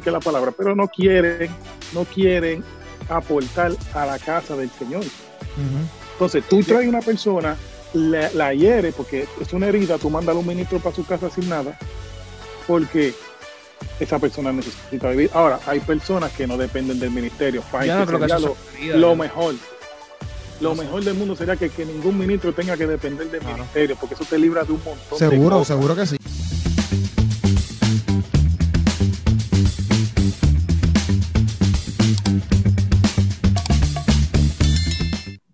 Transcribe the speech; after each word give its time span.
que 0.00 0.10
la 0.10 0.20
palabra, 0.20 0.52
pero 0.52 0.74
no 0.74 0.88
quieren, 0.88 1.50
no 1.92 2.06
quieren 2.06 2.64
aportar 3.10 3.72
a 3.92 4.06
la 4.06 4.18
casa 4.18 4.56
del 4.56 4.70
Señor. 4.70 5.04
Entonces, 6.14 6.42
tú 6.48 6.62
traes 6.62 6.88
una 6.88 7.02
persona, 7.02 7.58
la, 7.92 8.30
la 8.32 8.54
hiere 8.54 8.92
porque 8.92 9.28
es 9.38 9.52
una 9.52 9.66
herida, 9.66 9.98
tú 9.98 10.08
mandas 10.08 10.34
a 10.34 10.38
un 10.38 10.46
ministro 10.46 10.78
para 10.78 10.96
su 10.96 11.04
casa 11.04 11.28
sin 11.28 11.46
nada, 11.46 11.78
porque 12.66 13.12
esa 14.00 14.18
persona 14.18 14.50
necesita 14.50 15.10
vivir. 15.10 15.28
Ahora, 15.34 15.60
hay 15.66 15.80
personas 15.80 16.32
que 16.32 16.46
no 16.46 16.56
dependen 16.56 16.98
del 16.98 17.10
ministerio. 17.10 17.62
lo, 18.94 19.14
mejor. 19.14 19.56
Lo 20.62 20.74
mejor 20.74 21.04
del 21.04 21.16
mundo 21.16 21.36
sería 21.36 21.56
que, 21.56 21.68
que 21.68 21.84
ningún 21.84 22.16
ministro 22.16 22.54
tenga 22.54 22.78
que 22.78 22.86
depender 22.86 23.30
del 23.30 23.44
ministerio, 23.44 23.94
porque 24.00 24.14
eso 24.14 24.24
te 24.24 24.38
libra 24.38 24.64
de 24.64 24.72
un 24.72 24.82
montón 24.82 25.18
seguro, 25.18 25.36
de 25.42 25.50
cosas. 25.50 25.66
Seguro 25.66 25.94
que 25.94 26.06
sí. 26.06 26.16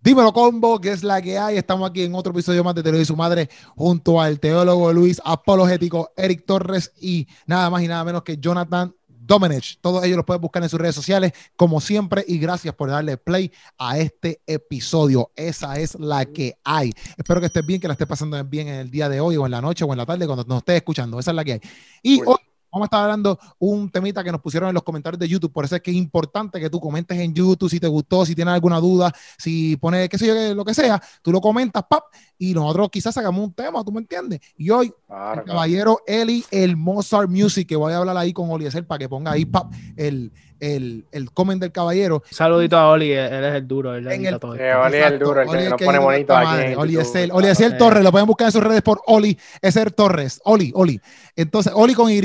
Dímelo 0.09 0.33
combo, 0.33 0.80
que 0.80 0.91
es 0.91 1.05
la 1.05 1.21
que 1.21 1.37
hay. 1.37 1.59
Estamos 1.59 1.91
aquí 1.91 2.03
en 2.03 2.15
otro 2.15 2.33
episodio 2.33 2.65
más 2.65 2.75
de 2.75 2.83
Teología 2.83 3.03
y 3.03 3.05
su 3.05 3.15
madre 3.15 3.51
junto 3.77 4.23
al 4.23 4.41
teólogo 4.41 4.91
Luis 4.91 5.21
apologético 5.23 6.12
Eric 6.17 6.47
Torres 6.47 6.93
y 6.98 7.29
nada 7.47 7.69
más 7.69 7.83
y 7.83 7.89
nada 7.89 8.05
menos 8.05 8.23
que 8.23 8.39
Jonathan 8.39 8.95
Domenech. 9.07 9.79
Todos 9.83 10.03
ellos 10.05 10.17
los 10.17 10.25
pueden 10.25 10.41
buscar 10.41 10.62
en 10.62 10.71
sus 10.71 10.81
redes 10.81 10.95
sociales, 10.95 11.33
como 11.57 11.79
siempre, 11.83 12.25
y 12.27 12.39
gracias 12.39 12.75
por 12.75 12.89
darle 12.89 13.19
play 13.19 13.53
a 13.77 13.98
este 13.98 14.41
episodio. 14.47 15.31
Esa 15.37 15.79
es 15.79 15.95
la 16.01 16.25
que 16.25 16.56
hay. 16.65 16.95
Espero 17.19 17.41
que 17.41 17.48
estés 17.48 17.67
bien, 17.67 17.79
que 17.79 17.89
la 17.89 17.93
estés 17.93 18.09
pasando 18.09 18.43
bien 18.45 18.69
en 18.69 18.77
el 18.77 18.91
día 18.91 19.11
de 19.11 19.20
hoy, 19.20 19.37
o 19.37 19.45
en 19.45 19.51
la 19.51 19.61
noche, 19.61 19.84
o 19.84 19.93
en 19.93 19.98
la 19.98 20.06
tarde, 20.06 20.25
cuando 20.25 20.43
nos 20.45 20.61
estés 20.61 20.77
escuchando. 20.77 21.19
Esa 21.19 21.33
es 21.33 21.34
la 21.34 21.45
que 21.45 21.53
hay. 21.53 21.61
Y 22.03 22.23
hoy 22.25 22.39
Vamos 22.70 22.84
a 22.84 22.86
estar 22.86 23.02
hablando 23.02 23.38
un 23.58 23.90
temita 23.90 24.22
que 24.22 24.32
nos 24.32 24.40
pusieron 24.40 24.68
en 24.68 24.74
los 24.74 24.82
comentarios 24.82 25.18
de 25.18 25.28
YouTube. 25.28 25.52
Por 25.52 25.64
eso 25.64 25.77
es 25.77 25.82
que 25.82 25.90
es 25.90 25.96
importante 25.96 26.60
que 26.60 26.68
tú 26.68 26.80
comentes 26.80 27.18
en 27.18 27.34
YouTube 27.34 27.70
si 27.70 27.80
te 27.80 27.86
gustó, 27.86 28.24
si 28.27 28.34
tienes 28.34 28.55
alguna 28.55 28.78
duda, 28.78 29.12
si 29.38 29.77
pones, 29.77 30.08
qué 30.08 30.19
sé 30.19 30.27
yo, 30.27 30.55
lo 30.55 30.64
que 30.64 30.75
sea, 30.75 31.02
tú 31.22 31.33
lo 31.33 31.41
comentas, 31.41 31.84
pap, 31.88 32.05
y 32.38 32.55
nosotros 32.55 32.88
quizás 32.91 33.16
hagamos 33.16 33.44
un 33.44 33.52
tema, 33.52 33.83
¿tú 33.84 33.92
me 33.92 34.00
entiendes? 34.00 34.41
Y 34.56 34.70
hoy, 34.70 34.92
el 35.08 35.44
caballero 35.44 36.00
Eli, 36.06 36.44
el 36.50 36.77
Mozart 36.77 37.28
Music, 37.28 37.69
que 37.69 37.77
voy 37.77 37.92
a 37.92 37.98
hablar 37.98 38.16
ahí 38.16 38.33
con 38.33 38.50
Oliezer 38.50 38.86
para 38.86 38.98
que 38.98 39.08
ponga 39.08 39.32
ahí, 39.32 39.44
pap, 39.44 39.72
el, 39.97 40.32
el, 40.61 41.05
el 41.12 41.31
comen 41.33 41.59
del 41.59 41.73
caballero. 41.73 42.23
Saludito 42.31 42.77
a 42.77 42.91
Oli, 42.91 43.12
él 43.12 43.45
es 43.45 43.55
el 43.55 43.69
duro. 43.69 43.95
Él 43.95 44.06
en 44.11 44.27
el, 44.27 44.39
todo 44.39 44.53
Oli 44.53 44.97
es 44.97 45.06
el 45.06 45.19
duro, 45.19 45.42
el 45.42 45.48
que, 45.48 45.69
nos 45.69 45.83
pone 45.83 45.98
bonito 45.98 46.37
aquí. 46.37 46.75
Oli 46.77 46.97
es 46.98 47.15
el, 47.15 47.31
Oli 47.33 47.48
es 47.48 47.61
el 47.61 47.77
Torres, 47.77 48.03
lo 48.03 48.11
pueden 48.11 48.27
buscar 48.27 48.47
en 48.48 48.53
sus 48.53 48.62
redes 48.62 48.83
por 48.83 49.00
Oli, 49.06 49.39
es 49.62 49.77
el 49.77 49.95
Torres, 49.95 50.41
Oli, 50.45 50.73
Oli. 50.75 51.00
Entonces, 51.37 51.73
Oli 51.75 51.95
con 51.95 52.11
Y. 52.11 52.19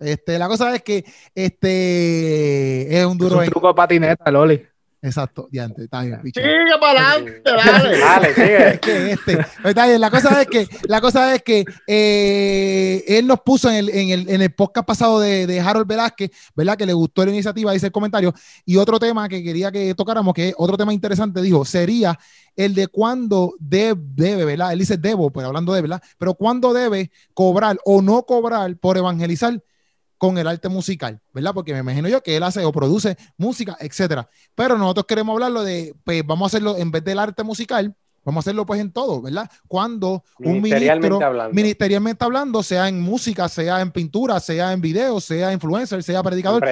Este, 0.00 0.38
la 0.38 0.48
cosa 0.48 0.74
es 0.74 0.82
que 0.82 1.04
este 1.34 2.98
es 2.98 3.06
un 3.06 3.18
duro. 3.18 3.42
Es 3.42 3.48
un 3.48 3.52
truco 3.52 3.68
de 3.68 3.74
patineta, 3.74 4.24
el 4.26 4.36
Oli. 4.36 4.73
Exacto, 5.04 5.48
diante, 5.50 5.84
está 5.84 6.00
bien, 6.00 6.18
Sigue 6.22 6.78
para 6.80 7.10
adelante, 7.10 7.42
dale. 7.44 7.98
dale, 8.00 8.34
sigue. 8.34 8.68
Es 8.72 8.80
que 8.80 9.12
este, 9.12 9.38
está 9.62 9.86
bien, 9.86 10.00
la 10.00 10.10
cosa 10.10 10.40
es 10.40 10.48
que, 10.48 10.66
la 10.88 11.00
cosa 11.02 11.34
es 11.34 11.42
que 11.42 11.62
eh, 11.86 13.04
él 13.06 13.26
nos 13.26 13.40
puso 13.40 13.68
en 13.68 13.76
el, 13.76 13.90
en, 13.90 14.08
el, 14.08 14.30
en 14.30 14.40
el 14.40 14.54
podcast 14.54 14.86
pasado 14.86 15.20
de, 15.20 15.46
de, 15.46 15.60
Harold 15.60 15.86
Velázquez, 15.86 16.30
¿verdad? 16.56 16.78
Que 16.78 16.86
le 16.86 16.94
gustó 16.94 17.22
la 17.22 17.32
iniciativa, 17.32 17.72
dice 17.72 17.86
el 17.86 17.92
comentario. 17.92 18.32
Y 18.64 18.78
otro 18.78 18.98
tema 18.98 19.28
que 19.28 19.42
quería 19.42 19.70
que 19.70 19.94
tocáramos, 19.94 20.32
que 20.32 20.54
otro 20.56 20.78
tema 20.78 20.94
interesante, 20.94 21.42
dijo, 21.42 21.66
sería 21.66 22.18
el 22.56 22.74
de 22.74 22.88
cuándo 22.88 23.56
debe, 23.58 24.00
debe, 24.14 24.44
¿verdad? 24.46 24.72
Él 24.72 24.78
dice 24.78 24.96
debo, 24.96 25.30
pues 25.30 25.46
hablando 25.46 25.74
de, 25.74 25.82
¿verdad? 25.82 26.02
Pero 26.16 26.32
cuándo 26.32 26.72
debe 26.72 27.10
cobrar 27.34 27.76
o 27.84 28.00
no 28.00 28.22
cobrar 28.22 28.74
por 28.78 28.96
evangelizar 28.96 29.62
con 30.24 30.38
el 30.38 30.46
arte 30.46 30.70
musical, 30.70 31.20
¿verdad? 31.34 31.52
Porque 31.52 31.74
me 31.74 31.80
imagino 31.80 32.08
yo 32.08 32.22
que 32.22 32.34
él 32.34 32.42
hace 32.42 32.64
o 32.64 32.72
produce 32.72 33.18
música, 33.36 33.76
etcétera. 33.78 34.26
Pero 34.54 34.78
nosotros 34.78 35.04
queremos 35.04 35.34
hablarlo 35.34 35.62
de, 35.62 35.94
pues 36.02 36.26
vamos 36.26 36.46
a 36.46 36.48
hacerlo 36.48 36.78
en 36.78 36.90
vez 36.90 37.04
del 37.04 37.18
arte 37.18 37.42
musical, 37.42 37.94
vamos 38.24 38.40
a 38.40 38.42
hacerlo 38.44 38.64
pues 38.64 38.80
en 38.80 38.90
todo, 38.90 39.20
¿verdad? 39.20 39.50
Cuando 39.68 40.24
un 40.38 40.62
ministro, 40.62 41.22
hablando. 41.22 41.52
ministerialmente 41.52 42.24
hablando, 42.24 42.62
sea 42.62 42.88
en 42.88 43.02
música, 43.02 43.50
sea 43.50 43.82
en 43.82 43.90
pintura, 43.90 44.40
sea 44.40 44.72
en 44.72 44.80
video, 44.80 45.20
sea 45.20 45.52
influencer, 45.52 46.02
sea 46.02 46.22
predicador, 46.22 46.64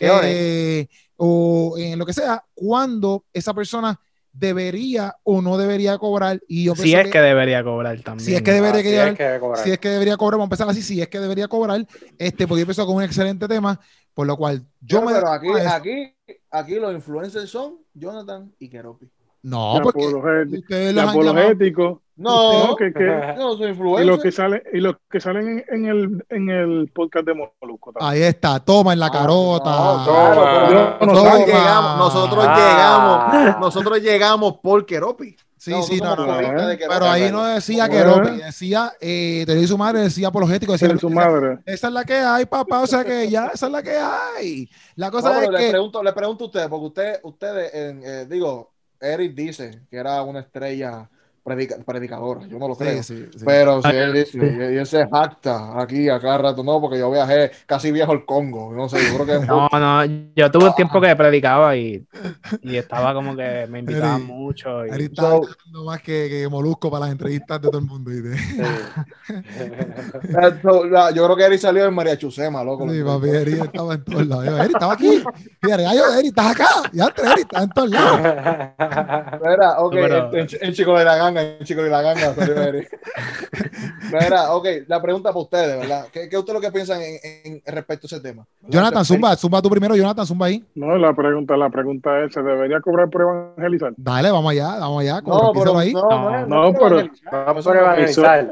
eh, 0.00 0.88
o 1.16 1.76
en 1.78 1.96
lo 1.96 2.04
que 2.04 2.12
sea, 2.12 2.44
cuando 2.54 3.24
esa 3.32 3.54
persona 3.54 4.00
debería 4.38 5.16
o 5.22 5.42
no 5.42 5.56
debería 5.56 5.98
cobrar. 5.98 6.40
Y 6.46 6.64
yo 6.64 6.74
si 6.74 6.94
es 6.94 7.08
que, 7.08 7.20
debería 7.20 7.64
cobrar 7.64 8.00
también. 8.00 8.26
Si 8.26 8.34
es 8.34 8.42
que 8.42 8.52
debería, 8.52 9.40
cobrar, 9.40 9.64
Si 9.64 9.70
es 9.70 9.78
que 9.78 9.88
debería 9.88 10.16
cobrar, 10.16 10.38
vamos 10.38 10.44
a 10.44 10.54
empezar 10.54 10.68
así. 10.68 10.82
Si 10.82 11.00
es 11.00 11.08
que 11.08 11.18
debería 11.18 11.48
cobrar, 11.48 11.86
este, 12.18 12.46
porque 12.46 12.60
yo 12.60 12.64
empezó 12.64 12.86
con 12.86 12.96
un 12.96 13.02
excelente 13.02 13.48
tema, 13.48 13.80
por 14.14 14.26
lo 14.26 14.36
cual 14.36 14.66
yo 14.80 15.02
me. 15.02 15.12
Pero 15.12 15.28
aquí, 15.28 15.48
aquí, 15.66 16.14
aquí 16.50 16.74
los 16.76 16.92
influencers 16.94 17.50
son 17.50 17.78
Jonathan 17.94 18.52
y 18.58 18.68
Keropi. 18.68 19.10
No, 19.42 19.80
porque 19.82 20.06
ustedes 20.06 20.94
los. 20.94 22.00
No, 22.16 22.74
que, 22.76 22.94
que, 22.94 23.34
no 23.36 23.58
soy 23.58 23.70
influencer. 23.70 24.06
Y 24.06 24.08
los 24.08 24.22
que 24.22 24.32
salen, 24.32 24.62
y 24.72 24.80
los 24.80 24.96
que 25.10 25.20
salen 25.20 25.62
en, 25.68 25.84
el, 25.84 26.24
en 26.30 26.48
el 26.48 26.90
podcast 26.94 27.26
de 27.26 27.34
Molusco. 27.34 27.92
Ahí 28.00 28.22
está, 28.22 28.58
toma 28.58 28.94
en 28.94 29.00
la 29.00 29.06
ah, 29.06 29.12
carota. 29.12 29.70
No, 29.70 30.04
toma. 30.04 30.98
Nosotros, 31.02 31.46
llegamos, 31.46 31.98
nosotros 31.98 32.44
ah. 32.48 32.56
llegamos, 32.56 33.60
nosotros 33.60 34.00
llegamos 34.00 34.56
por 34.62 34.86
Keropi. 34.86 35.36
Sí, 35.58 35.74
sí, 35.82 36.00
no, 36.00 36.14
no, 36.14 36.38
pero 36.88 37.06
ahí 37.06 37.30
no 37.30 37.44
decía 37.44 37.88
Keropi, 37.88 38.36
decía, 38.36 38.92
eh, 39.00 39.42
te 39.46 39.66
su 39.66 39.76
madre, 39.76 40.02
decía 40.02 40.28
apologético, 40.28 40.72
decía 40.72 40.96
su 40.96 41.10
madre. 41.10 41.58
Esa 41.66 41.88
es 41.88 41.92
la 41.92 42.04
que 42.04 42.14
hay, 42.14 42.46
papá, 42.46 42.82
o 42.82 42.86
sea 42.86 43.04
que 43.04 43.28
ya, 43.28 43.46
esa 43.52 43.66
es 43.66 43.72
la 43.72 43.82
que 43.82 43.96
hay. 43.96 44.70
La 44.94 45.10
cosa 45.10 45.42
es 45.42 45.50
le 45.50 45.58
que... 45.58 45.70
Pregunto, 45.70 46.02
le 46.02 46.12
pregunto 46.12 46.44
a 46.44 46.46
ustedes, 46.46 46.68
porque 46.68 46.86
usted, 46.86 47.20
ustedes, 47.24 47.70
eh, 47.74 48.26
digo, 48.28 48.75
Eric 49.00 49.34
dice 49.34 49.82
que 49.90 49.96
era 49.96 50.22
una 50.22 50.40
estrella 50.40 51.10
predicadora, 51.46 52.44
yo 52.48 52.58
no 52.58 52.66
lo 52.66 52.76
creo. 52.76 53.00
Pero 53.44 53.80
si 53.80 53.88
él 53.88 54.12
dice, 54.12 54.38
y, 54.38 54.78
ese 54.78 55.04
se 55.04 55.08
jacta 55.08 55.80
aquí 55.80 56.08
a 56.08 56.18
cada 56.18 56.38
rato, 56.38 56.64
no, 56.64 56.80
porque 56.80 56.98
yo 56.98 57.08
viajé 57.10 57.52
casi 57.66 57.92
viejo 57.92 58.12
el 58.12 58.24
Congo, 58.24 58.72
no 58.74 58.88
sé, 58.88 58.98
yo 59.08 59.18
creo 59.18 59.40
que... 59.40 59.46
No, 59.46 59.68
no, 59.72 60.04
yo 60.34 60.50
tuve 60.50 60.64
un 60.64 60.74
tiempo 60.74 61.00
que 61.00 61.14
predicaba 61.14 61.76
y, 61.76 62.04
y 62.62 62.76
estaba 62.76 63.14
como 63.14 63.36
que 63.36 63.68
me 63.70 63.78
invitaban 63.78 64.26
mucho. 64.26 64.84
Y... 64.86 64.90
Eric 64.90 65.12
estaba 65.12 65.38
más 65.84 66.02
que, 66.02 66.26
que, 66.28 66.48
Molusco 66.48 66.90
para 66.90 67.04
las 67.04 67.12
entrevistas 67.12 67.62
de 67.62 67.68
todo 67.68 67.78
el 67.78 67.84
mundo. 67.84 68.10
yo 71.14 71.24
creo 71.24 71.36
que 71.36 71.44
Eric 71.44 71.60
salió 71.60 71.86
en 71.86 71.94
María 71.94 72.18
Chusema, 72.18 72.64
loco. 72.64 72.90
Sí, 72.90 73.04
papi, 73.04 73.28
Eric 73.28 73.66
estaba 73.66 73.94
en 73.94 74.04
todos 74.04 74.26
lados. 74.26 74.46
Eric 74.46 74.74
estaba 74.74 74.94
aquí. 74.94 75.22
Mira, 75.62 75.94
yo, 75.94 76.12
Eric, 76.18 76.26
estás 76.26 76.50
acá. 76.52 76.66
Ya, 76.92 77.04
Eric, 77.04 77.38
estás 77.38 77.62
en 77.62 77.70
todos 77.70 77.90
lados. 77.90 78.20
Espera, 79.32 79.78
ok, 79.78 79.94
el, 79.94 80.48
el 80.60 80.74
chico 80.74 80.98
de 80.98 81.04
la 81.04 81.16
ganga 81.16 81.35
ganga, 81.42 81.64
chico 81.64 81.82
de 81.82 81.90
la 81.90 82.02
ganga. 82.02 82.34
Mira, 84.12 84.52
ok, 84.54 84.66
la 84.86 85.02
pregunta 85.02 85.30
para 85.30 85.42
ustedes, 85.42 85.78
¿verdad? 85.80 86.06
¿Qué, 86.12 86.28
qué 86.28 86.38
ustedes 86.38 86.54
lo 86.54 86.60
que 86.60 86.72
piensan 86.72 87.00
en, 87.02 87.62
respecto 87.66 88.06
a 88.06 88.08
ese 88.08 88.20
tema? 88.20 88.46
Jonathan, 88.62 89.04
zumba, 89.04 89.36
zumba 89.36 89.62
tú 89.62 89.70
primero, 89.70 89.96
Jonathan, 89.96 90.26
zumba 90.26 90.46
ahí. 90.46 90.64
No, 90.74 90.96
la 90.96 91.14
pregunta, 91.14 91.56
la 91.56 91.70
pregunta 91.70 92.24
es, 92.24 92.32
¿se 92.32 92.42
debería 92.42 92.80
cobrar 92.80 93.10
por 93.10 93.22
evangelizar? 93.22 93.92
Dale, 93.96 94.30
vamos 94.30 94.50
allá, 94.52 94.78
vamos 94.78 95.02
allá. 95.02 95.20
No, 95.20 95.52
pero, 95.52 95.78
ahí. 95.78 95.92
no, 95.92 96.08
no, 96.08 96.46
no, 96.46 96.72
pero, 96.72 97.08
vamos 97.30 97.64
por 97.64 97.76
evangelizar. 97.76 98.50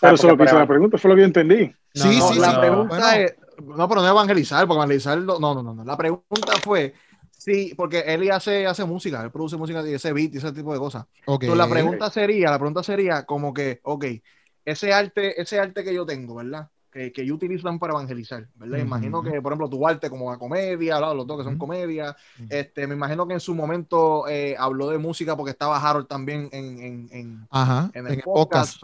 pero 0.00 0.14
eso 0.14 0.28
lo 0.28 0.36
que 0.36 0.44
hice 0.44 0.54
la 0.54 0.66
pregunta, 0.66 0.98
fue 0.98 1.10
lo 1.10 1.14
que 1.16 1.22
yo 1.22 1.26
entendí. 1.26 1.72
Sí, 1.94 2.20
sí, 2.20 2.38
la 2.38 2.60
pregunta 2.60 3.18
es, 3.18 3.34
no, 3.60 3.88
pero 3.88 4.00
no 4.00 4.08
evangelizar, 4.08 4.66
porque 4.66 4.78
evangelizar, 4.78 5.18
no, 5.18 5.38
no, 5.38 5.54
no, 5.54 5.74
no. 5.74 5.84
La 5.84 5.96
pregunta 5.96 6.52
fue 6.62 6.94
Sí, 7.40 7.72
porque 7.74 8.00
él 8.00 8.30
hace, 8.30 8.66
hace 8.66 8.84
música, 8.84 9.22
él 9.22 9.30
produce 9.30 9.56
música 9.56 9.82
y 9.88 9.94
ese 9.94 10.12
beat 10.12 10.34
y 10.34 10.36
ese 10.36 10.52
tipo 10.52 10.74
de 10.74 10.78
cosas. 10.78 11.06
Entonces 11.16 11.56
la 11.56 11.70
pregunta 11.70 12.10
sería, 12.10 12.50
la 12.50 12.58
pregunta 12.58 12.82
sería 12.82 13.24
como 13.24 13.54
que, 13.54 13.80
ok, 13.82 14.04
ese 14.66 14.92
arte, 14.92 15.40
ese 15.40 15.58
arte 15.58 15.82
que 15.82 15.94
yo 15.94 16.04
tengo, 16.04 16.34
¿verdad? 16.34 16.68
Que, 16.90 17.12
que 17.12 17.22
ellos 17.22 17.36
utilizan 17.36 17.78
para 17.78 17.92
evangelizar, 17.92 18.48
¿verdad? 18.56 18.78
Imagino 18.78 19.22
que, 19.22 19.40
por 19.40 19.52
ejemplo, 19.52 19.68
tu 19.68 19.86
arte 19.86 20.10
como 20.10 20.30
la 20.30 20.38
comedia, 20.38 20.98
los 21.00 21.26
dos 21.26 21.38
que 21.38 21.44
son 21.44 21.58
comedia, 21.58 22.16
este, 22.48 22.86
me 22.86 22.94
imagino 22.94 23.26
que 23.26 23.34
en 23.34 23.40
su 23.40 23.54
momento 23.54 24.28
eh, 24.28 24.56
habló 24.58 24.88
de 24.88 24.98
música 24.98 25.36
porque 25.36 25.52
estaba 25.52 25.78
Harold 25.78 26.06
también 26.06 26.48
en, 26.52 26.78
en, 26.80 27.08
en, 27.12 27.48
en 27.94 28.06
el 28.06 28.22
podcast. 28.22 28.82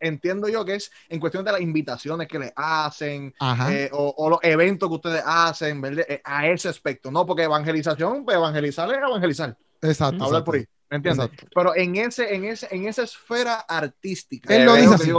entiendo 0.00 0.48
yo 0.48 0.64
que 0.64 0.76
es 0.76 0.90
en 1.08 1.20
cuestión 1.20 1.44
de 1.44 1.52
las 1.52 1.60
invitaciones 1.60 2.28
que 2.28 2.38
le 2.38 2.52
hacen 2.56 3.34
eh, 3.68 3.90
o, 3.92 4.30
los 4.30 4.38
eventos 4.42 4.88
que 4.88 4.94
ustedes 4.94 5.22
hacen, 5.24 5.80
¿verdad? 5.80 6.04
Eh, 6.08 6.20
a 6.24 6.48
ese 6.48 6.68
aspecto, 6.68 7.10
¿no? 7.10 7.26
Porque 7.26 7.42
evangelización, 7.42 8.24
pues 8.24 8.36
evangelizar 8.36 8.90
es 8.90 8.98
evangelizar. 8.98 9.56
Exacto. 9.82 10.24
Hablar 10.24 10.44
por 10.44 10.56
ahí. 10.56 10.66
¿Me 10.90 10.96
entiendes? 10.96 11.30
Pero 11.54 11.74
en 11.74 11.96
ese, 11.96 12.34
en 12.34 12.44
ese, 12.44 12.68
en 12.70 12.86
esa 12.86 13.02
esfera 13.02 13.60
artística. 13.60 14.54
Él 14.54 14.64
lo 14.64 14.74
dice 14.74 14.94
así. 14.94 15.12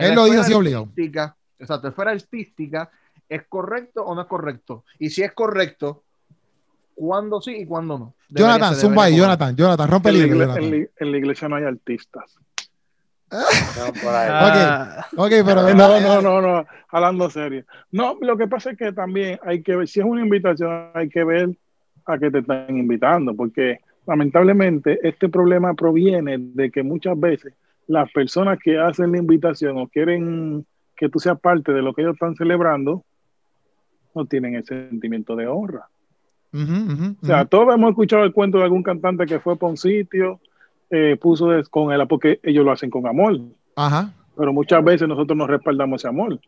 Él 0.00 0.14
lo 0.14 0.24
dice 0.24 0.38
así 0.38 0.54
obligado. 0.54 0.88
Exacto, 1.58 1.88
esfera 1.88 2.10
artística, 2.10 2.90
¿es 3.28 3.44
correcto 3.48 4.04
o 4.04 4.14
no 4.14 4.22
es 4.22 4.26
correcto? 4.26 4.84
Y 4.98 5.10
si 5.10 5.22
es 5.22 5.32
correcto, 5.32 6.02
¿cuándo 6.94 7.40
sí 7.40 7.56
y 7.56 7.66
cuándo 7.66 7.98
no? 7.98 8.14
Jonathan, 8.28 8.74
Zumba 8.74 9.08
Jonathan, 9.08 9.56
Jonathan, 9.56 9.90
rompe 9.90 10.10
el 10.10 10.16
en, 10.22 10.90
en, 10.98 11.12
la 11.12 11.18
iglesia 11.18 11.48
no 11.48 11.56
hay 11.56 11.64
artistas. 11.64 12.36
Ah. 13.30 15.06
okay, 15.16 15.42
pero 15.42 15.62
no, 15.74 16.00
no, 16.00 16.22
no, 16.22 16.40
no, 16.40 16.66
hablando 16.88 17.30
serio. 17.30 17.64
No, 17.90 18.18
lo 18.20 18.36
que 18.36 18.46
pasa 18.46 18.70
es 18.70 18.78
que 18.78 18.92
también 18.92 19.38
hay 19.42 19.62
que 19.62 19.76
ver, 19.76 19.88
si 19.88 20.00
es 20.00 20.06
una 20.06 20.22
invitación, 20.22 20.90
hay 20.94 21.08
que 21.08 21.24
ver 21.24 21.56
a 22.06 22.18
qué 22.18 22.30
te 22.30 22.38
están 22.38 22.76
invitando, 22.76 23.34
porque 23.34 23.80
lamentablemente 24.06 25.00
este 25.02 25.28
problema 25.28 25.74
proviene 25.74 26.36
de 26.38 26.70
que 26.70 26.82
muchas 26.82 27.18
veces 27.18 27.54
las 27.86 28.10
personas 28.12 28.58
que 28.62 28.78
hacen 28.78 29.12
la 29.12 29.18
invitación 29.18 29.78
o 29.78 29.88
quieren 29.88 30.66
que 30.96 31.08
tú 31.08 31.18
seas 31.18 31.38
parte 31.38 31.72
de 31.72 31.82
lo 31.82 31.92
que 31.92 32.02
ellos 32.02 32.14
están 32.14 32.34
celebrando, 32.34 33.04
no 34.14 34.24
tienen 34.24 34.54
el 34.54 34.64
sentimiento 34.64 35.36
de 35.36 35.46
honra. 35.46 35.88
o 36.52 37.26
sea, 37.26 37.44
todos 37.44 37.74
hemos 37.74 37.90
escuchado 37.90 38.24
el 38.24 38.32
cuento 38.32 38.58
de 38.58 38.64
algún 38.64 38.82
cantante 38.82 39.26
que 39.26 39.40
fue 39.40 39.56
para 39.56 39.70
un 39.70 39.76
sitio 39.76 40.40
eh, 40.88 41.16
puso 41.20 41.48
con 41.70 41.92
él, 41.92 42.06
porque 42.08 42.40
ellos 42.42 42.64
lo 42.64 42.72
hacen 42.72 42.90
con 42.90 43.06
amor. 43.06 43.38
Ajá. 43.74 44.12
Pero 44.36 44.52
muchas 44.52 44.82
veces 44.84 45.08
nosotros 45.08 45.36
nos 45.36 45.48
respaldamos 45.48 46.00
ese 46.00 46.08
amor. 46.08 46.38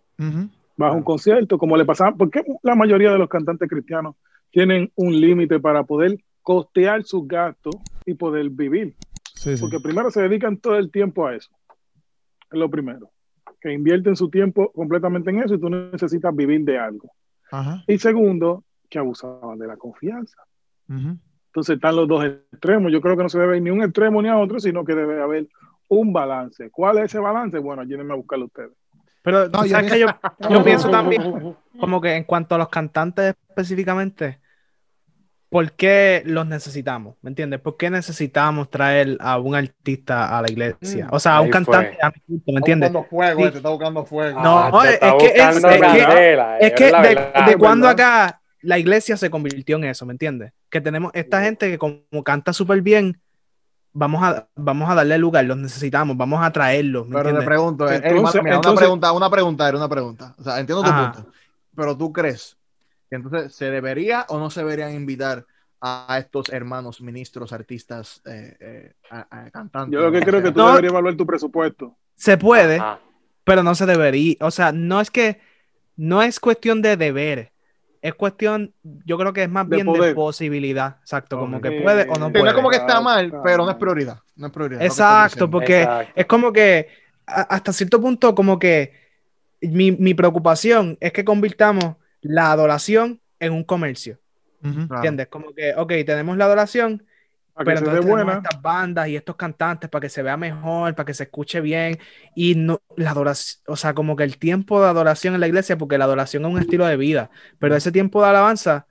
Bajo 0.77 0.97
un 0.97 1.03
concierto, 1.03 1.59
como 1.59 1.77
le 1.77 1.85
pasaba, 1.85 2.13
porque 2.13 2.45
la 2.63 2.75
mayoría 2.75 3.11
de 3.11 3.19
los 3.19 3.29
cantantes 3.29 3.69
cristianos 3.69 4.15
tienen 4.51 4.91
un 4.95 5.21
límite 5.21 5.59
para 5.59 5.83
poder 5.83 6.19
costear 6.43 7.03
sus 7.03 7.27
gastos 7.27 7.77
y 8.07 8.15
poder 8.15 8.49
vivir. 8.51 8.95
Porque 9.61 9.81
primero 9.81 10.11
se 10.11 10.23
dedican 10.23 10.57
todo 10.59 10.77
el 10.77 10.91
tiempo 10.91 11.27
a 11.27 11.35
eso. 11.35 11.51
Es 12.51 12.59
lo 12.59 12.71
primero. 12.71 13.11
Que 13.61 13.73
invierten 13.73 14.17
su 14.17 14.31
tiempo 14.31 14.71
completamente 14.73 15.31
en 15.31 15.43
eso 15.43 15.55
y 15.55 15.61
tú 15.61 15.69
necesitas 15.69 16.35
vivir 16.35 16.65
de 16.65 16.79
algo. 16.79 17.13
Y 17.87 17.99
segundo, 17.99 18.65
que 18.89 18.99
abusaban 18.99 19.59
de 19.59 19.67
la 19.67 19.77
confianza. 19.77 20.43
Entonces 20.89 21.77
están 21.77 21.97
los 21.97 22.09
dos 22.09 22.25
extremos. 22.25 22.93
Yo 22.93 23.01
creo 23.01 23.17
que 23.17 23.23
no 23.23 23.29
se 23.29 23.39
debe 23.39 23.61
ni 23.61 23.71
un 23.71 23.83
extremo 23.83 24.23
ni 24.23 24.29
a 24.29 24.39
otro, 24.39 24.61
sino 24.61 24.85
que 24.85 24.95
debe 24.95 25.21
haber 25.23 25.49
un 25.89 26.13
balance. 26.13 26.71
¿Cuál 26.71 26.99
es 26.99 27.05
ese 27.07 27.19
balance? 27.19 27.59
Bueno, 27.59 27.83
ayúdenme 27.83 28.13
a 28.13 28.17
buscarlo 28.17 28.47
ustedes. 28.47 28.73
Pero 29.23 29.49
no, 29.49 29.67
yo, 29.67 29.77
que 29.79 29.99
yo, 29.99 30.07
yo 30.49 30.65
pienso 30.65 30.91
también, 30.91 31.55
como 31.79 32.01
que 32.01 32.15
en 32.15 32.25
cuanto 32.25 32.55
a 32.55 32.59
los 32.59 32.69
cantantes 32.69 33.35
específicamente, 33.49 34.39
¿por 35.49 35.73
qué 35.73 36.23
los 36.27 36.47
necesitamos? 36.47 37.17
¿Me 37.23 37.31
entiendes? 37.31 37.61
¿Por 37.61 37.77
qué 37.77 37.91
necesitamos 37.91 38.71
traer 38.71 39.17
a 39.21 39.39
un 39.39 39.55
artista 39.55 40.37
a 40.37 40.43
la 40.43 40.51
iglesia? 40.51 41.07
Mm. 41.07 41.15
O 41.15 41.19
sea, 41.19 41.37
a 41.37 41.41
un 41.41 41.51
cantante 41.51 41.97
¿me 42.47 42.59
entiendes? 42.59 42.89
Está 42.89 42.99
buscando 42.99 43.05
fuego, 43.05 43.41
sí. 43.41 43.57
está 43.57 43.69
buscando 43.71 44.05
fuego. 44.05 44.43
No, 44.43 44.59
ah, 44.59 44.89
es, 44.89 44.99
que 44.99 45.27
es, 45.27 45.57
es, 45.57 45.63
que, 45.65 46.39
es 46.61 46.73
que 46.73 46.85
de, 46.93 47.51
de 47.51 47.57
cuando 47.57 47.89
acá 47.89 48.41
la 48.61 48.79
iglesia 48.79 49.17
se 49.17 49.31
convirtió 49.31 49.77
en 49.77 49.85
eso, 49.85 50.05
¿me 50.05 50.13
entiendes? 50.13 50.53
Que 50.69 50.81
tenemos 50.81 51.11
esta 51.15 51.43
gente 51.43 51.71
que 51.71 51.79
como 51.79 52.03
canta 52.25 52.53
súper 52.53 52.83
bien, 52.83 53.21
vamos 53.93 54.23
a, 54.23 54.49
vamos 54.55 54.91
a 54.91 54.95
darle 54.95 55.17
lugar, 55.19 55.45
los 55.45 55.57
necesitamos, 55.57 56.17
vamos 56.17 56.45
a 56.45 56.51
traerlos. 56.51 57.07
pero 57.11 57.39
te 57.39 57.45
pregunto, 57.45 57.91
eh, 57.91 58.15
una 58.15 58.31
pregunta, 58.75 59.13
una 59.13 59.31
pregunta, 59.31 59.69
era 59.69 59.79
una 59.79 59.89
pregunta. 59.89 60.35
O 60.39 60.43
sea, 60.43 60.61
entiendo 60.61 60.83
tu 60.83 60.91
punto. 60.91 61.31
Pero 61.75 61.97
tú 61.97 62.13
crees 62.13 62.58
entonces 63.17 63.55
se 63.55 63.71
debería 63.71 64.27
o 64.29 64.39
no 64.39 64.51
se 64.51 64.61
deberían 64.61 64.95
invitar 64.95 65.47
a 65.81 66.19
estos 66.19 66.49
hermanos 66.49 67.01
ministros, 67.01 67.53
artistas, 67.53 68.21
eh, 68.27 68.57
eh, 68.61 69.51
cantantes. 69.53 69.93
Yo 69.93 70.01
lo 70.01 70.13
que 70.13 70.21
creo 70.21 70.43
que 70.43 70.51
tú 70.51 70.67
deberías 70.67 70.93
evaluar 70.93 71.15
tu 71.17 71.27
presupuesto. 71.27 71.97
Se 72.17 72.37
puede, 72.37 72.83
pero 73.45 73.63
no 73.63 73.75
se 73.75 73.87
debería. 73.87 74.37
O 74.41 74.51
sea, 74.51 74.73
no 74.73 75.01
es 75.01 75.11
que 75.11 75.41
no 75.97 76.23
es 76.23 76.41
cuestión 76.41 76.83
de 76.83 76.97
deber 76.97 77.53
es 78.03 78.15
cuestión, 78.15 78.73
yo 79.05 79.19
creo 79.19 79.33
que 79.33 79.45
es 79.45 79.51
más 79.51 79.69
bien 79.69 79.91
de 79.93 80.15
posibilidad, 80.15 80.99
exacto, 81.01 81.39
como 81.39 81.61
que 81.61 81.83
puede 81.83 82.03
o 82.09 82.19
no 82.19 82.31
puede. 82.31 82.45
No 82.45 82.51
es 82.51 82.55
como 82.55 82.71
que 82.71 82.77
está 82.77 83.01
mal, 83.01 83.33
pero 83.43 83.65
no 83.65 83.71
es 83.71 83.77
prioridad, 83.77 84.21
no 84.37 84.47
es 84.47 84.53
prioridad. 84.53 84.83
Exacto, 84.83 85.51
porque 85.51 85.87
es 86.15 86.27
como 86.27 86.53
que 86.53 86.89
hasta 87.27 87.73
cierto 87.73 88.01
punto 88.01 88.35
como 88.35 88.59
que 88.59 88.93
mi, 89.61 90.15
preocupación 90.15 90.97
es 91.01 91.13
que 91.13 91.25
convirtamos 91.25 91.97
la 92.21 92.53
adoración 92.53 93.21
en 93.41 93.53
un 93.53 93.65
comercio. 93.65 94.19
¿Entiendes? 94.63 95.29
Como 95.29 95.55
que, 95.55 95.75
ok, 95.77 95.93
tenemos 96.05 96.37
la 96.37 96.47
adoración, 96.47 97.07
pero 97.57 97.79
entonces 97.79 98.05
tenemos 98.05 98.37
estas 98.37 98.61
bandas 98.61 99.09
y 99.09 99.17
estos 99.17 99.37
cantantes 99.37 99.89
para 99.89 100.03
que 100.03 100.09
se 100.09 100.23
vea 100.23 100.37
mejor, 100.37 100.95
para 100.95 101.07
que 101.07 101.15
se 101.15 101.25
escuche 101.25 101.61
bien 101.61 101.99
y 102.35 102.55
no 102.55 102.81
la 102.97 103.11
adoración, 103.11 103.63
o 103.67 103.77
sea, 103.77 103.95
como 103.95 104.17
que 104.17 104.25
el 104.25 104.39
tiempo 104.39 104.81
de 104.81 104.89
adoración 104.89 105.35
en 105.35 105.41
la 105.41 105.49
iglesia, 105.49 105.79
porque 105.79 105.99
la 105.99 106.05
adoración 106.05 106.45
es 106.45 106.51
un 106.53 106.59
estilo 106.59 106.87
de 106.87 106.97
vida, 106.97 107.31
pero 107.59 107.77
ese 107.77 107.93
tiempo 107.93 108.23
de 108.23 108.29
alabanza 108.29 108.87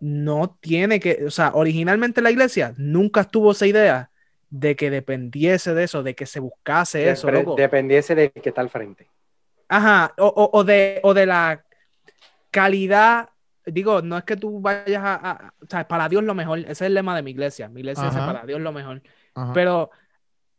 no 0.00 0.56
tiene 0.60 1.00
que, 1.00 1.24
o 1.26 1.30
sea, 1.30 1.52
originalmente 1.54 2.22
la 2.22 2.30
iglesia 2.30 2.74
nunca 2.76 3.22
estuvo 3.22 3.52
esa 3.52 3.66
idea 3.66 4.10
de 4.50 4.76
que 4.76 4.90
dependiese 4.90 5.74
de 5.74 5.84
eso, 5.84 6.02
de 6.02 6.14
que 6.14 6.26
se 6.26 6.40
buscase 6.40 7.10
eso. 7.10 7.28
Dependiese 7.56 8.14
de 8.14 8.30
que 8.30 8.48
está 8.48 8.60
al 8.60 8.70
frente. 8.70 9.08
Ajá, 9.68 10.14
o, 10.18 10.50
o, 10.52 10.64
de, 10.64 11.00
o 11.02 11.12
de 11.12 11.26
la 11.26 11.64
calidad 12.56 13.28
digo, 13.66 14.00
no 14.00 14.16
es 14.16 14.24
que 14.24 14.36
tú 14.36 14.60
vayas 14.60 15.02
a, 15.04 15.52
o 15.60 15.66
sea, 15.68 15.86
para 15.86 16.08
Dios 16.08 16.22
lo 16.22 16.34
mejor, 16.34 16.60
ese 16.60 16.70
es 16.70 16.82
el 16.82 16.94
lema 16.94 17.14
de 17.14 17.22
mi 17.22 17.32
iglesia, 17.32 17.68
mi 17.68 17.80
iglesia 17.80 18.08
es 18.08 18.14
para 18.14 18.46
Dios 18.46 18.60
lo 18.60 18.72
mejor, 18.72 19.02
pero 19.52 19.90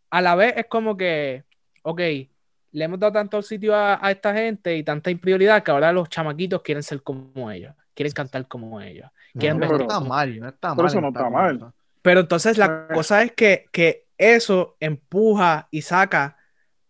a 0.09 0.21
la 0.21 0.35
vez 0.35 0.53
es 0.57 0.65
como 0.67 0.97
que, 0.97 1.45
ok, 1.83 1.99
le 1.99 2.83
hemos 2.83 2.99
dado 2.99 3.13
tanto 3.13 3.41
sitio 3.41 3.73
a, 3.75 3.99
esta 4.11 4.33
gente 4.33 4.75
y 4.75 4.83
tanta 4.83 5.09
prioridad 5.15 5.63
que 5.63 5.71
ahora 5.71 5.91
los 5.91 6.09
chamaquitos 6.09 6.61
quieren 6.61 6.83
ser 6.83 7.01
como 7.01 7.49
ellos, 7.49 7.73
quieren 7.93 8.13
cantar 8.13 8.47
como 8.47 8.79
ellos, 8.81 9.09
quieren 9.33 9.59
no, 9.59 9.77
está 9.77 9.99
mal, 9.99 10.39
no 10.39 10.49
está 10.49 10.75
mal. 10.75 10.85
eso 10.85 11.01
no 11.01 11.07
está 11.07 11.29
mal. 11.29 11.71
Pero 12.01 12.19
entonces 12.19 12.57
la 12.57 12.87
cosa 12.87 13.23
es 13.23 13.31
que, 13.31 13.65
que 13.71 14.05
eso 14.17 14.75
empuja 14.79 15.67
y 15.71 15.81
saca 15.81 16.36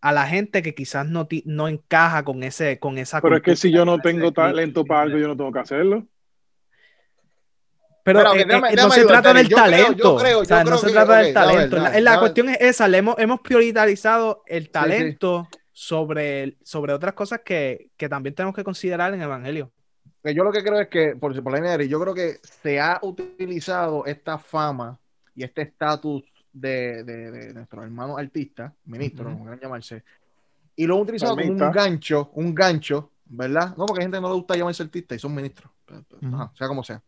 a 0.02 0.12
la 0.12 0.28
gente 0.28 0.62
que 0.62 0.76
quizás 0.76 1.08
no, 1.08 1.28
no 1.46 1.68
encaja 1.68 2.24
con, 2.24 2.44
ese, 2.44 2.80
con 2.80 2.98
esa... 2.98 3.22
Pero 3.22 3.38
es 3.38 3.42
que 3.42 3.56
si 3.56 3.72
yo 3.72 3.86
no 3.86 4.00
tengo 4.00 4.32
talento 4.32 4.86
para 4.86 5.02
algo, 5.02 5.18
yo 5.18 5.28
no 5.28 5.38
tengo 5.38 5.52
que 5.52 5.60
hacerlo. 5.60 6.06
Pero, 8.04 8.34
eh, 8.36 8.42
eh, 8.42 8.76
no 8.78 8.90
se 8.90 9.06
trata 9.06 9.34
del 9.34 9.50
talento. 9.50 10.18
no 10.66 10.78
se 10.78 10.92
trata 10.92 11.18
del 11.18 11.34
talento. 11.34 11.78
la, 12.00 12.20
cuestión 12.20 12.50
es 12.50 12.58
esa, 12.62 12.88
hemos, 12.88 13.20
hemos 13.20 13.42
priorizado 13.42 14.44
el 14.48 14.70
talento 14.70 15.48
Sobre, 15.80 16.58
sobre 16.64 16.92
otras 16.92 17.14
cosas 17.14 17.42
que, 17.46 17.92
que, 17.98 18.10
también 18.10 18.34
tenemos 18.34 18.56
que 18.56 18.64
considerar 18.64 19.14
en 19.14 19.20
el 19.20 19.26
Evangelio. 19.26 19.72
Yo 20.24 20.44
lo 20.44 20.52
que 20.52 20.64
creo 20.64 20.80
es 20.80 20.88
que, 20.88 21.16
por, 21.16 21.40
por 21.44 21.60
la 21.60 21.84
yo 21.84 22.00
creo 22.00 22.16
que 22.16 22.38
se 22.42 22.80
ha 22.80 22.98
utilizado 23.04 24.04
esta 24.08 24.40
fama 24.40 25.00
y 25.36 25.44
este 25.44 25.62
estatus 25.62 26.24
de, 26.59 27.04
de, 27.04 27.31
de 27.31 27.54
nuestros 27.54 27.83
hermanos 27.83 28.18
artistas, 28.19 28.74
ministros, 28.86 29.31
como 29.31 29.44
quieran 29.44 29.59
llamarse, 29.59 30.04
y 30.75 30.86
lo 30.86 30.95
han 30.95 31.01
utilizado 31.01 31.36
como 31.36 31.51
un 31.51 31.71
gancho, 31.71 32.31
un 32.36 32.54
gancho, 32.54 33.12
¿verdad? 33.25 33.75
No, 33.75 33.86
porque 33.86 34.01
a 34.01 34.06
gente 34.06 34.21
no 34.21 34.30
le 34.30 34.36
gusta 34.36 34.56
llamarse 34.56 34.83
artista 34.83 35.15
y 35.15 35.19
son 35.19 35.33
ministros, 35.33 35.71
sea 36.56 36.68
como 36.68 36.83
sea. 36.83 37.01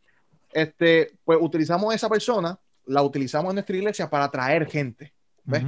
Este, 0.52 1.14
pues 1.24 1.38
utilizamos 1.40 1.94
esa 1.94 2.10
persona, 2.10 2.58
la 2.88 3.04
utilizamos 3.04 3.52
en 3.52 3.56
nuestra 3.56 3.78
iglesia 3.78 4.10
para 4.10 4.26
atraer 4.26 4.66
gente, 4.66 5.14
¿ves? 5.44 5.64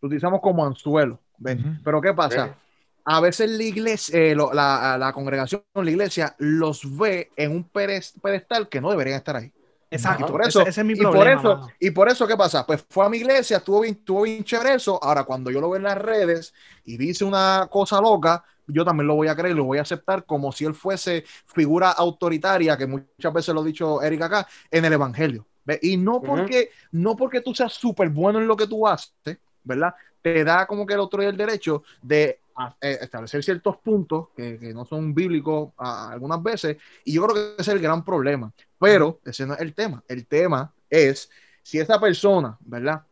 Lo 0.00 0.08
utilizamos 0.08 0.40
como 0.40 0.66
anzuelo, 0.66 1.20
¿ves? 1.38 1.58
Pero 1.84 2.00
¿qué 2.00 2.12
pasa? 2.12 2.56
A 3.04 3.20
veces 3.20 3.50
la 3.50 3.62
iglesia, 3.62 4.18
eh, 4.18 4.34
la, 4.34 4.96
la, 4.98 5.12
congregación, 5.12 5.62
la 5.74 5.90
iglesia, 5.90 6.34
los 6.38 6.96
ve 6.96 7.30
en 7.36 7.52
un 7.52 7.64
pedestal 7.64 8.68
que 8.68 8.80
no 8.80 8.90
deberían 8.90 9.18
estar 9.18 9.36
ahí. 9.36 9.52
Exacto. 9.94 10.26
Y 10.26 10.30
por 10.30 10.42
eso, 10.46 10.60
ese, 10.66 10.80
es 10.80 10.86
mi 10.86 10.94
problema. 10.94 11.32
Y 11.32 11.36
por 11.36 11.52
eso, 11.52 11.68
y 11.80 11.90
por 11.90 12.08
eso, 12.08 12.26
¿qué 12.26 12.36
pasa? 12.36 12.66
Pues 12.66 12.84
fue 12.88 13.06
a 13.06 13.08
mi 13.08 13.18
iglesia, 13.18 13.58
estuvo 13.58 13.80
bien, 13.80 13.94
estuvo 13.94 14.22
bien 14.22 14.42
chévere 14.42 14.74
eso. 14.74 15.02
Ahora, 15.02 15.24
cuando 15.24 15.50
yo 15.50 15.60
lo 15.60 15.70
veo 15.70 15.76
en 15.76 15.84
las 15.84 15.98
redes 15.98 16.52
y 16.84 16.96
dice 16.96 17.24
una 17.24 17.68
cosa 17.70 18.00
loca, 18.00 18.44
yo 18.66 18.84
también 18.84 19.06
lo 19.06 19.14
voy 19.14 19.28
a 19.28 19.36
creer, 19.36 19.54
lo 19.54 19.64
voy 19.64 19.78
a 19.78 19.82
aceptar 19.82 20.24
como 20.24 20.50
si 20.52 20.64
él 20.64 20.74
fuese 20.74 21.24
figura 21.46 21.90
autoritaria, 21.90 22.76
que 22.76 22.86
muchas 22.86 23.32
veces 23.32 23.54
lo 23.54 23.60
ha 23.60 23.64
dicho 23.64 24.02
Eric 24.02 24.22
acá, 24.22 24.48
en 24.70 24.84
el 24.84 24.92
Evangelio. 24.92 25.46
Y 25.80 25.96
no 25.96 26.20
porque, 26.20 26.70
no 26.92 27.16
porque 27.16 27.40
tú 27.40 27.54
seas 27.54 27.72
súper 27.72 28.10
bueno 28.10 28.38
en 28.38 28.46
lo 28.46 28.56
que 28.56 28.66
tú 28.66 28.86
haces, 28.86 29.38
¿verdad? 29.62 29.94
Te 30.20 30.44
da 30.44 30.66
como 30.66 30.86
que 30.86 30.94
el 30.94 31.00
otro 31.00 31.20
día 31.20 31.30
el 31.30 31.36
derecho 31.36 31.84
de 32.02 32.40
eh, 32.80 32.98
establecer 33.00 33.42
ciertos 33.42 33.78
puntos 33.78 34.28
que, 34.36 34.72
no 34.74 34.84
son 34.84 35.14
bíblicos 35.14 35.70
algunas 35.78 36.42
veces, 36.42 36.76
y 37.04 37.14
yo 37.14 37.24
creo 37.24 37.34
que 37.34 37.62
ese 37.62 37.70
es 37.70 37.76
el 37.76 37.80
gran 37.80 38.04
problema. 38.04 38.52
Pero 38.84 39.20
ese 39.24 39.46
no 39.46 39.54
es 39.54 39.60
el 39.60 39.74
tema. 39.74 40.02
El 40.08 40.26
tema 40.26 40.72
es 40.88 41.30
si 41.62 41.78
esa 41.78 42.00
persona, 42.00 42.56
¿verdad? 42.60 43.02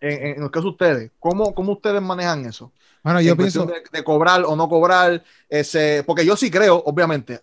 En, 0.00 0.36
en 0.36 0.42
el 0.42 0.50
caso 0.50 0.64
de 0.64 0.70
ustedes, 0.70 1.10
¿cómo, 1.18 1.54
¿cómo 1.54 1.72
ustedes 1.72 2.02
manejan 2.02 2.44
eso? 2.44 2.72
Bueno, 3.02 3.20
yo 3.20 3.36
pienso. 3.36 3.66
De, 3.66 4.04
cobrar 4.04 4.44
o 4.46 4.56
no 4.56 4.68
cobrar, 4.68 5.22
ese, 5.48 6.02
porque 6.06 6.24
yo 6.24 6.36
sí 6.36 6.50
creo, 6.50 6.82
obviamente, 6.86 7.40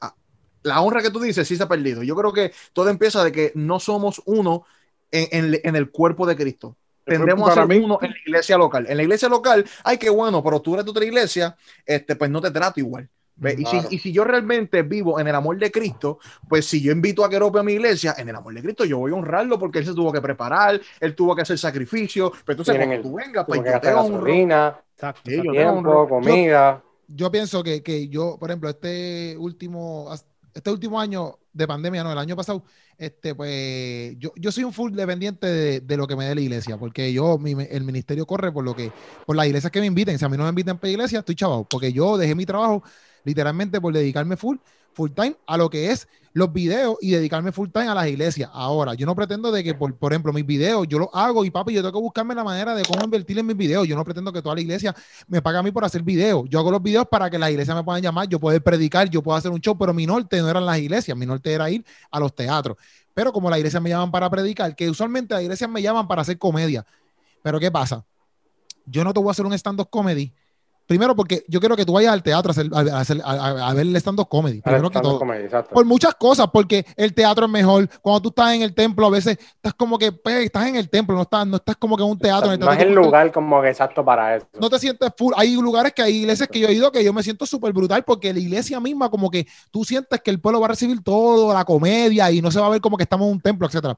la 0.63 0.81
honra 0.81 1.01
que 1.01 1.11
tú 1.11 1.19
dices 1.19 1.47
sí 1.47 1.55
se 1.55 1.63
ha 1.63 1.67
perdido. 1.67 2.03
Yo 2.03 2.15
creo 2.15 2.33
que 2.33 2.51
todo 2.73 2.89
empieza 2.89 3.23
de 3.23 3.31
que 3.31 3.51
no 3.55 3.79
somos 3.79 4.21
uno 4.25 4.65
en, 5.11 5.59
en 5.63 5.75
el 5.75 5.91
cuerpo 5.91 6.25
de 6.25 6.35
Cristo 6.35 6.75
tendremos 7.05 7.49
a 7.49 7.53
ser 7.53 7.81
uno 7.81 7.99
en 8.01 8.11
la 8.11 8.17
iglesia 8.25 8.57
local. 8.57 8.85
En 8.87 8.97
la 8.97 9.03
iglesia 9.03 9.29
local, 9.29 9.65
ay, 9.83 9.97
qué 9.97 10.09
bueno, 10.09 10.43
pero 10.43 10.61
tú 10.61 10.73
eres 10.73 10.85
de 10.85 10.91
otra 10.91 11.05
iglesia, 11.05 11.55
este, 11.85 12.15
pues 12.15 12.29
no 12.29 12.41
te 12.41 12.51
trato 12.51 12.79
igual. 12.79 13.09
Y, 13.49 13.65
si, 13.65 13.77
y, 13.89 13.97
si, 13.97 14.11
yo 14.11 14.23
realmente 14.23 14.83
vivo 14.83 15.19
en 15.19 15.27
el 15.27 15.33
amor 15.33 15.57
de 15.57 15.71
Cristo, 15.71 16.19
pues 16.47 16.65
si 16.65 16.79
yo 16.79 16.91
invito 16.91 17.25
a 17.25 17.29
Kerope 17.29 17.59
a 17.59 17.63
mi 17.63 17.73
iglesia, 17.73 18.13
en 18.17 18.29
el 18.29 18.35
amor 18.35 18.53
de 18.53 18.61
Cristo 18.61 18.85
yo 18.85 18.99
voy 18.99 19.11
a 19.11 19.15
honrarlo 19.15 19.57
porque 19.57 19.79
él 19.79 19.85
se 19.85 19.95
tuvo 19.95 20.11
que 20.11 20.21
preparar, 20.21 20.79
él 20.99 21.15
tuvo 21.15 21.35
que 21.35 21.41
hacer 21.41 21.57
sacrificio, 21.57 22.31
pero 22.45 22.59
entonces 22.61 22.77
cuando 22.77 23.01
tú 23.01 23.15
vengas, 23.15 23.45
pues 23.47 23.61
yo 23.65 23.79
te 23.79 23.93
honro. 23.93 24.27
Exacto. 24.27 25.23
tiempo, 25.23 26.07
comida. 26.07 26.83
Yo, 27.07 27.31
pienso 27.31 27.63
que, 27.63 27.81
que, 27.81 28.07
yo, 28.07 28.37
por 28.39 28.51
ejemplo, 28.51 28.69
este 28.69 29.35
último, 29.37 30.13
este 30.53 30.69
último 30.69 30.99
año 30.99 31.39
de 31.51 31.67
pandemia, 31.67 32.03
no, 32.03 32.11
el 32.11 32.17
año 32.17 32.35
pasado, 32.35 32.63
este, 32.97 33.33
pues 33.33 34.15
yo, 34.19 34.31
yo 34.35 34.51
soy 34.51 34.63
un 34.63 34.73
full 34.73 34.93
dependiente 34.93 35.81
de, 35.81 35.97
lo 35.97 36.05
que 36.05 36.15
me 36.15 36.25
dé 36.25 36.35
la 36.35 36.41
iglesia, 36.41 36.77
porque 36.77 37.11
yo, 37.11 37.39
el 37.43 37.83
ministerio 37.83 38.27
corre 38.27 38.51
por 38.51 38.63
lo 38.63 38.75
que, 38.75 38.91
por 39.25 39.35
las 39.35 39.47
iglesias 39.47 39.71
que 39.71 39.79
me 39.79 39.87
inviten. 39.87 40.19
Si 40.19 40.25
a 40.25 40.29
mí 40.29 40.37
no 40.37 40.43
me 40.43 40.49
invitan 40.49 40.77
para 40.77 40.91
iglesia, 40.91 41.19
estoy 41.19 41.35
chavado, 41.35 41.65
porque 41.65 41.91
yo 41.91 42.17
dejé 42.17 42.35
mi 42.35 42.45
trabajo 42.45 42.83
literalmente 43.23 43.79
por 43.79 43.93
dedicarme 43.93 44.37
full 44.37 44.57
full 44.93 45.11
time 45.11 45.35
a 45.47 45.57
lo 45.57 45.69
que 45.69 45.91
es 45.91 46.07
los 46.33 46.51
videos 46.53 46.97
y 47.01 47.11
dedicarme 47.11 47.51
full 47.51 47.69
time 47.69 47.89
a 47.89 47.95
las 47.95 48.07
iglesias. 48.07 48.49
Ahora, 48.53 48.93
yo 48.93 49.05
no 49.05 49.13
pretendo 49.15 49.51
de 49.51 49.65
que, 49.65 49.73
por, 49.73 49.93
por 49.95 50.13
ejemplo, 50.13 50.31
mis 50.31 50.45
videos, 50.45 50.87
yo 50.87 50.97
los 50.97 51.09
hago 51.11 51.43
y 51.43 51.51
papi, 51.51 51.73
yo 51.73 51.81
tengo 51.81 51.91
que 51.91 51.99
buscarme 51.99 52.33
la 52.33 52.43
manera 52.43 52.73
de 52.73 52.83
cómo 52.83 53.03
invertir 53.03 53.37
en 53.39 53.45
mis 53.45 53.57
videos. 53.57 53.85
Yo 53.85 53.97
no 53.97 54.05
pretendo 54.05 54.31
que 54.31 54.41
toda 54.41 54.55
la 54.55 54.61
iglesia 54.61 54.95
me 55.27 55.41
pague 55.41 55.57
a 55.57 55.63
mí 55.63 55.71
por 55.71 55.83
hacer 55.83 56.03
videos. 56.03 56.45
Yo 56.47 56.59
hago 56.59 56.71
los 56.71 56.81
videos 56.81 57.05
para 57.09 57.29
que 57.29 57.37
las 57.37 57.51
iglesias 57.51 57.75
me 57.75 57.83
puedan 57.83 58.01
llamar, 58.01 58.29
yo 58.29 58.39
puedo 58.39 58.59
predicar, 58.61 59.09
yo 59.09 59.21
puedo 59.21 59.37
hacer 59.37 59.51
un 59.51 59.59
show, 59.59 59.77
pero 59.77 59.93
mi 59.93 60.05
norte 60.05 60.39
no 60.39 60.49
eran 60.49 60.65
las 60.65 60.77
iglesias, 60.77 61.17
mi 61.17 61.25
norte 61.25 61.51
era 61.51 61.69
ir 61.69 61.83
a 62.09 62.19
los 62.19 62.33
teatros. 62.33 62.77
Pero 63.13 63.33
como 63.33 63.49
las 63.49 63.59
iglesias 63.59 63.83
me 63.83 63.89
llaman 63.89 64.09
para 64.09 64.29
predicar, 64.29 64.73
que 64.73 64.89
usualmente 64.89 65.33
las 65.33 65.43
iglesias 65.43 65.69
me 65.69 65.81
llaman 65.81 66.07
para 66.07 66.21
hacer 66.21 66.37
comedia. 66.37 66.85
Pero 67.43 67.59
¿qué 67.59 67.69
pasa? 67.69 68.05
Yo 68.85 69.03
no 69.03 69.13
te 69.13 69.19
voy 69.19 69.27
a 69.27 69.31
hacer 69.31 69.45
un 69.45 69.53
stand-up 69.53 69.89
comedy 69.89 70.33
Primero, 70.91 71.15
porque 71.15 71.45
yo 71.47 71.61
quiero 71.61 71.77
que 71.77 71.85
tú 71.85 71.93
vayas 71.93 72.11
al 72.11 72.21
teatro 72.21 72.51
a, 72.51 73.73
ver 73.73 73.87
el 73.87 73.95
stand-up 73.95 74.27
comedy. 74.27 74.61
Primero 74.61 74.89
que 74.89 74.99
todo. 74.99 75.21
por 75.71 75.85
muchas 75.85 76.15
cosas, 76.15 76.47
porque 76.51 76.85
el 76.97 77.13
teatro 77.13 77.45
es 77.45 77.51
mejor. 77.51 77.87
Cuando 78.01 78.23
tú 78.23 78.27
estás 78.27 78.55
en 78.55 78.61
el 78.61 78.73
templo, 78.73 79.07
a 79.07 79.09
veces 79.09 79.37
estás 79.55 79.73
como 79.73 79.97
que 79.97 80.11
pues, 80.11 80.43
estás 80.43 80.67
en 80.67 80.75
el 80.75 80.89
templo, 80.89 81.15
no 81.15 81.21
estás, 81.21 81.47
no 81.47 81.55
estás 81.55 81.77
como 81.77 81.95
que 81.95 82.03
en 82.03 82.09
un 82.09 82.19
teatro. 82.19 82.57
no 82.57 82.73
es 82.73 82.79
el 82.79 82.93
lugar 82.93 83.31
como 83.31 83.61
que 83.61 83.69
exacto 83.69 84.03
para 84.03 84.35
eso. 84.35 84.45
No 84.59 84.69
te 84.69 84.79
sientes 84.79 85.09
full. 85.17 85.31
Hay 85.37 85.55
lugares 85.55 85.93
que 85.93 86.01
hay 86.01 86.17
iglesias 86.17 86.49
que 86.49 86.59
yo 86.59 86.67
he 86.67 86.73
ido 86.73 86.91
que 86.91 87.05
yo 87.05 87.13
me 87.13 87.23
siento 87.23 87.45
súper 87.45 87.71
brutal 87.71 88.03
porque 88.03 88.33
la 88.33 88.39
iglesia 88.39 88.77
misma, 88.81 89.09
como 89.09 89.31
que 89.31 89.47
tú 89.71 89.85
sientes 89.85 90.19
que 90.19 90.29
el 90.29 90.41
pueblo 90.41 90.59
va 90.59 90.65
a 90.65 90.69
recibir 90.71 91.01
todo, 91.01 91.53
la 91.53 91.63
comedia 91.63 92.29
y 92.31 92.41
no 92.41 92.51
se 92.51 92.59
va 92.59 92.67
a 92.67 92.71
ver 92.71 92.81
como 92.81 92.97
que 92.97 93.03
estamos 93.03 93.27
en 93.27 93.31
un 93.35 93.39
templo, 93.39 93.65
etcétera. 93.65 93.97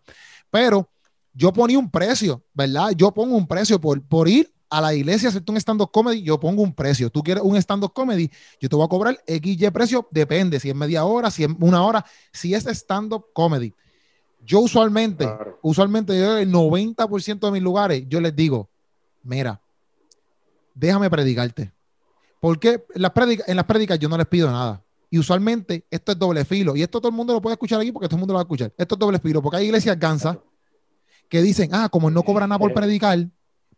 Pero 0.51 0.87
yo 1.33 1.51
ponía 1.51 1.79
un 1.79 1.89
precio, 1.89 2.43
¿verdad? 2.53 2.91
Yo 2.95 3.11
pongo 3.11 3.35
un 3.35 3.47
precio 3.47 3.81
por, 3.81 3.99
por 4.07 4.29
ir 4.29 4.53
a 4.73 4.81
la 4.81 4.91
iglesia 4.91 5.29
hacerte 5.29 5.51
un 5.51 5.57
stand-up 5.57 5.91
comedy, 5.91 6.23
yo 6.23 6.39
pongo 6.39 6.63
un 6.63 6.73
precio. 6.73 7.11
Tú 7.11 7.21
quieres 7.21 7.43
un 7.43 7.55
stand-up 7.57 7.93
comedy, 7.93 8.31
yo 8.59 8.67
te 8.67 8.75
voy 8.75 8.83
a 8.83 8.87
cobrar 8.87 9.23
XY 9.27 9.69
precio, 9.69 10.07
depende 10.09 10.59
si 10.59 10.69
es 10.71 10.75
media 10.75 11.05
hora, 11.05 11.29
si 11.29 11.43
es 11.43 11.49
una 11.59 11.83
hora, 11.83 12.03
si 12.31 12.55
es 12.55 12.65
stand-up 12.65 13.27
comedy. 13.33 13.71
Yo 14.43 14.61
usualmente, 14.61 15.29
usualmente 15.61 16.17
yo 16.17 16.37
el 16.37 16.51
90% 16.51 17.39
de 17.39 17.51
mis 17.51 17.61
lugares, 17.61 18.03
yo 18.07 18.19
les 18.19 18.35
digo, 18.35 18.67
mira, 19.21 19.61
déjame 20.73 21.07
predicarte. 21.07 21.71
Porque 22.39 22.83
en 22.95 23.01
las, 23.03 23.11
prédicas, 23.11 23.47
en 23.47 23.55
las 23.57 23.65
prédicas 23.65 23.99
yo 23.99 24.09
no 24.09 24.17
les 24.17 24.25
pido 24.25 24.49
nada. 24.49 24.83
Y 25.11 25.19
usualmente 25.19 25.85
esto 25.91 26.13
es 26.13 26.17
doble 26.17 26.45
filo. 26.45 26.75
Y 26.75 26.81
esto 26.81 26.99
todo 26.99 27.09
el 27.09 27.15
mundo 27.15 27.33
lo 27.33 27.41
puede 27.43 27.53
escuchar 27.53 27.79
aquí 27.79 27.91
porque 27.91 28.07
todo 28.07 28.15
el 28.15 28.21
mundo 28.21 28.33
lo 28.33 28.37
va 28.37 28.41
a 28.41 28.45
escuchar. 28.45 28.73
Esto 28.75 28.95
es 28.95 28.99
doble 28.99 29.19
filo. 29.19 29.39
Porque 29.39 29.57
hay 29.57 29.65
iglesias 29.65 29.99
gansas 29.99 30.39
que 31.29 31.43
dicen, 31.43 31.69
ah, 31.73 31.89
como 31.89 32.09
no 32.09 32.23
cobra 32.23 32.47
nada 32.47 32.57
por 32.57 32.73
predicar, 32.73 33.29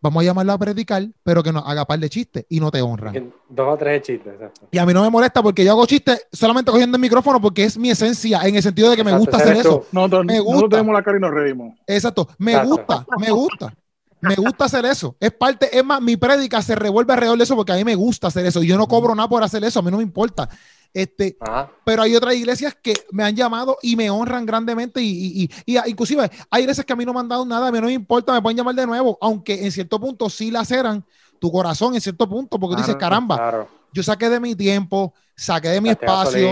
vamos 0.05 0.21
a 0.21 0.25
llamarlo 0.25 0.53
a 0.53 0.57
predicar, 0.59 1.03
pero 1.23 1.41
que 1.41 1.51
nos 1.51 1.63
haga 1.65 1.85
par 1.85 1.97
de 1.97 2.09
chistes 2.09 2.45
y 2.47 2.59
no 2.59 2.69
te 2.69 2.81
honra. 2.81 3.11
Dos 3.49 3.73
o 3.73 3.77
tres 3.77 4.03
chistes, 4.03 4.33
exacto. 4.33 4.67
Y 4.69 4.77
a 4.77 4.85
mí 4.85 4.93
no 4.93 5.01
me 5.01 5.09
molesta 5.09 5.41
porque 5.41 5.65
yo 5.65 5.71
hago 5.71 5.85
chistes 5.87 6.27
solamente 6.31 6.71
cogiendo 6.71 6.95
el 6.95 7.01
micrófono 7.01 7.41
porque 7.41 7.63
es 7.63 7.77
mi 7.77 7.89
esencia, 7.89 8.41
en 8.43 8.55
el 8.55 8.61
sentido 8.61 8.91
de 8.91 8.95
que 8.95 9.03
me 9.03 9.17
gusta 9.17 9.37
hacer 9.37 9.57
eso. 9.57 9.85
No, 9.91 10.07
me 10.07 10.39
gusta. 10.39 10.51
Nosotros 10.51 10.69
tenemos 10.69 10.93
la 10.93 11.03
cara 11.03 11.17
y 11.17 11.21
nos 11.21 11.31
reímos. 11.31 11.73
Exacto, 11.87 12.27
me 12.37 12.63
gusta, 12.63 13.05
me 13.17 13.31
gusta. 13.31 13.75
Me 14.21 14.35
gusta 14.35 14.65
hacer 14.65 14.85
eso. 14.85 15.15
Es 15.19 15.31
parte, 15.31 15.77
es 15.77 15.85
más, 15.85 16.01
mi 16.01 16.17
prédica 16.17 16.61
se 16.61 16.75
revuelve 16.75 17.13
alrededor 17.13 17.37
de 17.37 17.43
eso 17.43 17.55
porque 17.55 17.73
a 17.73 17.75
mí 17.75 17.83
me 17.83 17.95
gusta 17.95 18.27
hacer 18.27 18.45
eso. 18.45 18.63
Y 18.63 18.67
yo 18.67 18.77
no 18.77 18.87
cobro 18.87 19.13
nada 19.13 19.29
por 19.29 19.43
hacer 19.43 19.63
eso, 19.63 19.79
a 19.79 19.83
mí 19.83 19.91
no 19.91 19.97
me 19.97 20.03
importa. 20.03 20.49
Este, 20.95 21.37
pero 21.83 22.03
hay 22.03 22.15
otras 22.15 22.35
iglesias 22.35 22.73
que 22.81 22.93
me 23.11 23.25
han 23.25 23.35
llamado 23.35 23.77
y 23.81 23.97
me 23.97 24.09
honran 24.09 24.45
grandemente 24.45 25.01
y, 25.01 25.49
y, 25.65 25.77
inclusive 25.87 26.31
hay 26.49 26.61
iglesias 26.61 26.85
que 26.85 26.93
a 26.93 26.95
mí 26.95 27.03
no 27.03 27.13
me 27.13 27.19
han 27.19 27.27
dado 27.27 27.45
nada, 27.45 27.67
a 27.67 27.71
mí 27.73 27.81
no 27.81 27.87
me 27.87 27.91
importa, 27.91 28.31
me 28.31 28.41
pueden 28.41 28.55
llamar 28.55 28.75
de 28.75 28.87
nuevo, 28.87 29.17
aunque 29.19 29.65
en 29.65 29.73
cierto 29.73 29.99
punto 29.99 30.29
sí 30.29 30.51
laceran 30.51 31.03
tu 31.37 31.51
corazón 31.51 31.95
en 31.95 31.99
cierto 31.99 32.29
punto, 32.29 32.57
porque 32.57 32.77
dices, 32.77 32.95
caramba, 32.95 33.67
yo 33.91 34.03
saqué 34.03 34.29
de 34.29 34.39
mi 34.39 34.55
tiempo, 34.55 35.13
saqué 35.35 35.67
de 35.67 35.81
mi 35.81 35.89
espacio. 35.89 36.47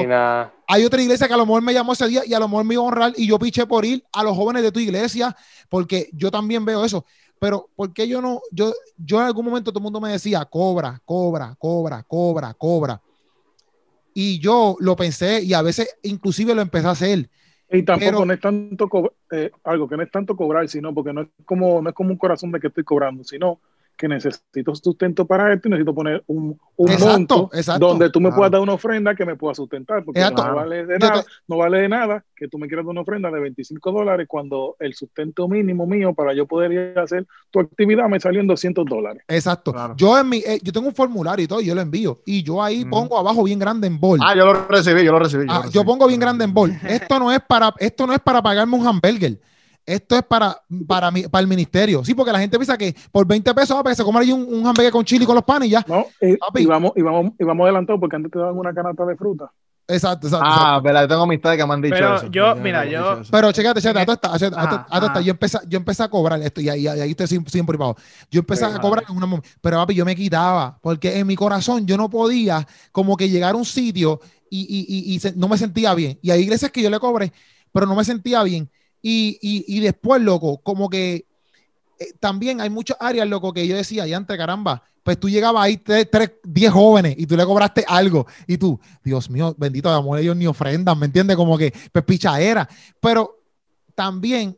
Hay 0.68 0.84
otra 0.84 1.02
iglesia 1.02 1.26
que 1.26 1.34
a 1.34 1.38
lo 1.38 1.46
mejor 1.46 1.62
me 1.62 1.74
llamó 1.74 1.94
ese 1.94 2.08
día 2.10 2.24
y 2.26 2.34
a 2.34 2.40
lo 2.40 2.50
mejor 2.50 2.66
me 2.66 2.74
iba 2.74 2.84
a 2.84 2.88
honrar 2.88 3.14
y 3.16 3.26
yo 3.26 3.40
piché 3.40 3.66
por 3.66 3.86
ir 3.86 4.04
a 4.12 4.24
los 4.24 4.36
jóvenes 4.36 4.62
de 4.62 4.74
tu 4.74 4.82
iglesia, 4.82 5.34
porque 5.70 6.10
yo 6.12 6.30
también 6.30 6.66
veo 6.66 6.84
eso. 6.84 7.06
Pero, 7.40 7.70
¿por 7.78 7.94
qué 7.94 8.10
yo 8.10 8.22
no? 8.22 8.42
Yo, 8.52 8.74
yo 8.98 9.22
en 9.22 9.28
algún 9.28 9.46
momento 9.46 9.72
todo 9.72 9.80
el 9.80 9.84
mundo 9.84 10.02
me 10.02 10.12
decía, 10.12 10.44
cobra, 10.44 11.02
cobra, 11.06 11.56
cobra, 11.58 12.04
cobra, 12.04 12.54
cobra. 12.54 13.02
Y 14.14 14.40
yo 14.40 14.76
lo 14.80 14.96
pensé 14.96 15.42
y 15.44 15.54
a 15.54 15.62
veces 15.62 15.98
inclusive 16.04 16.54
lo 16.56 16.62
empecé 16.62 16.88
a 16.88 16.92
hacer. 16.92 17.30
Y 17.72 17.84
tampoco 17.84 18.26
no 18.26 18.34
es 18.34 18.40
tanto 18.40 18.88
eh, 19.32 19.52
algo 19.64 19.88
que 19.88 19.98
no 19.98 20.04
es 20.04 20.12
tanto 20.12 20.36
cobrar, 20.36 20.70
sino 20.70 20.94
porque 20.94 21.12
no 21.12 21.22
es 21.22 21.28
como 21.46 21.82
no 21.82 21.90
es 21.90 21.96
como 21.96 22.12
un 22.12 22.18
corazón 22.18 22.52
de 22.52 22.60
que 22.60 22.68
estoy 22.68 22.84
cobrando, 22.84 23.24
sino 23.24 23.60
que 23.98 24.08
necesito 24.08 24.76
sustento 24.76 25.26
para 25.26 25.54
esto 25.54 25.68
y 25.68 25.72
necesito 25.72 25.94
poner 25.94 26.24
un, 26.28 26.60
un 26.76 26.92
monto 27.00 27.50
donde 27.80 28.10
tú 28.10 28.20
me 28.20 28.32
puedas 28.32 28.52
dar 28.52 28.62
una 28.62 28.74
ofrenda 28.74 29.16
que 29.16 29.26
me 29.26 29.36
pueda 29.36 29.56
sustentar, 29.56 30.04
porque 30.04 30.20
no 30.20 30.56
vale, 30.56 30.86
de 30.86 31.00
nada, 31.00 31.24
no 31.48 31.58
vale 31.58 31.82
de 31.82 31.90
nada 31.90 32.26
que 32.36 32.48
tú 32.48 32.58
me 32.58 32.68
quieras 32.68 32.86
dar 32.86 32.92
una 32.92 33.02
ofrenda 33.02 33.30
de 33.32 33.40
25 33.40 33.92
dólares 33.92 34.28
cuando 34.28 34.76
el 34.80 34.94
sustento 34.94 35.48
mínimo 35.48 35.86
mío 35.86 36.14
para 36.14 36.34
yo 36.34 36.46
poder 36.46 36.72
ir 36.72 37.00
a 37.00 37.04
hacer 37.04 37.28
tu 37.52 37.60
actividad 37.60 38.10
me 38.10 38.20
salió 38.20 38.42
en 38.42 38.48
200 38.48 38.86
dólares. 38.86 39.24
Exacto. 39.28 39.74
Yo 39.96 40.18
en 40.18 40.30
mi, 40.30 40.38
eh, 40.38 40.60
yo 40.62 40.74
tengo 40.74 40.88
un 40.88 40.96
formulario 40.96 41.46
y 41.46 41.48
todo, 41.48 41.62
yo 41.62 41.76
lo 41.76 41.82
envío 41.82 42.22
y 42.26 42.44
yo 42.44 42.62
ahí 42.62 42.86
pongo 42.86 43.18
abajo 43.18 43.44
bien 43.44 43.60
grande 43.60 43.88
en 43.88 44.00
bol. 44.00 44.20
Ah, 44.22 44.36
yo 44.36 44.46
lo 44.46 44.68
recibí, 44.68 45.04
yo 45.04 45.12
lo 45.12 45.20
recibí. 45.20 45.46
Yo, 45.46 45.54
ah, 45.54 45.66
yo 45.72 45.86
pongo 45.86 46.08
bien 46.08 46.20
grande 46.20 46.44
en 46.44 46.54
bol. 46.54 46.74
Esto 46.88 47.20
no 47.20 47.32
es 47.32 47.40
para, 47.42 47.74
esto 47.80 48.08
no 48.08 48.14
es 48.14 48.20
para 48.20 48.42
pagarme 48.42 48.76
un 48.76 48.88
hamburger 48.88 49.38
esto 49.86 50.16
es 50.16 50.24
para, 50.24 50.56
para, 50.88 51.12
mi, 51.12 51.24
para 51.24 51.42
el 51.42 51.48
ministerio. 51.48 52.04
Sí, 52.04 52.14
porque 52.14 52.32
la 52.32 52.40
gente 52.40 52.58
piensa 52.58 52.78
que 52.78 52.96
por 53.12 53.26
20 53.26 53.54
pesos 53.54 53.78
a 53.78 53.96
se 53.96 54.04
comer 54.04 54.24
ahí 54.24 54.32
un, 54.32 54.42
un 54.42 54.66
hamburguesa 54.66 54.92
con 54.92 55.06
chili 55.06 55.26
con 55.26 55.36
los 55.36 55.44
panes 55.44 55.68
y 55.68 55.72
ya. 55.72 55.86
No, 55.88 56.06
y, 56.22 56.38
vamos, 56.66 56.94
y, 56.96 57.02
vamos, 57.02 57.32
y 57.40 57.44
vamos 57.44 57.64
adelantados 57.66 58.00
porque 58.00 58.16
antes 58.16 58.32
te 58.32 58.40
daban 58.40 58.58
una 58.58 58.74
canasta 58.74 59.06
de 59.06 59.16
fruta. 59.16 59.52
Exacto, 59.86 60.28
exacto. 60.28 60.48
Ah, 60.50 60.80
verdad, 60.82 61.10
tengo 61.10 61.24
amistades 61.24 61.60
que 61.60 61.68
me 61.68 61.74
han 61.74 61.82
dicho 61.82 61.96
pero 61.96 62.16
eso. 62.16 62.28
Yo, 62.32 62.56
mira, 62.56 62.86
yo. 62.86 63.22
Pero 63.30 63.52
chécate, 63.52 63.82
chécate, 63.82 64.00
esto 64.00 64.14
está, 64.14 65.22
Yo, 65.22 65.32
empecé, 65.32 65.58
yo 65.68 65.78
empecé 65.78 66.04
a 66.04 66.08
cobrar 66.08 66.42
esto 66.42 66.62
y 66.62 66.70
ahí, 66.70 66.88
ahí 66.88 67.12
estoy 67.12 67.28
siempre 67.28 67.78
pago. 67.78 67.98
Yo 68.32 68.40
empecé 68.40 68.64
a 68.64 68.80
cobrar 68.80 69.04
en 69.10 69.16
una 69.18 69.42
pero 69.60 69.78
papi, 69.78 69.94
yo 69.94 70.06
me 70.06 70.16
quitaba 70.16 70.80
porque 70.82 71.20
en 71.20 71.28
mi 71.28 71.36
corazón 71.36 71.86
yo 71.86 71.98
no 71.98 72.10
podía 72.10 72.66
como 72.94 73.18
que 73.18 73.28
llegar 73.28 73.56
a 73.56 73.58
un 73.58 73.66
sitio 73.66 74.22
y, 74.50 74.62
y, 74.62 75.16
y, 75.16 75.18
y 75.18 75.34
no 75.36 75.50
me 75.50 75.58
sentía 75.58 75.94
bien. 75.94 76.18
Y 76.22 76.32
hay 76.32 76.42
iglesias 76.42 76.72
que 76.72 76.82
yo 76.82 76.90
le 76.90 77.00
cobré, 77.00 77.34
pero 77.74 77.86
no 77.86 77.96
me 77.96 78.06
sentía 78.06 78.42
bien. 78.44 78.70
Y, 79.06 79.38
y, 79.42 79.80
después, 79.82 80.22
loco, 80.22 80.60
como 80.60 80.90
que 80.90 81.26
eh, 82.00 82.14
también 82.22 82.62
hay 82.62 82.70
muchas 82.70 82.96
áreas, 83.02 83.28
loco, 83.28 83.52
que 83.52 83.68
yo 83.68 83.76
decía, 83.76 84.08
y 84.08 84.14
antes, 84.14 84.38
caramba, 84.38 84.82
pues 85.04 85.20
tú 85.20 85.30
llegabas 85.30 85.66
ahí, 85.66 85.76
tres, 85.76 86.10
tres, 86.10 86.32
diez 86.42 86.72
jóvenes 86.72 87.14
y 87.18 87.28
tú 87.28 87.36
le 87.36 87.46
cobraste 87.46 87.84
algo. 87.86 88.26
Y 88.48 88.58
tú, 88.58 88.80
Dios 89.04 89.30
mío, 89.30 89.54
bendito 89.58 89.90
de 89.90 89.96
amor, 89.96 90.20
ellos 90.20 90.38
ni 90.38 90.48
ofrendan, 90.48 90.98
¿me 90.98 91.08
entiendes? 91.08 91.36
Como 91.36 91.58
que, 91.58 91.74
pues 91.92 92.06
pichadera. 92.06 92.68
Pero 93.02 93.42
también 93.94 94.58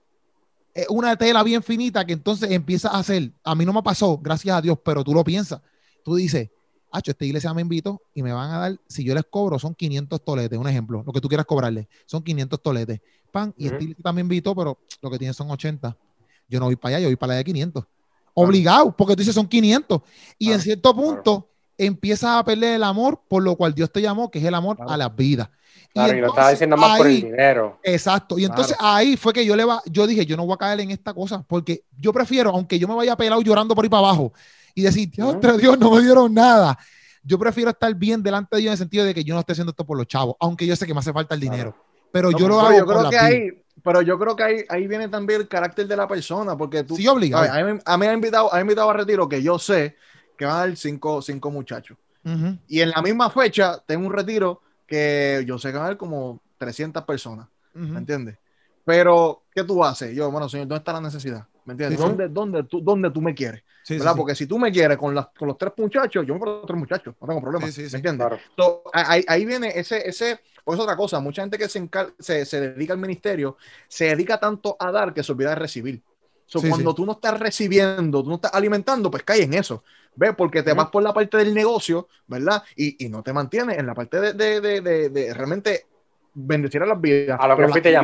una 0.89 1.15
tela 1.15 1.41
bien 1.41 1.63
finita 1.63 2.05
que 2.05 2.13
entonces 2.13 2.51
empieza 2.51 2.89
a 2.89 2.99
hacer. 2.99 3.31
A 3.43 3.55
mí 3.55 3.65
no 3.65 3.73
me 3.73 3.81
pasó, 3.81 4.17
gracias 4.19 4.55
a 4.55 4.61
Dios, 4.61 4.77
pero 4.85 5.03
tú 5.03 5.13
lo 5.13 5.23
piensas. 5.23 5.61
Tú 6.03 6.15
dices, 6.15 6.49
Hacho, 6.95 7.11
esta 7.11 7.25
iglesia 7.25 7.53
me 7.53 7.61
invito 7.61 8.01
y 8.13 8.23
me 8.23 8.31
van 8.31 8.51
a 8.51 8.57
dar, 8.57 8.79
si 8.87 9.03
yo 9.03 9.13
les 9.13 9.25
cobro, 9.29 9.59
son 9.59 9.75
500 9.75 10.23
toletes, 10.23 10.57
un 10.57 10.65
ejemplo, 10.65 11.03
lo 11.05 11.11
que 11.11 11.19
tú 11.19 11.27
quieras 11.27 11.45
cobrarle, 11.45 11.89
son 12.05 12.23
500 12.23 12.61
toletes. 12.61 13.01
Pan, 13.35 13.53
y 13.57 13.65
esta 13.65 13.81
iglesia 13.81 14.01
también 14.01 14.25
invitó, 14.25 14.55
pero 14.55 14.77
lo 15.01 15.11
que 15.11 15.19
tiene 15.19 15.33
son 15.33 15.51
80. 15.51 15.93
Yo 16.47 16.59
no 16.59 16.67
voy 16.67 16.77
para 16.77 16.95
allá, 16.95 17.03
yo 17.03 17.09
voy 17.09 17.17
para 17.17 17.33
allá 17.33 17.39
de 17.39 17.43
500. 17.43 17.83
Obligado, 18.33 18.95
porque 18.95 19.13
tú 19.13 19.19
dices 19.19 19.35
son 19.35 19.45
500. 19.45 20.01
Y 20.37 20.53
en 20.53 20.61
cierto 20.61 20.95
punto 20.95 21.49
empiezas 21.77 22.39
a 22.39 22.45
perder 22.45 22.75
el 22.75 22.83
amor 22.83 23.21
por 23.27 23.43
lo 23.43 23.57
cual 23.57 23.73
Dios 23.73 23.91
te 23.91 24.01
llamó, 24.01 24.31
que 24.31 24.39
es 24.39 24.45
el 24.45 24.55
amor 24.55 24.77
a 24.87 24.95
la 24.95 25.09
vida. 25.09 25.51
Claro, 25.93 26.17
y, 26.17 26.21
lo 26.21 26.27
estaba 26.27 26.51
diciendo 26.51 26.77
más 26.77 26.97
por 26.97 27.07
el 27.07 27.15
dinero. 27.23 27.77
Exacto. 27.83 28.39
Y 28.39 28.45
entonces 28.45 28.77
ahí 28.79 29.17
fue 29.17 29.33
que 29.33 29.45
yo 29.45 29.53
le 29.57 29.65
va, 29.65 29.81
yo 29.85 30.07
dije, 30.07 30.25
yo 30.25 30.37
no 30.37 30.45
voy 30.45 30.53
a 30.53 30.57
caer 30.57 30.79
en 30.79 30.91
esta 30.91 31.13
cosa, 31.13 31.43
porque 31.45 31.83
yo 31.97 32.13
prefiero, 32.13 32.51
aunque 32.51 32.79
yo 32.79 32.87
me 32.87 32.95
vaya 32.95 33.17
pelado 33.17 33.41
llorando 33.41 33.75
por 33.75 33.83
ahí 33.83 33.89
para 33.89 34.07
abajo, 34.07 34.31
y 34.73 34.81
decir, 34.81 35.11
Dios, 35.11 35.37
Dios, 35.59 35.77
no 35.77 35.91
me 35.91 36.01
dieron 36.01 36.33
nada. 36.33 36.79
Yo 37.21 37.37
prefiero 37.37 37.71
estar 37.71 37.93
bien 37.95 38.23
delante 38.23 38.55
de 38.55 38.61
Dios 38.61 38.69
en 38.69 38.73
el 38.73 38.77
sentido 38.77 39.03
de 39.03 39.13
que 39.13 39.25
yo 39.25 39.33
no 39.33 39.41
esté 39.41 39.51
haciendo 39.51 39.71
esto 39.71 39.85
por 39.85 39.97
los 39.97 40.07
chavos, 40.07 40.35
aunque 40.39 40.65
yo 40.65 40.75
sé 40.77 40.85
que 40.87 40.93
me 40.93 40.99
hace 40.99 41.11
falta 41.11 41.35
el 41.35 41.41
dinero. 41.41 41.75
Pero 42.15 42.31
yo 42.31 42.47
lo 42.47 42.61
hago. 42.61 42.77
Yo 42.77 42.85
creo 42.85 43.09
que 43.09 43.17
ahí, 43.17 43.63
pero 43.83 44.01
yo 44.01 44.17
creo 44.17 44.35
que 44.37 44.43
ahí, 44.43 44.65
ahí 44.69 44.87
viene 44.87 45.09
también 45.09 45.41
el 45.41 45.47
carácter 45.49 45.85
de 45.85 45.97
la 45.97 46.07
persona, 46.07 46.55
porque 46.55 46.85
tú. 46.85 46.95
Sí, 46.95 47.05
obligado. 47.09 47.51
A, 47.51 47.97
mí, 47.97 47.99
me 47.99 48.07
ha 48.07 48.13
invitado, 48.13 48.53
ha 48.53 48.61
invitado 48.61 48.89
a 48.89 48.93
retiro 48.93 49.27
que 49.27 49.43
yo 49.43 49.59
sé 49.59 49.97
que 50.37 50.45
van 50.45 50.55
a 50.55 50.59
dar 50.59 50.77
cinco, 50.77 51.21
cinco 51.21 51.51
muchachos. 51.51 51.97
Y 52.67 52.79
en 52.79 52.89
la 52.89 53.01
misma 53.01 53.29
fecha 53.29 53.83
tengo 53.85 54.07
un 54.07 54.13
retiro 54.13 54.61
que 54.87 55.43
yo 55.45 55.59
sé 55.59 55.67
que 55.67 55.73
van 55.73 55.83
a 55.83 55.85
haber 55.87 55.97
como 55.97 56.41
300 56.57 57.03
personas. 57.03 57.47
¿Me 57.73 57.99
entiendes? 57.99 58.37
Pero, 58.85 59.43
¿qué 59.53 59.63
tú 59.65 59.83
haces? 59.83 60.15
Yo, 60.15 60.31
bueno, 60.31 60.47
señor, 60.47 60.67
¿dónde 60.67 60.79
está 60.79 60.93
la 60.93 61.01
necesidad? 61.01 61.45
¿Me 61.65 61.73
entiendes? 61.73 61.99
¿Dónde, 61.99 62.29
dónde, 62.29 62.63
tú, 62.63 62.81
¿Dónde 62.81 63.11
tú 63.11 63.21
me 63.21 63.35
quieres? 63.35 63.61
¿Verdad? 63.89 64.15
Porque 64.15 64.35
si 64.35 64.47
tú 64.47 64.57
me 64.57 64.71
quieres 64.71 64.97
con, 64.97 65.15
con 65.37 65.47
los 65.47 65.57
tres 65.57 65.73
muchachos, 65.77 66.25
yo 66.25 66.33
me 66.33 66.39
pongo 66.39 66.57
los 66.57 66.65
tres 66.65 66.79
muchachos, 66.79 67.15
no 67.19 67.27
tengo 67.27 67.41
problema. 67.41 67.65
¿Me 67.65 67.83
entiendes? 67.83 68.27
ahí, 68.93 69.23
ahí, 69.27 69.45
viene 69.45 69.71
ese, 69.75 70.07
ese, 70.07 70.39
pues 70.63 70.79
otra 70.79 70.95
cosa, 70.95 71.19
mucha 71.19 71.41
gente 71.41 71.57
que 71.57 71.69
se, 71.69 71.87
se, 72.19 72.45
se, 72.45 72.61
dedica 72.61 72.93
al 72.93 72.99
ministerio 72.99 73.57
se 73.87 74.05
dedica 74.05 74.39
tanto 74.39 74.75
a 74.79 74.91
dar 74.91 75.13
que 75.13 75.23
se 75.23 75.31
olvida 75.31 75.49
de 75.49 75.55
recibir. 75.55 76.01
cuando 76.51 76.95
tú 76.95 77.05
no 77.05 77.13
estás 77.13 77.39
recibiendo, 77.39 78.23
tú 78.23 78.29
no 78.29 78.35
estás 78.35 78.53
alimentando, 78.53 79.11
pues 79.11 79.23
cae 79.23 79.43
en 79.43 79.53
eso. 79.53 79.83
¿Ves? 80.17 80.33
Porque 80.37 80.63
te 80.63 80.71
vas 80.73 80.87
por 80.87 81.03
la 81.03 81.13
parte 81.13 81.35
del 81.37 81.53
negocio, 81.53 82.07
¿verdad? 82.27 82.63
Y, 82.75 83.05
y 83.05 83.09
no 83.09 83.21
te 83.21 83.33
mantienes 83.33 83.77
en 83.77 83.85
la 83.85 83.93
parte 83.93 84.19
de, 84.21 84.33
de, 84.33 84.81
de, 84.81 85.09
de 85.09 85.33
realmente 85.33 85.87
bendecir 86.35 86.83
a 86.83 86.85
las 86.85 87.01
vidas. 87.01 87.39
A 87.41 87.47
lo 87.47 87.57
que 87.57 87.81
te 87.81 87.95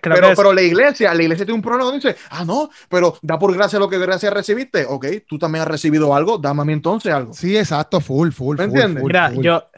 pero, 0.00 0.32
pero, 0.36 0.52
la 0.52 0.62
iglesia, 0.62 1.12
la 1.14 1.22
iglesia 1.22 1.44
tiene 1.44 1.56
un 1.56 1.62
problema 1.62 1.84
donde 1.84 2.08
dice, 2.08 2.20
ah, 2.30 2.44
no, 2.44 2.70
pero 2.88 3.16
da 3.22 3.38
por 3.38 3.52
gracia 3.54 3.78
lo 3.78 3.88
que 3.88 3.98
gracia 3.98 4.30
recibiste. 4.30 4.84
Ok, 4.86 5.06
tú 5.26 5.38
también 5.38 5.62
has 5.62 5.68
recibido 5.68 6.14
algo, 6.14 6.38
dame 6.38 6.62
a 6.62 6.64
mí 6.64 6.72
entonces 6.74 7.12
algo. 7.12 7.32
Sí, 7.32 7.56
exacto, 7.56 8.00
full, 8.00 8.30
full. 8.30 8.58
¿Me 8.58 8.64
entiendes? 8.64 9.02
Mira, 9.02 9.32
yo, 9.32 9.68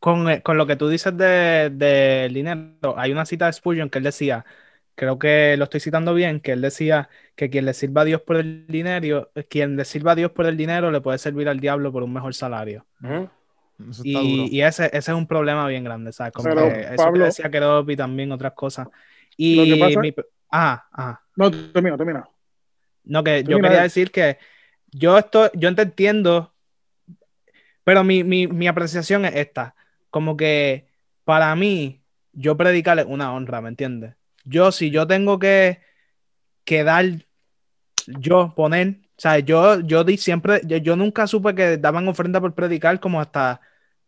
con, 0.00 0.40
con, 0.40 0.56
lo 0.56 0.66
que 0.66 0.76
tú 0.76 0.88
dices 0.88 1.16
del 1.16 1.78
de 1.78 2.30
dinero, 2.32 2.94
hay 2.96 3.12
una 3.12 3.26
cita 3.26 3.46
de 3.46 3.52
Spurgeon 3.52 3.90
que 3.90 3.98
él 3.98 4.04
decía, 4.04 4.44
creo 4.94 5.18
que 5.18 5.56
lo 5.56 5.64
estoy 5.64 5.80
citando 5.80 6.14
bien, 6.14 6.40
que 6.40 6.52
él 6.52 6.60
decía 6.60 7.08
que 7.36 7.50
quien 7.50 7.66
le 7.66 7.74
sirva 7.74 8.02
a 8.02 8.04
Dios 8.04 8.22
por 8.22 8.36
el 8.36 8.66
dinero, 8.66 9.30
quien 9.48 9.76
le 9.76 9.84
sirva 9.84 10.12
a 10.12 10.14
Dios 10.16 10.32
por 10.32 10.46
el 10.46 10.56
dinero 10.56 10.90
le 10.90 11.00
puede 11.00 11.18
servir 11.18 11.48
al 11.48 11.60
diablo 11.60 11.92
por 11.92 12.02
un 12.02 12.12
mejor 12.12 12.34
salario. 12.34 12.86
Y, 14.02 14.60
ese, 14.60 14.86
ese, 14.86 14.98
es 14.98 15.08
un 15.16 15.26
problema 15.26 15.66
bien 15.68 15.84
grande, 15.84 16.12
¿sabes? 16.12 16.32
Como 16.32 16.54
que 16.54 16.80
eso 16.80 16.96
Pablo, 16.96 17.20
que 17.20 17.24
decía 17.26 17.50
Keropi 17.50 17.96
también, 17.96 18.32
otras 18.32 18.52
cosas. 18.54 18.88
Y 19.36 19.56
mi, 20.00 20.14
ajá, 20.50 20.88
ajá. 20.90 21.24
No, 21.36 21.50
termina, 21.50 21.96
termina. 21.96 22.28
No, 23.04 23.22
que 23.22 23.44
yo 23.44 23.60
quería 23.60 23.82
decir 23.82 24.10
que 24.10 24.38
yo 24.90 25.16
estoy, 25.16 25.50
yo 25.54 25.74
te 25.74 25.82
entiendo, 25.82 26.52
pero 27.84 28.02
mi, 28.04 28.24
mi, 28.24 28.46
mi 28.48 28.66
apreciación 28.66 29.24
es 29.24 29.36
esta. 29.36 29.74
Como 30.10 30.36
que 30.36 30.88
para 31.24 31.54
mí, 31.54 32.02
yo 32.32 32.56
predicarle 32.56 33.04
una 33.04 33.32
honra, 33.32 33.60
¿me 33.60 33.68
entiendes? 33.68 34.14
Yo, 34.44 34.72
si 34.72 34.90
yo 34.90 35.06
tengo 35.06 35.38
que, 35.38 35.80
que 36.64 36.82
dar, 36.84 37.04
yo 38.06 38.54
poner 38.54 39.07
o 39.18 39.20
sea, 39.20 39.40
yo, 39.40 39.80
yo 39.80 40.04
di 40.04 40.16
siempre, 40.16 40.60
yo, 40.64 40.94
nunca 40.94 41.26
supe 41.26 41.52
que 41.52 41.76
daban 41.76 42.06
ofrenda 42.06 42.40
por 42.40 42.54
predicar 42.54 43.00
como 43.00 43.20
hasta 43.20 43.60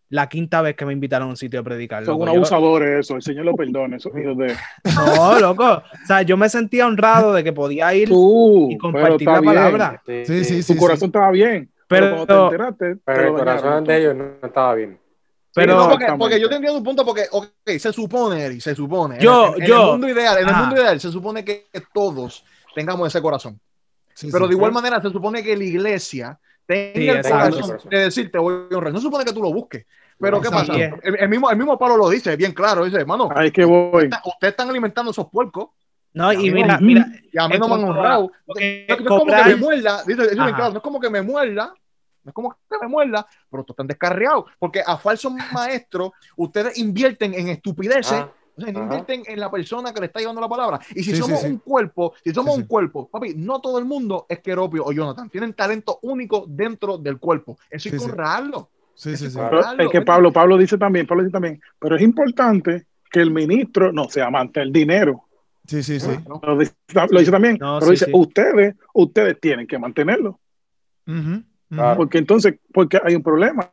la 0.09 0.29
quinta 0.29 0.63
vez 0.63 0.77
que 0.77 0.87
me 0.87 0.93
invitaron 0.93 1.27
a 1.27 1.31
un 1.33 1.37
sitio 1.37 1.59
a 1.59 1.63
predicar. 1.65 2.05
Son 2.05 2.15
unos 2.15 2.33
abusadores 2.33 3.01
eso, 3.01 3.17
el 3.17 3.23
Señor 3.23 3.45
lo 3.45 3.57
perdone, 3.57 3.97
esos 3.97 4.13
hijos 4.17 4.39
de... 4.39 4.55
No, 4.95 5.41
loco. 5.41 5.65
O 5.65 6.07
sea, 6.07 6.23
yo 6.23 6.37
me 6.37 6.49
sentía 6.49 6.87
honrado 6.87 7.33
de 7.33 7.43
que 7.43 7.53
podía 7.53 7.93
ir 7.93 8.09
y 8.09 8.79
compartir 8.79 9.27
la 9.27 9.43
palabra. 9.43 10.03
Sí, 10.07 10.45
sí, 10.45 10.63
sí. 10.63 10.75
Tu 10.75 10.79
corazón 10.79 11.09
estaba 11.09 11.33
bien. 11.33 11.69
Pero, 11.89 12.25
pero, 12.25 12.27
te 12.27 12.55
enteraste, 12.55 12.97
pero 13.05 13.23
el 13.23 13.35
corazón 13.35 13.85
de 13.85 13.99
ellos 13.99 14.15
no 14.15 14.47
estaba 14.47 14.75
bien. 14.77 14.97
Pero, 15.53 15.77
no, 15.77 15.89
porque, 15.89 16.07
porque, 16.17 16.41
yo 16.41 16.49
te 16.49 16.55
entiendo 16.55 16.79
un 16.79 16.85
punto, 16.85 17.05
porque 17.05 17.23
okay, 17.33 17.81
se 17.81 17.93
supone, 17.93 18.61
se 18.61 18.77
supone, 18.77 19.19
yo, 19.19 19.57
en, 19.57 19.67
yo, 19.67 19.87
el 19.87 19.91
mundo 19.91 20.09
ideal, 20.09 20.39
en 20.39 20.49
el 20.49 20.55
mundo 20.55 20.77
ideal 20.77 21.01
se 21.01 21.11
supone 21.11 21.45
que 21.45 21.67
todos 21.93 22.45
tengamos 22.77 23.09
ese 23.09 23.21
corazón 23.21 23.59
pero 24.31 24.47
de 24.47 24.55
igual 24.55 24.73
manera 24.73 25.01
se 25.01 25.11
supone 25.11 25.43
que 25.43 25.57
la 25.57 25.65
iglesia 25.65 26.39
tenga 26.67 27.21
el 27.21 27.23
corazón 27.23 27.79
de 27.91 27.99
decirte 27.99 28.39
voy 28.39 28.67
a 28.71 28.77
honrar. 28.77 28.93
No 28.93 28.99
se 28.99 29.05
supone 29.05 29.25
que 29.25 29.33
tú 29.33 29.43
lo 29.43 29.53
busques. 29.53 29.87
Pero 30.19 30.41
¿qué 30.41 30.51
pasa? 30.51 30.75
El, 30.75 31.29
mismo, 31.29 31.51
el 31.51 31.57
mismo 31.57 31.79
Pablo 31.79 31.97
lo 31.97 32.11
dice 32.11 32.37
bien 32.37 32.53
claro. 32.53 32.85
Dice, 32.85 32.99
hermano, 32.99 33.31
Ahí 33.35 33.51
que 33.51 33.65
voy. 33.65 34.11
Ustedes 34.25 34.53
están 34.53 34.69
alimentando 34.69 35.11
esos 35.11 35.29
puercos. 35.31 35.71
No, 36.13 36.33
y, 36.33 36.51
mira, 36.51 36.79
mira. 36.81 37.07
Y 37.33 37.39
a 37.39 37.49
mí 37.49 37.59
no 37.59 37.69
me 37.69 37.75
han 37.75 37.85
honrado. 37.85 38.33
No, 38.47 38.55
es 38.59 38.97
como 39.07 39.25
que 39.25 39.45
me 39.45 39.57
muerda. 39.57 40.03
Dice, 40.05 40.23
dice 40.23 40.35
claro, 40.35 40.71
no 40.71 40.77
es 40.79 40.83
como 40.83 41.01
que 41.01 41.09
me 41.09 41.23
muerda. 41.23 41.73
No 42.23 42.29
es 42.29 42.35
como 42.35 42.51
que 42.51 42.77
me 42.81 42.89
muerda, 42.89 43.27
pero 43.51 43.65
tú 43.65 43.73
están 43.73 43.87
descarriados. 43.87 44.45
Porque 44.59 44.83
a 44.85 44.99
falsos 44.99 45.33
maestros, 45.53 46.11
ustedes 46.37 46.77
invierten 46.79 47.33
en 47.33 47.49
estupideces. 47.49 48.25
Ah 48.67 48.71
invierten 48.71 49.23
en 49.27 49.41
la 49.41 49.51
persona 49.51 49.93
que 49.93 50.01
le 50.01 50.07
está 50.07 50.21
llevando 50.21 50.41
la 50.41 50.49
palabra. 50.49 50.81
Y 50.95 51.03
si 51.03 51.17
somos 51.17 51.43
un 51.45 51.59
cuerpo, 51.59 52.15
si 52.23 52.33
somos 52.33 52.57
un 52.57 52.65
cuerpo, 52.65 53.09
papi, 53.09 53.35
no 53.37 53.61
todo 53.61 53.79
el 53.79 53.85
mundo 53.85 54.27
es 54.29 54.41
Keropio 54.41 54.85
o 54.85 54.93
Jonathan. 54.93 55.29
Tienen 55.31 55.55
talento 55.55 55.99
único 56.03 56.45
dentro 56.49 56.99
del 56.99 57.19
cuerpo. 57.19 57.59
Eso 57.71 57.91
que 57.91 57.99
honrarlo. 57.99 58.69
Sí, 58.95 59.17
sí, 59.17 59.31
sí. 59.31 59.39
Es 59.79 59.89
que 59.91 60.03
Pablo, 60.03 60.33
Pablo 60.33 60.59
dice 60.59 60.77
también, 60.77 61.07
Pablo 61.07 61.25
dice 61.25 61.33
también, 61.33 61.61
pero 61.79 61.97
es 61.97 62.03
importante 62.03 62.87
que 63.11 63.21
el 63.21 63.31
ministro 63.31 63.93
no 63.93 64.09
sea 64.09 64.27
amante 64.27 64.61
del 64.61 64.73
dinero. 64.73 65.25
Sí, 65.67 65.83
sí, 65.83 66.01
sí. 66.01 66.11
Lo, 66.43 66.59
dice, 66.59 66.75
también, 67.31 67.59
pero 67.59 67.91
dice, 67.91 68.07
ustedes, 68.13 68.75
ustedes 68.93 69.41
tienen 69.41 69.67
que 69.67 69.79
mantenerlo. 69.79 70.41
Porque 71.97 72.19
entonces, 72.19 72.57
porque 72.73 73.01
hay 73.03 73.15
un 73.15 73.23
problema. 73.23 73.73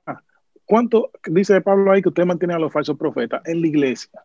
¿Cuánto 0.66 1.12
dice 1.26 1.60
Pablo 1.62 1.92
ahí 1.92 2.02
que 2.02 2.10
usted 2.10 2.26
mantiene 2.26 2.54
a 2.54 2.60
los 2.60 2.72
falsos 2.72 2.98
profetas 2.98 3.42
en 3.46 3.62
la 3.62 3.68
iglesia? 3.68 4.22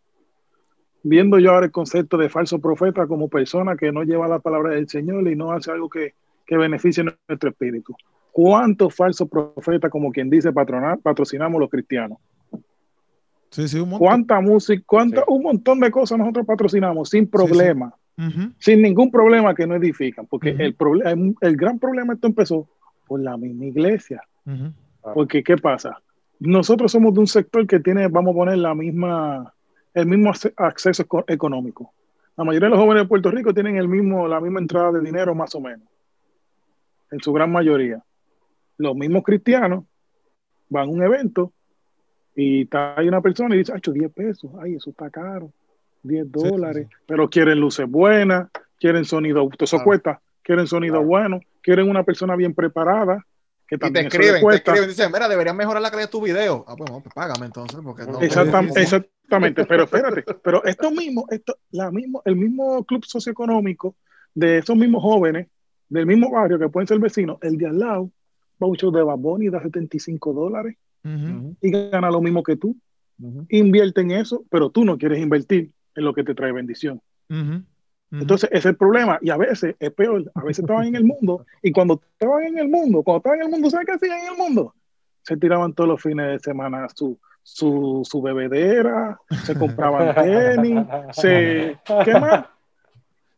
Viendo 1.03 1.39
yo 1.39 1.51
ahora 1.51 1.67
el 1.67 1.73
concepto 1.73 2.17
de 2.17 2.29
falso 2.29 2.59
profeta 2.61 3.07
como 3.07 3.29
persona 3.29 3.77
que 3.77 3.93
no 3.93 4.03
lleva 4.03 4.29
la 4.29 4.39
palabra 4.39 4.75
del 4.75 4.89
Señor 4.89 5.29
y 5.29 5.37
no 5.37 5.53
hace 5.53 5.71
algo 5.71 5.89
que, 5.89 6.15
que 6.47 6.57
beneficie 6.57 7.05
nuestro 7.05 7.51
espíritu. 7.51 7.95
¿Cuántos 8.31 8.95
falsos 8.95 9.29
profetas, 9.29 9.91
como 9.91 10.11
quien 10.11 10.31
dice, 10.31 10.53
patronar, 10.53 10.99
patrocinamos 11.01 11.61
los 11.61 11.69
cristianos? 11.69 12.19
Sí, 13.51 13.69
sí, 13.69 13.79
un 13.79 13.91
montón. 13.91 14.09
¿Cuánta 14.09 14.41
música, 14.41 14.83
cuánta, 14.87 15.25
un 15.29 15.43
montón 15.43 15.81
de 15.81 15.91
cosas 15.91 16.19
nosotros 16.19 16.47
patrocinamos 16.47 17.11
sin 17.11 17.27
problema, 17.29 17.95
sin 18.59 18.81
ningún 18.81 19.11
problema 19.11 19.55
que 19.55 19.67
no 19.67 19.75
edifican? 19.75 20.27
Porque 20.27 20.57
el, 20.59 20.75
problema, 20.75 21.33
el 21.43 21.57
gran 21.57 21.79
problema 21.79 22.15
esto 22.15 22.29
empezó 22.29 22.67
por 23.07 23.21
la 23.21 23.37
misma 23.37 23.67
iglesia. 23.67 24.23
Porque, 25.15 25.43
¿qué 25.43 25.59
pasa? 25.59 26.01
Nosotros 26.41 26.91
somos 26.91 27.13
de 27.13 27.21
un 27.21 27.27
sector 27.27 27.67
que 27.67 27.81
tiene, 27.81 28.09
vamos 28.09 28.33
a 28.33 28.37
poner, 28.37 28.57
la 28.57 28.75
misma, 28.75 29.53
el 29.95 30.07
mismo 30.07 30.33
acceso 30.57 31.05
económico. 31.27 31.93
La 32.37 32.45
mayoría 32.45 32.69
de 32.69 32.71
los 32.71 32.81
jóvenes 32.81 33.05
de 33.05 33.09
Puerto 33.09 33.31
Rico 33.31 33.53
tienen 33.53 33.77
el 33.77 33.89
mismo, 33.89 34.27
la 34.27 34.41
misma 34.41 34.61
entrada 34.61 34.93
de 34.93 35.01
dinero 35.01 35.35
más 35.35 35.55
o 35.55 35.61
menos, 35.61 35.87
en 37.11 37.21
su 37.21 37.33
gran 37.33 37.53
mayoría. 37.53 38.03
Los 38.79 38.97
mismos 38.97 39.23
cristianos 39.23 39.85
van 40.69 40.89
a 40.89 40.91
un 40.91 41.03
evento 41.03 41.53
y 42.35 42.63
está 42.63 42.99
ahí 42.99 43.09
una 43.09 43.21
persona 43.21 43.55
y 43.55 43.59
dice, 43.59 43.75
10 43.85 44.13
pesos, 44.13 44.51
ay, 44.61 44.77
eso 44.77 44.91
está 44.91 45.11
caro, 45.11 45.53
10 46.03 46.33
dólares, 46.33 46.89
pero 47.07 47.29
quieren 47.29 47.61
luces 47.61 47.87
buenas, 47.89 48.49
quieren 48.81 49.05
sonido, 49.05 49.49
eso 49.59 49.85
cuesta, 49.85 50.23
quieren 50.43 50.67
sonido 50.67 51.03
bueno, 51.03 51.41
quieren 51.61 51.91
una 51.91 52.03
persona 52.03 52.35
bien 52.35 52.55
preparada, 52.55 53.25
y 53.71 53.79
te 53.79 53.87
escriben, 54.01 54.47
te 54.47 54.55
escriben, 54.57 54.89
dicen, 54.89 55.11
mira, 55.11 55.29
deberías 55.29 55.57
mejorar 55.57 55.81
la 55.81 55.91
calidad 55.91 56.09
de 56.09 56.13
tu 56.13 56.21
video. 56.21 56.63
Ah, 56.69 56.75
pues, 56.77 56.91
pues 56.91 57.15
págame 57.15 57.47
entonces, 57.47 57.81
porque 57.83 58.05
no. 58.05 58.21
Exactamente, 59.33 59.65
pero 59.65 59.85
espérate, 59.85 60.25
pero 60.43 60.63
esto 60.65 60.91
mismo, 60.91 61.25
esto, 61.31 61.57
la 61.71 61.91
mismo, 61.91 62.21
el 62.27 62.37
mismo 62.37 62.85
club 62.85 63.03
socioeconómico 63.07 63.97
de 64.35 64.59
esos 64.59 64.77
mismos 64.77 65.03
jóvenes, 65.03 65.49
del 65.89 66.07
mismo 66.07 66.31
barrio 66.31 66.59
que 66.59 66.69
pueden 66.69 66.87
ser 66.87 66.99
vecinos, 66.99 67.39
el 67.41 67.57
de 67.57 67.67
al 67.67 67.79
lado, 67.79 68.11
va 68.63 68.67
mucho 68.67 68.91
de 68.91 69.03
Baboni 69.03 69.49
da 69.49 69.63
75 69.63 70.35
dólares 70.35 70.77
y 71.63 71.71
gana 71.71 72.11
lo 72.11 72.21
mismo 72.21 72.43
que 72.43 72.57
tú. 72.57 72.77
Invierte 73.49 74.03
en 74.03 74.11
eso, 74.11 74.45
pero 74.51 74.69
tú 74.71 74.85
no 74.85 74.99
quieres 74.99 75.21
invertir 75.21 75.73
en 75.95 76.05
lo 76.05 76.13
que 76.13 76.25
te 76.25 76.35
trae 76.35 76.53
bendición. 76.53 77.01
Entonces, 78.11 78.51
ese 78.51 78.59
es 78.59 78.67
el 78.67 78.77
problema. 78.77 79.19
Y 79.23 79.31
a 79.31 79.37
veces 79.39 79.75
es 79.79 79.93
peor. 79.93 80.31
A 80.35 80.43
veces 80.43 80.61
estaban 80.61 80.87
en 80.87 80.97
el 80.97 81.05
mundo. 81.05 81.47
Y 81.63 81.73
cuando 81.73 82.01
estaban 82.13 82.45
en 82.45 82.59
el 82.59 82.69
mundo, 82.69 83.03
cuando 83.03 83.19
estaban 83.19 83.41
en 83.41 83.47
el 83.47 83.51
mundo, 83.53 83.71
¿sabes 83.71 83.87
qué 83.87 83.93
hacían 83.93 84.21
en 84.21 84.33
el 84.33 84.39
mundo? 84.39 84.75
Se 85.23 85.37
tiraban 85.37 85.73
todos 85.73 85.89
los 85.89 86.03
fines 86.03 86.27
de 86.27 86.39
semana 86.41 86.89
su, 86.95 87.19
su, 87.43 88.03
su 88.05 88.23
bebedera, 88.23 89.19
se 89.45 89.59
compraban 89.59 90.15
tenis, 90.15 90.87
se. 91.13 91.79
¿Qué 92.05 92.13
más? 92.19 92.47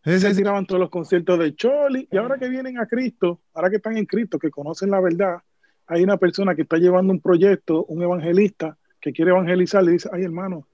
Se 0.04 0.34
tiraban 0.34 0.66
todos 0.66 0.80
los 0.80 0.90
conciertos 0.90 1.38
de 1.38 1.54
Choli. 1.54 2.06
Y 2.10 2.16
ahora 2.18 2.36
que 2.36 2.48
vienen 2.48 2.78
a 2.78 2.86
Cristo, 2.86 3.40
ahora 3.54 3.70
que 3.70 3.76
están 3.76 3.96
en 3.96 4.04
Cristo, 4.04 4.38
que 4.38 4.50
conocen 4.50 4.90
la 4.90 5.00
verdad, 5.00 5.38
hay 5.86 6.02
una 6.02 6.18
persona 6.18 6.54
que 6.54 6.62
está 6.62 6.76
llevando 6.76 7.12
un 7.12 7.20
proyecto, 7.20 7.84
un 7.86 8.02
evangelista, 8.02 8.76
que 9.00 9.12
quiere 9.12 9.30
evangelizar, 9.30 9.82
le 9.82 9.92
dice: 9.92 10.10
Ay, 10.12 10.24
hermano, 10.24 10.66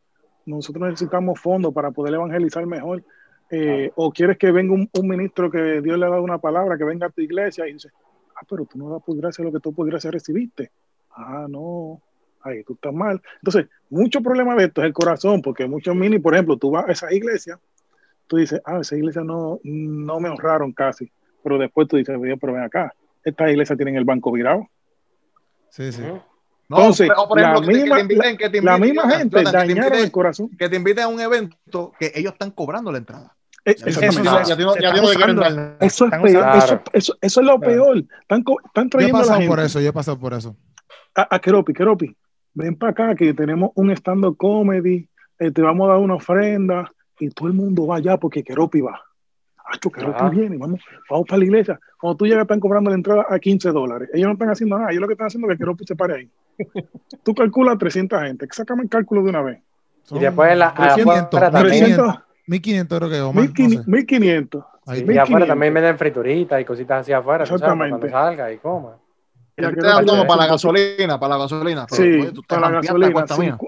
nosotros 0.46 0.88
necesitamos 0.88 1.40
fondos 1.40 1.72
para 1.72 1.92
poder 1.92 2.14
evangelizar 2.14 2.66
mejor 2.66 3.04
eh, 3.50 3.90
o 3.96 4.12
quieres 4.12 4.38
que 4.38 4.52
venga 4.52 4.74
un, 4.74 4.88
ministro 5.08 5.50
que 5.50 5.80
Dios 5.80 5.98
le 5.98 6.06
ha 6.06 6.08
dado 6.08 6.22
una 6.22 6.38
palabra, 6.38 6.78
que 6.78 6.84
venga 6.84 7.08
a 7.08 7.10
tu 7.10 7.20
iglesia 7.20 7.66
y 7.66 7.72
dice, 7.72 7.90
ah, 8.36 8.46
pero 8.48 8.64
tú 8.64 8.78
no 8.78 8.88
das 8.90 9.02
por 9.02 9.16
gracia 9.16 9.44
lo 9.44 9.50
que 9.50 9.58
tú 9.58 9.72
por 9.72 9.86
gracia 9.88 10.10
recibiste. 10.10 10.70
Ah, 11.10 11.46
no, 11.48 12.00
ahí 12.42 12.62
tú 12.64 12.74
estás 12.74 12.92
mal. 12.92 13.20
Entonces, 13.36 13.66
mucho 13.88 14.20
problema 14.20 14.54
de 14.54 14.64
esto 14.64 14.80
es 14.82 14.86
el 14.86 14.92
corazón, 14.92 15.42
porque 15.42 15.66
muchos 15.66 15.94
mini, 15.94 16.18
por 16.18 16.34
ejemplo, 16.34 16.56
tú 16.56 16.70
vas 16.70 16.88
a 16.88 16.92
esa 16.92 17.12
iglesia, 17.12 17.58
tú 18.26 18.36
dices, 18.36 18.60
ah, 18.64 18.78
esa 18.80 18.96
iglesia 18.96 19.22
no, 19.22 19.60
no 19.64 20.20
me 20.20 20.28
honraron 20.28 20.72
casi, 20.72 21.10
pero 21.42 21.58
después 21.58 21.88
tú 21.88 21.96
dices, 21.96 22.16
pero 22.40 22.52
ven 22.52 22.62
acá, 22.62 22.94
esta 23.24 23.50
iglesia 23.50 23.76
tiene 23.76 23.96
el 23.96 24.04
banco 24.04 24.32
virado. 24.32 24.66
Sí, 25.70 25.92
sí. 25.92 26.02
Entonces, 26.68 27.08
la, 27.08 27.60
misma, 27.60 27.96
la 28.62 28.78
misma 28.78 29.10
gente 29.10 29.42
dañaron 29.42 29.98
el 29.98 30.10
corazón. 30.12 30.50
Que 30.56 30.68
te 30.68 30.76
inviten 30.76 31.04
a 31.04 31.08
un 31.08 31.20
evento 31.20 31.92
que 31.98 32.12
ellos 32.14 32.32
están 32.32 32.52
cobrando 32.52 32.92
la 32.92 32.98
entrada. 32.98 33.36
Eso, 33.64 33.86
es 37.20 37.36
lo 37.36 37.60
peor. 37.60 37.98
Están, 38.22 38.44
están 38.64 38.88
trayendo 38.88 39.18
yo 39.18 39.22
he 39.22 39.26
pasado 39.26 39.46
por 39.46 39.60
eso, 39.60 39.80
yo 39.80 39.88
he 39.88 39.92
pasado 39.92 40.18
por 40.18 40.32
eso. 40.32 40.56
A, 41.14 41.34
a 41.34 41.40
Keropi, 41.40 41.72
Keropi, 41.72 42.16
ven 42.54 42.76
para 42.76 42.92
acá 42.92 43.14
que 43.14 43.34
tenemos 43.34 43.70
un 43.74 43.90
stand-up 43.92 44.36
comedy, 44.36 45.08
eh, 45.38 45.50
te 45.50 45.62
vamos 45.62 45.88
a 45.88 45.92
dar 45.92 46.00
una 46.00 46.14
ofrenda 46.14 46.90
y 47.18 47.28
todo 47.30 47.48
el 47.48 47.54
mundo 47.54 47.86
va 47.86 47.96
allá 47.96 48.16
porque 48.16 48.42
Keropi 48.42 48.80
va. 48.80 49.00
Acho, 49.72 49.90
Keropi 49.90 50.36
viene, 50.36 50.56
vamos, 50.56 50.80
vamos 51.08 51.26
para 51.28 51.38
la 51.38 51.44
iglesia. 51.44 51.80
Cuando 51.98 52.16
tú 52.16 52.26
llegas 52.26 52.42
están 52.42 52.60
cobrando 52.60 52.90
la 52.90 52.96
entrada 52.96 53.26
a 53.28 53.38
15 53.38 53.70
dólares. 53.70 54.10
Ellos 54.12 54.26
no 54.26 54.32
están 54.32 54.50
haciendo 54.50 54.78
nada, 54.78 54.90
ellos 54.90 55.00
lo 55.00 55.06
que 55.06 55.14
están 55.14 55.28
haciendo 55.28 55.48
es 55.48 55.54
que 55.54 55.58
Keropi 55.58 55.84
se 55.86 55.96
pare 55.96 56.14
ahí. 56.14 56.30
tú 57.22 57.34
calculas 57.34 57.78
300 57.78 58.22
gente, 58.22 58.48
sácame 58.50 58.82
el 58.82 58.88
cálculo 58.88 59.22
de 59.22 59.30
una 59.30 59.42
vez. 59.42 59.60
Y 60.10 60.18
después 60.18 60.56
la, 60.56 60.74
300, 60.74 61.30
300, 61.30 62.18
1500 62.46 62.98
creo 62.98 63.10
que 63.10 63.20
o 63.20 63.32
más. 63.32 63.48
1500. 63.86 64.64
y 65.06 65.18
afuera 65.18 65.46
también 65.46 65.72
venden 65.72 65.96
frituritas 65.96 66.60
y 66.60 66.64
cositas 66.64 67.02
así 67.02 67.12
afuera. 67.12 67.44
Exactamente. 67.44 68.10
Sabes, 68.10 68.10
cuando 68.10 68.18
salga 68.18 68.52
y 68.52 68.58
coma. 68.58 68.96
Ya 69.60 69.72
te 69.72 69.86
dan 69.86 70.06
como 70.06 70.26
para 70.26 70.42
la 70.42 70.46
gasolina, 70.48 71.18
para 71.18 71.36
la 71.36 71.42
gasolina. 71.42 71.86
Sí, 71.90 72.20
para 72.46 72.70
la 72.70 72.80
gasolina. 72.80 73.58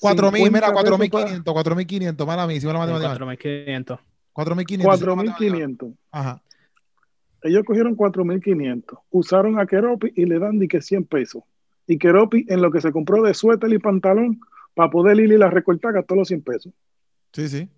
4000, 0.00 0.50
mira, 0.50 0.72
4500, 0.72 1.52
4500, 1.54 2.26
mala 2.26 2.46
mía, 2.46 2.60
me 2.62 2.72
la 2.72 2.78
matemática. 2.78 3.08
4500. 3.08 4.00
4500. 4.32 5.04
4500. 5.04 5.90
Ajá. 6.10 6.42
Ellos 7.42 7.64
cogieron 7.64 7.94
4500, 7.96 8.98
usaron 9.10 9.58
a 9.58 9.66
Keropi 9.66 10.12
y 10.14 10.26
le 10.26 10.38
dan 10.38 10.58
de 10.58 10.68
que 10.68 10.80
100 10.80 11.04
pesos. 11.04 11.42
Y 11.86 11.98
Keropi 11.98 12.46
en 12.48 12.62
lo 12.62 12.70
que 12.70 12.80
se 12.80 12.92
compró 12.92 13.22
de 13.22 13.34
suéter 13.34 13.72
y 13.72 13.78
pantalón 13.78 14.40
para 14.74 14.90
poder 14.90 15.18
ir 15.18 15.32
y 15.32 15.38
la 15.38 15.50
recortar 15.50 15.92
gastó 15.92 16.14
los 16.14 16.28
100 16.28 16.42
pesos. 16.42 16.72
Sí, 17.32 17.48
sí. 17.48 17.68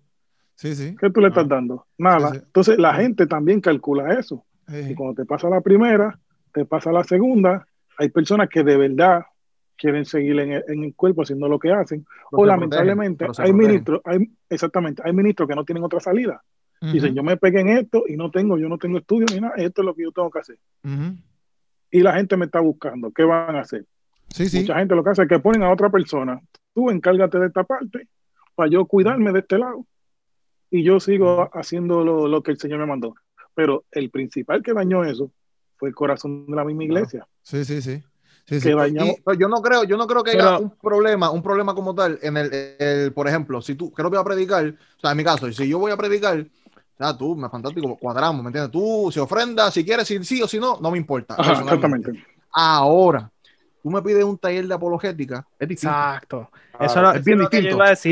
Sí, 0.55 0.75
sí. 0.75 0.95
¿Qué 0.99 1.09
tú 1.09 1.19
le 1.19 1.27
estás 1.27 1.47
dando? 1.47 1.85
Nada. 1.97 2.31
Entonces 2.35 2.77
la 2.77 2.93
gente 2.93 3.27
también 3.27 3.59
calcula 3.59 4.17
eso. 4.19 4.45
Y 4.67 4.95
cuando 4.95 5.15
te 5.15 5.25
pasa 5.25 5.49
la 5.49 5.61
primera, 5.61 6.17
te 6.55 6.63
pasa 6.63 6.89
la 6.89 7.03
segunda, 7.03 7.67
hay 7.97 8.07
personas 8.09 8.47
que 8.47 8.63
de 8.63 8.77
verdad 8.77 9.25
quieren 9.77 10.05
seguir 10.05 10.39
en 10.39 10.83
el, 10.83 10.95
cuerpo 10.95 11.23
haciendo 11.23 11.49
lo 11.49 11.59
que 11.59 11.69
hacen. 11.69 12.05
o 12.31 12.45
lamentablemente 12.45 13.27
hay 13.39 13.51
ministros, 13.51 13.99
hay, 14.05 14.31
exactamente, 14.49 15.01
hay 15.03 15.11
ministros 15.11 15.49
que 15.49 15.55
no 15.55 15.65
tienen 15.65 15.83
otra 15.83 15.99
salida. 15.99 16.41
Dicen, 16.79 17.15
yo 17.15 17.23
me 17.23 17.35
pegué 17.35 17.61
en 17.61 17.69
esto 17.69 18.03
y 18.07 18.15
no 18.15 18.29
tengo, 18.29 18.57
yo 18.57 18.69
no 18.69 18.77
tengo 18.77 18.99
estudio 18.99 19.25
ni 19.33 19.41
nada, 19.41 19.55
esto 19.57 19.81
es 19.81 19.85
lo 19.85 19.95
que 19.95 20.03
yo 20.03 20.11
tengo 20.11 20.29
que 20.29 20.39
hacer. 20.39 20.57
Y 21.91 21.99
la 21.99 22.13
gente 22.13 22.37
me 22.37 22.45
está 22.45 22.61
buscando, 22.61 23.11
¿qué 23.11 23.23
van 23.23 23.55
a 23.55 23.61
hacer? 23.61 23.85
Sí, 24.29 24.47
sí. 24.47 24.61
Mucha 24.61 24.77
gente 24.79 24.95
lo 24.95 25.03
que 25.03 25.09
hace 25.09 25.23
es 25.23 25.27
que 25.27 25.39
ponen 25.39 25.63
a 25.63 25.71
otra 25.71 25.89
persona, 25.89 26.39
tú 26.73 26.89
encárgate 26.89 27.39
de 27.39 27.47
esta 27.47 27.63
parte 27.65 28.07
para 28.53 28.69
yo 28.69 28.85
cuidarme 28.85 29.33
de 29.33 29.39
este 29.39 29.57
lado 29.57 29.85
y 30.69 30.83
yo 30.83 30.99
sigo 31.01 31.49
haciendo 31.53 32.03
lo, 32.03 32.43
que 32.43 32.51
el 32.51 32.59
Señor 32.59 32.79
me 32.79 32.85
mandó. 32.85 33.15
Pero 33.55 33.83
el 33.91 34.09
principal 34.09 34.63
que 34.63 34.73
dañó 34.73 35.03
eso 35.03 35.31
fue 35.77 35.89
el 35.89 35.95
corazón 35.95 36.45
de 36.47 36.55
la 36.55 36.63
misma 36.63 36.83
iglesia. 36.83 37.27
Sí, 37.41 37.65
sí, 37.65 37.81
sí. 37.81 38.03
yo 38.59 39.47
no 39.47 39.61
creo, 39.61 39.83
yo 39.83 39.97
no 39.97 40.07
creo 40.07 40.23
que 40.23 40.31
haya 40.31 40.57
un 40.57 40.71
problema, 40.71 41.29
un 41.31 41.41
problema 41.41 41.73
como 41.73 41.93
tal 41.93 42.19
en 42.21 42.37
el, 42.37 43.11
por 43.13 43.27
ejemplo, 43.27 43.61
si 43.61 43.75
tú 43.75 43.91
creo 43.91 44.09
que 44.09 44.17
voy 44.17 44.21
a 44.21 44.25
predicar, 44.25 44.65
o 44.67 44.99
sea, 44.99 45.11
en 45.11 45.17
mi 45.17 45.23
caso, 45.23 45.51
si 45.51 45.67
yo 45.67 45.79
voy 45.79 45.91
a 45.91 45.97
predicar, 45.97 46.39
o 46.39 46.97
sea, 46.97 47.17
tú, 47.17 47.35
me 47.35 47.49
fantástico, 47.49 47.97
cuadramos, 47.97 48.41
¿me 48.41 48.49
entiendes? 48.49 48.71
Tú, 48.71 49.09
si 49.11 49.19
ofrenda, 49.19 49.69
si 49.71 49.83
quieres, 49.83 50.07
si 50.07 50.23
sí 50.23 50.41
o 50.41 50.47
si 50.47 50.59
no, 50.59 50.79
no 50.79 50.91
me 50.91 50.97
importa. 50.97 51.35
exactamente. 51.37 52.11
Ahora, 52.51 53.29
tú 53.83 53.89
me 53.91 54.01
pides 54.01 54.23
un 54.23 54.37
taller 54.37 54.65
de 54.65 54.73
apologética, 54.73 55.45
es 55.59 55.67
distinto. 55.67 55.95
Exacto. 55.95 56.49
Eso 56.79 57.11
es 57.11 57.23
bien 57.23 57.39
distinto. 57.39 57.83
es, 57.83 58.03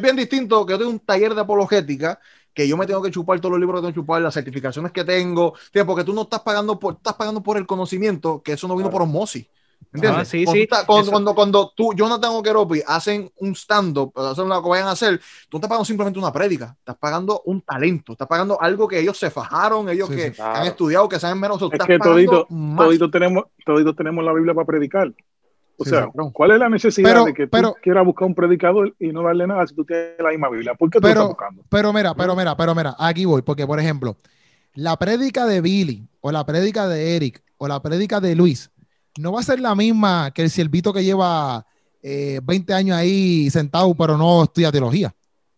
bien 0.00 0.16
distinto 0.16 0.66
que 0.66 0.72
yo 0.72 0.78
tengo 0.78 0.90
un 0.90 1.00
taller 1.00 1.34
de 1.34 1.40
apologética 1.40 2.18
que 2.54 2.68
yo 2.68 2.76
me 2.76 2.86
tengo 2.86 3.02
que 3.02 3.10
chupar 3.10 3.40
todos 3.40 3.52
los 3.52 3.60
libros 3.60 3.78
que 3.78 3.82
tengo 3.82 3.92
que 3.92 4.00
chupar, 4.00 4.22
las 4.22 4.34
certificaciones 4.34 4.92
que 4.92 5.04
tengo, 5.04 5.54
porque 5.86 6.04
tú 6.04 6.12
no 6.12 6.22
estás 6.22 6.40
pagando 6.40 6.78
por, 6.78 6.94
estás 6.94 7.14
pagando 7.14 7.42
por 7.42 7.56
el 7.56 7.66
conocimiento, 7.66 8.42
que 8.42 8.52
eso 8.52 8.68
no 8.68 8.76
vino 8.76 8.90
por 8.90 9.02
osmosis. 9.02 9.46
¿Entiendes? 9.92 10.28
sí, 10.28 10.44
cuando, 10.44 10.60
sí. 10.60 10.66
Tú 10.66 11.10
cuando, 11.10 11.34
cuando, 11.34 11.72
tú, 11.76 11.92
Jonathan 11.94 12.30
o 12.34 12.42
Keropi 12.42 12.82
hacen 12.86 13.30
un 13.36 13.54
stand-up, 13.54 14.12
hacen 14.16 14.48
lo 14.48 14.62
que 14.62 14.68
vayan 14.68 14.88
a 14.88 14.92
hacer, 14.92 15.18
tú 15.48 15.56
no 15.56 15.58
estás 15.58 15.68
pagando 15.68 15.84
simplemente 15.84 16.18
una 16.18 16.32
prédica, 16.32 16.74
estás 16.78 16.96
pagando 16.96 17.42
un 17.44 17.60
talento, 17.62 18.12
estás 18.12 18.28
pagando 18.28 18.60
algo 18.60 18.88
que 18.88 18.98
ellos 19.00 19.18
se 19.18 19.30
fajaron, 19.30 19.88
ellos 19.88 20.08
que 20.08 20.32
han 20.38 20.66
estudiado, 20.66 21.08
que 21.08 21.18
saben 21.18 21.40
menos. 21.40 21.60
Es 21.60 21.84
que 21.84 21.98
todito, 21.98 22.46
todito, 22.76 23.10
tenemos, 23.10 23.44
todito 23.66 23.94
tenemos 23.94 24.24
la 24.24 24.32
Biblia 24.32 24.54
para 24.54 24.66
predicar. 24.66 25.12
O 25.76 25.84
sea, 25.84 26.08
¿cuál 26.32 26.52
es 26.52 26.58
la 26.58 26.68
necesidad 26.68 27.24
de 27.24 27.34
que 27.34 27.46
tú 27.46 27.74
quieras 27.82 28.04
buscar 28.04 28.28
un 28.28 28.34
predicador 28.34 28.94
y 28.98 29.08
no 29.08 29.22
darle 29.22 29.46
nada 29.46 29.66
si 29.66 29.74
tú 29.74 29.84
tienes 29.84 30.14
la 30.18 30.30
misma 30.30 30.48
Biblia? 30.48 30.74
¿Por 30.74 30.90
qué 30.90 30.98
tú 30.98 31.02
pero, 31.02 31.12
estás 31.12 31.28
buscando? 31.28 31.62
Pero 31.68 31.92
mira, 31.92 32.14
pero 32.14 32.36
mira, 32.36 32.56
pero 32.56 32.74
mira, 32.74 32.94
aquí 32.98 33.24
voy, 33.24 33.42
porque 33.42 33.66
por 33.66 33.80
ejemplo, 33.80 34.16
la 34.74 34.96
prédica 34.96 35.46
de 35.46 35.60
Billy, 35.60 36.06
o 36.20 36.30
la 36.30 36.46
prédica 36.46 36.86
de 36.88 37.16
Eric, 37.16 37.42
o 37.58 37.68
la 37.68 37.82
prédica 37.82 38.20
de 38.20 38.34
Luis, 38.34 38.70
no 39.18 39.32
va 39.32 39.40
a 39.40 39.44
ser 39.44 39.60
la 39.60 39.74
misma 39.74 40.30
que 40.30 40.42
el 40.42 40.50
siervito 40.50 40.92
que 40.92 41.04
lleva 41.04 41.66
20 42.02 42.72
eh, 42.72 42.74
años 42.74 42.96
ahí 42.96 43.50
sentado, 43.50 43.94
pero 43.94 44.16
no 44.16 44.44
estudia 44.44 44.72
teología, 44.72 45.14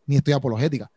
ni 0.07 0.17
estudia 0.17 0.37
apologética. 0.37 0.91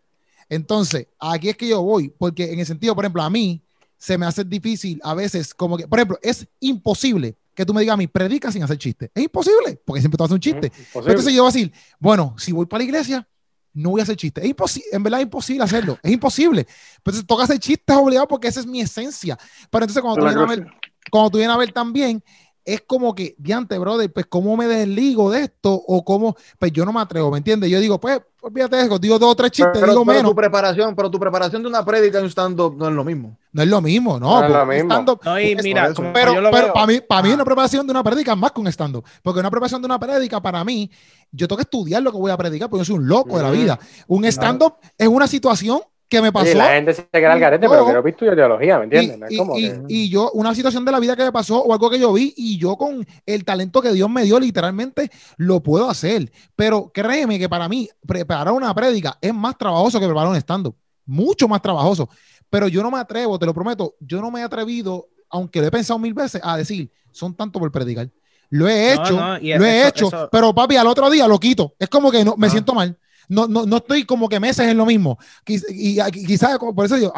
Entonces, 0.49 1.07
aquí 1.19 1.49
es 1.49 1.57
que 1.57 1.67
yo 1.67 1.81
voy, 1.81 2.13
porque 2.17 2.51
en 2.51 2.59
el 2.59 2.65
sentido, 2.65 2.95
por 2.95 3.03
ejemplo, 3.03 3.21
a 3.21 3.29
mí 3.29 3.61
se 3.97 4.17
me 4.17 4.25
hace 4.25 4.43
difícil 4.43 4.99
a 5.03 5.13
veces, 5.13 5.53
como 5.53 5.77
que, 5.77 5.87
por 5.87 5.99
ejemplo, 5.99 6.19
es 6.21 6.47
imposible 6.59 7.35
que 7.57 7.65
tú 7.65 7.73
me 7.73 7.81
digas 7.81 7.95
a 7.95 7.97
mí, 7.97 8.05
predica 8.05 8.51
sin 8.51 8.61
hacer 8.61 8.77
chiste. 8.77 9.09
Es 9.15 9.23
imposible, 9.23 9.81
porque 9.83 9.99
siempre 9.99 10.15
tú 10.15 10.23
haces 10.23 10.35
un 10.35 10.39
chiste. 10.39 10.71
Entonces 10.93 11.33
yo 11.33 11.41
voy 11.41 11.49
a 11.49 11.53
decir, 11.53 11.73
bueno, 11.97 12.35
si 12.37 12.51
voy 12.51 12.67
para 12.67 12.77
la 12.77 12.83
iglesia, 12.83 13.27
no 13.73 13.89
voy 13.89 13.99
a 13.99 14.03
hacer 14.03 14.15
chiste. 14.15 14.41
Es 14.41 14.47
imposible, 14.47 14.87
en 14.91 15.01
verdad 15.01 15.21
es 15.21 15.23
imposible 15.23 15.63
hacerlo. 15.63 15.97
Es 16.03 16.11
imposible. 16.11 16.67
Entonces 16.97 17.25
toca 17.25 17.45
hacer 17.45 17.57
chistes 17.57 17.97
obligado 17.97 18.27
porque 18.27 18.47
esa 18.47 18.59
es 18.59 18.67
mi 18.67 18.79
esencia. 18.79 19.39
Pero 19.71 19.85
entonces 19.85 20.03
cuando 20.03 20.21
tú, 20.21 20.27
vienes 20.27 20.43
a 20.43 20.45
ver, 20.45 20.67
cuando 21.09 21.31
tú 21.31 21.37
vienes 21.39 21.55
a 21.55 21.57
ver 21.57 21.71
también, 21.71 22.23
es 22.67 22.81
como 22.81 23.15
que, 23.15 23.33
diante, 23.37 23.79
brother, 23.79 24.11
pues 24.11 24.25
cómo 24.25 24.57
me 24.57 24.67
desligo 24.67 25.31
de 25.31 25.43
esto 25.43 25.71
o 25.73 26.03
cómo, 26.03 26.35
pues 26.59 26.73
yo 26.73 26.83
no 26.83 26.91
me 26.91 26.99
atrevo, 26.99 27.31
¿me 27.31 27.37
entiendes? 27.37 27.69
Yo 27.69 27.79
digo, 27.79 27.97
pues, 27.97 28.19
olvídate 28.41 28.75
de 28.75 28.81
eso, 28.83 28.99
digo 28.99 29.17
dos 29.17 29.31
o 29.31 29.35
tres 29.35 29.51
chistes, 29.51 29.71
pero, 29.73 29.93
digo 29.93 30.03
pero 30.03 30.17
menos. 30.17 30.31
Tu 30.31 30.35
preparación, 30.35 30.93
pero 30.93 31.09
tu 31.09 31.17
preparación 31.17 31.63
de 31.63 31.69
una 31.69 31.85
prédica 31.85 32.17
en 32.17 32.25
un 32.25 32.29
stand-up 32.29 32.75
no 32.75 32.89
es 32.89 32.93
lo 32.93 33.05
mismo. 33.05 33.37
No 33.53 33.63
es 33.63 33.69
lo 33.69 33.79
mismo, 33.79 34.19
no. 34.19 34.41
No 34.41 34.45
es 34.45 34.51
lo 34.51 34.65
mismo. 34.65 35.17
No, 35.23 35.39
y 35.39 35.55
mira, 35.63 35.93
pero, 36.13 36.33
pero 36.51 36.73
para 36.73 36.87
mí, 36.87 36.99
para 36.99 37.23
mí 37.23 37.31
una 37.31 37.45
preparación 37.45 37.87
de 37.87 37.91
una 37.91 38.03
prédica 38.03 38.33
es 38.33 38.37
más 38.37 38.51
que 38.51 38.59
un 38.59 38.67
stand-up, 38.67 39.05
porque 39.23 39.39
una 39.39 39.49
preparación 39.49 39.81
de 39.81 39.85
una 39.85 39.97
prédica 39.97 40.41
para 40.41 40.61
mí, 40.65 40.91
yo 41.31 41.47
tengo 41.47 41.55
que 41.57 41.63
estudiar 41.63 42.03
lo 42.03 42.11
que 42.11 42.17
voy 42.17 42.31
a 42.31 42.37
predicar, 42.37 42.69
porque 42.69 42.81
yo 42.81 42.85
soy 42.85 42.95
un 42.95 43.07
loco 43.07 43.37
de 43.37 43.43
la 43.43 43.51
vida. 43.51 43.79
Un 44.07 44.25
stand-up 44.25 44.73
es 44.97 45.07
una 45.07 45.25
situación 45.25 45.79
que 46.09 46.21
me 46.21 46.31
pasó. 46.31 46.51
Y 46.51 46.53
la 46.53 46.69
gente 46.69 46.93
se 46.93 47.07
queda 47.11 47.33
al 47.33 47.39
garete, 47.39 47.67
pero 47.67 47.85
que 47.85 47.93
no 47.93 48.03
visto 48.03 48.25
teología, 48.25 48.77
¿me 48.79 48.85
entiendes? 48.85 49.31
Y, 49.31 49.71
y, 49.87 50.09
yo, 50.09 50.31
una 50.33 50.55
situación 50.55 50.85
de 50.85 50.91
la 50.91 50.99
vida 50.99 51.15
que 51.15 51.23
me 51.23 51.31
pasó 51.31 51.61
o 51.61 51.73
algo 51.73 51.89
que 51.89 51.99
yo 51.99 52.13
vi, 52.13 52.33
y 52.37 52.57
yo 52.57 52.77
con 52.77 53.05
el 53.25 53.45
talento 53.45 53.81
que 53.81 53.91
Dios 53.91 54.09
me 54.09 54.23
dio, 54.23 54.39
literalmente 54.39 55.09
lo 55.37 55.61
puedo 55.61 55.89
hacer. 55.89 56.31
Pero 56.55 56.91
créeme 56.93 57.37
que 57.37 57.49
para 57.49 57.67
mí, 57.67 57.89
preparar 58.05 58.53
una 58.53 58.73
prédica 58.73 59.17
es 59.21 59.33
más 59.33 59.57
trabajoso 59.57 59.99
que 59.99 60.05
preparar 60.05 60.29
un 60.29 60.37
stand-up. 60.37 60.75
Mucho 61.05 61.47
más 61.47 61.61
trabajoso. 61.61 62.09
Pero 62.49 62.67
yo 62.67 62.81
no 62.81 62.91
me 62.91 62.99
atrevo, 62.99 63.37
te 63.37 63.45
lo 63.45 63.53
prometo, 63.53 63.95
yo 63.99 64.21
no 64.21 64.31
me 64.31 64.39
he 64.39 64.43
atrevido, 64.43 65.09
aunque 65.29 65.59
lo 65.59 65.67
he 65.67 65.71
pensado 65.71 65.99
mil 65.99 66.13
veces, 66.13 66.41
a 66.43 66.57
decir, 66.57 66.89
son 67.11 67.35
tanto 67.35 67.59
por 67.59 67.71
predicar. 67.71 68.09
Lo 68.49 68.69
he 68.69 68.93
hecho, 68.93 69.19
lo 69.41 69.65
he 69.65 69.87
hecho, 69.87 70.09
pero 70.31 70.55
papi, 70.55 70.77
al 70.77 70.87
otro 70.87 71.09
día 71.09 71.27
lo 71.27 71.37
quito. 71.37 71.75
Es 71.77 71.89
como 71.89 72.09
que 72.09 72.23
no, 72.23 72.35
me 72.37 72.49
siento 72.49 72.73
mal 72.73 72.97
no, 73.27 73.47
no, 73.47 73.65
no 73.65 73.77
estoy 73.77 74.05
como 74.05 74.29
que 74.29 74.39
meses 74.39 74.67
en 74.67 74.77
lo 74.77 74.85
mismo. 74.85 75.17
Y, 75.45 75.99
quizás, 76.11 76.57
por 76.57 76.85
eso 76.85 76.97
yo, 76.97 77.13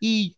y, 0.00 0.36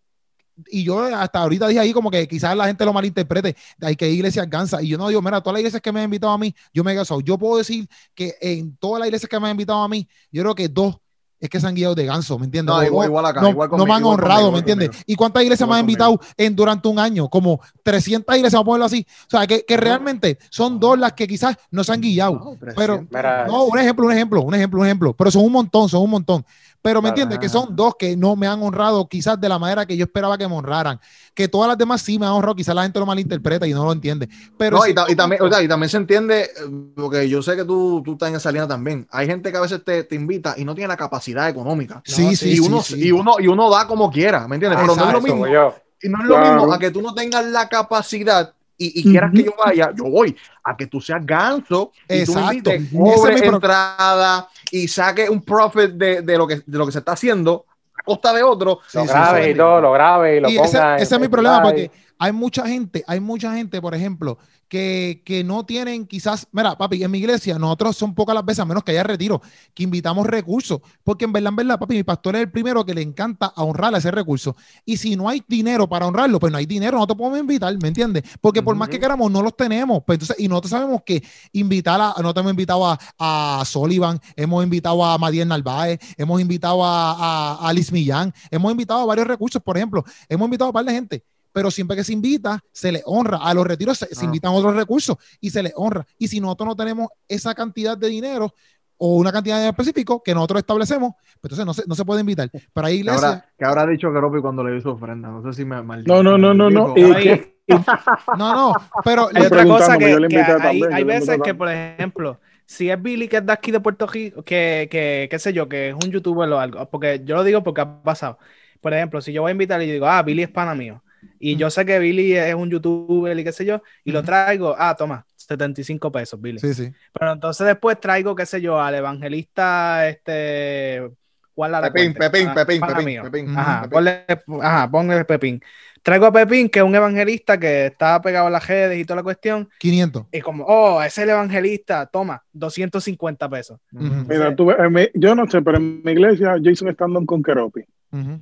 y 0.68 0.84
yo 0.84 1.00
hasta 1.04 1.40
ahorita 1.40 1.68
dije 1.68 1.80
ahí 1.80 1.92
como 1.92 2.10
que 2.10 2.26
quizás 2.26 2.56
la 2.56 2.66
gente 2.66 2.84
lo 2.84 2.92
malinterprete, 2.92 3.56
hay 3.80 3.96
que 3.96 4.10
iglesia 4.10 4.42
alcanza. 4.42 4.82
Y 4.82 4.88
yo 4.88 4.98
no 4.98 5.08
digo, 5.08 5.22
mira, 5.22 5.40
todas 5.40 5.54
las 5.54 5.60
iglesias 5.60 5.82
que 5.82 5.92
me 5.92 6.00
han 6.00 6.04
invitado 6.04 6.32
a 6.32 6.38
mí, 6.38 6.54
yo 6.72 6.84
me 6.84 6.92
he 6.92 6.96
casado. 6.96 7.20
Yo 7.20 7.38
puedo 7.38 7.58
decir 7.58 7.88
que 8.14 8.34
en 8.40 8.76
todas 8.76 9.00
las 9.00 9.08
iglesias 9.08 9.28
que 9.28 9.40
me 9.40 9.46
han 9.46 9.52
invitado 9.52 9.82
a 9.82 9.88
mí, 9.88 10.08
yo 10.30 10.42
creo 10.42 10.54
que 10.54 10.68
dos 10.68 10.96
es 11.38 11.48
que 11.50 11.60
se 11.60 11.66
han 11.66 11.74
guiado 11.74 11.94
de 11.94 12.06
ganso, 12.06 12.38
¿me 12.38 12.46
entiendes? 12.46 12.74
No, 12.74 12.82
igual, 12.82 13.26
acá, 13.26 13.40
no, 13.40 13.50
igual 13.50 13.70
no 13.76 13.84
me 13.84 13.92
han 13.92 14.04
honrado, 14.04 14.50
¿me 14.50 14.58
entiendes? 14.58 14.90
¿Y 15.06 15.14
cuántas 15.14 15.42
iglesias 15.42 15.68
me 15.68 15.74
han 15.74 15.80
invitado 15.80 16.18
en, 16.36 16.56
durante 16.56 16.88
un 16.88 16.98
año? 16.98 17.28
Como 17.28 17.60
300 17.82 18.34
iglesias, 18.36 18.54
vamos 18.54 18.64
a 18.64 18.66
ponerlo 18.66 18.86
así. 18.86 19.06
O 19.26 19.30
sea, 19.30 19.46
que, 19.46 19.64
que 19.64 19.76
realmente 19.76 20.38
son 20.50 20.80
dos 20.80 20.98
las 20.98 21.12
que 21.12 21.26
quizás 21.26 21.56
no 21.70 21.84
se 21.84 21.92
han 21.92 22.00
guiado. 22.00 22.56
pero, 22.74 23.06
no, 23.46 23.64
un 23.64 23.78
ejemplo, 23.78 24.06
un 24.06 24.12
ejemplo, 24.12 24.42
un 24.42 24.54
ejemplo, 24.54 24.80
un 24.80 24.86
ejemplo. 24.86 25.14
Pero 25.14 25.30
son 25.30 25.44
un 25.44 25.52
montón, 25.52 25.88
son 25.88 26.02
un 26.02 26.10
montón. 26.10 26.44
Pero 26.86 27.02
me 27.02 27.08
entiendes 27.08 27.40
que 27.40 27.48
son 27.48 27.74
dos 27.74 27.96
que 27.98 28.16
no 28.16 28.36
me 28.36 28.46
han 28.46 28.62
honrado 28.62 29.08
quizás 29.08 29.40
de 29.40 29.48
la 29.48 29.58
manera 29.58 29.84
que 29.84 29.96
yo 29.96 30.04
esperaba 30.04 30.38
que 30.38 30.46
me 30.46 30.54
honraran. 30.54 31.00
Que 31.34 31.48
todas 31.48 31.66
las 31.66 31.76
demás 31.76 32.00
sí 32.00 32.16
me 32.16 32.26
han 32.26 32.32
honrado, 32.32 32.54
quizás 32.54 32.76
la 32.76 32.84
gente 32.84 33.00
lo 33.00 33.06
malinterpreta 33.06 33.66
y 33.66 33.72
no 33.72 33.84
lo 33.84 33.90
entiende. 33.90 34.28
Pero 34.56 34.78
y, 34.86 34.94
también, 34.94 35.42
o 35.42 35.50
sea, 35.50 35.60
y 35.60 35.66
también 35.66 35.90
se 35.90 35.96
entiende, 35.96 36.42
eh, 36.42 36.48
porque 36.94 37.28
yo 37.28 37.42
sé 37.42 37.56
que 37.56 37.64
tú, 37.64 38.02
tú 38.04 38.12
estás 38.12 38.28
en 38.28 38.36
esa 38.36 38.52
línea 38.52 38.68
también. 38.68 39.04
Hay 39.10 39.26
gente 39.26 39.50
que 39.50 39.58
a 39.58 39.62
veces 39.62 39.84
te, 39.84 40.04
te 40.04 40.14
invita 40.14 40.54
y 40.56 40.64
no 40.64 40.76
tiene 40.76 40.86
la 40.86 40.96
capacidad 40.96 41.48
económica. 41.48 42.02
Sí, 42.04 42.36
sí, 42.36 42.54
y 42.54 42.60
uno, 42.60 42.80
Y, 42.90 43.10
uno, 43.10 43.34
y 43.40 43.48
uno 43.48 43.68
da 43.68 43.88
como 43.88 44.08
quiera, 44.08 44.46
¿me 44.46 44.54
entiendes? 44.54 44.80
Pero 44.80 44.94
no 44.94 45.06
es 45.08 45.12
lo 45.12 45.20
mismo. 45.20 45.44
Y 45.44 46.08
no 46.08 46.22
es 46.22 46.28
lo 46.28 46.38
mismo 46.38 46.72
a 46.72 46.78
que 46.78 46.92
tú 46.92 47.02
no 47.02 47.14
tengas 47.14 47.44
la 47.46 47.68
capacidad 47.68 48.54
y, 48.78 49.02
quieras 49.02 49.32
que 49.32 49.44
yo 49.44 49.54
vaya, 49.62 49.92
yo 49.94 50.04
voy 50.04 50.36
a 50.64 50.76
que 50.76 50.86
tú 50.86 51.00
seas 51.00 51.24
ganso 51.24 51.92
y 52.08 52.24
tú 52.24 52.34
me 52.34 53.14
cobre 53.14 53.46
entrada 53.46 54.48
y 54.70 54.88
saque 54.88 55.30
un 55.30 55.42
profit 55.42 55.92
de, 55.92 56.22
de, 56.22 56.38
lo 56.38 56.46
que, 56.46 56.62
de 56.66 56.78
lo 56.78 56.86
que 56.86 56.92
se 56.92 56.98
está 56.98 57.12
haciendo 57.12 57.64
a 57.98 58.02
costa 58.02 58.32
de 58.32 58.42
otro. 58.42 58.80
Lo 58.92 59.04
grave 59.04 59.50
y 59.50 59.54
todo, 59.54 59.80
lo 59.80 59.92
grave 59.92 60.36
y 60.36 60.40
lo 60.40 60.48
Ese, 60.48 60.78
ese 60.98 61.14
es 61.14 61.20
mi 61.20 61.28
problema, 61.28 61.62
porque 61.62 61.90
hay 62.18 62.32
mucha 62.32 62.66
gente, 62.66 63.04
hay 63.06 63.20
mucha 63.20 63.54
gente, 63.54 63.80
por 63.80 63.94
ejemplo, 63.94 64.38
que, 64.68 65.22
que, 65.24 65.44
no 65.44 65.64
tienen 65.64 66.06
quizás, 66.06 66.48
mira, 66.50 66.76
papi, 66.76 67.02
en 67.02 67.10
mi 67.10 67.18
iglesia 67.18 67.58
nosotros 67.58 67.96
son 67.96 68.14
pocas 68.14 68.34
las 68.34 68.44
veces, 68.44 68.60
a 68.60 68.64
menos 68.64 68.82
que 68.82 68.92
haya 68.92 69.04
retiro, 69.04 69.40
que 69.74 69.84
invitamos 69.84 70.26
recursos, 70.26 70.80
porque 71.04 71.24
en 71.24 71.32
verdad, 71.32 71.50
en 71.50 71.56
verdad, 71.56 71.78
papi, 71.78 71.94
mi 71.94 72.02
pastor 72.02 72.36
es 72.36 72.42
el 72.42 72.50
primero 72.50 72.84
que 72.84 72.94
le 72.94 73.02
encanta 73.02 73.52
honrar 73.56 73.94
ese 73.94 74.10
recurso. 74.10 74.56
Y 74.84 74.96
si 74.96 75.14
no 75.14 75.28
hay 75.28 75.42
dinero 75.46 75.88
para 75.88 76.06
honrarlo, 76.06 76.40
pues 76.40 76.50
no 76.50 76.58
hay 76.58 76.66
dinero, 76.66 76.98
no 76.98 77.06
te 77.06 77.14
podemos 77.14 77.38
invitar, 77.38 77.76
¿me 77.80 77.88
entiendes? 77.88 78.24
Porque 78.40 78.62
por 78.62 78.74
más 78.76 78.88
que 78.88 78.98
queramos, 78.98 79.30
no 79.30 79.42
los 79.42 79.56
tenemos. 79.56 80.02
Pues 80.04 80.16
entonces, 80.16 80.36
y 80.38 80.48
nosotros 80.48 80.70
sabemos 80.70 81.02
que 81.04 81.22
invitar 81.52 82.00
a, 82.00 82.14
nosotros 82.18 82.42
hemos 82.42 82.52
invitado 82.52 82.86
a, 82.86 82.98
a 83.18 83.64
Sullivan, 83.64 84.20
hemos 84.34 84.64
invitado 84.64 85.04
a 85.04 85.18
Madiel 85.18 85.48
Narváez, 85.48 86.00
hemos 86.16 86.40
invitado 86.40 86.84
a, 86.84 87.12
a, 87.12 87.68
a 87.68 87.72
Liz 87.72 87.92
Millán, 87.92 88.32
hemos 88.50 88.70
invitado 88.70 89.00
a 89.00 89.04
varios 89.04 89.26
recursos, 89.26 89.62
por 89.62 89.76
ejemplo, 89.76 90.04
hemos 90.28 90.46
invitado 90.46 90.66
a 90.66 90.70
un 90.70 90.74
par 90.74 90.84
de 90.84 90.92
gente 90.92 91.24
pero 91.56 91.70
siempre 91.70 91.96
que 91.96 92.04
se 92.04 92.12
invita, 92.12 92.62
se 92.70 92.92
le 92.92 93.00
honra. 93.06 93.38
A 93.38 93.54
los 93.54 93.66
retiros 93.66 93.96
se, 93.96 94.04
ah. 94.04 94.24
invitan 94.24 94.52
otros 94.52 94.76
recursos 94.76 95.16
y 95.40 95.48
se 95.48 95.62
le 95.62 95.72
honra. 95.74 96.06
Y 96.18 96.28
si 96.28 96.38
nosotros 96.38 96.66
no 96.66 96.76
tenemos 96.76 97.08
esa 97.26 97.54
cantidad 97.54 97.96
de 97.96 98.08
dinero 98.08 98.52
o 98.98 99.16
una 99.16 99.32
cantidad 99.32 99.58
de 99.62 99.68
específico 99.68 100.22
que 100.22 100.34
nosotros 100.34 100.58
establecemos, 100.58 101.14
pues 101.40 101.58
entonces 101.58 101.64
no 101.64 101.72
se, 101.72 101.84
no 101.86 101.94
se 101.94 102.04
puede 102.04 102.20
invitar. 102.20 102.50
Pero 102.74 102.86
ahí 102.86 102.96
iglesia... 102.96 103.42
¿Qué 103.58 103.64
habrá, 103.64 103.86
dicho 103.86 104.12
Garopi 104.12 104.42
cuando 104.42 104.64
le 104.64 104.76
hizo 104.76 104.90
ofrenda? 104.90 105.30
No 105.30 105.42
sé 105.44 105.54
si 105.54 105.64
me 105.64 105.76
No, 105.76 106.22
no, 106.22 106.36
no, 106.36 106.52
no, 106.52 106.68
no. 106.68 106.94
no, 108.36 108.54
no, 108.54 108.74
pero 109.02 109.30
hay 109.32 109.46
otra 109.46 109.64
cosa 109.64 109.96
que, 109.96 110.14
hay, 110.60 110.82
hay 110.92 111.04
veces 111.04 111.38
que, 111.42 111.54
por 111.54 111.70
ejemplo, 111.70 112.38
si 112.66 112.90
es 112.90 113.00
Billy 113.00 113.28
que 113.28 113.38
es 113.38 113.46
de 113.46 113.52
aquí 113.54 113.70
de 113.70 113.80
Puerto 113.80 114.06
Rico, 114.06 114.42
que, 114.42 114.88
que, 114.90 115.26
qué 115.30 115.38
sé 115.38 115.54
yo, 115.54 115.70
que 115.70 115.88
es 115.88 115.94
un 115.94 116.10
youtuber 116.10 116.50
o 116.50 116.60
algo, 116.60 116.86
porque 116.90 117.22
yo 117.24 117.34
lo 117.34 117.44
digo 117.44 117.62
porque 117.62 117.80
ha 117.80 118.02
pasado. 118.02 118.38
Por 118.82 118.92
ejemplo, 118.92 119.22
si 119.22 119.32
yo 119.32 119.40
voy 119.40 119.48
a 119.48 119.52
invitar 119.52 119.80
y 119.80 119.90
digo, 119.90 120.06
ah, 120.06 120.22
Billy 120.22 120.42
es 120.42 120.50
pana 120.50 120.74
mío, 120.74 121.02
y 121.38 121.56
yo 121.56 121.70
sé 121.70 121.84
que 121.84 121.98
Billy 121.98 122.34
es 122.34 122.54
un 122.54 122.70
youtuber 122.70 123.38
y 123.38 123.44
qué 123.44 123.52
sé 123.52 123.64
yo, 123.64 123.82
y 124.04 124.12
lo 124.12 124.22
traigo, 124.22 124.74
ah, 124.78 124.94
toma, 124.96 125.26
75 125.36 126.10
pesos, 126.12 126.40
Billy. 126.40 126.58
Sí, 126.58 126.74
sí. 126.74 126.92
Pero 127.12 127.32
entonces 127.32 127.66
después 127.66 128.00
traigo, 128.00 128.34
qué 128.34 128.46
sé 128.46 128.60
yo, 128.60 128.80
al 128.80 128.94
evangelista, 128.94 130.08
este... 130.08 131.10
¿Cuál 131.54 131.72
la 131.72 131.90
Pepín, 131.90 132.12
Pepín, 132.12 132.48
ah, 132.48 132.54
Pepín, 132.54 132.80
Pepín, 132.82 133.22
Pepín, 133.22 133.58
Ajá, 133.58 133.88
ponle, 133.88 134.26
ajá, 134.60 134.90
ponle 134.90 135.24
Pepín. 135.24 135.62
Traigo 136.02 136.26
a 136.26 136.32
Pepín, 136.32 136.68
que 136.68 136.80
es 136.80 136.84
un 136.84 136.94
evangelista 136.94 137.58
que 137.58 137.86
está 137.86 138.20
pegado 138.20 138.48
a 138.48 138.50
las 138.50 138.66
redes 138.66 138.98
y 138.98 139.06
toda 139.06 139.16
la 139.16 139.22
cuestión. 139.22 139.68
500. 139.78 140.26
Y 140.32 140.40
como, 140.42 140.64
oh, 140.64 141.02
es 141.02 141.16
el 141.16 141.30
evangelista, 141.30 142.04
toma, 142.06 142.44
250 142.52 143.48
pesos. 143.48 143.80
Mira, 143.90 144.54
tú, 144.54 144.70
yo 145.14 145.34
no 145.34 145.50
sé, 145.50 145.62
pero 145.62 145.78
en 145.78 146.02
mi 146.04 146.12
iglesia 146.12 146.56
Jason 146.62 146.88
estando 146.88 147.24
con 147.24 147.42
Keropi. 147.42 147.80
Uh 148.12 148.38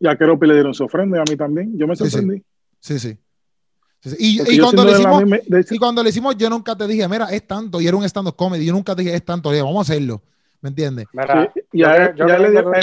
y 0.00 0.08
a 0.08 0.16
Keropi 0.16 0.46
le 0.46 0.54
dieron 0.54 0.74
su 0.74 0.84
ofrenda 0.84 1.18
y 1.18 1.20
a 1.20 1.24
mí 1.30 1.36
también. 1.36 1.76
Yo 1.76 1.86
me 1.86 1.94
sorprendí. 1.94 2.42
Sí, 2.80 2.98
sí. 2.98 3.16
Y, 4.18 4.58
cuando 4.58 4.84
le 4.84 4.92
hicimos, 4.92 5.22
y, 5.70 5.78
cuando 5.78 6.02
le 6.02 6.08
hicimos, 6.08 6.36
yo 6.38 6.48
nunca 6.48 6.74
te 6.74 6.86
dije, 6.86 7.06
mira, 7.06 7.26
es 7.26 7.46
tanto, 7.46 7.82
y 7.82 7.86
era 7.86 7.98
un 7.98 8.04
stand-up 8.04 8.34
comedy, 8.34 8.64
yo 8.64 8.72
nunca 8.72 8.96
te 8.96 9.02
dije, 9.02 9.14
es 9.14 9.22
tanto, 9.22 9.50
vamos 9.50 9.76
a 9.76 9.92
hacerlo, 9.92 10.22
¿me 10.62 10.70
entiendes? 10.70 11.06
ya, 11.70 12.14
le 12.14 12.50
dieron 12.50 12.74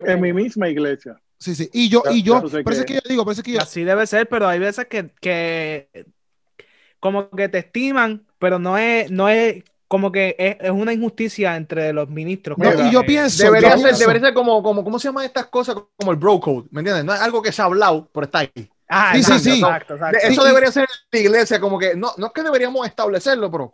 en, 0.00 0.20
mi, 0.20 0.32
misma 0.32 0.68
iglesia. 0.68 1.16
Sí, 1.38 1.54
sí, 1.54 1.70
y 1.72 1.88
yo, 1.88 2.02
y 2.10 2.24
yo, 2.24 2.42
eso 2.44 2.58
es 2.58 2.84
que 2.84 2.94
yo 2.94 3.00
digo, 3.08 3.30
es 3.30 3.40
que 3.40 3.52
yo... 3.52 3.60
Así 3.60 3.84
debe 3.84 4.04
ser, 4.08 4.28
pero 4.28 4.48
hay 4.48 4.58
veces 4.58 4.86
que, 4.86 5.10
que 5.20 6.06
como 6.98 7.30
que 7.30 7.48
te 7.48 7.58
estiman, 7.58 8.26
pero 8.40 8.58
no 8.58 8.76
es, 8.76 9.12
no 9.12 9.28
es 9.28 9.62
como 9.94 10.10
que 10.10 10.34
es, 10.36 10.70
una 10.72 10.92
injusticia 10.92 11.54
entre 11.54 11.92
los 11.92 12.10
ministros. 12.10 12.58
y 12.58 12.90
yo 12.90 13.06
pienso. 13.06 13.44
Debería, 13.44 13.78
ser, 13.78 13.94
debería 13.94 14.22
ser 14.22 14.34
como, 14.34 14.60
como, 14.60 14.82
¿cómo 14.82 14.98
se 14.98 15.06
llaman 15.06 15.24
estas 15.24 15.46
cosas? 15.46 15.76
Como 15.94 16.10
el 16.10 16.16
bro 16.16 16.40
code, 16.40 16.66
¿me 16.72 16.80
entiendes? 16.80 17.04
No 17.04 17.14
es 17.14 17.20
algo 17.20 17.40
que 17.40 17.52
se 17.52 17.62
ha 17.62 17.66
hablado, 17.66 18.10
pero 18.12 18.24
está 18.24 18.40
ahí. 18.40 18.50
Ah, 18.88 19.12
sí, 19.14 19.22
sí, 19.22 19.38
sí. 19.38 19.62
Eso 20.24 20.42
debería 20.42 20.72
ser 20.72 20.88
la 21.12 21.18
iglesia, 21.20 21.60
como 21.60 21.78
que 21.78 21.94
no, 21.94 22.10
no 22.16 22.26
es 22.26 22.32
que 22.32 22.42
deberíamos 22.42 22.84
establecerlo, 22.88 23.52
pero 23.52 23.72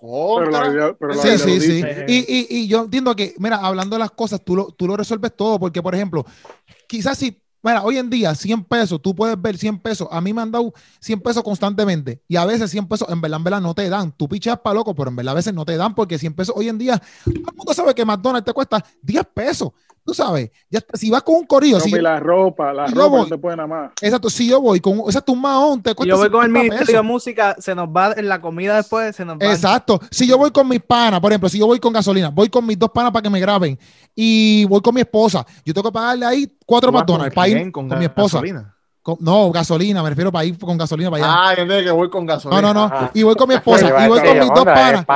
sí, 1.22 1.38
sí, 1.38 1.58
sí. 1.58 1.84
Y, 2.06 2.18
y, 2.18 2.46
y, 2.50 2.68
yo 2.68 2.82
entiendo 2.82 3.16
que, 3.16 3.34
mira, 3.38 3.56
hablando 3.56 3.96
de 3.96 4.00
las 4.00 4.10
cosas, 4.10 4.44
tú 4.44 4.56
lo, 4.56 4.66
tú 4.72 4.86
lo 4.86 4.98
resuelves 4.98 5.34
todo, 5.34 5.58
porque, 5.58 5.80
por 5.80 5.94
ejemplo, 5.94 6.26
quizás 6.86 7.16
si 7.16 7.42
Mira, 7.62 7.82
hoy 7.82 7.98
en 7.98 8.08
día 8.08 8.34
100 8.34 8.64
pesos, 8.64 9.00
tú 9.02 9.14
puedes 9.14 9.40
ver 9.40 9.58
100 9.58 9.78
pesos. 9.80 10.08
A 10.10 10.20
mí 10.20 10.32
me 10.32 10.40
han 10.40 10.50
dado 10.50 10.72
100 11.00 11.20
pesos 11.20 11.42
constantemente 11.42 12.22
y 12.26 12.36
a 12.36 12.44
veces 12.46 12.70
100 12.70 12.88
pesos 12.88 13.08
en 13.10 13.20
verdad, 13.20 13.38
en 13.38 13.44
verdad 13.44 13.60
no 13.60 13.74
te 13.74 13.88
dan. 13.88 14.12
Tú 14.12 14.28
pichas 14.28 14.58
para 14.60 14.74
loco, 14.74 14.94
pero 14.94 15.10
en 15.10 15.16
verdad 15.16 15.32
a 15.32 15.34
veces 15.36 15.52
no 15.52 15.64
te 15.64 15.76
dan 15.76 15.94
porque 15.94 16.18
100 16.18 16.34
pesos 16.34 16.54
hoy 16.56 16.68
en 16.68 16.78
día, 16.78 16.98
todo 17.24 17.34
el 17.34 17.56
mundo 17.56 17.74
sabe 17.74 17.94
que 17.94 18.04
McDonald's 18.04 18.46
te 18.46 18.52
cuesta 18.52 18.84
10 19.02 19.24
pesos. 19.34 19.70
Tú 20.10 20.14
sabes, 20.14 20.50
ya, 20.68 20.80
si 20.94 21.08
vas 21.08 21.22
con 21.22 21.36
un 21.36 21.46
corillo. 21.46 21.78
No, 21.78 21.84
si, 21.84 21.92
la 21.92 22.18
ropa, 22.18 22.72
la 22.72 22.88
ropa 22.88 23.18
no 23.18 23.26
te 23.26 23.38
puede 23.38 23.56
nada 23.56 23.68
más. 23.68 23.92
Exacto, 24.02 24.28
si 24.28 24.48
yo 24.48 24.60
voy 24.60 24.80
con, 24.80 24.98
exacto, 25.06 25.30
un 25.30 25.40
mahón, 25.40 25.80
te 25.80 25.94
cuesta. 25.94 26.12
yo 26.12 26.18
voy 26.18 26.28
con 26.30 26.42
el 26.42 26.50
ministerio 26.50 26.96
de 26.96 27.02
música, 27.02 27.54
se 27.60 27.76
nos 27.76 27.86
va 27.86 28.12
en 28.16 28.28
la 28.28 28.40
comida 28.40 28.74
después, 28.74 29.14
se 29.14 29.24
nos 29.24 29.38
va. 29.38 29.46
Exacto, 29.46 30.00
si 30.10 30.26
yo 30.26 30.36
voy 30.36 30.50
con 30.50 30.66
mis 30.66 30.80
panas, 30.80 31.20
por 31.20 31.30
ejemplo, 31.30 31.48
si 31.48 31.60
yo 31.60 31.66
voy 31.68 31.78
con 31.78 31.92
gasolina, 31.92 32.28
voy 32.28 32.48
con 32.48 32.66
mis 32.66 32.76
dos 32.76 32.90
panas 32.90 33.12
para 33.12 33.22
que 33.22 33.30
me 33.30 33.38
graben 33.38 33.78
y 34.16 34.64
voy 34.64 34.80
con 34.80 34.96
mi 34.96 35.00
esposa, 35.00 35.46
yo 35.64 35.72
tengo 35.72 35.88
que 35.90 35.92
pagarle 35.92 36.26
ahí 36.26 36.56
cuatro 36.66 36.90
McDonald's 36.90 37.32
para 37.32 37.46
ir 37.46 37.70
con, 37.70 37.86
mi 37.86 38.04
esposa 38.06 38.42
no, 39.20 39.50
gasolina, 39.50 40.02
me 40.02 40.10
refiero 40.10 40.30
para 40.30 40.44
ir 40.44 40.58
con 40.58 40.76
gasolina 40.76 41.10
para 41.10 41.24
allá. 41.24 41.34
Ah, 41.36 41.54
yo 41.56 41.66
que 41.66 41.90
voy 41.90 42.10
con 42.10 42.26
gasolina. 42.26 42.60
No, 42.60 42.74
no, 42.74 42.88
no. 42.88 43.10
Y 43.14 43.22
voy 43.22 43.34
con 43.34 43.48
mi 43.48 43.54
esposa, 43.54 44.04
y 44.04 44.08
voy 44.08 44.20
con 44.20 44.38
mis 44.38 44.48
dos 44.48 44.64
panas. 44.64 45.06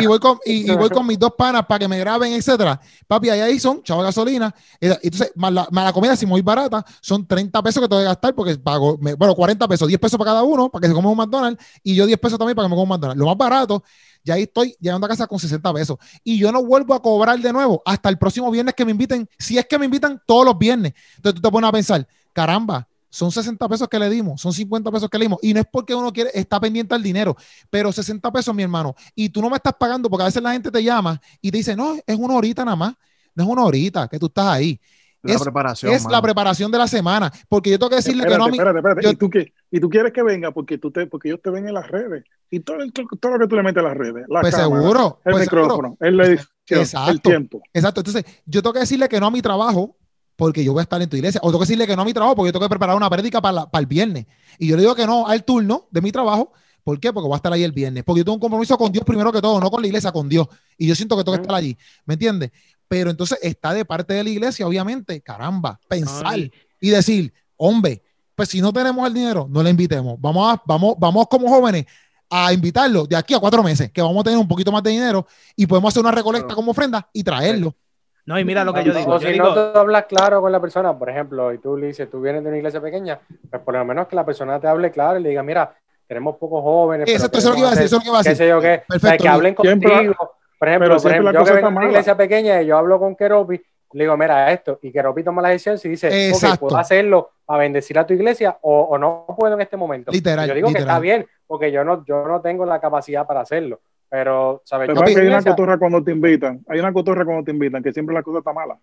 Y, 0.00 0.06
voy 0.06 0.18
con, 0.20 0.38
y, 0.44 0.70
voy 0.70 0.90
con 0.90 1.06
mis 1.08 1.18
dos 1.18 1.32
panas 1.36 1.66
para 1.66 1.80
que 1.80 1.88
me 1.88 1.98
graben, 1.98 2.32
etcétera. 2.32 2.80
Papi, 3.06 3.30
ahí 3.30 3.58
son, 3.58 3.82
chavo 3.82 4.02
gasolina. 4.02 4.54
Entonces, 4.80 5.32
más 5.34 5.52
la, 5.52 5.92
comida, 5.92 6.14
si 6.14 6.24
muy 6.24 6.40
barata, 6.40 6.84
son 7.00 7.26
30 7.26 7.62
pesos 7.62 7.82
que 7.82 7.88
tengo 7.88 8.00
que 8.00 8.06
gastar 8.06 8.34
porque 8.34 8.56
pago, 8.56 8.96
bueno, 8.96 9.34
40 9.34 9.66
pesos, 9.66 9.88
10 9.88 10.00
pesos 10.00 10.18
para 10.18 10.30
cada 10.30 10.42
uno, 10.44 10.68
para 10.68 10.82
que 10.82 10.88
se 10.88 10.94
coma 10.94 11.10
un 11.10 11.16
McDonald's, 11.16 11.62
y 11.82 11.94
yo 11.94 12.06
10 12.06 12.18
pesos 12.18 12.38
también 12.38 12.54
para 12.54 12.66
que 12.66 12.70
me 12.70 12.76
coma 12.76 12.82
un 12.82 12.88
McDonald's. 13.00 13.18
Lo 13.18 13.26
más 13.26 13.36
barato, 13.36 13.82
ya 14.24 14.34
ahí 14.34 14.42
estoy 14.42 14.76
llegando 14.80 15.06
a 15.06 15.08
casa 15.08 15.26
con 15.26 15.38
60 15.38 15.72
pesos. 15.74 15.98
Y 16.22 16.38
yo 16.38 16.52
no 16.52 16.64
vuelvo 16.64 16.94
a 16.94 17.02
cobrar 17.02 17.38
de 17.38 17.52
nuevo 17.52 17.82
hasta 17.84 18.08
el 18.08 18.18
próximo 18.18 18.50
viernes 18.50 18.74
que 18.74 18.84
me 18.84 18.92
inviten, 18.92 19.28
si 19.38 19.58
es 19.58 19.66
que 19.66 19.78
me 19.78 19.86
invitan 19.86 20.20
todos 20.26 20.44
los 20.44 20.58
viernes. 20.58 20.94
Entonces 21.16 21.40
tú 21.40 21.48
te 21.48 21.50
pones 21.50 21.68
a 21.68 21.72
pensar, 21.72 22.06
caramba, 22.32 22.88
son 23.12 23.30
60 23.30 23.68
pesos 23.68 23.88
que 23.88 23.98
le 23.98 24.08
dimos, 24.08 24.40
son 24.40 24.54
50 24.54 24.90
pesos 24.90 25.10
que 25.10 25.18
le 25.18 25.26
dimos. 25.26 25.38
Y 25.42 25.52
no 25.52 25.60
es 25.60 25.66
porque 25.70 25.94
uno 25.94 26.12
quiere, 26.12 26.30
está 26.32 26.58
pendiente 26.58 26.94
al 26.94 27.02
dinero, 27.02 27.36
pero 27.68 27.92
60 27.92 28.32
pesos, 28.32 28.54
mi 28.54 28.62
hermano. 28.62 28.94
Y 29.14 29.28
tú 29.28 29.42
no 29.42 29.50
me 29.50 29.56
estás 29.56 29.74
pagando 29.74 30.08
porque 30.08 30.22
a 30.22 30.26
veces 30.26 30.42
la 30.42 30.52
gente 30.52 30.70
te 30.70 30.82
llama 30.82 31.20
y 31.42 31.50
te 31.50 31.58
dice, 31.58 31.76
no, 31.76 31.94
es 32.06 32.16
una 32.16 32.34
horita 32.34 32.64
nada 32.64 32.76
más. 32.76 32.94
No 33.34 33.44
es 33.44 33.50
una 33.50 33.64
horita 33.64 34.08
que 34.08 34.18
tú 34.18 34.26
estás 34.26 34.46
ahí. 34.46 34.80
La 35.22 35.34
es, 35.34 35.42
preparación, 35.42 35.92
es 35.92 36.04
la 36.06 36.20
preparación 36.20 36.72
de 36.72 36.78
la 36.78 36.88
semana. 36.88 37.30
Porque 37.48 37.70
yo 37.70 37.78
tengo 37.78 37.90
que 37.90 37.96
decirle 37.96 38.26
que 38.26 38.36
no 38.36 38.44
a 38.44 38.48
mí. 38.48 38.56
Espérate, 38.56 38.78
espérate. 38.78 39.10
¿Y, 39.10 39.16
tú 39.16 39.30
qué? 39.30 39.52
y 39.70 39.78
tú 39.78 39.88
quieres 39.88 40.12
que 40.12 40.22
venga 40.22 40.50
porque, 40.50 40.78
tú 40.78 40.90
te, 40.90 41.06
porque 41.06 41.28
ellos 41.28 41.40
te 41.42 41.50
ven 41.50 41.68
en 41.68 41.74
las 41.74 41.88
redes. 41.88 42.24
Y 42.50 42.60
todo, 42.60 42.78
todo 43.20 43.32
lo 43.32 43.38
que 43.38 43.46
tú 43.46 43.56
le 43.56 43.62
metes 43.62 43.82
a 43.82 43.88
las 43.88 43.96
redes. 43.96 44.24
La 44.28 44.40
pues 44.40 44.54
seguro. 44.54 45.20
El 45.24 45.32
pues 45.32 45.44
micrófono, 45.44 45.96
el 46.00 46.20
edición, 46.20 46.48
exacto, 46.66 47.10
el 47.12 47.20
tiempo. 47.20 47.62
Exacto. 47.72 48.00
Entonces, 48.00 48.24
yo 48.46 48.62
tengo 48.62 48.72
que 48.72 48.80
decirle 48.80 49.08
que 49.08 49.20
no 49.20 49.26
a 49.26 49.30
mi 49.30 49.42
trabajo 49.42 49.96
porque 50.42 50.64
yo 50.64 50.72
voy 50.72 50.80
a 50.80 50.82
estar 50.82 51.00
en 51.00 51.08
tu 51.08 51.14
iglesia. 51.16 51.40
O 51.44 51.50
tengo 51.50 51.60
que 51.60 51.66
decirle 51.66 51.86
que 51.86 51.94
no 51.94 52.02
a 52.02 52.04
mi 52.04 52.12
trabajo 52.12 52.34
porque 52.34 52.48
yo 52.48 52.52
tengo 52.52 52.64
que 52.64 52.68
preparar 52.68 52.96
una 52.96 53.08
prédica 53.08 53.40
para, 53.40 53.70
para 53.70 53.80
el 53.80 53.86
viernes. 53.86 54.26
Y 54.58 54.66
yo 54.66 54.74
le 54.74 54.82
digo 54.82 54.92
que 54.96 55.06
no 55.06 55.28
al 55.28 55.44
turno 55.44 55.86
de 55.92 56.00
mi 56.00 56.10
trabajo. 56.10 56.52
¿Por 56.82 56.98
qué? 56.98 57.12
Porque 57.12 57.28
voy 57.28 57.34
a 57.34 57.36
estar 57.36 57.52
ahí 57.52 57.62
el 57.62 57.70
viernes. 57.70 58.02
Porque 58.02 58.18
yo 58.18 58.24
tengo 58.24 58.34
un 58.34 58.40
compromiso 58.40 58.76
con 58.76 58.90
Dios 58.90 59.04
primero 59.04 59.30
que 59.30 59.40
todo, 59.40 59.60
no 59.60 59.70
con 59.70 59.80
la 59.80 59.86
iglesia, 59.86 60.10
con 60.10 60.28
Dios. 60.28 60.48
Y 60.76 60.88
yo 60.88 60.96
siento 60.96 61.16
que 61.16 61.22
tengo 61.22 61.36
que 61.36 61.42
estar 61.42 61.54
allí. 61.54 61.78
¿Me 62.06 62.14
entiendes? 62.14 62.50
Pero 62.88 63.10
entonces 63.10 63.38
está 63.40 63.72
de 63.72 63.84
parte 63.84 64.14
de 64.14 64.24
la 64.24 64.30
iglesia, 64.30 64.66
obviamente, 64.66 65.20
caramba, 65.20 65.78
pensar 65.88 66.40
y 66.80 66.90
decir, 66.90 67.32
hombre, 67.56 68.02
pues 68.34 68.48
si 68.48 68.60
no 68.60 68.72
tenemos 68.72 69.06
el 69.06 69.14
dinero, 69.14 69.46
no 69.48 69.62
le 69.62 69.70
invitemos. 69.70 70.20
Vamos, 70.20 70.54
a, 70.54 70.60
vamos, 70.66 70.96
vamos 70.98 71.28
como 71.30 71.48
jóvenes 71.50 71.86
a 72.28 72.52
invitarlo 72.52 73.06
de 73.06 73.14
aquí 73.14 73.32
a 73.32 73.38
cuatro 73.38 73.62
meses, 73.62 73.92
que 73.92 74.02
vamos 74.02 74.22
a 74.22 74.24
tener 74.24 74.40
un 74.40 74.48
poquito 74.48 74.72
más 74.72 74.82
de 74.82 74.90
dinero 74.90 75.24
y 75.54 75.68
podemos 75.68 75.92
hacer 75.92 76.00
una 76.00 76.10
recolecta 76.10 76.52
como 76.56 76.72
ofrenda 76.72 77.08
y 77.12 77.22
traerlo. 77.22 77.76
No, 78.24 78.38
y 78.38 78.44
mira 78.44 78.64
lo 78.64 78.72
que 78.72 78.84
yo 78.84 78.92
digo. 78.92 79.14
O 79.14 79.20
si 79.20 79.36
no 79.36 79.52
tú 79.52 79.78
hablas 79.78 80.04
claro 80.06 80.40
con 80.40 80.52
la 80.52 80.60
persona, 80.60 80.96
por 80.96 81.10
ejemplo, 81.10 81.52
y 81.52 81.58
tú 81.58 81.76
le 81.76 81.88
dices, 81.88 82.08
tú 82.08 82.20
vienes 82.20 82.42
de 82.42 82.48
una 82.48 82.58
iglesia 82.58 82.80
pequeña, 82.80 83.18
pues 83.50 83.62
por 83.62 83.74
lo 83.74 83.84
menos 83.84 84.06
que 84.06 84.16
la 84.16 84.24
persona 84.24 84.60
te 84.60 84.68
hable 84.68 84.90
claro 84.90 85.18
y 85.18 85.22
le 85.22 85.30
diga, 85.30 85.42
mira, 85.42 85.74
tenemos 86.06 86.36
pocos 86.36 86.62
jóvenes. 86.62 87.08
Eso, 87.08 87.26
es 87.32 87.44
lo 87.44 87.52
que 87.52 87.58
iba 87.58 87.68
a 87.68 87.70
decir, 87.70 87.86
eso 87.86 87.96
es 87.96 88.00
lo 88.00 88.00
que 88.02 88.08
iba 88.08 88.18
a 88.18 88.22
decir. 88.22 88.32
Qué 88.32 88.36
sé 88.36 88.48
yo 88.48 88.60
qué. 88.60 88.82
Perfecto. 88.86 89.22
que 89.22 89.28
hablen 89.28 89.54
contigo. 89.54 90.14
Por 90.58 90.68
ejemplo, 90.68 90.96
por 90.96 91.10
ejemplo 91.10 91.32
yo 91.32 91.44
que 91.44 91.52
vengo 91.54 91.70
de 91.70 91.76
una 91.76 91.86
iglesia 91.86 92.16
pequeña 92.16 92.62
y 92.62 92.66
yo 92.66 92.78
hablo 92.78 93.00
con 93.00 93.16
Keropi, 93.16 93.60
le 93.94 94.04
digo, 94.04 94.16
mira, 94.16 94.52
esto, 94.52 94.78
y 94.82 94.92
Keropi 94.92 95.24
toma 95.24 95.42
la 95.42 95.48
decisión 95.48 95.76
si 95.76 95.88
dice, 95.88 96.32
ok, 96.32 96.58
puedo 96.58 96.76
hacerlo 96.76 97.32
para 97.44 97.60
bendecir 97.60 97.98
a 97.98 98.06
tu 98.06 98.14
iglesia 98.14 98.56
o, 98.62 98.82
o 98.82 98.98
no 98.98 99.26
puedo 99.36 99.54
en 99.54 99.60
este 99.60 99.76
momento. 99.76 100.12
Literal, 100.12 100.48
yo 100.48 100.54
digo 100.54 100.72
que 100.72 100.78
está 100.78 101.00
bien, 101.00 101.26
porque 101.46 101.72
yo 101.72 101.84
no, 101.84 102.04
yo 102.04 102.26
no 102.26 102.40
tengo 102.40 102.64
la 102.64 102.80
capacidad 102.80 103.26
para 103.26 103.40
hacerlo. 103.40 103.80
Pero, 104.12 104.60
¿sabes? 104.66 104.88
Pero 104.88 105.00
hay 105.06 105.26
una 105.26 105.42
cotorra 105.42 105.78
cuando 105.78 106.04
te 106.04 106.12
invitan, 106.12 106.62
hay 106.68 106.78
una 106.80 106.92
cotorra 106.92 107.24
cuando 107.24 107.44
te 107.44 107.50
invitan, 107.50 107.82
que 107.82 107.94
siempre 107.94 108.14
la 108.14 108.22
cosa 108.22 108.40
está 108.40 108.52
mala. 108.52 108.78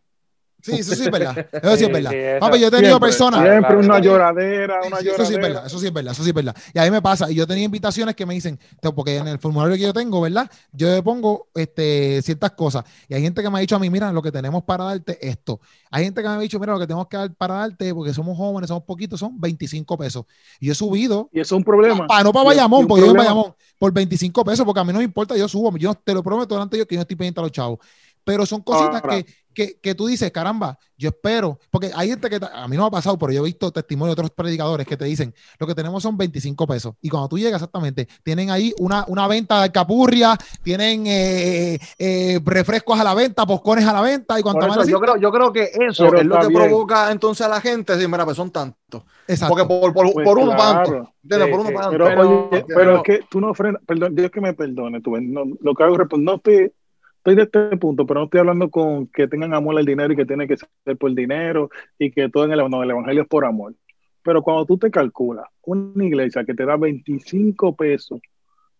Sí, 0.61 0.73
eso 0.73 0.95
sí 0.95 1.03
es 1.03 1.11
verdad. 1.11 1.37
Eso 1.63 1.77
sí 1.77 1.83
es 1.85 1.91
verdad. 1.91 2.39
Papi, 2.39 2.59
yo 2.59 2.67
he 2.67 2.71
tenido 2.71 2.99
personas. 2.99 3.41
Siempre 3.41 3.77
una 3.77 3.99
lloradera, 3.99 4.81
una 4.85 4.99
lloradera. 4.99 5.15
Eso 5.15 5.25
sí 5.25 5.33
es 5.33 5.41
verdad, 5.41 5.65
eso 5.65 5.79
sí 5.79 5.87
es 5.87 5.93
verdad, 5.93 6.11
eso 6.13 6.23
sí 6.23 6.29
es 6.29 6.35
verdad. 6.35 6.55
Y 6.73 6.79
a 6.79 6.83
mí 6.83 6.91
me 6.91 7.01
pasa, 7.01 7.31
y 7.31 7.35
yo 7.35 7.47
tenía 7.47 7.63
invitaciones 7.63 8.15
que 8.15 8.25
me 8.25 8.33
dicen, 8.33 8.59
porque 8.95 9.17
en 9.17 9.27
el 9.27 9.39
formulario 9.39 9.75
que 9.75 9.83
yo 9.83 9.93
tengo, 9.93 10.21
¿verdad? 10.21 10.49
Yo 10.71 10.89
le 10.89 11.01
pongo 11.01 11.47
este, 11.55 12.21
ciertas 12.21 12.51
cosas. 12.51 12.83
Y 13.07 13.13
hay 13.13 13.21
gente 13.21 13.41
que 13.41 13.49
me 13.49 13.57
ha 13.57 13.61
dicho 13.61 13.75
a 13.75 13.79
mí, 13.79 13.89
mira, 13.89 14.11
lo 14.11 14.21
que 14.21 14.31
tenemos 14.31 14.63
para 14.63 14.85
darte 14.85 15.17
esto. 15.27 15.59
Hay 15.91 16.03
gente 16.03 16.21
que 16.21 16.27
me 16.27 16.35
ha 16.35 16.39
dicho, 16.39 16.59
mira, 16.59 16.73
lo 16.73 16.79
que 16.79 16.87
tenemos 16.87 17.07
que 17.07 17.17
dar 17.17 17.33
para 17.33 17.55
darte, 17.55 17.93
porque 17.93 18.13
somos 18.13 18.37
jóvenes, 18.37 18.67
somos 18.67 18.83
poquitos, 18.83 19.19
son 19.19 19.39
25 19.39 19.97
pesos. 19.97 20.25
Y 20.59 20.67
yo 20.67 20.73
he 20.73 20.75
subido. 20.75 21.29
Y 21.31 21.39
eso 21.39 21.55
es 21.55 21.57
un 21.59 21.63
problema. 21.63 22.07
Para, 22.07 22.23
no 22.23 22.33
para 22.33 22.45
Bayamón, 22.45 22.87
porque 22.87 23.05
yo 23.05 23.11
en 23.11 23.17
Bayamón, 23.17 23.53
por 23.77 23.93
25 23.93 24.43
pesos, 24.43 24.65
porque 24.65 24.79
a 24.81 24.83
mí 24.83 24.91
no 24.91 24.99
me 24.99 25.05
importa, 25.05 25.35
yo 25.37 25.47
subo. 25.47 25.75
Yo 25.77 25.93
te 25.93 26.13
lo 26.13 26.21
prometo 26.21 26.55
delante 26.55 26.75
de 26.75 26.79
ellos 26.79 26.87
que 26.87 26.95
yo 26.95 27.01
estoy 27.01 27.15
pendiente 27.15 27.39
a 27.39 27.43
los 27.43 27.51
chavos 27.51 27.79
pero 28.23 28.45
son 28.45 28.61
cositas 28.61 29.01
que, 29.01 29.25
que, 29.53 29.79
que, 29.81 29.95
tú 29.95 30.07
dices, 30.07 30.31
caramba, 30.31 30.77
yo 30.97 31.09
espero, 31.09 31.59
porque 31.71 31.91
hay 31.95 32.09
gente 32.09 32.29
que 32.29 32.39
a 32.41 32.67
mí 32.67 32.75
no 32.75 32.83
me 32.83 32.87
ha 32.87 32.91
pasado, 32.91 33.17
pero 33.17 33.31
yo 33.31 33.41
he 33.41 33.45
visto 33.45 33.71
testimonios 33.71 34.15
de 34.15 34.21
otros 34.21 34.31
predicadores 34.31 34.85
que 34.85 34.97
te 34.97 35.05
dicen, 35.05 35.33
lo 35.59 35.65
que 35.65 35.73
tenemos 35.73 36.03
son 36.03 36.17
25 36.17 36.67
pesos. 36.67 36.95
Y 37.01 37.09
cuando 37.09 37.29
tú 37.29 37.37
llegas 37.37 37.55
exactamente, 37.55 38.07
tienen 38.23 38.51
ahí 38.51 38.73
una, 38.79 39.05
una 39.07 39.27
venta 39.27 39.61
de 39.61 39.71
capurria, 39.71 40.37
tienen 40.63 41.05
eh, 41.07 41.79
eh, 41.97 42.39
refrescos 42.43 42.99
a 42.99 43.03
la 43.03 43.13
venta, 43.13 43.45
poscones 43.45 43.85
a 43.85 43.93
la 43.93 44.01
venta 44.01 44.39
y 44.39 44.43
cuanto 44.43 44.67
más. 44.67 44.87
Yo 44.87 44.99
creo, 44.99 45.17
yo 45.17 45.31
creo 45.31 45.51
que 45.51 45.71
eso 45.87 46.13
es 46.13 46.25
lo 46.25 46.39
que 46.39 46.53
provoca 46.53 47.11
entonces 47.11 47.45
a 47.45 47.49
la 47.49 47.61
gente 47.61 47.93
decir, 47.93 48.09
mira, 48.09 48.25
pues 48.25 48.37
son 48.37 48.51
tantos. 48.51 49.03
Exacto. 49.27 49.55
Porque 49.55 49.67
por, 49.67 49.93
por, 49.93 50.13
pues 50.13 50.25
por 50.25 50.37
uno 50.37 50.51
por 50.51 51.59
uno 51.59 51.69
tanto. 51.71 51.89
Pero, 51.91 52.49
pero, 52.67 52.97
es 52.97 53.03
que 53.03 53.19
tú 53.29 53.39
no 53.39 53.53
frenas, 53.53 53.81
perdón, 53.85 54.15
Dios 54.15 54.31
que 54.31 54.41
me 54.41 54.53
perdone, 54.53 55.01
tú, 55.01 55.15
no, 55.19 55.43
lo 55.61 55.75
que 55.75 55.83
hago 55.83 55.95
es 55.95 56.07
no 56.17 56.35
estoy 56.35 56.71
estoy 57.19 57.35
de 57.35 57.43
este 57.43 57.77
punto, 57.77 58.05
pero 58.05 58.21
no 58.21 58.25
estoy 58.25 58.39
hablando 58.39 58.69
con 58.69 59.07
que 59.07 59.27
tengan 59.27 59.53
amor 59.53 59.77
al 59.77 59.85
dinero 59.85 60.13
y 60.13 60.15
que 60.15 60.25
tiene 60.25 60.47
que 60.47 60.57
ser 60.57 60.97
por 60.97 61.13
dinero 61.13 61.69
y 61.97 62.11
que 62.11 62.29
todo 62.29 62.45
en 62.45 62.53
el, 62.53 62.69
no, 62.69 62.81
el 62.81 62.89
evangelio 62.89 63.23
es 63.23 63.27
por 63.27 63.45
amor. 63.45 63.75
Pero 64.23 64.41
cuando 64.41 64.65
tú 64.65 64.77
te 64.77 64.89
calculas 64.89 65.45
una 65.63 66.05
iglesia 66.05 66.43
que 66.43 66.53
te 66.53 66.65
da 66.65 66.77
25 66.77 67.75
pesos, 67.75 68.19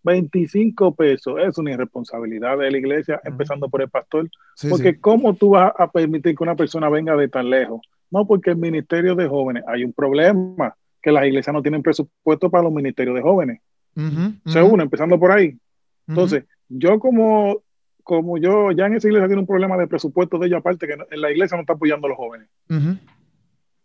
25 0.04 0.96
pesos 0.96 1.36
es 1.40 1.58
una 1.58 1.72
irresponsabilidad 1.72 2.58
de 2.58 2.72
la 2.72 2.78
iglesia, 2.78 3.22
empezando 3.24 3.70
por 3.70 3.82
el 3.82 3.90
pastor. 3.90 4.30
porque 4.70 5.00
¿cómo 5.00 5.34
tú 5.34 5.52
vas 5.52 5.74
a 5.78 5.92
permitir 5.92 6.36
que 6.36 6.44
una 6.44 6.56
persona 6.56 6.90
venga 6.90 7.16
de 7.16 7.28
tan 7.28 7.50
lejos? 7.50 7.82
No, 8.10 8.26
porque 8.26 8.52
el 8.52 8.58
ministerio 8.58 9.16
de 9.16 9.28
jóvenes, 9.28 9.64
hay 9.68 9.84
un 9.84 9.94
problema, 9.94 10.76
que 11.02 11.12
las 11.12 11.26
iglesias 11.26 11.54
no 11.54 11.62
tienen 11.62 11.84
presupuesto 11.84 12.50
para 12.50 12.64
los 12.64 12.74
ministerios 12.74 13.16
de 13.16 13.22
jóvenes. 13.22 13.62
Según, 14.46 14.82
empezando 14.82 15.20
por 15.20 15.32
ahí. 15.32 15.58
Entonces, 16.08 16.46
yo 16.70 17.00
como 17.00 17.62
como 18.10 18.40
yo, 18.40 18.72
ya 18.72 18.88
en 18.88 18.96
esa 18.96 19.08
iglesia 19.08 19.28
tiene 19.28 19.42
un 19.42 19.46
problema 19.46 19.78
de 19.78 19.86
presupuesto 19.86 20.40
de 20.40 20.48
ella 20.48 20.58
aparte, 20.58 20.88
que 20.88 20.94
en 20.94 21.22
la 21.22 21.30
iglesia 21.30 21.56
no 21.56 21.62
está 21.62 21.74
apoyando 21.74 22.08
a 22.08 22.10
los 22.10 22.18
jóvenes. 22.18 22.48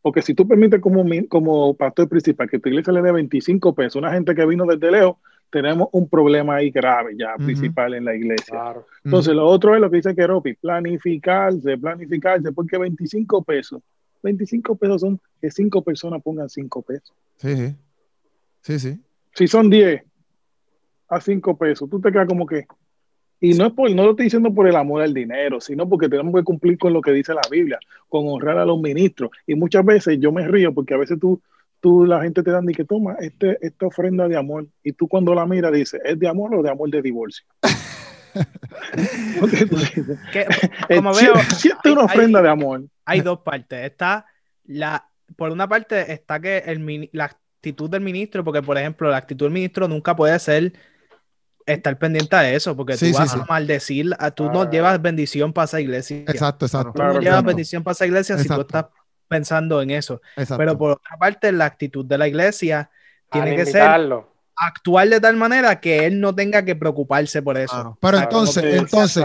Porque 0.01 0.23
si 0.23 0.33
tú 0.33 0.49
permites 0.49 0.81
como, 0.81 1.05
como 1.29 1.75
pastor 1.75 2.09
principal 2.09 2.49
que 2.49 2.59
tu 2.59 2.71
iglesia 2.71 2.91
le 2.95 3.03
dé 3.03 3.13
25 3.13 3.75
pesos 3.75 3.97
a 3.97 3.99
una 3.99 4.13
gente 4.15 4.35
que 4.35 4.47
vino 4.47 4.65
desde 4.65 4.91
lejos, 4.91 5.17
tenemos 5.51 5.89
un 5.93 6.09
problema 6.09 6.55
ahí 6.55 6.71
grave 6.71 7.15
ya 7.19 7.35
principal 7.37 7.93
en 7.93 8.07
la 8.07 8.15
iglesia. 8.15 8.77
Entonces, 9.05 9.35
lo 9.35 9.45
otro 9.45 9.75
es 9.75 9.81
lo 9.83 9.91
que 9.91 9.97
dice 9.97 10.15
Keropi, 10.15 10.55
planificarse, 10.55 11.77
planificarse, 11.77 12.51
porque 12.53 12.79
25 12.79 13.45
pesos, 13.45 13.83
25 14.23 14.75
pesos 14.77 15.03
son 15.03 15.21
que 15.39 15.51
5 15.51 15.83
personas 15.83 16.23
pongan 16.23 16.49
5 16.49 16.81
pesos. 16.81 17.15
Sí, 17.37 17.77
sí, 18.63 18.79
sí. 18.79 18.99
Si 19.35 19.47
son 19.49 19.69
10 19.69 20.03
a 21.09 21.21
5 21.21 21.59
pesos, 21.59 21.91
tú 21.91 22.01
te 22.01 22.11
quedas 22.11 22.27
como 22.27 22.47
que, 22.47 22.67
y 23.45 23.53
no, 23.53 23.67
es 23.67 23.75
por, 23.75 23.91
no 23.91 24.05
lo 24.05 24.13
estoy 24.13 24.25
diciendo 24.25 24.55
por 24.55 24.67
el 24.67 24.75
amor 24.75 25.03
al 25.03 25.13
dinero, 25.13 25.61
sino 25.61 25.87
porque 25.87 26.09
tenemos 26.09 26.35
que 26.35 26.43
cumplir 26.43 26.79
con 26.79 26.95
lo 26.95 27.03
que 27.03 27.13
dice 27.13 27.35
la 27.35 27.43
Biblia, 27.51 27.79
con 28.09 28.27
honrar 28.27 28.57
a 28.57 28.65
los 28.65 28.81
ministros. 28.81 29.33
Y 29.47 29.55
muchas 29.55 29.85
veces 29.85 30.17
yo 30.19 30.33
me 30.33 30.49
río 30.49 30.73
porque 30.73 30.95
a 30.95 30.97
veces 30.97 31.21
tú, 31.21 31.43
tú 31.79 32.07
la 32.07 32.23
gente 32.23 32.43
te 32.43 32.51
dan 32.51 32.71
y 32.71 32.73
que 32.73 32.87
toma 32.87 33.17
este, 33.21 33.59
esta 33.61 33.85
ofrenda 33.85 34.29
de 34.29 34.39
amor. 34.39 34.67
Y 34.83 34.93
tú 34.93 35.09
cuando 35.09 35.35
la 35.35 35.45
miras 35.45 35.73
dices, 35.73 36.01
¿es 36.07 36.19
de 36.19 36.27
amor 36.27 36.55
o 36.55 36.63
de 36.63 36.71
amor 36.71 36.89
de 36.89 37.03
divorcio? 37.03 37.45
como 40.89 41.15
veo, 41.15 41.35
siente 41.55 41.91
una 41.91 42.05
ofrenda 42.05 42.41
de 42.41 42.49
amor. 42.49 42.85
Hay 43.05 43.21
dos 43.21 43.41
partes. 43.41 43.85
Está 43.85 44.25
la, 44.65 45.07
por 45.37 45.51
una 45.51 45.69
parte 45.69 46.11
está 46.11 46.41
que 46.41 46.63
el, 46.65 47.11
la 47.13 47.27
actitud 47.27 47.91
del 47.91 48.01
ministro, 48.01 48.43
porque 48.43 48.63
por 48.63 48.79
ejemplo 48.79 49.11
la 49.11 49.19
actitud 49.19 49.45
del 49.45 49.53
ministro 49.53 49.87
nunca 49.87 50.17
puede 50.17 50.39
ser 50.39 50.73
estar 51.67 51.99
pendiente 51.99 52.37
de 52.37 52.55
eso, 52.57 52.77
porque 52.77 52.97
tú 52.97 53.07
vas 53.13 53.35
a 53.35 53.45
maldecir, 53.49 54.15
a, 54.19 54.31
tú 54.31 54.51
no 54.51 54.71
llevas 54.71 55.01
bendición 55.01 55.53
para 55.53 55.65
esa 55.65 55.81
iglesia. 55.81 56.19
Exacto, 56.27 56.67
exacto. 56.67 56.93
Tú 56.95 57.03
no 57.03 57.21
llevas 57.21 57.45
bendición 57.45 57.83
para 57.83 57.93
esa 57.93 58.07
iglesia 58.07 58.39
si 58.39 58.49
tú 58.49 58.61
estás 58.61 58.87
pensando 59.29 59.81
en 59.81 59.91
eso. 59.91 60.21
Pero 60.57 60.77
por 60.77 60.93
otra 60.93 61.17
parte, 61.19 61.51
la 61.53 61.65
actitud 61.65 62.05
de 62.05 62.19
la 62.19 62.29
iglesia 62.29 62.91
tiene 63.31 63.57
que 63.57 63.67
ser 63.67 63.83
actuar 64.57 65.09
de 65.09 65.21
tal 65.21 65.37
manera 65.37 65.81
que 65.81 66.07
él 66.07 66.21
no 66.21 66.35
tenga 66.35 66.65
que 66.65 66.77
preocuparse 66.77 67.43
por 67.43 67.59
eso. 67.59 67.99
Pero 68.01 68.19
entonces, 68.19 68.65
entonces, 68.65 69.25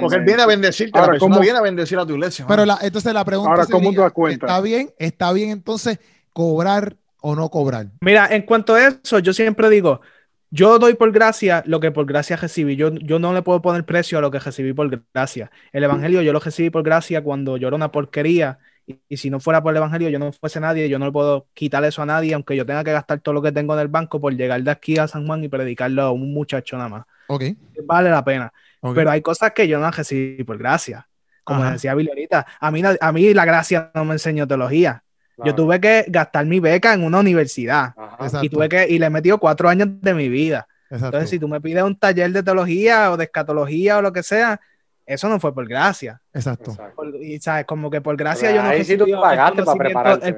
porque 0.00 0.16
él 0.16 0.24
viene 0.24 0.42
a 0.42 0.46
bendecirte, 0.46 0.98
Ahora, 0.98 1.18
¿cómo 1.18 1.40
viene 1.40 1.58
a 1.58 1.62
bendecir 1.62 1.98
a 1.98 2.06
tu 2.06 2.14
iglesia? 2.14 2.46
Pero 2.48 2.64
la, 2.64 2.78
entonces 2.82 3.12
la 3.14 3.24
pregunta 3.24 3.52
Ahora, 3.52 3.66
¿cómo 3.66 3.90
sería, 3.90 4.10
cuenta? 4.10 4.46
¿está 4.46 4.60
bien? 4.60 4.92
¿Está 4.98 5.32
bien 5.32 5.50
entonces 5.50 5.98
cobrar 6.32 6.96
o 7.20 7.36
no 7.36 7.48
cobrar? 7.48 7.86
Mira, 8.00 8.26
en 8.30 8.42
cuanto 8.42 8.74
a 8.74 8.88
eso, 8.88 9.18
yo 9.20 9.32
siempre 9.32 9.70
digo, 9.70 10.00
yo 10.50 10.78
doy 10.78 10.94
por 10.94 11.12
gracia 11.12 11.62
lo 11.66 11.80
que 11.80 11.90
por 11.90 12.06
gracia 12.06 12.36
recibí. 12.36 12.76
Yo, 12.76 12.92
yo 12.94 13.18
no 13.18 13.32
le 13.32 13.42
puedo 13.42 13.60
poner 13.60 13.84
precio 13.84 14.18
a 14.18 14.20
lo 14.20 14.30
que 14.30 14.38
recibí 14.38 14.72
por 14.72 15.02
gracia. 15.12 15.50
El 15.72 15.84
Evangelio 15.84 16.22
yo 16.22 16.32
lo 16.32 16.40
recibí 16.40 16.70
por 16.70 16.82
gracia 16.82 17.22
cuando 17.22 17.56
yo 17.56 17.68
era 17.68 17.76
una 17.76 17.90
porquería. 17.90 18.58
Y, 18.86 19.16
si 19.16 19.30
no 19.30 19.40
fuera 19.40 19.62
por 19.62 19.72
el 19.72 19.78
Evangelio, 19.78 20.08
yo 20.08 20.18
no 20.18 20.32
fuese 20.32 20.60
nadie. 20.60 20.88
Yo 20.88 20.98
no 20.98 21.06
le 21.06 21.12
puedo 21.12 21.48
quitar 21.54 21.84
eso 21.84 22.02
a 22.02 22.06
nadie, 22.06 22.34
aunque 22.34 22.56
yo 22.56 22.64
tenga 22.64 22.84
que 22.84 22.92
gastar 22.92 23.20
todo 23.20 23.34
lo 23.34 23.42
que 23.42 23.50
tengo 23.50 23.74
en 23.74 23.80
el 23.80 23.88
banco 23.88 24.20
por 24.20 24.34
llegar 24.34 24.62
de 24.62 24.70
aquí 24.70 24.96
a 24.98 25.08
San 25.08 25.26
Juan 25.26 25.42
y 25.42 25.48
predicarlo 25.48 26.02
a 26.02 26.12
un 26.12 26.32
muchacho 26.32 26.76
nada 26.76 26.88
más. 26.88 27.04
Ok. 27.26 27.44
Vale 27.84 28.10
la 28.10 28.24
pena. 28.24 28.52
Pero 28.94 29.10
hay 29.10 29.20
cosas 29.22 29.50
que 29.52 29.66
yo 29.66 29.80
no 29.80 29.90
recibí 29.90 30.44
por 30.44 30.58
gracia. 30.58 31.08
Como 31.42 31.64
decía 31.64 31.94
Billy 31.94 32.28
a 32.60 32.70
mí, 32.70 32.82
a 33.00 33.12
mí 33.12 33.34
la 33.34 33.44
gracia 33.44 33.90
no 33.94 34.04
me 34.04 34.12
enseñó 34.12 34.48
teología. 34.48 35.04
Yo 35.44 35.54
tuve 35.54 35.80
que 35.80 36.04
gastar 36.08 36.46
mi 36.46 36.60
beca 36.60 36.94
en 36.94 37.04
una 37.04 37.20
universidad 37.20 37.94
y 38.42 38.48
tuve 38.48 38.68
que 38.68 38.88
y 38.88 38.98
le 38.98 39.06
he 39.06 39.10
metido 39.10 39.38
cuatro 39.38 39.68
años 39.68 39.88
de 40.00 40.14
mi 40.14 40.28
vida. 40.28 40.66
Entonces, 40.90 41.30
si 41.30 41.38
tú 41.38 41.48
me 41.48 41.60
pides 41.60 41.82
un 41.82 41.96
taller 41.96 42.30
de 42.30 42.42
teología 42.42 43.10
o 43.10 43.16
de 43.16 43.24
escatología 43.24 43.98
o 43.98 44.02
lo 44.02 44.12
que 44.12 44.22
sea, 44.22 44.60
eso 45.06 45.28
no 45.28 45.38
fue 45.38 45.54
por 45.54 45.66
gracia. 45.68 46.20
Exacto. 46.32 46.76
y 47.20 47.38
sabes, 47.38 47.64
como 47.64 47.90
que 47.90 48.00
por 48.00 48.16
gracia 48.16 48.50
yo 48.50 48.60
no 48.60 48.68
ahí 48.68 48.84
sí 48.84 48.98
tú 48.98 49.06
pagaste 49.20 49.62
para 49.62 49.78
prepararte. 49.78 50.34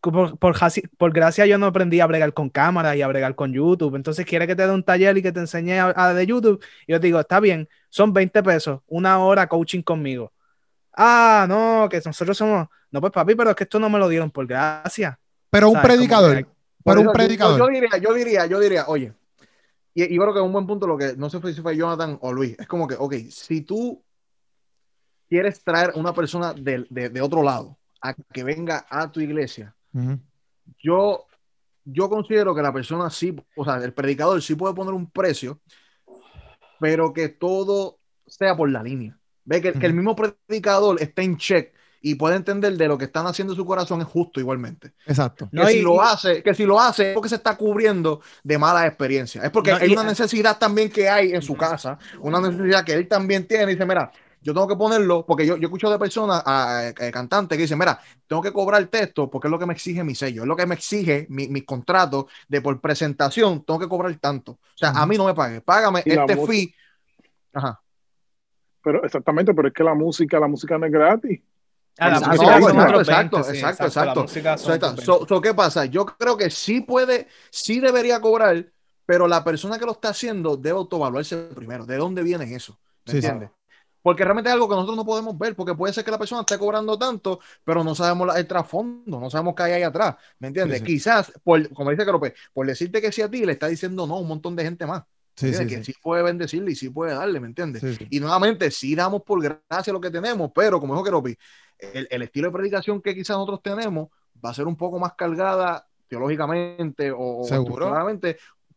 por, 0.00 0.38
por, 0.38 1.12
gracia 1.12 1.46
yo 1.46 1.58
no 1.58 1.66
aprendí 1.66 1.98
a 1.98 2.06
bregar 2.06 2.32
con 2.32 2.48
cámara 2.48 2.94
y 2.94 3.02
a 3.02 3.08
bregar 3.08 3.34
con 3.34 3.52
YouTube. 3.52 3.96
Entonces 3.96 4.24
quiere 4.24 4.46
que 4.46 4.54
te 4.54 4.66
dé 4.66 4.72
un 4.72 4.84
taller 4.84 5.16
y 5.18 5.22
que 5.22 5.32
te 5.32 5.40
enseñe 5.40 5.80
a, 5.80 6.14
de 6.14 6.26
YouTube. 6.26 6.64
Y 6.86 6.92
yo 6.92 7.00
digo, 7.00 7.18
está 7.18 7.40
bien, 7.40 7.68
son 7.88 8.12
20 8.12 8.42
pesos, 8.44 8.80
una 8.86 9.18
hora 9.18 9.48
coaching 9.48 9.82
conmigo. 9.82 10.32
Ah, 10.96 11.46
no, 11.48 11.88
que 11.88 12.00
nosotros 12.04 12.36
somos 12.36 12.68
no, 12.94 13.00
pues 13.00 13.12
papi, 13.12 13.34
pero 13.34 13.50
es 13.50 13.56
que 13.56 13.64
esto 13.64 13.80
no 13.80 13.90
me 13.90 13.98
lo 13.98 14.08
dieron 14.08 14.30
por 14.30 14.46
gracia. 14.46 15.18
Pero 15.50 15.68
un 15.68 15.82
predicador. 15.82 16.46
pero 16.84 17.00
un 17.00 17.10
predicador. 17.10 17.58
Yo, 17.58 17.66
diría, 17.66 17.98
yo 17.98 18.14
diría, 18.14 18.46
yo 18.46 18.60
diría, 18.60 18.84
oye, 18.86 19.12
y, 19.92 20.04
y, 20.04 20.16
creo 20.16 20.32
que 20.32 20.38
es 20.38 20.44
un 20.44 20.52
buen 20.52 20.64
punto 20.64 20.86
lo 20.86 20.96
que, 20.96 21.16
no 21.16 21.28
sé 21.28 21.40
si 21.52 21.60
fue 21.60 21.76
Jonathan 21.76 22.16
o 22.20 22.32
Luis, 22.32 22.54
es 22.56 22.68
como 22.68 22.86
que, 22.86 22.94
ok, 22.94 23.14
si 23.30 23.62
tú 23.62 24.00
quieres 25.28 25.64
traer 25.64 25.90
una 25.96 26.14
persona 26.14 26.52
de, 26.52 26.86
de, 26.88 27.20
otro 27.20 27.42
lado 27.42 27.76
a 28.00 28.14
que 28.14 28.44
venga 28.44 28.86
a 28.88 29.10
tu 29.10 29.18
iglesia, 29.18 29.74
yo, 30.78 31.26
yo 31.84 32.08
considero 32.08 32.54
que 32.54 32.62
la 32.62 32.72
persona 32.72 33.10
sí, 33.10 33.34
o 33.56 33.64
sea, 33.64 33.78
el 33.78 33.92
predicador 33.92 34.40
sí 34.40 34.54
puede 34.54 34.72
poner 34.72 34.94
un 34.94 35.10
precio, 35.10 35.58
pero 36.78 37.12
que 37.12 37.28
todo 37.28 37.98
sea 38.24 38.56
por 38.56 38.70
la 38.70 38.84
línea. 38.84 39.18
Ve 39.44 39.60
que, 39.60 39.72
que 39.72 39.86
el 39.86 39.94
mismo 39.94 40.16
predicador 40.16 41.00
esté 41.00 41.22
en 41.22 41.36
check 41.36 41.74
y 42.06 42.16
puede 42.16 42.36
entender 42.36 42.76
de 42.76 42.86
lo 42.86 42.98
que 42.98 43.06
están 43.06 43.26
haciendo 43.26 43.54
su 43.54 43.64
corazón 43.64 44.02
es 44.02 44.06
justo 44.06 44.38
igualmente. 44.38 44.92
Exacto. 45.06 45.48
Que, 45.50 45.66
si, 45.68 45.80
lo 45.80 46.02
hace, 46.02 46.42
que 46.42 46.54
si 46.54 46.66
lo 46.66 46.78
hace 46.78 47.08
es 47.08 47.14
porque 47.14 47.30
se 47.30 47.36
está 47.36 47.56
cubriendo 47.56 48.20
de 48.42 48.58
malas 48.58 48.86
experiencias. 48.86 49.42
Es 49.42 49.50
porque 49.50 49.72
hay 49.72 49.90
una 49.90 50.04
necesidad 50.04 50.58
también 50.58 50.90
que 50.90 51.08
hay 51.08 51.32
en 51.32 51.40
su 51.40 51.56
casa, 51.56 51.98
una 52.20 52.42
necesidad 52.42 52.84
que 52.84 52.92
él 52.92 53.08
también 53.08 53.48
tiene. 53.48 53.64
Y 53.64 53.74
dice, 53.74 53.86
mira, 53.86 54.12
yo 54.42 54.52
tengo 54.52 54.68
que 54.68 54.76
ponerlo, 54.76 55.24
porque 55.24 55.46
yo, 55.46 55.56
yo 55.56 55.68
escucho 55.68 55.90
de 55.90 55.98
personas, 55.98 56.42
a, 56.44 56.92
cantantes 57.10 57.56
que 57.56 57.62
dicen, 57.62 57.78
mira, 57.78 57.98
tengo 58.26 58.42
que 58.42 58.52
cobrar 58.52 58.82
el 58.82 58.90
texto 58.90 59.30
porque 59.30 59.48
es 59.48 59.50
lo 59.50 59.58
que 59.58 59.64
me 59.64 59.72
exige 59.72 60.04
mi 60.04 60.14
sello, 60.14 60.42
es 60.42 60.48
lo 60.48 60.56
que 60.56 60.66
me 60.66 60.74
exige 60.74 61.26
mi, 61.30 61.48
mi 61.48 61.62
contrato 61.62 62.28
de 62.46 62.60
por 62.60 62.78
presentación, 62.82 63.64
tengo 63.64 63.80
que 63.80 63.88
cobrar 63.88 64.14
tanto. 64.16 64.52
O 64.52 64.76
sea, 64.76 64.90
a 64.90 65.06
mí 65.06 65.16
no 65.16 65.24
me 65.24 65.32
pague, 65.32 65.62
págame 65.62 66.02
este 66.04 66.36
fee. 66.36 66.74
Ajá. 67.54 67.80
Pero 68.84 69.04
exactamente, 69.04 69.54
pero 69.54 69.68
es 69.68 69.74
que 69.74 69.82
la 69.82 69.94
música, 69.94 70.38
la 70.38 70.46
música 70.46 70.78
no 70.78 70.86
es 70.86 70.92
gratis. 70.92 71.40
Ah, 71.98 72.08
exacto, 72.08 73.38
exacto, 73.38 73.38
exacto, 73.84 74.24
exacto, 74.24 75.40
¿Qué 75.40 75.54
pasa? 75.54 75.86
Yo 75.86 76.04
creo 76.06 76.36
que 76.36 76.50
sí 76.50 76.80
puede, 76.80 77.28
sí 77.50 77.80
debería 77.80 78.20
cobrar, 78.20 78.66
pero 79.06 79.26
la 79.26 79.42
persona 79.42 79.78
que 79.78 79.86
lo 79.86 79.92
está 79.92 80.10
haciendo 80.10 80.56
debe 80.56 80.76
autovaluarse 80.78 81.36
primero. 81.54 81.86
¿De 81.86 81.96
dónde 81.96 82.22
viene 82.22 82.52
eso? 82.54 82.78
¿Me 83.06 83.14
entiendes? 83.14 83.50
porque 84.04 84.22
realmente 84.22 84.50
es 84.50 84.52
algo 84.54 84.68
que 84.68 84.74
nosotros 84.74 84.98
no 84.98 85.06
podemos 85.06 85.38
ver, 85.38 85.56
porque 85.56 85.74
puede 85.74 85.94
ser 85.94 86.04
que 86.04 86.10
la 86.10 86.18
persona 86.18 86.42
esté 86.42 86.58
cobrando 86.58 86.98
tanto, 86.98 87.40
pero 87.64 87.82
no 87.82 87.94
sabemos 87.94 88.36
el 88.36 88.46
trasfondo, 88.46 89.18
no 89.18 89.30
sabemos 89.30 89.54
qué 89.54 89.62
hay 89.62 89.72
ahí 89.72 89.82
atrás, 89.82 90.16
¿me 90.40 90.48
entiendes? 90.48 90.82
Quizás, 90.82 91.32
por, 91.42 91.72
como 91.72 91.88
dice 91.88 92.04
Crope, 92.04 92.34
por 92.52 92.66
decirte 92.66 93.00
que 93.00 93.10
sí 93.10 93.22
a 93.22 93.30
ti, 93.30 93.46
le 93.46 93.52
está 93.52 93.66
diciendo 93.66 94.06
no 94.06 94.16
a 94.16 94.20
un 94.20 94.28
montón 94.28 94.54
de 94.56 94.62
gente 94.62 94.84
más. 94.84 95.04
Sí, 95.36 95.52
que 95.66 95.82
sí. 95.82 95.94
puede 96.00 96.22
bendecirle 96.22 96.72
y 96.72 96.74
sí 96.76 96.90
puede 96.90 97.14
darle, 97.14 97.40
¿me 97.40 97.48
entiendes? 97.48 97.82
Y 98.08 98.20
nuevamente, 98.20 98.70
sí 98.70 98.94
damos 98.94 99.22
por 99.22 99.42
gracia 99.42 99.92
lo 99.92 100.00
que 100.00 100.10
tenemos, 100.10 100.50
pero 100.54 100.78
como 100.80 100.94
dijo 100.94 101.04
Keropi, 101.04 101.36
el, 101.78 102.06
el 102.10 102.22
estilo 102.22 102.48
de 102.48 102.52
predicación 102.52 103.02
que 103.02 103.14
quizás 103.14 103.36
nosotros 103.36 103.62
tenemos 103.62 104.08
va 104.44 104.50
a 104.50 104.54
ser 104.54 104.66
un 104.66 104.76
poco 104.76 104.98
más 104.98 105.14
cargada 105.14 105.86
teológicamente 106.08 107.12
o, 107.16 107.44
¿Seguro? 107.44 107.92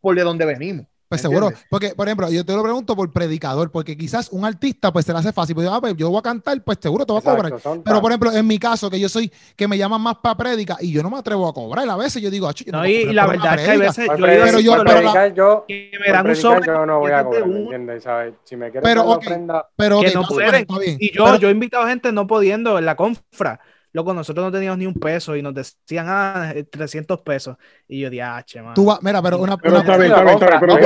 por 0.00 0.16
de 0.16 0.22
donde 0.22 0.44
venimos. 0.44 0.86
Pues 1.08 1.22
seguro, 1.22 1.50
porque 1.70 1.94
por 1.94 2.06
ejemplo, 2.06 2.30
yo 2.30 2.44
te 2.44 2.52
lo 2.52 2.62
pregunto 2.62 2.94
por 2.94 3.10
predicador, 3.10 3.70
porque 3.70 3.96
quizás 3.96 4.28
un 4.30 4.44
artista 4.44 4.92
pues 4.92 5.06
se 5.06 5.12
le 5.12 5.18
hace 5.18 5.32
fácil, 5.32 5.54
pues, 5.54 5.66
ah, 5.70 5.80
pues 5.80 5.96
yo 5.96 6.10
voy 6.10 6.18
a 6.18 6.22
cantar, 6.22 6.62
pues 6.62 6.78
seguro 6.82 7.06
te 7.06 7.12
voy 7.12 7.22
a 7.24 7.24
cobrar. 7.24 7.54
Pero 7.82 8.00
por 8.02 8.10
ejemplo, 8.10 8.30
en 8.30 8.46
mi 8.46 8.58
caso, 8.58 8.90
que 8.90 9.00
yo 9.00 9.08
soy, 9.08 9.32
que 9.56 9.66
me 9.66 9.78
llaman 9.78 10.02
más 10.02 10.16
para 10.16 10.36
predica 10.36 10.76
y 10.80 10.92
yo 10.92 11.02
no 11.02 11.08
me 11.08 11.18
atrevo 11.18 11.48
a 11.48 11.54
cobrar, 11.54 11.88
a 11.88 11.96
veces 11.96 12.20
yo 12.20 12.30
digo, 12.30 12.46
ah, 12.46 12.52
no, 12.66 12.86
y, 12.86 13.12
la 13.14 13.26
verdad 13.26 13.58
es 13.58 13.64
que 13.64 13.70
a 13.70 13.76
veces 13.78 14.06
yo, 14.06 14.24
pero 14.26 14.60
yo, 14.60 14.84
pero 14.84 15.34
yo, 15.34 15.64
que 15.66 15.90
me 15.98 16.12
dan 16.12 16.28
un 16.28 16.36
sobre, 16.36 16.66
yo 16.66 16.84
no 16.84 16.98
voy 16.98 17.12
a 17.12 17.24
cobrar, 17.24 17.46
¿me 17.46 17.58
entiendes? 17.60 18.02
¿sabes? 18.02 18.34
Si 18.44 18.56
me 18.56 18.70
quieres 18.70 18.82
pero, 18.86 19.08
okay, 19.08 19.38
pero 19.76 20.00
que 20.00 20.12
no 20.12 20.24
pueden. 20.24 20.66
Y 20.98 21.10
yo, 21.12 21.36
yo 21.36 21.48
he 21.48 21.52
invitado 21.52 21.84
a 21.84 21.88
gente 21.88 22.12
no 22.12 22.26
pudiendo 22.26 22.76
en 22.78 22.84
la 22.84 22.96
confra 22.96 23.60
Loco, 23.92 24.12
nosotros 24.12 24.44
no 24.44 24.52
teníamos 24.52 24.78
ni 24.78 24.86
un 24.86 24.94
peso 24.94 25.34
y 25.36 25.42
nos 25.42 25.54
decían, 25.54 26.06
ah, 26.08 26.52
300 26.70 27.20
pesos. 27.22 27.56
Y 27.86 28.00
yo 28.00 28.10
dije, 28.10 28.22
ah, 28.22 28.42
che, 28.44 28.60
man. 28.60 28.74
Tú 28.74 28.84
vas, 28.86 29.02
mira, 29.02 29.22
pero 29.22 29.38
una. 29.38 29.56
Pero 29.56 29.78
está 29.78 29.96
bien, 29.96 30.12
está 30.12 30.24
bien, 30.24 30.38
pero 30.60 30.78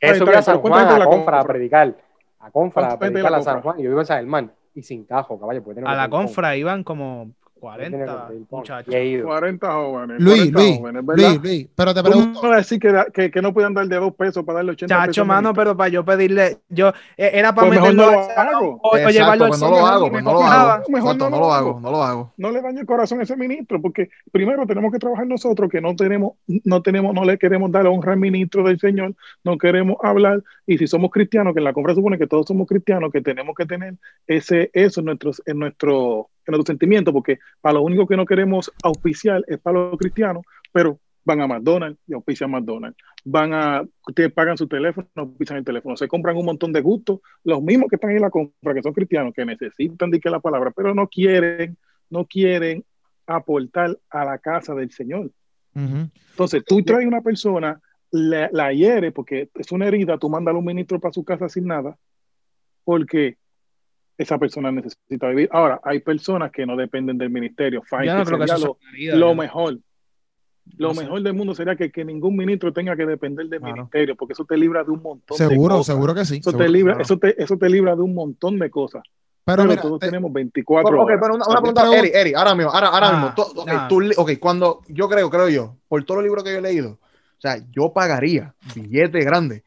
eso 0.00 0.30
a 0.30 0.42
San 0.42 0.60
Juan 0.60 1.02
a 1.02 1.04
confra 1.04 1.40
a 1.40 1.44
predicar. 1.44 1.96
A 2.40 2.50
confra 2.50 2.92
a 2.92 2.98
predicar 2.98 3.34
a 3.34 3.42
San 3.42 3.62
Juan. 3.62 3.76
Yo 3.78 3.88
vivo 3.88 4.00
en 4.00 4.06
San 4.06 4.18
Germán 4.18 4.52
y 4.74 4.82
sin 4.82 5.04
cajo, 5.04 5.38
caballo. 5.38 5.62
A 5.84 5.94
la 5.94 6.08
confra 6.08 6.56
iban 6.56 6.84
como 6.84 7.30
40 7.58 8.28
muchachos. 8.50 8.94
40 8.94 9.72
jóvenes. 9.72 10.20
Luis, 10.20 10.52
Luis, 10.52 10.80
Luis, 10.80 11.42
Luis, 11.42 11.68
pero 11.74 11.94
te 11.94 12.02
pregunto. 12.02 12.42
No 12.42 12.50
decir 12.50 12.78
que, 12.78 12.94
que, 13.14 13.30
que, 13.30 13.42
no 13.42 13.54
puedan 13.54 13.72
dar 13.72 13.86
de 13.88 13.96
dos 13.96 14.14
pesos 14.14 14.44
para 14.44 14.58
darle 14.58 14.72
80 14.72 14.94
Chacho, 14.94 15.06
pesos. 15.08 15.26
mano, 15.26 15.54
pero 15.54 15.76
para 15.76 15.88
yo 15.88 16.04
pedirle, 16.04 16.58
yo, 16.68 16.92
e, 17.16 17.30
era 17.32 17.54
para 17.54 17.68
pues 17.68 17.80
meterlo 17.80 18.06
no 18.06 18.12
lo 18.12 18.20
hago. 18.20 18.80
O, 18.82 18.90
o 18.90 19.08
llevarlo 19.08 19.48
pues 19.48 19.60
no 19.60 19.70
lo 19.70 19.86
hago, 19.86 20.10
pues 20.10 20.22
no 20.22 20.32
lo 20.34 20.42
hago. 20.42 20.84
Mejor 20.88 21.16
no, 21.16 21.30
no, 21.30 21.38
lo 21.38 21.52
hago, 21.52 21.80
no 21.80 21.90
lo 21.90 22.02
hago. 22.02 22.32
No 22.36 22.50
le 22.50 22.60
daño 22.60 22.80
el 22.80 22.86
corazón 22.86 23.20
a 23.20 23.22
ese 23.22 23.36
ministro, 23.36 23.80
porque 23.80 24.10
primero 24.30 24.66
tenemos 24.66 24.92
que 24.92 24.98
trabajar 24.98 25.26
nosotros, 25.26 25.70
que 25.70 25.80
no 25.80 25.96
tenemos, 25.96 26.34
no 26.46 26.82
tenemos, 26.82 27.14
no 27.14 27.24
le 27.24 27.38
queremos 27.38 27.72
dar 27.72 27.86
honra 27.86 28.12
al 28.12 28.18
ministro 28.18 28.64
del 28.64 28.78
Señor, 28.78 29.14
no 29.44 29.56
queremos 29.56 29.96
hablar, 30.02 30.42
y 30.66 30.76
si 30.76 30.86
somos 30.86 31.10
cristianos, 31.10 31.54
que 31.54 31.60
en 31.60 31.64
la 31.64 31.72
compra 31.72 31.94
supone 31.94 32.18
que 32.18 32.26
todos 32.26 32.46
somos 32.46 32.66
cristianos, 32.68 33.10
que 33.10 33.22
tenemos 33.22 33.54
que 33.56 33.64
tener 33.64 33.94
ese, 34.26 34.70
eso 34.74 35.00
en 35.00 35.06
nuestro, 35.06 35.30
en 35.46 35.58
nuestro 35.58 36.28
en 36.46 36.52
nuestro 36.52 36.72
sentimiento, 36.72 37.12
porque 37.12 37.38
para 37.60 37.74
lo 37.74 37.82
único 37.82 38.06
que 38.06 38.16
no 38.16 38.24
queremos 38.24 38.72
auspiciar 38.82 39.44
es 39.48 39.58
para 39.58 39.78
los 39.78 39.98
cristianos, 39.98 40.44
pero 40.72 40.98
van 41.24 41.40
a 41.40 41.46
McDonald's 41.48 41.98
y 42.06 42.14
auspician 42.14 42.50
McDonald's. 42.50 42.96
Van 43.24 43.52
a, 43.52 43.82
ustedes 44.06 44.32
pagan 44.32 44.56
su 44.56 44.68
teléfono, 44.68 45.08
auspician 45.16 45.58
el 45.58 45.64
teléfono. 45.64 45.96
Se 45.96 46.06
compran 46.06 46.36
un 46.36 46.46
montón 46.46 46.72
de 46.72 46.80
gustos, 46.80 47.20
los 47.42 47.60
mismos 47.60 47.88
que 47.88 47.96
están 47.96 48.12
en 48.12 48.22
la 48.22 48.30
compra, 48.30 48.72
que 48.72 48.82
son 48.82 48.92
cristianos, 48.92 49.34
que 49.34 49.44
necesitan 49.44 50.10
de 50.10 50.20
que 50.20 50.30
la 50.30 50.38
palabra, 50.38 50.70
pero 50.70 50.94
no 50.94 51.08
quieren, 51.08 51.76
no 52.08 52.24
quieren 52.26 52.84
aportar 53.26 53.98
a 54.08 54.24
la 54.24 54.38
casa 54.38 54.74
del 54.74 54.92
Señor. 54.92 55.32
Entonces, 55.74 56.64
tú 56.64 56.82
traes 56.82 57.06
una 57.06 57.20
persona, 57.20 57.78
la, 58.10 58.48
la 58.52 58.72
hiere, 58.72 59.10
porque 59.10 59.50
es 59.54 59.72
una 59.72 59.88
herida, 59.88 60.16
tú 60.16 60.30
mandas 60.30 60.54
a 60.54 60.58
un 60.58 60.64
ministro 60.64 61.00
para 61.00 61.12
su 61.12 61.24
casa 61.24 61.48
sin 61.48 61.66
nada, 61.66 61.98
porque 62.84 63.36
esa 64.18 64.38
persona 64.38 64.72
necesita 64.72 65.28
vivir. 65.28 65.48
Ahora, 65.52 65.80
hay 65.82 66.00
personas 66.00 66.50
que 66.50 66.66
no 66.66 66.76
dependen 66.76 67.18
del 67.18 67.30
ministerio. 67.30 67.82
lo, 69.14 69.34
mejor. 69.34 69.78
Lo 70.78 70.94
mejor 70.94 71.22
del 71.22 71.34
mundo 71.34 71.54
sería 71.54 71.76
que, 71.76 71.92
que, 71.92 72.04
ningún 72.04 72.36
ministro 72.36 72.72
tenga 72.72 72.96
que 72.96 73.06
depender 73.06 73.46
del 73.46 73.60
ministerio, 73.60 74.16
porque 74.16 74.32
eso 74.32 74.44
te 74.44 74.56
libra 74.56 74.82
de 74.82 74.90
un 74.90 75.02
montón 75.02 75.36
seguro, 75.36 75.74
de 75.74 75.78
cosas. 75.78 75.94
Seguro 75.94 76.14
que 76.14 76.24
sí. 76.24 76.36
Eso, 76.38 76.52
te 76.52 76.68
libra, 76.68 76.96
eso, 77.00 77.18
te, 77.18 77.40
eso 77.42 77.56
te 77.56 77.68
libra 77.68 77.94
de 77.94 78.02
un 78.02 78.14
montón 78.14 78.58
de 78.58 78.70
cosas. 78.70 79.02
Pero, 79.44 79.76
todos 79.76 80.00
tenemos 80.00 80.32
24 80.32 81.02
okay, 81.02 81.16
pero 81.20 81.36
una, 81.36 81.60
pregunta, 81.60 81.96
Eri, 81.96 82.10
Eri, 82.12 82.34
ahra 82.34 82.56
mismo, 82.56 82.72
ahora, 82.72 82.88
ahora 82.88 83.12
mismo. 83.12 83.34
Ah, 83.68 83.86
tú, 83.88 84.02
okay, 84.16 84.38
cuando 84.38 84.80
yo 84.88 85.08
creo, 85.08 85.30
creo 85.30 85.48
yo, 85.48 85.76
por 85.86 86.02
todos 86.02 86.18
los 86.18 86.24
libros 86.24 86.42
que 86.42 86.50
yo 86.50 86.58
he 86.58 86.62
leído, 86.62 86.98
o 87.38 87.40
sea, 87.40 87.58
yo 87.70 87.92
pagaría 87.92 88.54
billetes 88.74 89.24
grandes 89.24 89.62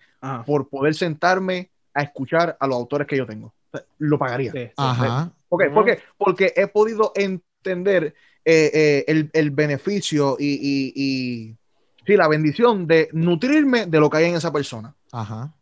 por 0.46 0.68
poder 0.68 0.96
sentarme 0.96 1.70
a 1.94 2.02
escuchar 2.02 2.58
a 2.60 2.68
los 2.68 2.76
autores 2.76 3.08
que 3.08 3.16
yo 3.16 3.26
tengo 3.26 3.54
lo 3.98 4.18
pagaría. 4.18 4.54
Ajá. 4.78 5.32
¿Por 5.48 5.86
qué? 5.86 6.00
Porque 6.18 6.54
he 6.56 6.68
podido 6.68 7.12
entender 7.16 8.16
eh, 8.46 8.72
eh, 8.74 9.06
el, 9.08 9.30
el, 9.34 9.52
beneficio 9.52 10.38
y, 10.40 10.46
y, 10.46 10.94
y 10.96 11.58
sí, 12.06 12.16
la 12.16 12.28
bendición 12.28 12.88
de 12.88 13.10
nutrirme 13.14 13.86
de 13.86 14.00
lo 14.00 14.10
que 14.10 14.18
hay 14.18 14.26
en 14.26 14.36
esa 14.36 14.52
persona. 14.52 14.96
Ajá. 15.12 15.54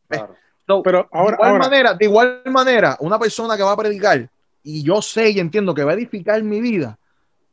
Pero 0.83 1.07
ahora, 1.11 1.37
de, 1.37 1.45
igual 1.45 1.59
Manera, 1.59 1.93
de 1.93 2.05
igual 2.05 2.41
manera, 2.45 2.97
una 2.99 3.17
persona 3.17 3.55
que 3.55 3.63
va 3.63 3.71
a 3.71 3.77
predicar 3.77 4.29
y 4.63 4.83
yo 4.83 5.01
sé 5.01 5.29
y 5.29 5.39
entiendo 5.39 5.73
que 5.73 5.83
va 5.83 5.91
a 5.91 5.95
edificar 5.95 6.43
mi 6.43 6.59
vida, 6.59 6.99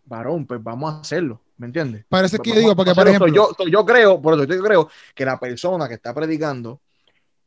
varón, 0.05 0.47
pues 0.47 0.63
vamos 0.63 0.95
a 0.95 1.01
hacerlo. 1.01 1.41
¿Me 1.57 1.67
entiendes? 1.67 2.05
Parece 2.09 2.39
pues 2.39 2.49
que 2.49 2.55
yo 2.57 2.61
digo, 2.61 2.75
porque 2.75 2.93
por 2.93 3.07
ejemplo, 3.07 3.29
yo, 3.29 3.51
yo 3.71 3.87
creo, 3.87 4.21
por 4.21 4.35
eso 4.35 4.45
yo 4.45 4.61
creo 4.61 4.89
que 5.15 5.25
la 5.25 5.39
persona 5.39 5.87
que 5.87 5.95
está 5.95 6.13
predicando 6.13 6.81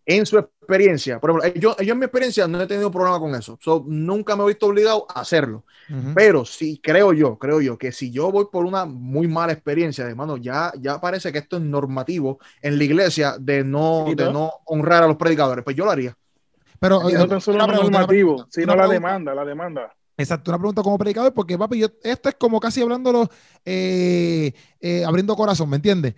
en 0.09 0.25
su 0.25 0.37
experiencia, 0.37 1.19
por 1.19 1.31
ejemplo, 1.31 1.61
yo, 1.61 1.75
yo 1.83 1.91
en 1.91 1.99
mi 1.99 2.05
experiencia 2.05 2.47
no 2.47 2.61
he 2.61 2.65
tenido 2.65 2.89
problema 2.89 3.19
con 3.19 3.35
eso, 3.35 3.59
nunca 3.85 4.37
me 4.37 4.43
he 4.43 4.47
visto 4.47 4.67
obligado 4.67 5.05
a 5.13 5.19
hacerlo, 5.19 5.65
pero 6.15 6.45
sí 6.45 6.79
creo 6.81 7.11
yo, 7.11 7.37
creo 7.37 7.59
yo 7.59 7.77
que 7.77 7.91
si 7.91 8.09
yo 8.09 8.31
voy 8.31 8.45
por 8.49 8.65
una 8.65 8.85
muy 8.85 9.27
mala 9.27 9.51
experiencia, 9.51 10.07
hermano, 10.07 10.37
ya, 10.37 10.71
ya 10.79 11.01
parece 11.01 11.33
que 11.33 11.39
esto 11.39 11.57
es 11.57 11.63
normativo 11.63 12.39
en 12.61 12.77
la 12.77 12.83
iglesia 12.85 13.35
de 13.37 13.65
no, 13.65 14.05
de 14.15 14.31
no 14.31 14.53
honrar 14.65 15.03
a 15.03 15.07
los 15.07 15.17
predicadores, 15.17 15.65
pues 15.65 15.75
yo 15.75 15.83
lo 15.83 15.91
haría. 15.91 16.17
Pero 16.79 17.03
no 17.03 17.09
eh, 17.09 17.27
tan 17.27 17.41
solo 17.41 17.67
normativo, 17.67 18.45
sino 18.49 18.77
la 18.77 18.87
demanda, 18.87 19.35
la 19.35 19.43
demanda. 19.43 19.93
Exacto, 20.15 20.51
una 20.51 20.57
pregunta 20.57 20.83
como 20.83 20.97
predicador, 20.97 21.33
porque 21.33 21.57
papi, 21.57 21.79
yo, 21.79 21.87
esto 22.01 22.29
es 22.29 22.35
como 22.35 22.61
casi 22.61 22.81
hablándolo, 22.81 23.29
eh, 23.65 24.53
eh, 24.79 25.03
abriendo 25.05 25.35
corazón, 25.35 25.69
¿me 25.69 25.75
entiendes? 25.75 26.15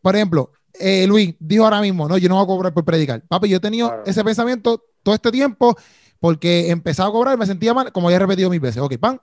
por 0.00 0.14
ejemplo, 0.14 0.52
eh, 0.78 1.06
Luis 1.06 1.34
dijo 1.38 1.64
ahora 1.64 1.80
mismo, 1.80 2.08
no, 2.08 2.18
yo 2.18 2.28
no 2.28 2.36
voy 2.36 2.44
a 2.44 2.46
cobrar 2.46 2.74
por 2.74 2.84
predicar. 2.84 3.22
Papi, 3.26 3.48
yo 3.48 3.56
he 3.56 3.60
tenido 3.60 4.02
ese 4.04 4.24
pensamiento 4.24 4.84
todo 5.02 5.14
este 5.14 5.30
tiempo 5.30 5.76
porque 6.20 6.70
empezaba 6.70 7.08
a 7.08 7.12
cobrar 7.12 7.34
y 7.34 7.38
me 7.38 7.46
sentía 7.46 7.74
mal, 7.74 7.92
como 7.92 8.10
ya 8.10 8.16
he 8.16 8.18
repetido 8.18 8.50
mil 8.50 8.60
veces. 8.60 8.82
Ok, 8.82 8.96
pan. 8.98 9.20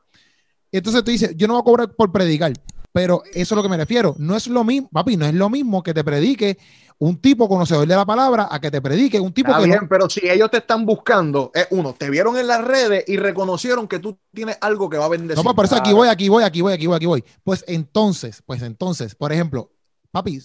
Entonces 0.71 1.03
tú 1.03 1.11
dices, 1.11 1.35
yo 1.35 1.47
no 1.47 1.53
voy 1.53 1.61
a 1.61 1.63
cobrar 1.63 1.95
por 1.95 2.11
predicar, 2.11 2.53
pero 2.91 3.23
eso 3.33 3.55
es 3.55 3.57
lo 3.57 3.63
que 3.63 3.69
me 3.69 3.77
refiero. 3.77 4.15
No 4.17 4.35
es 4.35 4.47
lo 4.47 4.63
mismo, 4.63 4.89
papi, 4.91 5.17
no 5.17 5.25
es 5.25 5.33
lo 5.33 5.49
mismo 5.49 5.83
que 5.83 5.93
te 5.93 6.03
predique 6.03 6.57
un 6.97 7.17
tipo 7.17 7.49
conocedor 7.49 7.87
de 7.87 7.95
la 7.95 8.05
palabra 8.05 8.47
a 8.49 8.59
que 8.59 8.71
te 8.71 8.81
predique 8.81 9.19
un 9.19 9.33
tipo 9.33 9.53
que 9.53 9.65
bien, 9.65 9.87
pero 9.89 10.09
si 10.09 10.29
ellos 10.29 10.49
te 10.49 10.57
están 10.57 10.85
buscando, 10.85 11.51
es 11.53 11.67
uno, 11.71 11.93
te 11.93 12.09
vieron 12.09 12.37
en 12.37 12.47
las 12.47 12.63
redes 12.63 13.03
y 13.07 13.17
reconocieron 13.17 13.87
que 13.87 13.99
tú 13.99 14.17
tienes 14.33 14.57
algo 14.61 14.89
que 14.89 14.97
va 14.97 15.05
a 15.05 15.09
bendecir. 15.09 15.37
No, 15.37 15.43
pues 15.43 15.55
por 15.55 15.65
eso 15.65 15.75
aquí 15.75 15.91
voy, 15.91 16.07
aquí 16.07 16.29
voy, 16.29 16.43
aquí 16.43 16.61
voy, 16.61 16.73
aquí 16.73 16.87
voy, 16.87 16.95
aquí 16.95 17.05
voy. 17.05 17.23
Pues 17.43 17.65
entonces, 17.67 18.41
pues 18.45 18.61
entonces, 18.61 19.15
por 19.15 19.33
ejemplo, 19.33 19.71
papi, 20.15 20.39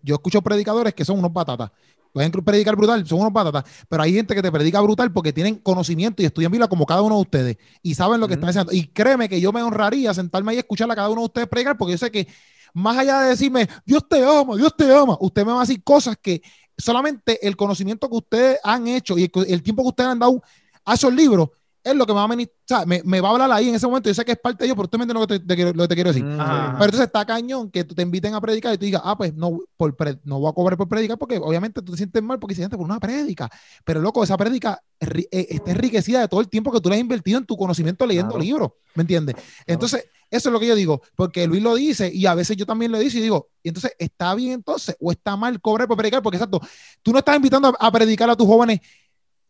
yo 0.00 0.14
escucho 0.14 0.40
predicadores 0.42 0.94
que 0.94 1.04
son 1.04 1.18
unos 1.18 1.32
patatas. 1.32 1.72
Pueden 2.12 2.30
predicar 2.30 2.76
brutal, 2.76 3.04
son 3.04 3.18
unos 3.18 3.32
patatas, 3.32 3.64
pero 3.88 4.02
hay 4.04 4.14
gente 4.14 4.32
que 4.32 4.40
te 4.40 4.52
predica 4.52 4.80
brutal 4.80 5.12
porque 5.12 5.32
tienen 5.32 5.56
conocimiento 5.56 6.22
y 6.22 6.26
estudian 6.26 6.52
Biblia 6.52 6.68
como 6.68 6.86
cada 6.86 7.02
uno 7.02 7.16
de 7.16 7.22
ustedes 7.22 7.56
y 7.82 7.96
saben 7.96 8.20
lo 8.20 8.28
que 8.28 8.34
están 8.34 8.50
haciendo. 8.50 8.72
Y 8.72 8.86
créeme 8.86 9.28
que 9.28 9.40
yo 9.40 9.52
me 9.52 9.60
honraría 9.60 10.14
sentarme 10.14 10.52
ahí 10.52 10.56
y 10.58 10.60
escuchar 10.60 10.88
a 10.90 10.94
cada 10.94 11.08
uno 11.08 11.22
de 11.22 11.24
ustedes 11.26 11.48
predicar 11.48 11.76
porque 11.76 11.92
yo 11.92 11.98
sé 11.98 12.12
que 12.12 12.28
más 12.72 12.96
allá 12.96 13.22
de 13.22 13.30
decirme, 13.30 13.68
Dios 13.84 14.08
te 14.08 14.24
ama, 14.24 14.56
Dios 14.56 14.76
te 14.76 14.94
ama, 14.94 15.18
usted 15.20 15.44
me 15.44 15.50
va 15.50 15.58
a 15.58 15.62
decir 15.62 15.82
cosas 15.82 16.16
que 16.22 16.40
solamente 16.76 17.44
el 17.46 17.56
conocimiento 17.56 18.08
que 18.08 18.16
ustedes 18.16 18.60
han 18.62 18.86
hecho 18.86 19.18
y 19.18 19.24
el, 19.24 19.30
el 19.48 19.62
tiempo 19.64 19.82
que 19.82 19.88
ustedes 19.88 20.10
han 20.10 20.18
dado 20.20 20.40
a 20.84 20.94
esos 20.94 21.12
libros 21.12 21.50
es 21.90 21.96
lo 21.96 22.06
que 22.06 22.12
me 22.12 22.18
va 22.18 22.24
a 22.24 22.28
venir, 22.28 22.48
o 22.48 22.64
sea, 22.66 22.86
me, 22.86 23.02
me, 23.04 23.20
va 23.20 23.28
a 23.28 23.32
hablar 23.32 23.52
ahí 23.52 23.68
en 23.68 23.74
ese 23.74 23.86
momento. 23.86 24.08
Yo 24.08 24.14
sé 24.14 24.24
que 24.24 24.32
es 24.32 24.38
parte 24.38 24.58
de 24.58 24.66
ellos, 24.66 24.76
pero 24.76 24.84
usted 24.84 24.98
me 24.98 25.04
entiende 25.04 25.20
lo 25.20 25.26
que 25.26 25.40
te, 25.40 25.74
lo 25.74 25.82
que 25.84 25.88
te 25.88 25.94
quiero 25.94 26.10
decir. 26.10 26.24
Mm. 26.24 26.36
Pero 26.36 26.84
entonces 26.84 27.06
está 27.06 27.24
cañón 27.24 27.70
que 27.70 27.84
te 27.84 28.02
inviten 28.02 28.34
a 28.34 28.40
predicar 28.40 28.74
y 28.74 28.78
tú 28.78 28.84
digas, 28.84 29.02
ah, 29.04 29.16
pues 29.16 29.34
no, 29.34 29.58
por 29.76 29.96
no 30.24 30.40
voy 30.40 30.50
a 30.50 30.52
cobrar 30.52 30.76
por 30.76 30.88
predicar 30.88 31.18
porque 31.18 31.38
obviamente 31.38 31.82
tú 31.82 31.92
te 31.92 31.98
sientes 31.98 32.22
mal 32.22 32.38
porque 32.38 32.54
se 32.54 32.60
siente 32.60 32.76
por 32.76 32.84
una 32.84 33.00
prédica. 33.00 33.48
Pero 33.84 34.00
loco, 34.00 34.22
esa 34.22 34.36
prédica 34.36 34.82
eh, 35.00 35.46
está 35.50 35.70
enriquecida 35.70 36.20
de 36.20 36.28
todo 36.28 36.40
el 36.40 36.48
tiempo 36.48 36.72
que 36.72 36.80
tú 36.80 36.88
le 36.88 36.96
has 36.96 37.00
invertido 37.00 37.38
en 37.38 37.46
tu 37.46 37.56
conocimiento 37.56 38.06
leyendo 38.06 38.38
libros, 38.38 38.72
¿me 38.94 39.02
entiendes? 39.02 39.36
Entonces, 39.66 40.06
eso 40.30 40.48
es 40.50 40.52
lo 40.52 40.60
que 40.60 40.66
yo 40.66 40.74
digo, 40.74 41.00
porque 41.16 41.46
Luis 41.46 41.62
lo 41.62 41.74
dice 41.74 42.10
y 42.12 42.26
a 42.26 42.34
veces 42.34 42.56
yo 42.56 42.66
también 42.66 42.92
lo 42.92 42.98
digo 42.98 43.16
y 43.16 43.20
digo, 43.22 43.48
y 43.62 43.68
entonces, 43.68 43.92
¿está 43.98 44.34
bien 44.34 44.52
entonces 44.52 44.94
o 45.00 45.10
está 45.10 45.36
mal 45.36 45.60
cobrar 45.60 45.88
por 45.88 45.96
predicar? 45.96 46.22
Porque 46.22 46.36
exacto, 46.36 46.60
tú 47.02 47.12
no 47.12 47.18
estás 47.18 47.36
invitando 47.36 47.74
a 47.78 47.90
predicar 47.90 48.28
a 48.28 48.36
tus 48.36 48.46
jóvenes 48.46 48.80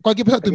cualquier 0.02 0.24
persona, 0.24 0.42
tú 0.42 0.50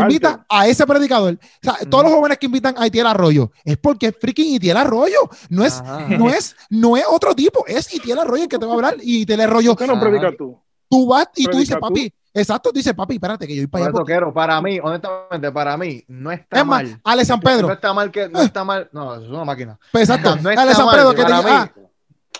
invitas 0.00 0.38
a 0.48 0.66
ese 0.66 0.86
predicador. 0.86 1.34
O 1.34 1.38
sea, 1.62 1.78
todos 1.88 2.04
los 2.04 2.12
jóvenes 2.12 2.38
que 2.38 2.46
invitan 2.46 2.74
a 2.76 2.86
Itiel 2.86 3.06
Arroyo 3.06 3.50
es 3.64 3.76
porque 3.76 4.06
es 4.06 4.16
freaking 4.18 4.54
Itiel 4.54 4.76
Arroyo. 4.76 5.28
No 5.48 5.64
es, 5.64 5.82
no 6.18 6.28
es, 6.28 6.56
no 6.70 6.96
es 6.96 7.04
otro 7.08 7.34
tipo, 7.34 7.64
es 7.66 7.94
Itiel 7.94 8.18
Arroyo 8.18 8.44
el 8.44 8.48
que 8.48 8.58
te 8.58 8.66
va 8.66 8.72
a 8.72 8.74
hablar 8.74 8.96
y 9.02 9.22
Itiel 9.22 9.40
Arroyo. 9.40 9.76
¿Qué 9.76 9.86
no 9.86 9.98
predicas 9.98 10.34
tú? 10.36 10.58
Tú 10.88 11.06
vas 11.06 11.28
y 11.34 11.46
tú 11.46 11.58
dices, 11.58 11.76
papi, 11.80 12.12
Exacto, 12.38 12.70
dice 12.70 12.92
papi, 12.92 13.14
espérate 13.14 13.46
que 13.46 13.56
yo 13.56 13.62
voy 13.62 13.66
para 13.66 13.86
allá. 13.86 14.04
Quiero, 14.04 14.32
para 14.32 14.60
mí, 14.60 14.78
honestamente, 14.78 15.50
para 15.50 15.74
mí, 15.78 16.04
no 16.06 16.30
está 16.30 16.60
es 16.60 16.66
mal. 16.66 17.00
Ale 17.02 17.24
San 17.24 17.40
Pedro. 17.40 17.66
No 17.66 17.72
está 17.72 17.94
mal 17.94 18.10
que, 18.10 18.28
no 18.28 18.42
está 18.42 18.62
mal, 18.62 18.90
no, 18.92 19.14
es 19.14 19.26
una 19.26 19.46
máquina. 19.46 19.78
Pues 19.90 20.06
exacto, 20.06 20.36
no 20.36 20.50
Ale 20.50 20.74
San 20.74 20.90
Pedro 20.90 21.14
que 21.14 21.24
te 21.24 21.32
ah. 21.32 21.72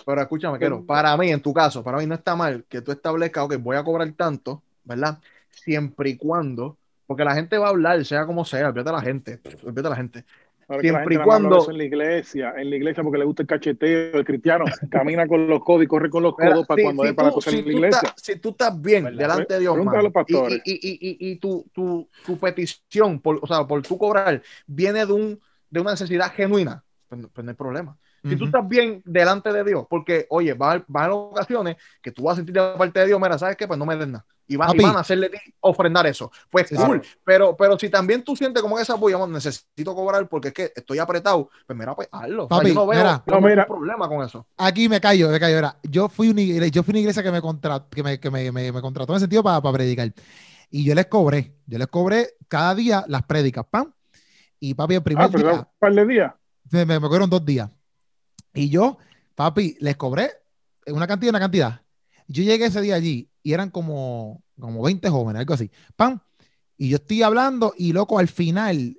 Pero 0.05 0.21
escúchame, 0.21 0.59
quiero, 0.59 0.85
para 0.85 1.17
mí, 1.17 1.31
en 1.31 1.41
tu 1.41 1.51
caso, 1.51 1.83
para 1.83 1.97
mí 1.97 2.05
no 2.05 2.13
está 2.13 2.35
mal 2.35 2.63
que 2.69 2.81
tú 2.81 2.91
establezcas, 2.91 3.45
ok, 3.45 3.55
voy 3.57 3.75
a 3.75 3.83
cobrar 3.83 4.07
tanto, 4.15 4.61
¿verdad? 4.83 5.17
Siempre 5.63 6.11
y 6.11 6.17
cuando, 6.17 6.77
porque 7.05 7.23
la 7.23 7.33
gente 7.33 7.57
va 7.57 7.67
a 7.67 7.69
hablar, 7.69 8.03
sea 8.05 8.25
como 8.25 8.45
sea, 8.45 8.69
olvídate 8.69 8.91
la 8.91 9.01
gente, 9.01 9.39
olvídate 9.63 9.89
la 9.89 9.95
gente. 9.95 10.25
Siempre 10.81 11.15
y 11.15 11.17
cuando. 11.19 11.69
En 11.71 11.77
la 11.77 11.83
iglesia, 11.85 12.53
en 12.57 12.69
la 12.69 12.75
iglesia 12.75 13.01
porque 13.01 13.17
le 13.17 13.23
gusta 13.23 13.43
el 13.43 13.47
cacheteo, 13.47 14.19
el 14.19 14.25
cristiano 14.25 14.65
camina 14.91 15.25
con 15.25 15.47
los 15.47 15.63
codos 15.63 15.83
y 15.83 15.87
corre 15.87 16.09
con 16.09 16.23
los 16.23 16.35
codos 16.35 16.67
para 16.67 16.83
cuando 16.83 17.05
es 17.05 17.13
para 17.13 17.31
coser 17.31 17.55
en 17.55 17.65
la 17.65 17.71
iglesia. 17.71 18.13
si 18.17 18.35
tú 18.37 18.49
estás 18.49 18.79
bien 18.81 19.15
delante 19.15 19.53
de 19.53 19.59
Dios, 19.61 19.77
y, 20.65 20.71
y, 20.71 20.77
y, 20.91 21.31
y, 21.31 21.35
tu, 21.37 21.65
tu, 21.71 22.09
tu, 22.25 22.37
petición, 22.37 23.21
por, 23.21 23.39
o 23.41 23.47
sea, 23.47 23.65
por 23.65 23.81
tu 23.81 23.97
cobrar, 23.97 24.41
viene 24.65 25.05
de, 25.05 25.13
un, 25.13 25.39
de 25.69 25.79
una 25.79 25.91
necesidad 25.91 26.33
genuina, 26.33 26.83
pues, 27.07 27.25
pues 27.33 27.45
no 27.45 27.51
hay 27.51 27.55
problema. 27.55 27.97
Si 28.27 28.35
tú 28.35 28.45
estás 28.45 28.67
bien 28.67 29.01
delante 29.05 29.53
de 29.53 29.63
Dios, 29.63 29.85
porque, 29.89 30.25
oye, 30.29 30.53
van 30.53 30.83
a 30.93 30.99
haber 30.99 31.11
ocasiones 31.11 31.77
que 32.01 32.11
tú 32.11 32.23
vas 32.23 32.33
a 32.33 32.35
sentir 32.37 32.55
de 32.55 32.73
parte 32.77 32.99
de 32.99 33.05
Dios, 33.05 33.21
mira, 33.21 33.37
¿sabes 33.37 33.55
qué? 33.55 33.67
Pues 33.67 33.79
no 33.79 33.85
me 33.85 33.95
des 33.95 34.07
nada 34.09 34.25
y 34.47 34.55
van, 34.55 34.95
a 34.95 34.99
hacerle 34.99 35.29
ofrendar 35.59 36.07
eso. 36.07 36.31
Pues 36.49 36.69
cool, 36.69 37.01
pero, 37.23 37.55
pero 37.57 37.77
si 37.77 37.89
también 37.89 38.23
tú 38.23 38.35
sientes 38.35 38.61
como 38.61 38.75
que 38.75 38.81
esa 38.81 38.93
apoyo, 38.93 39.27
necesito 39.27 39.93
cobrar 39.93 40.27
porque 40.29 40.49
es 40.49 40.53
que 40.53 40.73
estoy 40.75 40.99
apretado, 40.99 41.49
pues 41.65 41.77
mira, 41.77 41.95
pues 41.95 42.07
hazlo. 42.11 42.47
yo 42.49 42.73
no 42.73 42.87
veo, 42.87 43.23
mira, 43.41 43.65
problema 43.67 44.07
con 44.07 44.23
eso. 44.23 44.47
Aquí 44.57 44.87
me 44.87 45.01
callo, 45.01 45.29
me 45.29 45.39
callo. 45.39 45.73
yo 45.83 46.07
fui 46.09 46.29
una 46.29 46.41
iglesia, 46.41 46.67
yo 46.67 46.83
fui 46.83 46.93
una 46.93 46.99
iglesia 46.99 47.23
que 47.23 47.31
me, 47.31 47.41
contrató, 47.41 47.89
que 47.89 48.03
me, 48.03 48.19
que 48.19 48.31
me, 48.31 48.51
me, 48.51 48.81
contrató 48.81 49.13
en 49.13 49.17
ese 49.17 49.23
sentido 49.23 49.43
para, 49.43 49.61
predicar. 49.71 50.13
Y 50.69 50.83
yo 50.83 50.95
les 50.95 51.07
cobré, 51.07 51.55
yo 51.65 51.77
les 51.77 51.87
cobré 51.87 52.35
cada 52.47 52.73
día 52.75 53.03
las 53.07 53.23
prédicas, 53.23 53.65
pam. 53.69 53.91
Y 54.59 54.73
papi, 54.73 54.95
el 54.95 55.03
primer 55.03 55.25
ah, 55.25 55.37
día. 55.37 55.51
¿Un 55.51 55.65
par 55.77 55.93
de 55.93 56.05
días? 56.05 56.33
Me, 56.71 56.85
me, 56.85 56.99
me 56.99 57.07
dos 57.07 57.45
días. 57.45 57.69
Y 58.53 58.69
yo, 58.69 58.97
papi, 59.35 59.77
les 59.79 59.95
cobré 59.97 60.31
una 60.87 61.05
cantidad, 61.05 61.29
una 61.29 61.39
cantidad. 61.39 61.81
Yo 62.27 62.43
llegué 62.43 62.65
ese 62.65 62.81
día 62.81 62.95
allí 62.95 63.29
y 63.47 63.53
eran 63.53 63.69
como, 63.69 64.43
como 64.59 64.83
20 64.83 65.07
jóvenes, 65.09 65.39
algo 65.39 65.53
así. 65.53 65.71
¡Pam! 65.95 66.19
Y 66.75 66.89
yo 66.89 66.97
estoy 66.97 67.23
hablando 67.23 67.73
y 67.77 67.93
loco, 67.93 68.19
al 68.19 68.27
final, 68.27 68.97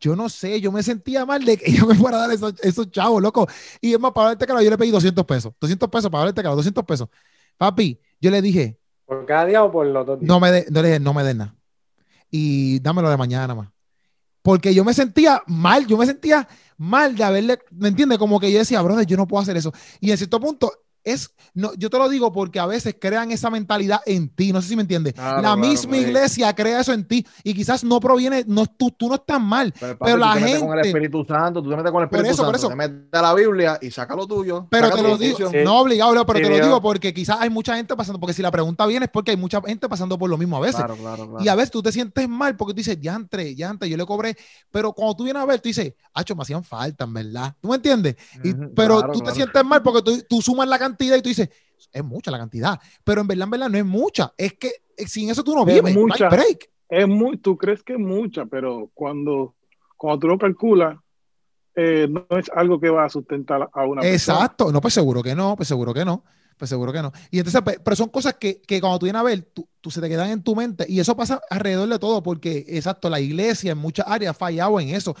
yo 0.00 0.16
no 0.16 0.28
sé, 0.28 0.60
yo 0.60 0.72
me 0.72 0.82
sentía 0.82 1.24
mal 1.24 1.44
de 1.44 1.56
que 1.56 1.70
yo 1.72 1.86
me 1.86 1.94
fuera 1.94 2.16
a 2.16 2.20
dar 2.22 2.32
esos, 2.32 2.54
esos 2.64 2.90
chavos, 2.90 3.22
loco. 3.22 3.46
Y 3.80 3.92
es 3.92 4.00
más, 4.00 4.10
para 4.10 4.32
el 4.32 4.38
teclado 4.38 4.60
yo 4.60 4.70
le 4.70 4.76
pedí 4.76 4.90
200 4.90 5.24
pesos. 5.24 5.52
200 5.60 5.88
pesos 5.88 6.10
para 6.10 6.26
el 6.26 6.34
teclado, 6.34 6.56
200 6.56 6.84
pesos. 6.84 7.08
Papi, 7.56 8.00
yo 8.20 8.32
le 8.32 8.42
dije. 8.42 8.76
¿Por 9.04 9.24
cada 9.24 9.44
día 9.44 9.62
o 9.62 9.70
por 9.70 9.86
los 9.86 10.04
dos 10.04 10.18
días? 10.18 10.28
No 10.28 10.40
me, 10.40 10.50
de, 10.50 10.66
no 10.68 10.82
le 10.82 10.88
dije, 10.88 10.98
no 10.98 11.14
me 11.14 11.22
den 11.22 11.38
nada. 11.38 11.54
Y 12.28 12.80
dámelo 12.80 13.08
de 13.08 13.16
mañana 13.16 13.54
más. 13.54 13.68
Porque 14.42 14.74
yo 14.74 14.82
me 14.82 14.94
sentía 14.94 15.44
mal, 15.46 15.86
yo 15.86 15.96
me 15.96 16.06
sentía 16.06 16.48
mal 16.76 17.14
de 17.14 17.22
haberle, 17.22 17.60
¿me 17.70 17.86
entiendes? 17.86 18.18
Como 18.18 18.40
que 18.40 18.50
yo 18.50 18.58
decía, 18.58 18.82
brother, 18.82 19.06
yo 19.06 19.16
no 19.16 19.28
puedo 19.28 19.42
hacer 19.42 19.56
eso. 19.56 19.72
Y 20.00 20.10
en 20.10 20.16
cierto 20.16 20.40
punto, 20.40 20.72
es, 21.06 21.30
no, 21.54 21.72
yo 21.74 21.88
te 21.88 21.98
lo 21.98 22.08
digo 22.08 22.32
porque 22.32 22.58
a 22.58 22.66
veces 22.66 22.96
crean 23.00 23.30
esa 23.30 23.48
mentalidad 23.48 24.00
en 24.06 24.28
ti, 24.28 24.52
no 24.52 24.60
sé 24.60 24.68
si 24.68 24.76
me 24.76 24.82
entiendes. 24.82 25.14
la 25.16 25.54
misma 25.56 25.96
iglesia 25.96 26.52
crea 26.52 26.80
eso 26.80 26.92
en 26.92 27.06
ti 27.06 27.24
y 27.44 27.54
quizás 27.54 27.84
no 27.84 28.00
proviene, 28.00 28.44
no, 28.48 28.66
tú, 28.66 28.90
tú 28.90 29.08
no 29.08 29.14
estás 29.14 29.40
mal, 29.40 29.72
pero, 30.00 30.16
la 30.16 30.32
gente... 30.34 30.58
con 30.58 30.76
el 30.76 30.84
Espíritu 30.84 31.24
Santo, 31.24 31.62
tú 31.62 31.70
te 31.70 31.76
metes 31.76 31.92
con 31.92 32.02
el 32.02 32.08
Espíritu 32.08 32.34
Santo, 32.34 32.56
eso. 32.56 32.68
te 32.68 32.74
metes 32.74 33.06
a 33.12 33.22
la 33.22 33.34
Biblia 33.34 33.78
y 33.80 33.90
saca 33.92 34.16
lo 34.16 34.26
tuyo. 34.26 34.66
Pero 34.68 34.90
te 34.90 35.00
lo 35.00 35.16
digo, 35.16 35.48
no 35.64 35.80
obligado, 35.80 36.26
pero 36.26 36.40
te 36.40 36.50
lo 36.50 36.66
digo 36.66 36.82
porque 36.82 37.14
quizás 37.14 37.36
hay 37.40 37.50
mucha 37.50 37.76
gente 37.76 37.94
pasando, 37.94 38.18
porque 38.18 38.34
si 38.34 38.42
la 38.42 38.50
pregunta 38.50 38.84
viene 38.84 39.04
es 39.04 39.10
porque 39.12 39.30
hay 39.30 39.36
mucha 39.36 39.62
gente 39.62 39.88
pasando 39.88 40.18
por 40.18 40.28
lo 40.28 40.36
mismo 40.36 40.56
a 40.56 40.60
veces. 40.60 40.84
y 41.38 41.46
a 41.46 41.54
veces 41.54 41.70
tú 41.70 41.82
te 41.82 41.92
sientes 41.92 42.28
mal 42.28 42.56
porque 42.56 42.74
tú 42.74 42.78
dices, 42.78 42.98
ya 43.00 43.14
entre, 43.14 43.54
ya 43.54 43.70
entre, 43.70 43.88
yo 43.88 43.96
le 43.96 44.04
cobré, 44.04 44.36
pero 44.72 44.92
cuando 44.92 45.14
tú 45.14 45.22
vienes 45.22 45.40
a 45.40 45.46
ver, 45.46 45.60
tú 45.60 45.68
dices, 45.68 45.94
hacho, 46.12 46.34
me 46.34 46.42
hacían 46.42 46.64
falta, 46.64 47.04
en 47.04 47.14
verdad. 47.14 47.54
¿Tú 47.60 47.68
me 47.68 47.76
entiendes? 47.76 48.16
pero 48.74 49.08
tú 49.12 49.20
te 49.20 49.30
sientes 49.30 49.64
mal 49.64 49.82
porque 49.82 50.02
tú, 50.02 50.20
tú 50.28 50.42
sumas 50.42 50.66
la 50.66 50.80
cantidad 50.80 50.95
y 51.04 51.22
tú 51.22 51.28
dices, 51.28 51.48
es 51.92 52.04
mucha 52.04 52.30
la 52.30 52.38
cantidad, 52.38 52.80
pero 53.04 53.20
en 53.20 53.26
verdad, 53.26 53.44
en 53.44 53.50
verdad 53.50 53.68
no 53.68 53.78
es 53.78 53.84
mucha, 53.84 54.32
es 54.36 54.54
que 54.54 54.72
eh, 54.96 55.06
sin 55.06 55.30
eso 55.30 55.44
tú 55.44 55.54
no 55.54 55.64
vives, 55.64 55.94
mucha, 55.94 56.28
break. 56.28 56.70
Es 56.88 57.06
muy, 57.08 57.38
tú 57.38 57.56
crees 57.56 57.82
que 57.82 57.94
es 57.94 57.98
mucha, 57.98 58.46
pero 58.46 58.90
cuando, 58.94 59.54
cuando 59.96 60.20
tú 60.20 60.28
lo 60.28 60.38
calculas, 60.38 60.96
eh, 61.74 62.08
no 62.08 62.26
es 62.38 62.50
algo 62.54 62.80
que 62.80 62.88
va 62.88 63.04
a 63.04 63.08
sustentar 63.08 63.68
a 63.72 63.84
una 63.84 64.06
Exacto, 64.06 64.72
no, 64.72 64.80
pues 64.80 64.94
seguro 64.94 65.22
que 65.22 65.34
no, 65.34 65.56
pues 65.56 65.68
seguro 65.68 65.92
que 65.92 66.04
no. 66.04 66.24
Pues 66.56 66.70
seguro 66.70 66.90
que 66.90 67.02
no. 67.02 67.12
Y 67.30 67.38
entonces, 67.38 67.60
pues, 67.62 67.78
pero 67.84 67.96
son 67.96 68.08
cosas 68.08 68.34
que, 68.34 68.62
que 68.62 68.80
cuando 68.80 68.98
tú 68.98 69.04
vienes 69.04 69.20
a 69.20 69.24
ver, 69.24 69.42
tú, 69.42 69.68
tú, 69.82 69.90
se 69.90 70.00
te 70.00 70.08
quedan 70.08 70.30
en 70.30 70.42
tu 70.42 70.56
mente. 70.56 70.86
Y 70.88 71.00
eso 71.00 71.14
pasa 71.14 71.40
alrededor 71.50 71.86
de 71.88 71.98
todo, 71.98 72.22
porque, 72.22 72.64
exacto, 72.68 73.10
la 73.10 73.20
iglesia 73.20 73.72
en 73.72 73.78
muchas 73.78 74.06
áreas 74.08 74.30
ha 74.30 74.34
fallado 74.34 74.80
en 74.80 74.88
eso. 74.90 75.14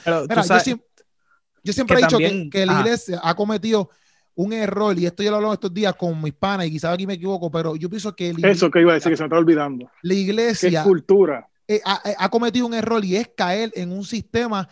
yo, 1.62 1.72
siempre, 1.74 1.98
he 1.98 2.02
dicho 2.02 2.16
que, 2.16 2.48
que, 2.50 2.64
la 2.64 2.80
iglesia 2.80 3.20
ha 3.22 3.34
cometido 3.34 3.90
un 4.36 4.52
error, 4.52 4.96
y 4.98 5.06
esto 5.06 5.22
ya 5.22 5.30
lo 5.30 5.36
hablamos 5.36 5.54
estos 5.56 5.74
días 5.74 5.94
con 5.96 6.22
mis 6.22 6.34
panas, 6.34 6.66
y 6.66 6.70
quizás 6.70 6.94
aquí 6.94 7.06
me 7.06 7.14
equivoco, 7.14 7.50
pero 7.50 7.74
yo 7.74 7.90
pienso 7.90 8.14
que... 8.14 8.34
Eso 8.44 8.70
que 8.70 8.80
iba 8.80 8.92
a 8.92 8.94
decir, 8.94 9.10
que 9.10 9.16
se 9.16 9.22
me 9.22 9.26
está 9.26 9.38
olvidando. 9.38 9.90
La 10.02 10.14
iglesia... 10.14 10.84
cultura. 10.84 11.48
Eh, 11.68 11.80
ha, 11.84 12.28
cometido 12.28 12.64
un 12.64 12.74
error 12.74 13.04
y 13.04 13.16
es 13.16 13.28
caer 13.36 13.72
en 13.74 13.90
un 13.90 14.04
sistema 14.04 14.68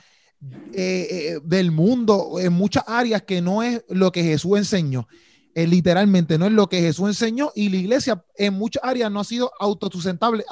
eh, 0.73 1.09
eh, 1.11 1.41
del 1.43 1.73
mundo 1.73 2.37
en 2.39 2.53
muchas 2.53 2.85
áreas 2.87 3.23
que 3.23 3.43
no 3.43 3.65
es 3.65 3.85
lo 3.89 4.13
que 4.13 4.23
Jesús 4.23 4.59
enseñó. 4.59 5.09
literalmente 5.57 6.39
no 6.39 6.47
es 6.47 6.53
lo 6.53 6.69
que 6.69 6.81
Jesús 6.81 7.09
enseñó 7.09 7.51
y 7.57 7.69
la 7.69 7.77
iglesia 7.79 8.25
en 8.37 8.55
muchas 8.55 8.85
áreas 8.85 9.11
no 9.11 9.19
ha 9.19 9.25
sido 9.25 9.51
autosustentable, 9.59 10.45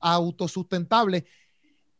autosustentable 0.00 1.24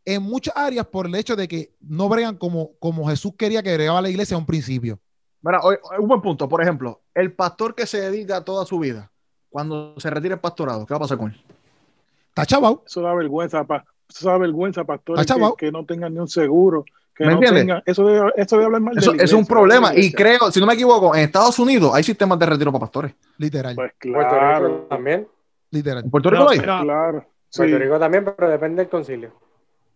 en 0.05 0.23
muchas 0.23 0.57
áreas 0.57 0.87
por 0.87 1.07
el 1.07 1.15
hecho 1.17 1.35
de 1.35 1.49
que 1.49 1.75
no 1.81 2.09
bregan 2.09 2.37
como, 2.37 2.77
como 2.79 3.09
Jesús 3.09 3.33
quería 3.37 3.61
que 3.61 3.75
bregaba 3.75 4.03
la 4.03 4.11
iglesia 4.11 4.37
a 4.37 4.39
un 4.39 4.47
principio. 4.47 5.01
Mira, 5.43 5.61
un 5.99 6.09
buen 6.09 6.21
punto. 6.21 6.49
Por 6.49 6.63
ejemplo, 6.63 7.01
el 7.15 7.33
pastor 7.33 7.75
que 7.75 7.87
se 7.87 8.01
dedica 8.01 8.45
toda 8.45 8.67
su 8.67 8.79
vida, 8.79 9.11
cuando 9.49 9.95
se 9.99 10.11
retire 10.11 10.35
el 10.35 10.41
pastorado, 10.41 10.87
¿qué 10.87 10.95
va 10.95 10.99
a 10.99 11.01
pasar 11.01 11.19
con 11.19 11.31
él? 11.31 11.41
Está 12.29 12.47
chaval. 12.47 12.81
Eso 12.87 13.03
da 13.03 13.15
vergüenza, 13.15 13.65
pa, 13.65 13.85
eso 14.09 14.29
da 14.29 14.39
vergüenza, 14.39 14.85
pastores 14.85 15.27
que, 15.27 15.53
que, 15.59 15.73
no 15.73 15.85
tengan 15.85 16.15
ni 16.15 16.21
un 16.21 16.29
seguro. 16.29 16.85
Que 17.15 17.25
¿Me 17.25 17.33
no 17.35 17.43
entiendes? 17.43 17.83
eso, 17.87 18.07
de, 18.07 18.33
eso 18.37 18.57
hablar 18.57 18.81
mal 18.81 18.97
eso, 18.97 19.13
de 19.13 19.25
Es 19.25 19.33
un 19.33 19.47
problema. 19.47 19.93
Y 19.95 20.13
creo, 20.13 20.51
si 20.51 20.61
no 20.61 20.67
me 20.67 20.75
equivoco, 20.75 21.15
en 21.15 21.23
Estados 21.23 21.59
Unidos 21.59 21.93
hay 21.95 22.03
sistemas 22.03 22.39
de 22.39 22.47
retiro 22.47 22.71
para 22.71 22.81
pastores. 22.81 23.15
Literal. 23.39 23.75
Pues 23.75 23.93
claro. 23.99 24.29
Puerto 24.29 24.69
Rico 24.69 24.87
también. 24.89 25.29
Literal. 25.71 26.05
¿En 26.05 26.11
Puerto 26.11 26.31
Rico 26.31 26.45
no, 26.45 26.51
hay? 26.51 26.59
Claro. 26.59 27.27
Puerto 27.55 27.79
Rico 27.79 27.99
también, 27.99 28.25
pero 28.25 28.49
depende 28.51 28.83
del 28.83 28.91
concilio. 28.91 29.33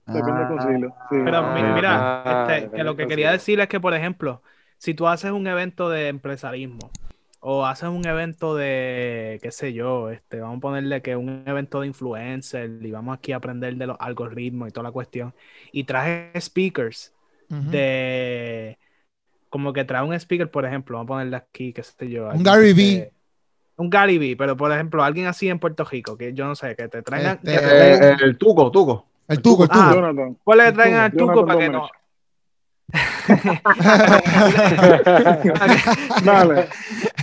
Depende 0.07 0.41
del 0.41 0.49
concilio. 0.49 0.95
Sí. 1.11 1.17
Pero 1.25 1.43
mira, 1.55 2.23
ah, 2.25 2.57
este, 2.57 2.77
que 2.77 2.85
lo 2.85 2.97
que 2.97 3.07
quería 3.07 3.33
decir 3.33 3.61
es 3.61 3.69
que, 3.69 3.81
por 3.81 3.95
ejemplo, 3.95 4.43
si 4.79 4.95
tú 4.95 5.07
haces 5.07 5.33
un 5.33 5.47
evento 5.47 5.89
de 5.89 6.09
empresarismo 6.09 6.91
o 7.47 7.67
haces 7.67 7.91
un 7.91 8.07
evento 8.07 8.55
de, 8.55 9.39
qué 9.43 9.51
sé 9.51 9.75
yo, 9.75 10.09
este, 10.09 10.41
vamos 10.41 10.59
a 10.59 10.61
ponerle 10.61 11.03
que 11.03 11.15
un 11.15 11.43
evento 11.47 11.83
de 11.83 11.89
influencer 11.89 12.71
y 12.81 12.91
vamos 12.91 13.19
aquí 13.19 13.33
a 13.33 13.37
aprender 13.37 13.77
de 13.77 13.87
los 13.87 13.97
algoritmos 14.01 14.69
y 14.69 14.73
toda 14.73 14.85
la 14.85 14.93
cuestión, 14.93 15.35
y 15.71 15.85
traes 15.85 16.43
speakers 16.43 17.13
de, 17.51 18.79
como 19.51 19.73
que 19.73 19.85
trae 19.85 20.03
un 20.03 20.15
speaker, 20.15 20.51
por 20.51 20.65
ejemplo, 20.65 20.97
vamos 20.97 21.07
a 21.07 21.13
ponerle 21.15 21.37
aquí, 21.37 21.73
qué 21.73 21.83
sé 21.83 22.09
yo. 22.09 22.31
Un 22.31 22.43
Gary 22.43 22.73
Vee. 22.73 23.13
Un 23.77 23.91
Gary 23.91 24.19
Vee, 24.19 24.37
pero 24.37 24.57
por 24.57 24.73
ejemplo, 24.73 25.05
alguien 25.05 25.27
así 25.27 25.49
en 25.49 25.59
Puerto 25.59 25.85
Rico, 25.85 26.17
que 26.17 26.33
yo 26.33 26.47
no 26.47 26.55
sé, 26.55 26.75
que 26.75 26.89
te 26.89 27.03
traigan... 27.03 27.39
Este, 27.43 28.25
el 28.25 28.39
tuco, 28.39 28.71
tuco. 28.71 29.07
El 29.29 29.43
tuco, 29.43 29.65
el 29.65 29.69
tuco. 29.69 29.81
Ah, 29.81 30.13
¿Cuál 30.43 30.59
le 30.59 30.73
traen 30.73 30.95
al 30.95 31.13
tuco 31.13 31.45
para 31.45 31.59
que 31.59 31.69
no? 31.69 31.89
Dale. 36.25 36.69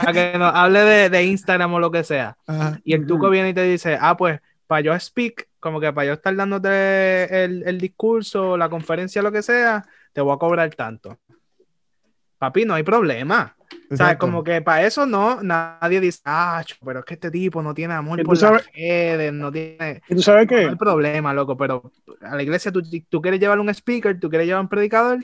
A 0.05 0.13
que 0.13 0.37
nos 0.37 0.53
hable 0.53 0.81
de, 0.81 1.09
de, 1.09 1.23
Instagram 1.23 1.73
o 1.73 1.79
lo 1.79 1.91
que 1.91 2.03
sea. 2.03 2.37
Y 2.83 2.93
el 2.93 3.07
tuco 3.07 3.29
viene 3.29 3.49
y 3.49 3.53
te 3.53 3.63
dice, 3.63 3.97
ah, 3.99 4.17
pues, 4.17 4.39
para 4.67 4.81
yo 4.81 4.99
speak, 4.99 5.47
como 5.59 5.79
que 5.79 5.93
para 5.93 6.07
yo 6.07 6.13
estar 6.13 6.35
dándote 6.35 7.43
el, 7.43 7.63
el 7.65 7.79
discurso, 7.79 8.57
la 8.57 8.69
conferencia, 8.69 9.21
lo 9.21 9.31
que 9.31 9.41
sea, 9.41 9.85
te 10.13 10.21
voy 10.21 10.33
a 10.33 10.37
cobrar 10.37 10.73
tanto. 10.75 11.17
Papi, 12.37 12.65
no 12.65 12.73
hay 12.73 12.83
problema. 12.83 13.55
O 13.91 13.95
sea, 13.95 14.17
como 14.17 14.43
que 14.43 14.61
para 14.61 14.85
eso 14.85 15.05
no, 15.05 15.43
nadie 15.43 15.99
dice, 15.99 16.21
ah, 16.25 16.63
pero 16.83 16.99
es 16.99 17.05
que 17.05 17.15
este 17.15 17.29
tipo 17.29 17.61
no 17.61 17.73
tiene 17.73 17.93
amor 17.93 18.23
por 18.23 18.41
las 18.41 18.65
redes, 18.73 19.33
no 19.33 19.51
tiene. 19.51 20.01
¿Y 20.07 20.15
tú 20.15 20.21
sabes 20.21 20.47
qué? 20.47 20.63
No 20.63 20.69
hay 20.69 20.75
problema, 20.75 21.33
loco, 21.33 21.57
pero 21.57 21.91
a 22.21 22.35
la 22.35 22.41
iglesia 22.41 22.71
tú, 22.71 22.81
tú 23.09 23.21
quieres 23.21 23.39
llevar 23.39 23.59
un 23.59 23.69
speaker, 23.69 24.19
tú 24.19 24.29
quieres 24.29 24.47
llevar 24.47 24.61
un 24.61 24.69
predicador, 24.69 25.19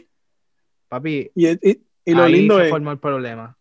Papi, 0.89 1.31
y, 1.35 1.47
y, 1.47 2.13
lo 2.13 2.27
lindo 2.27 2.59
es. 2.59 2.71
el 2.71 2.99
problema. 2.99 3.57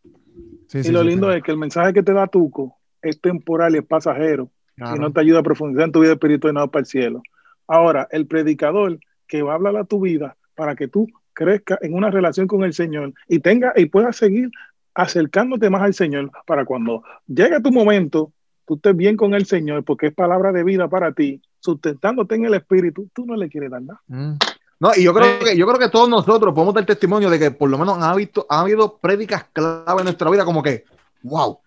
y 0.73 0.91
lo 0.91 1.03
lindo 1.03 1.33
es 1.33 1.43
que 1.43 1.51
el 1.51 1.59
mensaje 1.59 1.93
que 1.93 2.03
te 2.03 2.13
da 2.13 2.27
Tuco 2.27 2.77
es 3.03 3.21
temporal 3.21 3.75
y 3.75 3.79
es 3.79 3.85
pasajero. 3.85 4.51
Y 4.77 4.99
no 4.99 5.11
te 5.11 5.21
ayuda 5.21 5.39
a 5.39 5.43
profundizar 5.43 5.87
en 5.87 5.93
tu 5.93 6.01
vida 6.01 6.13
espiritual 6.13 6.53
y 6.53 6.55
nada 6.55 6.67
para 6.67 6.81
el 6.81 6.87
cielo. 6.87 7.23
Ahora, 7.67 8.07
el 8.11 8.27
predicador 8.27 8.99
que 9.27 9.43
va 9.43 9.53
a 9.53 9.55
hablar 9.55 9.77
a 9.77 9.85
tu 9.85 10.01
vida 10.01 10.37
para 10.55 10.77
que 10.77 10.87
tú 10.87 11.09
crezcas 11.33 11.79
en 11.83 11.95
una 11.95 12.11
relación 12.11 12.47
con 12.47 12.63
el 12.63 12.75
Señor 12.75 13.15
y 13.27 13.39
tenga 13.39 13.73
y 13.75 13.87
puedas 13.87 14.17
seguir 14.17 14.51
acercándote 14.95 15.71
más 15.71 15.83
al 15.83 15.95
Señor 15.95 16.31
para 16.47 16.65
cuando 16.65 17.03
llegue 17.27 17.61
tu 17.61 17.73
momento 17.73 18.33
tú 18.67 18.75
estés 18.75 18.97
bien 18.97 19.17
con 19.17 19.33
el 19.35 19.47
Señor, 19.47 19.85
porque 19.85 20.09
es 20.09 20.15
palabra 20.15 20.53
de 20.53 20.65
vida 20.65 20.89
para 20.89 21.13
ti, 21.13 21.41
sustentándote 21.61 22.35
en 22.35 22.45
el 22.45 22.55
Espíritu, 22.55 23.09
tú 23.15 23.25
no 23.25 23.37
le 23.37 23.49
quieres 23.49 23.71
dar 23.71 23.83
nada. 23.83 24.03
Mm. 24.09 24.35
No, 24.79 24.91
y 24.95 25.05
yo 25.05 25.15
creo 25.15 25.39
que 25.39 25.57
yo 25.57 25.67
creo 25.67 25.79
que 25.79 25.89
todos 25.89 26.09
nosotros 26.09 26.55
podemos 26.55 26.75
dar 26.75 26.85
testimonio 26.85 27.31
de 27.31 27.39
que 27.39 27.51
por 27.51 27.71
lo 27.71 27.79
menos 27.79 27.99
ha, 28.03 28.15
visto, 28.15 28.47
ha 28.49 28.61
habido 28.61 28.99
prédicas 28.99 29.47
clave 29.53 30.01
en 30.01 30.05
nuestra 30.05 30.31
vida, 30.31 30.45
como 30.45 30.63
que, 30.63 30.85
wow. 31.23 31.59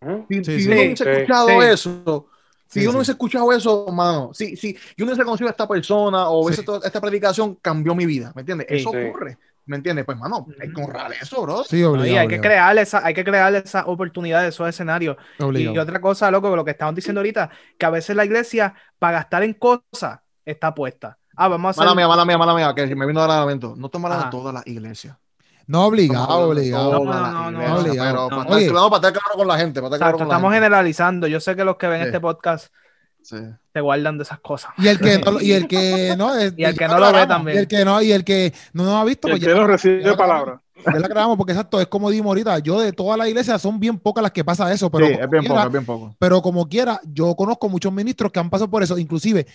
Si, 0.00 0.06
uno 0.06 0.76
hubiese 0.76 1.10
escuchado 1.10 1.62
eso, 1.62 2.28
si 2.68 2.86
uno 2.86 2.98
hubiese 2.98 3.12
escuchado 3.12 3.52
eso, 3.52 3.86
mano, 3.92 4.30
si, 4.32 4.56
si 4.56 4.74
yo 4.96 5.04
no 5.04 5.06
hubiese 5.06 5.24
conocido 5.24 5.48
a 5.48 5.50
esta 5.50 5.68
persona 5.68 6.28
o 6.28 6.48
esta 6.48 7.00
predicación, 7.00 7.56
cambió 7.56 7.94
mi 7.94 8.06
vida, 8.06 8.32
¿me 8.34 8.40
entiendes? 8.40 8.66
Eso 8.70 8.90
ocurre. 8.90 9.38
¿Me 9.66 9.76
entiendes? 9.76 10.04
Pues, 10.04 10.16
mano, 10.16 10.46
hay 10.60 10.72
que 10.72 10.80
honrar 10.80 11.12
eso, 11.20 11.42
bro. 11.42 11.64
Sí, 11.64 11.82
hay, 11.82 12.28
que 12.28 12.40
crear 12.40 12.78
esa, 12.78 13.04
hay 13.04 13.12
que 13.12 13.24
crear 13.24 13.52
esa 13.56 13.84
oportunidad, 13.86 14.46
esos 14.46 14.68
escenarios. 14.68 15.16
Y 15.54 15.76
otra 15.76 16.00
cosa, 16.00 16.30
loco, 16.30 16.54
lo 16.54 16.64
que 16.64 16.70
estaban 16.70 16.94
diciendo 16.94 17.18
ahorita, 17.20 17.50
que 17.76 17.84
a 17.84 17.90
veces 17.90 18.14
la 18.14 18.24
iglesia, 18.24 18.74
para 18.98 19.18
gastar 19.18 19.42
en 19.42 19.54
cosas, 19.54 20.20
está 20.44 20.72
puesta. 20.72 21.18
Ah, 21.36 21.48
vamos 21.48 21.68
a 21.68 21.70
hacer. 21.70 21.84
Mala 21.84 21.94
mía, 21.94 22.08
mala 22.08 22.24
mía, 22.24 22.38
mala 22.38 22.54
mía, 22.54 22.74
que 22.74 22.94
me 22.96 23.06
vino 23.06 23.22
a 23.22 23.28
lamento. 23.28 23.74
No 23.76 23.88
tomarán 23.88 24.24
de 24.24 24.30
todas 24.30 24.54
las 24.54 24.66
iglesias. 24.66 25.16
No 25.66 25.84
obligado, 25.84 26.48
obligado. 26.48 27.04
No, 27.04 27.50
no, 27.50 27.50
no, 27.50 27.82
Pero 27.82 28.28
para, 28.28 28.60
estar, 28.60 28.74
para 28.74 28.96
estar 28.96 29.12
claro 29.12 29.36
con 29.36 29.48
la 29.48 29.58
gente. 29.58 29.82
Para 29.82 29.98
claro 29.98 30.22
estamos 30.22 30.52
generalizando. 30.52 31.26
Yo 31.26 31.40
sé 31.40 31.56
que 31.56 31.64
los 31.64 31.76
que 31.76 31.88
ven 31.88 32.02
este 32.02 32.20
podcast 32.20 32.68
te 33.72 33.80
guardan 33.80 34.16
de 34.18 34.22
esas 34.22 34.38
cosas. 34.40 34.70
Y 34.78 34.88
el 34.88 34.98
que 34.98 35.18
no, 35.18 35.40
y 35.40 35.52
el 35.52 35.66
que 35.66 36.14
no, 36.16 36.40
y 36.40 36.64
el 36.64 36.76
que 36.76 36.88
no 36.88 36.98
lo 36.98 37.12
ve 37.12 37.26
también. 37.26 37.56
Y 37.56 37.60
el 37.60 37.68
que 37.68 37.84
no, 37.84 38.02
y 38.02 38.12
el 38.12 38.24
que 38.24 38.54
no 38.72 38.84
nos 38.84 38.94
ha 38.94 39.04
visto. 39.04 39.28
Y 39.28 39.32
el 39.32 39.38
pues 39.38 39.48
que 39.48 39.54
no 39.54 39.66
recibe 39.66 40.16
palabra. 40.16 40.60
Ya 40.84 41.00
la 41.00 41.08
grabamos 41.08 41.36
porque 41.36 41.52
exacto, 41.52 41.80
es 41.80 41.88
como 41.88 42.10
dimos 42.10 42.28
ahorita. 42.30 42.58
Yo 42.60 42.80
de 42.80 42.92
toda 42.92 43.16
la 43.16 43.28
iglesia 43.28 43.58
son 43.58 43.80
bien 43.80 43.98
pocas 43.98 44.22
las 44.22 44.30
que 44.30 44.44
pasa 44.44 44.72
eso. 44.72 44.90
Pero 44.90 45.06
sí, 45.06 45.12
es 45.14 45.28
bien 45.28 45.44
poco, 45.44 45.60
es 45.60 45.72
bien 45.72 45.84
poco. 45.84 46.16
Pero 46.18 46.42
como 46.42 46.68
quiera, 46.68 47.00
yo 47.04 47.34
conozco 47.34 47.68
muchos 47.68 47.92
ministros 47.92 48.30
que 48.30 48.38
han 48.38 48.50
pasado 48.50 48.70
por 48.70 48.82
eso. 48.82 48.96
Inclusive, 48.96 49.46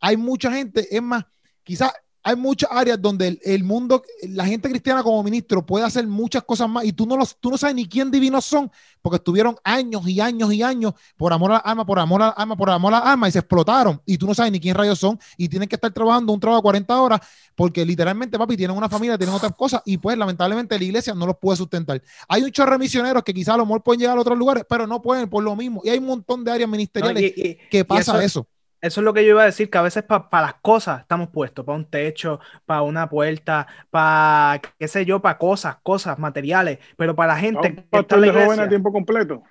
hay 0.00 0.16
mucha 0.16 0.50
gente, 0.52 0.94
es 0.94 1.02
más, 1.02 1.24
quizás 1.62 1.92
hay 2.22 2.36
muchas 2.36 2.70
áreas 2.70 3.00
donde 3.00 3.40
el, 3.42 3.64
mundo, 3.64 4.02
la 4.28 4.44
gente 4.44 4.68
cristiana 4.68 5.02
como 5.02 5.22
ministro 5.22 5.64
puede 5.64 5.86
hacer 5.86 6.06
muchas 6.06 6.42
cosas 6.42 6.68
más 6.68 6.84
y 6.84 6.92
tú 6.92 7.06
no, 7.06 7.16
los, 7.16 7.38
tú 7.40 7.50
no 7.50 7.56
sabes 7.56 7.74
ni 7.74 7.86
quién 7.86 8.10
divinos 8.10 8.44
son 8.44 8.70
porque 9.00 9.16
estuvieron 9.16 9.56
años 9.64 10.06
y 10.06 10.20
años 10.20 10.52
y 10.52 10.62
años 10.62 10.92
por 11.16 11.32
amor 11.32 11.52
al 11.52 11.62
alma, 11.64 11.86
por 11.86 11.98
amor 11.98 12.22
al 12.22 12.34
alma, 12.36 12.56
por 12.56 12.68
amor 12.68 12.92
al 12.92 13.06
alma 13.06 13.28
y 13.28 13.32
se 13.32 13.38
explotaron 13.38 14.02
y 14.04 14.18
tú 14.18 14.26
no 14.26 14.34
sabes 14.34 14.52
ni 14.52 14.60
quién 14.60 14.74
rayos 14.74 14.98
son 14.98 15.18
y 15.38 15.48
tienen 15.48 15.66
que 15.66 15.76
estar 15.76 15.90
trabajando 15.92 16.32
un 16.32 16.40
trabajo 16.40 16.60
de 16.60 16.64
40 16.64 17.00
horas 17.00 17.20
porque 17.54 17.84
literalmente, 17.86 18.38
papi, 18.38 18.56
tienen 18.56 18.76
una 18.76 18.88
familia, 18.88 19.16
tienen 19.16 19.34
otras 19.34 19.54
cosas 19.54 19.82
y 19.86 19.96
pues 19.96 20.16
lamentablemente 20.18 20.78
la 20.78 20.84
iglesia 20.84 21.14
no 21.14 21.26
los 21.26 21.38
puede 21.38 21.56
sustentar. 21.56 22.02
Hay 22.28 22.42
un 22.42 22.50
chorro 22.50 22.72
de 22.72 22.78
misioneros 22.78 23.22
que 23.22 23.32
quizás 23.32 23.54
a 23.54 23.58
lo 23.58 23.64
mejor 23.64 23.82
pueden 23.82 24.00
llegar 24.00 24.18
a 24.18 24.20
otros 24.20 24.36
lugares, 24.36 24.64
pero 24.68 24.86
no 24.86 25.00
pueden 25.00 25.28
por 25.30 25.42
lo 25.42 25.56
mismo 25.56 25.80
y 25.84 25.88
hay 25.88 25.98
un 25.98 26.06
montón 26.06 26.44
de 26.44 26.52
áreas 26.52 26.68
ministeriales 26.68 27.32
que 27.70 27.84
pasa 27.86 28.22
eso 28.22 28.40
eso 28.40 28.59
es 28.80 28.96
lo 28.98 29.12
que 29.12 29.24
yo 29.24 29.30
iba 29.30 29.42
a 29.42 29.46
decir, 29.46 29.70
que 29.70 29.78
a 29.78 29.82
veces 29.82 30.02
para 30.04 30.26
las 30.32 30.54
cosas 30.54 31.00
estamos 31.00 31.28
puestos, 31.28 31.64
para 31.64 31.76
un 31.76 31.84
techo, 31.84 32.40
para 32.64 32.82
una 32.82 33.08
puerta, 33.08 33.66
para, 33.90 34.60
qué 34.78 34.88
sé 34.88 35.04
yo, 35.04 35.20
para 35.20 35.38
cosas, 35.38 35.76
cosas, 35.82 36.18
materiales, 36.18 36.78
pero 36.96 37.14
para 37.14 37.34
la 37.34 37.40
gente... 37.40 37.74
que 37.74 37.98
está 37.98 38.16
en 38.16 38.20
la 38.22 38.32
joven 38.32 38.60
a 38.60 38.68
tiempo 38.68 38.92
completo. 38.92 39.42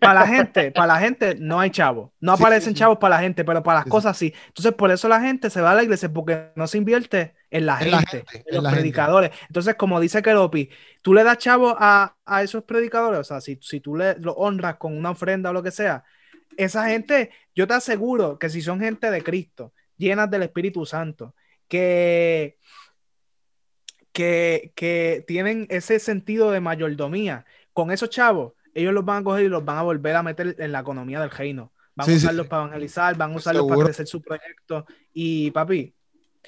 Para 0.00 0.14
la 0.14 0.26
gente, 0.26 0.72
para 0.72 0.94
la 0.94 0.98
gente 0.98 1.36
no 1.38 1.60
hay 1.60 1.70
chavos. 1.70 2.10
No 2.18 2.32
aparecen 2.32 2.74
chavos 2.74 2.98
para 2.98 3.16
la 3.16 3.22
gente, 3.22 3.44
pero 3.44 3.62
para 3.62 3.80
las 3.80 3.88
cosas 3.88 4.16
sí. 4.16 4.34
Entonces, 4.48 4.72
por 4.74 4.90
eso 4.90 5.06
la 5.08 5.20
gente 5.20 5.48
se 5.48 5.60
va 5.60 5.70
a 5.70 5.74
la 5.76 5.84
iglesia, 5.84 6.12
porque 6.12 6.50
no 6.56 6.66
se 6.66 6.78
invierte 6.78 7.36
en 7.48 7.66
la, 7.66 7.76
gente, 7.76 8.24
en 8.46 8.62
los 8.62 8.72
predicadores. 8.72 9.30
Entonces, 9.46 9.76
como 9.76 10.00
dice 10.00 10.22
Keropi, 10.22 10.70
tú 11.02 11.14
le 11.14 11.22
das 11.22 11.38
chavos 11.38 11.76
a, 11.78 12.16
a, 12.26 12.42
esos 12.42 12.64
predicadores, 12.64 13.20
o 13.20 13.24
sea, 13.24 13.40
si, 13.40 13.58
si 13.62 13.78
tú 13.78 13.94
le, 13.94 14.18
lo 14.18 14.32
honras 14.32 14.76
con 14.76 14.96
una 14.96 15.10
ofrenda 15.10 15.50
o 15.50 15.52
lo 15.52 15.62
que 15.62 15.70
sea, 15.70 16.02
esa 16.56 16.86
gente, 16.86 17.30
yo 17.54 17.66
te 17.66 17.74
aseguro 17.74 18.38
que 18.38 18.48
si 18.48 18.62
son 18.62 18.80
gente 18.80 19.10
de 19.10 19.22
Cristo, 19.22 19.72
llenas 19.96 20.30
del 20.30 20.42
Espíritu 20.42 20.86
Santo, 20.86 21.34
que, 21.68 22.58
que, 24.12 24.72
que 24.74 25.24
tienen 25.26 25.66
ese 25.70 25.98
sentido 25.98 26.50
de 26.50 26.60
mayordomía, 26.60 27.44
con 27.72 27.90
esos 27.90 28.10
chavos, 28.10 28.52
ellos 28.74 28.92
los 28.92 29.04
van 29.04 29.22
a 29.22 29.24
coger 29.24 29.44
y 29.44 29.48
los 29.48 29.64
van 29.64 29.78
a 29.78 29.82
volver 29.82 30.16
a 30.16 30.22
meter 30.22 30.56
en 30.58 30.72
la 30.72 30.80
economía 30.80 31.20
del 31.20 31.30
reino. 31.30 31.72
Van 31.94 32.08
a 32.08 32.12
usarlos 32.14 32.46
para 32.46 32.62
evangelizar, 32.62 33.16
van 33.16 33.32
a 33.32 33.36
usarlos 33.36 33.66
para 33.66 33.84
crecer 33.84 34.06
su 34.06 34.22
proyecto. 34.22 34.86
Y 35.12 35.50
papi, 35.50 35.94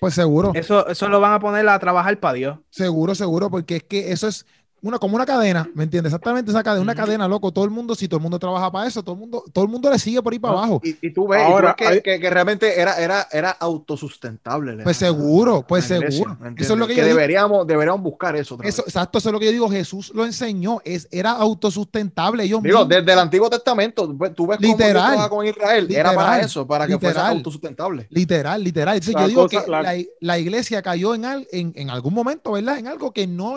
pues 0.01 0.15
seguro. 0.15 0.53
Eso, 0.55 0.87
eso 0.89 1.09
lo 1.09 1.21
van 1.21 1.35
a 1.35 1.41
poner 1.41 1.69
a 1.69 1.79
trabajar 1.79 2.19
para 2.19 2.35
Dios. 2.35 2.59
Seguro, 2.71 3.15
seguro, 3.15 3.51
porque 3.51 3.77
es 3.77 3.83
que 3.85 4.13
eso 4.13 4.29
es, 4.29 4.47
una, 4.85 4.99
como 4.99 5.17
una 5.17 5.25
cadena, 5.25 5.69
¿me 5.75 5.85
entiendes? 5.85 6.13
Exactamente 6.13 6.51
esa 6.51 6.63
cadena, 6.63 6.83
una 6.83 6.95
cadena, 6.95 7.27
loco. 7.27 7.51
Todo 7.51 7.65
el 7.65 7.71
mundo, 7.71 7.95
si 7.95 8.07
todo 8.07 8.19
el 8.19 8.23
mundo 8.23 8.39
trabaja 8.39 8.71
para 8.71 8.87
eso, 8.87 9.03
todo 9.03 9.15
el 9.15 9.21
mundo, 9.21 9.45
todo 9.51 9.65
el 9.65 9.71
mundo 9.71 9.91
le 9.91 9.99
sigue 9.99 10.23
por 10.23 10.33
ahí 10.33 10.39
para 10.39 10.59
abajo. 10.59 10.81
Y, 10.83 11.11
tú 11.11 11.27
ves, 11.27 11.43
Ahora, 11.43 11.75
que, 11.75 12.03
que, 12.03 12.31
realmente 12.31 12.79
era, 12.79 12.99
era, 12.99 13.27
era 13.33 13.51
autosustentable. 13.51 14.83
Pues 14.83 14.99
seguro, 14.99 15.65
pues 15.67 15.87
seguro. 15.87 16.37
eso 16.57 16.73
es 16.75 16.79
lo 16.79 16.87
que, 16.87 17.03
deberíamos, 17.03 17.67
deberíamos 17.67 18.03
buscar 18.03 18.37
eso, 18.37 18.59
exacto, 18.63 19.19
eso 19.19 19.31
es 19.31 19.33
lo 19.33 19.41
que 19.41 19.47
yo 19.47 19.53
digo. 19.53 19.71
Jesús 19.71 20.13
lo 20.15 20.27
enseñó, 20.27 20.81
es, 20.85 21.09
era 21.11 21.31
autosustentable. 21.31 22.45
Ellos 22.45 22.63
digo, 22.63 22.85
desde 22.85 23.11
el 23.11 23.19
Antiguo 23.19 23.49
Testamento, 23.49 24.07
tú 24.35 24.47
ves 24.47 24.61
literal, 24.61 25.15
cómo 25.15 25.29
con 25.31 25.47
Israel, 25.47 25.87
era 25.91 26.15
para 26.15 26.41
eso, 26.41 26.67
para 26.67 26.87
que 26.87 26.99
fuera 26.99 27.29
autosustentable. 27.29 28.07
Literal, 28.11 28.63
literal. 28.63 28.97
Entonces, 28.97 29.19
yo 29.19 29.29
digo 29.29 29.49
que 29.49 29.63
la, 29.67 29.97
la, 30.21 30.39
iglesia 30.39 30.83
cayó 30.83 31.15
en, 31.15 31.25
en, 31.25 31.73
en 31.75 31.91
algún 31.91 32.13
momento, 32.13 32.53
¿verdad? 32.53 32.79
En 32.79 32.87
algo 32.87 33.13
que 33.13 33.27
no 33.27 33.57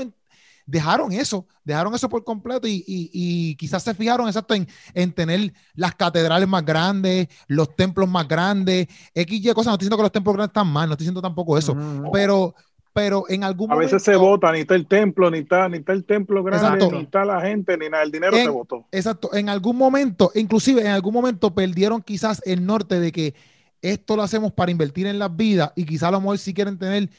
dejaron 0.67 1.11
eso, 1.13 1.47
dejaron 1.63 1.95
eso 1.95 2.07
por 2.09 2.23
completo 2.23 2.67
y, 2.67 3.55
quizás 3.57 3.81
se 3.81 3.95
fijaron 3.95 4.27
exacto 4.27 4.53
en, 4.53 4.67
en, 4.93 5.11
tener 5.13 5.53
las 5.73 5.95
catedrales 5.95 6.47
más 6.47 6.63
grandes, 6.63 7.27
los 7.47 7.75
templos 7.75 8.07
más 8.07 8.27
grandes, 8.27 8.87
XY 9.15 9.53
cosas, 9.53 9.67
no 9.67 9.73
estoy 9.73 9.85
diciendo 9.85 9.97
que 9.97 10.03
los 10.03 10.11
templos 10.11 10.35
grandes 10.35 10.49
están 10.49 10.67
mal, 10.67 10.87
no 10.87 10.93
estoy 10.93 11.05
diciendo 11.05 11.21
tampoco 11.21 11.57
eso, 11.57 11.75
pero, 12.11 12.53
pero 12.93 13.23
en 13.29 13.45
algún 13.45 13.69
momento... 13.69 13.81
A 13.81 13.85
veces 13.85 14.03
se 14.03 14.15
vota, 14.17 14.51
ni 14.51 14.59
está 14.59 14.75
el 14.75 14.85
templo, 14.85 15.31
ni 15.31 15.39
está, 15.39 15.69
ni 15.69 15.77
está 15.77 15.93
el 15.93 16.03
templo 16.03 16.43
grande, 16.43 16.91
ni 16.91 16.99
está 16.99 17.23
la 17.23 17.41
gente, 17.41 17.77
ni 17.77 17.89
nada, 17.89 18.03
el 18.03 18.11
dinero 18.11 18.35
se 18.35 18.49
votó. 18.49 18.85
Exacto, 18.91 19.33
en 19.33 19.47
algún 19.47 19.77
momento, 19.77 20.31
inclusive 20.35 20.81
en 20.81 20.87
algún 20.87 21.13
momento 21.13 21.55
perdieron 21.55 22.01
quizás 22.01 22.41
el 22.45 22.65
norte 22.65 22.99
de 22.99 23.11
que 23.13 23.33
esto 23.81 24.17
lo 24.17 24.23
hacemos 24.23 24.51
para 24.51 24.71
invertir 24.71 25.07
en 25.07 25.17
las 25.17 25.33
vidas 25.35 25.71
y 25.75 25.85
quizás 25.85 26.09
a 26.09 26.11
lo 26.11 26.19
mejor 26.19 26.37
si 26.39 26.53
quieren 26.53 26.77
tener 26.77 27.09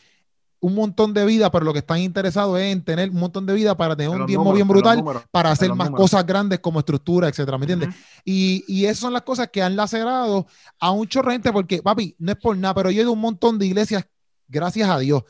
un 0.60 0.74
montón 0.74 1.14
de 1.14 1.24
vida, 1.24 1.50
pero 1.50 1.64
lo 1.64 1.72
que 1.72 1.78
están 1.80 2.00
interesados 2.00 2.58
es 2.58 2.72
en 2.72 2.82
tener 2.82 3.10
un 3.10 3.20
montón 3.20 3.46
de 3.46 3.54
vida 3.54 3.76
para 3.76 3.94
tener 3.94 4.10
un 4.10 4.26
tiempo 4.26 4.52
bien 4.52 4.66
brutal, 4.66 5.04
para 5.30 5.50
hacer 5.50 5.72
más 5.74 5.90
cosas 5.90 6.26
grandes 6.26 6.58
como 6.60 6.80
estructura, 6.80 7.28
etcétera, 7.28 7.58
¿me 7.58 7.64
entiendes? 7.64 7.94
y, 8.24 8.64
y, 8.66 8.86
esas 8.86 8.98
son 8.98 9.12
las 9.12 9.22
cosas 9.22 9.48
que 9.52 9.62
han 9.62 9.76
lacerado 9.76 10.46
a 10.80 10.90
un 10.90 11.06
chorro 11.06 11.30
gente, 11.30 11.52
porque, 11.52 11.82
papi, 11.82 12.16
no 12.18 12.32
es 12.32 12.38
por 12.38 12.56
nada, 12.56 12.74
pero 12.74 12.90
yo 12.90 13.00
he 13.00 13.02
ido 13.02 13.10
a 13.10 13.14
un 13.14 13.20
montón 13.20 13.58
de 13.58 13.66
iglesias, 13.66 14.04
gracias 14.48 14.88
a 14.88 14.98
Dios, 14.98 15.22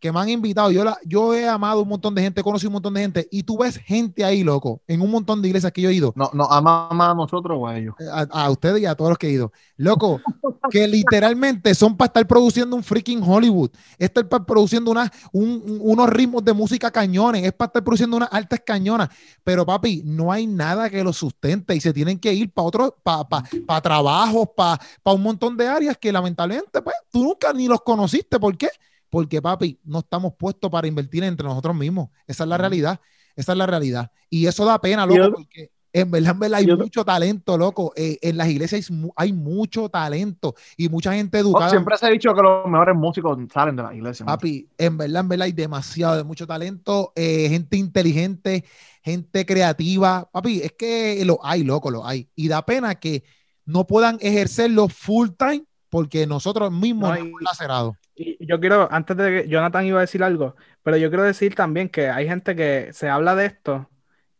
que 0.00 0.12
me 0.12 0.20
han 0.20 0.28
invitado. 0.28 0.70
Yo, 0.70 0.84
la, 0.84 0.98
yo 1.04 1.34
he 1.34 1.48
amado 1.48 1.82
un 1.82 1.88
montón 1.88 2.14
de 2.14 2.22
gente, 2.22 2.40
he 2.40 2.44
conocido 2.44 2.68
un 2.68 2.74
montón 2.74 2.94
de 2.94 3.00
gente, 3.00 3.28
y 3.30 3.42
tú 3.42 3.58
ves 3.58 3.78
gente 3.78 4.24
ahí, 4.24 4.42
loco, 4.42 4.82
en 4.86 5.00
un 5.00 5.10
montón 5.10 5.42
de 5.42 5.48
iglesias 5.48 5.72
que 5.72 5.82
yo 5.82 5.90
he 5.90 5.94
ido. 5.94 6.12
No, 6.16 6.30
no, 6.32 6.44
ama 6.50 6.88
a 6.90 7.14
nosotros 7.14 7.56
o 7.60 7.66
a 7.66 7.78
ellos. 7.78 7.94
A, 8.30 8.50
ustedes 8.50 8.82
y 8.82 8.86
a 8.86 8.94
todos 8.94 9.10
los 9.10 9.18
que 9.18 9.28
he 9.28 9.32
ido. 9.32 9.52
Loco, 9.76 10.20
que 10.70 10.86
literalmente 10.86 11.74
son 11.74 11.96
para 11.96 12.06
estar 12.06 12.26
produciendo 12.26 12.76
un 12.76 12.82
freaking 12.82 13.22
Hollywood. 13.22 13.70
Estar 13.98 14.28
para 14.28 14.44
produciendo 14.44 14.90
una, 14.90 15.10
unos 15.32 16.08
ritmos 16.10 16.44
de 16.44 16.52
música 16.52 16.90
cañones, 16.90 17.44
es 17.44 17.52
para 17.52 17.68
estar 17.68 17.84
produciendo 17.84 18.16
unas 18.16 18.32
altas 18.32 18.60
cañonas. 18.64 19.08
Pero 19.44 19.64
papi, 19.64 20.02
no 20.04 20.30
hay 20.32 20.46
nada 20.46 20.90
que 20.90 21.02
los 21.02 21.16
sustente 21.16 21.74
y 21.74 21.80
se 21.80 21.92
tienen 21.92 22.18
que 22.18 22.32
ir 22.32 22.52
para 22.52 22.68
otros, 22.68 22.94
para 23.02 23.24
pa, 23.24 23.80
trabajos, 23.80 24.48
para 24.54 24.78
un 25.14 25.22
montón 25.22 25.56
de 25.56 25.66
áreas 25.66 25.96
que 25.96 26.12
lamentablemente, 26.12 26.82
pues, 26.82 26.96
tú 27.10 27.24
nunca 27.24 27.52
ni 27.52 27.68
los 27.68 27.80
conociste. 27.82 28.38
¿Por 28.38 28.56
qué? 28.56 28.68
Porque 29.16 29.40
papi, 29.40 29.80
no 29.82 30.00
estamos 30.00 30.34
puestos 30.34 30.70
para 30.70 30.86
invertir 30.86 31.24
entre 31.24 31.46
nosotros 31.46 31.74
mismos. 31.74 32.10
Esa 32.26 32.44
es 32.44 32.50
la 32.50 32.58
realidad. 32.58 33.00
Esa 33.34 33.52
es 33.52 33.58
la 33.58 33.64
realidad. 33.64 34.10
Y 34.28 34.44
eso 34.44 34.66
da 34.66 34.78
pena, 34.78 35.06
loco, 35.06 35.36
porque 35.36 35.70
en 35.90 36.10
verdad, 36.10 36.32
en 36.32 36.38
verdad 36.38 36.58
hay 36.58 36.66
mucho 36.66 37.02
talento, 37.02 37.56
loco. 37.56 37.94
Eh, 37.96 38.18
en 38.20 38.36
las 38.36 38.46
iglesias 38.46 38.90
hay, 39.16 39.32
mucho 39.32 39.88
talento 39.88 40.54
y 40.76 40.90
mucha 40.90 41.14
gente 41.14 41.38
educada. 41.38 41.70
siempre 41.70 41.96
se 41.96 42.04
ha 42.04 42.10
dicho 42.10 42.34
que 42.34 42.42
los 42.42 42.66
mejores 42.66 42.94
músicos 42.94 43.38
salen 43.50 43.74
de 43.74 43.84
la 43.84 43.94
iglesia. 43.94 44.26
Papi, 44.26 44.68
en 44.76 44.98
verdad, 44.98 45.20
en 45.22 45.28
verdad 45.30 45.44
hay 45.46 45.52
demasiado, 45.52 46.18
de 46.18 46.24
mucho 46.24 46.46
talento, 46.46 47.14
eh, 47.16 47.48
gente 47.48 47.78
inteligente, 47.78 48.66
gente 49.02 49.46
creativa. 49.46 50.28
Papi, 50.30 50.60
es 50.60 50.72
que 50.72 51.24
lo 51.24 51.38
hay, 51.42 51.64
loco, 51.64 51.90
lo 51.90 52.06
hay. 52.06 52.28
Y 52.34 52.48
da 52.48 52.66
pena 52.66 52.96
que 52.96 53.24
no 53.64 53.86
puedan 53.86 54.18
ejercerlo 54.20 54.88
full 54.88 55.30
time 55.38 55.64
porque 55.88 56.26
nosotros 56.26 56.70
mismos 56.70 57.08
no, 57.08 57.14
hemos 57.14 57.40
lacerado. 57.40 57.96
Y 58.16 58.44
yo 58.46 58.58
quiero, 58.58 58.88
antes 58.90 59.16
de 59.16 59.42
que 59.42 59.48
Jonathan 59.48 59.84
iba 59.84 59.98
a 59.98 60.00
decir 60.00 60.22
algo, 60.22 60.56
pero 60.82 60.96
yo 60.96 61.10
quiero 61.10 61.22
decir 61.22 61.54
también 61.54 61.90
que 61.90 62.08
hay 62.08 62.26
gente 62.26 62.56
que 62.56 62.88
se 62.92 63.10
habla 63.10 63.34
de 63.34 63.46
esto 63.46 63.90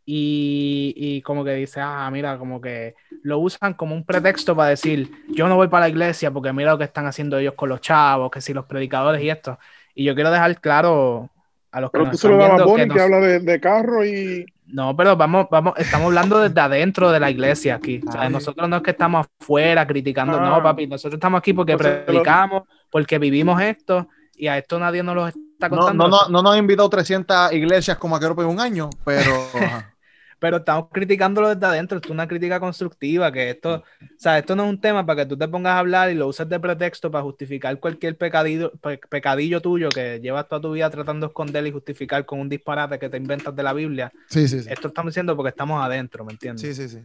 y, 0.03 0.93
y, 0.95 1.21
como 1.21 1.43
que 1.43 1.53
dice, 1.53 1.81
ah, 1.81 2.09
mira, 2.11 2.37
como 2.37 2.59
que 2.59 2.95
lo 3.23 3.39
usan 3.39 3.73
como 3.73 3.93
un 3.93 4.05
pretexto 4.05 4.55
para 4.55 4.69
decir, 4.69 5.11
yo 5.27 5.47
no 5.47 5.57
voy 5.57 5.67
para 5.67 5.85
la 5.85 5.89
iglesia 5.89 6.31
porque 6.31 6.53
mira 6.53 6.71
lo 6.71 6.77
que 6.77 6.85
están 6.85 7.05
haciendo 7.05 7.37
ellos 7.37 7.55
con 7.55 7.69
los 7.69 7.81
chavos, 7.81 8.31
que 8.31 8.41
si 8.41 8.53
los 8.53 8.65
predicadores 8.65 9.21
y 9.21 9.29
esto. 9.29 9.59
Y 9.93 10.05
yo 10.05 10.15
quiero 10.15 10.31
dejar 10.31 10.59
claro 10.61 11.29
a 11.71 11.81
los 11.81 11.91
pero 11.91 12.05
que 12.05 12.11
tú 12.11 12.17
se 12.17 12.29
lo 12.29 12.37
dabas 12.37 12.61
a 12.61 12.63
Bonnie 12.63 12.87
que, 12.87 13.01
habla 13.01 13.19
de, 13.19 13.39
de, 13.39 13.59
carro 13.59 14.05
y, 14.05 14.45
No, 14.67 14.95
pero 14.95 15.17
vamos, 15.17 15.47
vamos, 15.51 15.73
estamos 15.77 16.07
hablando 16.07 16.39
desde 16.39 16.61
adentro 16.61 17.11
de 17.11 17.19
la 17.19 17.29
iglesia 17.29 17.75
aquí. 17.75 17.99
O 18.07 18.11
sea, 18.11 18.29
nosotros 18.29 18.69
no 18.69 18.77
es 18.77 18.83
que 18.83 18.91
estamos 18.91 19.27
afuera 19.41 19.85
criticando, 19.85 20.39
no, 20.39 20.55
ah. 20.55 20.63
papi. 20.63 20.87
Nosotros 20.87 21.17
estamos 21.17 21.39
aquí 21.39 21.51
porque 21.51 21.75
predicamos, 21.75 22.63
porque 22.89 23.19
vivimos 23.19 23.61
esto 23.61 24.07
y 24.35 24.47
a 24.47 24.57
esto 24.57 24.79
nadie 24.79 25.03
nos 25.03 25.15
lo 25.15 25.27
está 25.27 25.69
contando. 25.69 26.07
No, 26.07 26.09
no, 26.09 26.23
no, 26.23 26.29
no 26.29 26.41
nos 26.43 26.53
han 26.53 26.59
invitado 26.59 26.89
300 26.89 27.53
iglesias 27.53 27.97
como 27.97 28.15
a 28.15 28.19
en 28.19 28.45
un 28.45 28.59
año, 28.59 28.89
pero. 29.03 29.31
pero 30.39 30.57
estamos 30.57 30.89
criticándolo 30.91 31.53
desde 31.53 31.65
adentro, 31.65 31.99
es 32.03 32.09
una 32.09 32.27
crítica 32.27 32.59
constructiva, 32.59 33.31
que 33.31 33.49
esto, 33.49 33.75
o 33.75 33.83
sea, 34.17 34.37
esto 34.37 34.55
no 34.55 34.65
es 34.65 34.69
un 34.69 34.79
tema 34.79 35.05
para 35.05 35.23
que 35.23 35.29
tú 35.29 35.37
te 35.37 35.47
pongas 35.47 35.73
a 35.73 35.79
hablar 35.79 36.11
y 36.11 36.13
lo 36.13 36.27
uses 36.27 36.47
de 36.47 36.59
pretexto 36.59 37.09
para 37.09 37.23
justificar 37.23 37.79
cualquier 37.79 38.17
pecadillo, 38.17 38.71
pecadillo 39.09 39.61
tuyo 39.61 39.89
que 39.89 40.19
llevas 40.21 40.47
toda 40.47 40.61
tu 40.61 40.71
vida 40.71 40.89
tratando 40.89 41.25
de 41.25 41.31
esconder 41.31 41.65
y 41.65 41.71
justificar 41.71 42.25
con 42.25 42.39
un 42.39 42.49
disparate 42.49 42.99
que 42.99 43.09
te 43.09 43.17
inventas 43.17 43.55
de 43.55 43.63
la 43.63 43.73
Biblia. 43.73 44.11
Sí, 44.29 44.47
sí, 44.47 44.61
sí. 44.61 44.69
Esto 44.69 44.89
estamos 44.89 45.11
diciendo 45.11 45.35
porque 45.35 45.49
estamos 45.49 45.83
adentro, 45.83 46.23
¿me 46.23 46.33
entiendes? 46.33 46.61
Sí, 46.61 46.73
sí, 46.73 46.87
sí. 46.87 46.99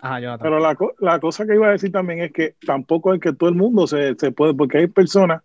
Ajá, 0.00 0.38
Pero 0.40 0.58
la, 0.58 0.76
la, 1.00 1.20
cosa 1.20 1.46
que 1.46 1.54
iba 1.54 1.68
a 1.68 1.72
decir 1.72 1.90
también 1.90 2.20
es 2.20 2.32
que 2.32 2.54
tampoco 2.66 3.14
es 3.14 3.20
que 3.20 3.32
todo 3.32 3.48
el 3.48 3.54
mundo 3.54 3.86
se, 3.86 4.14
se 4.16 4.30
puede, 4.30 4.54
porque 4.54 4.78
hay 4.78 4.86
personas 4.88 5.42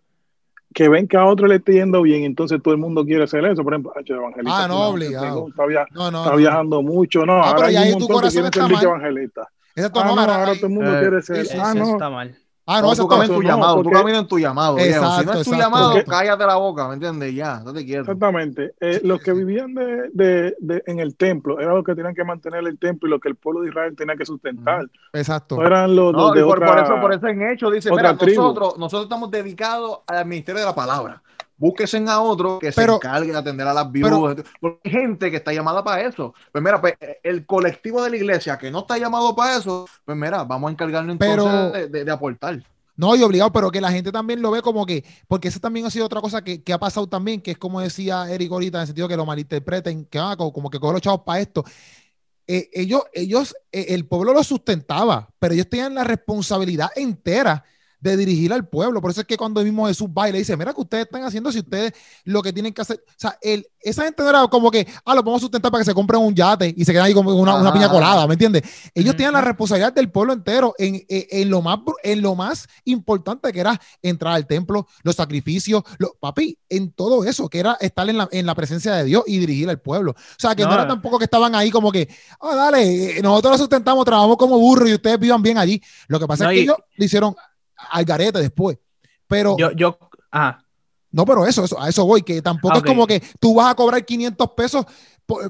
que 0.72 0.88
ven 0.88 1.06
que 1.06 1.16
a 1.16 1.26
otro 1.26 1.46
le 1.46 1.56
está 1.56 1.72
yendo 1.72 2.02
bien, 2.02 2.24
entonces 2.24 2.62
todo 2.62 2.74
el 2.74 2.80
mundo 2.80 3.04
quiere 3.04 3.24
hacer 3.24 3.44
eso. 3.44 3.62
Por 3.62 3.74
ejemplo, 3.74 3.92
evangelista. 4.06 4.64
Ah, 4.64 4.68
no, 4.68 4.88
obligado. 4.88 5.48
Está, 5.48 6.36
viajando 6.36 6.82
mucho, 6.82 7.24
no. 7.26 7.34
Ah, 7.34 7.50
ahora 7.50 7.56
pero 7.60 7.70
ya 7.70 7.80
ahí 7.82 7.96
tu 7.96 8.08
corazón 8.08 8.44
está 8.46 8.68
mal. 8.68 8.84
Evangelista. 8.84 9.48
Exacto, 9.74 10.00
ah, 10.00 10.04
no, 10.04 10.20
ahora, 10.20 10.54
todo 10.54 10.66
el 10.66 10.72
mundo 10.72 10.96
eh, 10.96 11.00
quiere 11.00 11.22
ser. 11.22 11.46
ah, 11.60 11.74
no. 11.74 11.92
está 11.92 12.10
mal. 12.10 12.36
Ah, 12.64 12.80
no, 12.80 12.92
eso 12.92 13.08
tú 13.08 13.22
en 13.22 13.28
tu 13.28 13.42
llamado, 13.42 13.82
tú 13.82 13.90
caminas 13.90 14.20
en 14.20 14.28
tu 14.28 14.38
llamado. 14.38 14.78
Si 14.78 14.90
no 14.90 15.32
es 15.32 15.44
tu 15.44 15.54
llamado, 15.54 15.94
cállate 16.06 16.46
la 16.46 16.56
boca, 16.56 16.86
¿me 16.88 16.94
entiendes? 16.94 17.34
Ya, 17.34 17.60
no 17.60 17.72
te 17.72 17.84
quiero. 17.84 18.02
Exactamente. 18.02 18.74
Eh, 18.80 19.00
los 19.02 19.20
que 19.20 19.32
vivían 19.32 19.74
de, 19.74 20.10
de, 20.12 20.54
de, 20.60 20.82
en 20.86 21.00
el 21.00 21.16
templo 21.16 21.58
eran 21.58 21.74
los 21.74 21.84
que 21.84 21.94
tenían 21.94 22.14
que 22.14 22.24
mantener 22.24 22.64
el 22.66 22.78
templo 22.78 23.08
y 23.08 23.10
lo 23.10 23.18
que 23.18 23.28
el 23.28 23.34
pueblo 23.34 23.62
de 23.62 23.68
Israel 23.68 23.96
tenía 23.96 24.16
que 24.16 24.24
sustentar. 24.24 24.86
Exacto. 25.12 25.56
No 25.56 25.66
eran 25.66 25.96
los, 25.96 26.12
no, 26.12 26.32
de 26.32 26.44
por, 26.44 26.58
otra, 26.58 26.68
por, 26.68 26.84
eso, 26.84 27.00
por 27.00 27.14
eso 27.14 27.26
en 27.26 27.50
hecho 27.50 27.70
dice, 27.70 27.90
mira, 27.90 28.12
nosotros, 28.12 28.78
nosotros 28.78 29.04
estamos 29.04 29.30
dedicados 29.30 30.00
al 30.06 30.26
ministerio 30.26 30.60
de 30.60 30.66
la 30.66 30.74
palabra 30.74 31.22
búsquese 31.62 32.02
a 32.08 32.20
otro 32.20 32.58
que 32.58 32.72
se 32.72 32.82
encargue 32.82 33.30
de 33.30 33.38
atender 33.38 33.68
a 33.68 33.72
las 33.72 33.90
viudas. 33.90 34.44
porque 34.60 34.80
hay 34.84 34.90
gente 34.90 35.30
que 35.30 35.36
está 35.36 35.52
llamada 35.52 35.84
para 35.84 36.02
eso. 36.02 36.34
Pues 36.50 36.62
mira, 36.62 36.80
pues 36.80 36.94
el 37.22 37.46
colectivo 37.46 38.02
de 38.02 38.10
la 38.10 38.16
iglesia 38.16 38.58
que 38.58 38.68
no 38.68 38.80
está 38.80 38.98
llamado 38.98 39.36
para 39.36 39.58
eso, 39.58 39.86
pues 40.04 40.18
mira, 40.18 40.42
vamos 40.42 40.68
a 40.68 40.72
encargarnos 40.72 41.16
entonces 41.20 41.92
de, 41.92 42.10
aportar. 42.10 42.60
No, 42.96 43.14
y 43.14 43.22
obligado, 43.22 43.52
pero 43.52 43.70
que 43.70 43.80
la 43.80 43.92
gente 43.92 44.10
también 44.10 44.42
lo 44.42 44.50
ve 44.50 44.60
como 44.60 44.84
que, 44.84 45.04
porque 45.28 45.48
eso 45.48 45.60
también 45.60 45.86
ha 45.86 45.90
sido 45.90 46.04
otra 46.04 46.20
cosa 46.20 46.42
que, 46.42 46.60
ha 46.72 46.78
pasado 46.78 47.06
también, 47.06 47.40
que 47.40 47.52
es 47.52 47.58
como 47.58 47.80
decía 47.80 48.28
Eric 48.28 48.50
ahorita, 48.50 48.78
en 48.78 48.80
el 48.82 48.86
sentido 48.88 49.06
que 49.06 49.16
lo 49.16 49.24
malinterpreten, 49.24 50.06
que 50.06 50.18
van 50.18 50.36
como, 50.36 50.68
que 50.68 50.80
cogen 50.80 50.94
los 50.94 51.02
chavos 51.02 51.22
para 51.24 51.40
esto. 51.40 51.64
Eh, 52.48 52.70
ellos, 52.72 53.02
ellos, 53.12 53.54
eh, 53.70 53.86
el 53.90 54.04
pueblo 54.06 54.32
lo 54.32 54.42
sustentaba, 54.42 55.28
pero 55.38 55.54
ellos 55.54 55.68
tenían 55.68 55.94
la 55.94 56.02
responsabilidad 56.02 56.90
entera 56.96 57.64
de 58.02 58.16
dirigir 58.16 58.52
al 58.52 58.68
pueblo. 58.68 59.00
Por 59.00 59.12
eso 59.12 59.20
es 59.20 59.26
que 59.26 59.36
cuando 59.36 59.62
mismo 59.62 59.86
Jesús 59.86 60.08
va 60.08 60.28
y 60.28 60.32
le 60.32 60.38
dice, 60.38 60.56
mira 60.56 60.74
que 60.74 60.80
ustedes 60.80 61.04
están 61.04 61.22
haciendo 61.22 61.52
si 61.52 61.60
ustedes 61.60 61.92
lo 62.24 62.42
que 62.42 62.52
tienen 62.52 62.74
que 62.74 62.82
hacer, 62.82 63.02
o 63.08 63.12
sea, 63.16 63.38
el, 63.40 63.66
esa 63.80 64.04
gente 64.04 64.22
no 64.22 64.28
era 64.28 64.46
como 64.48 64.70
que, 64.70 64.86
ah, 65.04 65.14
lo 65.14 65.22
podemos 65.22 65.40
sustentar 65.40 65.70
para 65.70 65.82
que 65.82 65.90
se 65.90 65.94
compren 65.94 66.20
un 66.20 66.34
yate 66.34 66.74
y 66.76 66.84
se 66.84 66.92
queden 66.92 67.06
ahí 67.06 67.14
con 67.14 67.26
una, 67.26 67.72
piña 67.72 67.88
colada, 67.88 68.26
¿me 68.26 68.34
entiendes? 68.34 68.62
Ellos 68.92 69.16
tenían 69.16 69.32
la 69.32 69.40
responsabilidad 69.40 69.92
del 69.92 70.10
pueblo 70.10 70.32
entero 70.32 70.74
en, 70.78 71.04
en, 71.08 71.48
lo 71.48 71.62
más, 71.62 71.78
en 72.02 72.22
lo 72.22 72.34
más 72.34 72.68
importante 72.84 73.52
que 73.52 73.60
era 73.60 73.80
entrar 74.02 74.34
al 74.34 74.46
templo, 74.46 74.88
los 75.02 75.14
sacrificios, 75.14 75.84
lo, 75.98 76.14
papi, 76.18 76.58
en 76.68 76.90
todo 76.90 77.24
eso, 77.24 77.48
que 77.48 77.60
era 77.60 77.76
estar 77.80 78.08
en 78.10 78.18
la, 78.18 78.28
en 78.32 78.46
la 78.46 78.54
presencia 78.56 78.94
de 78.94 79.04
Dios 79.04 79.22
y 79.26 79.38
dirigir 79.38 79.70
al 79.70 79.80
pueblo. 79.80 80.10
O 80.12 80.40
sea, 80.40 80.56
que 80.56 80.64
no, 80.64 80.74
era 80.74 80.88
tampoco 80.88 81.18
que 81.18 81.24
estaban 81.24 81.54
ahí 81.54 81.70
como 81.70 81.92
que, 81.92 82.08
ah, 82.40 82.56
dale, 82.56 83.18
eh, 83.18 83.22
nosotros 83.22 83.52
lo 83.52 83.58
sustentamos, 83.58 84.04
trabajamos 84.04 84.36
como 84.36 84.58
burros 84.58 84.88
y 84.88 84.94
ustedes 84.94 85.20
vivan 85.20 85.40
bien 85.40 85.58
allí. 85.58 85.80
Lo 86.08 86.18
que 86.18 86.26
pasa 86.26 86.50
es 86.50 86.56
que 86.56 86.62
ellos 86.62 86.76
le 86.96 87.06
hicieron 87.06 87.36
al 87.90 88.04
garete 88.04 88.38
después. 88.38 88.78
Pero. 89.26 89.56
Yo, 89.58 89.72
yo, 89.72 89.98
No, 91.10 91.24
pero 91.24 91.46
eso, 91.46 91.64
eso, 91.64 91.80
a 91.80 91.88
eso 91.88 92.04
voy, 92.04 92.22
que 92.22 92.42
tampoco 92.42 92.78
es 92.78 92.82
como 92.82 93.06
que 93.06 93.22
tú 93.40 93.54
vas 93.54 93.70
a 93.70 93.74
cobrar 93.74 94.04
500 94.04 94.50
pesos 94.50 94.86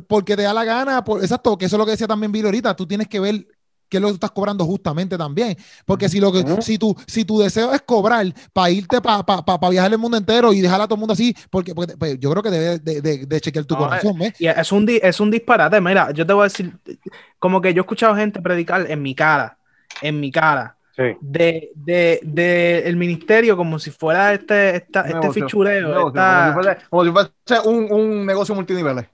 porque 0.06 0.36
te 0.36 0.42
da 0.42 0.54
la 0.54 0.64
gana, 0.64 1.04
por, 1.04 1.20
exacto, 1.20 1.56
que 1.56 1.66
eso 1.66 1.76
es 1.76 1.78
lo 1.78 1.84
que 1.84 1.92
decía 1.92 2.06
también 2.06 2.32
Bill 2.32 2.44
ahorita, 2.44 2.76
tú 2.76 2.86
tienes 2.86 3.08
que 3.08 3.20
ver 3.20 3.46
qué 3.88 3.98
es 3.98 4.00
lo 4.00 4.08
que 4.08 4.14
estás 4.14 4.30
cobrando 4.30 4.64
justamente 4.64 5.18
también, 5.18 5.56
porque 5.84 6.08
si 6.08 6.18
lo 6.18 6.32
que, 6.32 6.62
si 6.62 6.78
tu, 6.78 6.96
si 7.06 7.26
tu 7.26 7.38
deseo 7.38 7.74
es 7.74 7.82
cobrar 7.82 8.26
para 8.52 8.70
irte 8.70 9.02
para 9.02 9.22
pa, 9.22 9.68
viajar 9.68 9.92
el 9.92 9.98
mundo 9.98 10.16
entero 10.16 10.52
y 10.52 10.62
dejar 10.62 10.80
a 10.80 10.84
todo 10.84 10.94
el 10.94 11.00
mundo 11.00 11.12
así, 11.12 11.36
porque, 11.50 11.74
pues, 11.74 12.18
yo 12.18 12.30
creo 12.30 12.42
que 12.42 12.50
debes 12.50 12.84
de, 12.84 13.26
de, 13.26 13.40
chequear 13.40 13.66
tu 13.66 13.76
corazón, 13.76 14.18
¿ves? 14.18 14.32
es 14.38 14.72
un, 14.72 14.88
es 14.88 15.20
un 15.20 15.30
disparate, 15.30 15.80
mira, 15.80 16.10
yo 16.12 16.26
te 16.26 16.32
voy 16.32 16.42
a 16.42 16.44
decir, 16.44 16.74
como 17.38 17.60
que 17.60 17.74
yo 17.74 17.80
he 17.80 17.84
escuchado 17.84 18.16
gente 18.16 18.40
predicar 18.40 18.90
en 18.90 19.02
mi 19.02 19.14
cara, 19.14 19.58
en 20.00 20.20
mi 20.20 20.32
cara, 20.32 20.78
de, 20.96 21.70
de, 21.74 22.20
de, 22.22 22.78
el 22.86 22.96
ministerio 22.96 23.56
como 23.56 23.78
si 23.78 23.90
fuera 23.90 24.34
este, 24.34 24.76
este 24.76 25.30
fichureo. 25.32 26.12
Como, 26.12 27.04
si 27.04 27.10
fuese, 27.10 27.68
un, 27.68 27.90
un, 27.90 28.26
negocio 28.26 28.54
multinivel. 28.54 29.06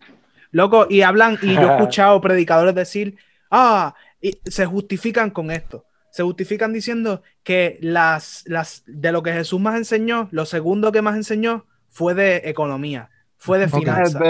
Loco, 0.50 0.86
y 0.88 1.02
hablan, 1.02 1.38
y 1.42 1.54
yo 1.54 1.60
he 1.60 1.74
escuchado 1.76 2.20
predicadores 2.20 2.74
decir, 2.74 3.16
ah, 3.50 3.94
y 4.20 4.38
se 4.44 4.66
justifican 4.66 5.30
con 5.30 5.50
esto. 5.50 5.84
Se 6.10 6.22
justifican 6.22 6.72
diciendo 6.72 7.22
que 7.44 7.78
las, 7.80 8.42
las, 8.46 8.82
de 8.86 9.12
lo 9.12 9.22
que 9.22 9.32
Jesús 9.32 9.60
más 9.60 9.76
enseñó, 9.76 10.28
lo 10.32 10.46
segundo 10.46 10.90
que 10.90 11.02
más 11.02 11.16
enseñó 11.16 11.66
fue 11.88 12.14
de 12.14 12.42
economía, 12.44 13.10
fue 13.36 13.58
de 13.58 13.68
finanzas. 13.68 14.20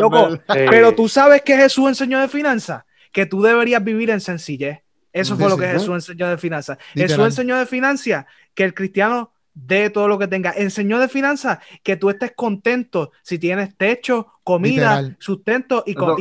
Loco, 0.00 0.38
pero 0.46 0.94
tú 0.94 1.08
sabes 1.08 1.42
que 1.42 1.56
Jesús 1.56 1.88
enseñó 1.88 2.20
de 2.20 2.28
finanzas, 2.28 2.84
que 3.10 3.26
tú 3.26 3.42
deberías 3.42 3.82
vivir 3.82 4.10
en 4.10 4.20
sencillez 4.20 4.83
eso 5.14 5.36
fue 5.36 5.48
lo 5.48 5.56
que 5.56 5.68
Jesús 5.68 5.94
enseñó 5.94 6.28
de 6.28 6.36
finanzas. 6.36 6.76
Jesús 6.92 7.24
enseñó 7.24 7.56
de 7.56 7.66
finanzas 7.66 8.26
que 8.52 8.64
el 8.64 8.74
cristiano 8.74 9.30
dé 9.54 9.88
todo 9.88 10.08
lo 10.08 10.18
que 10.18 10.26
tenga. 10.26 10.52
Enseñó 10.56 10.98
de 10.98 11.08
finanzas 11.08 11.58
que 11.82 11.96
tú 11.96 12.10
estés 12.10 12.32
contento 12.34 13.12
si 13.22 13.38
tienes 13.38 13.76
techo, 13.76 14.26
comida, 14.42 15.16
sustento 15.20 15.84
y, 15.86 15.94
con, 15.94 16.16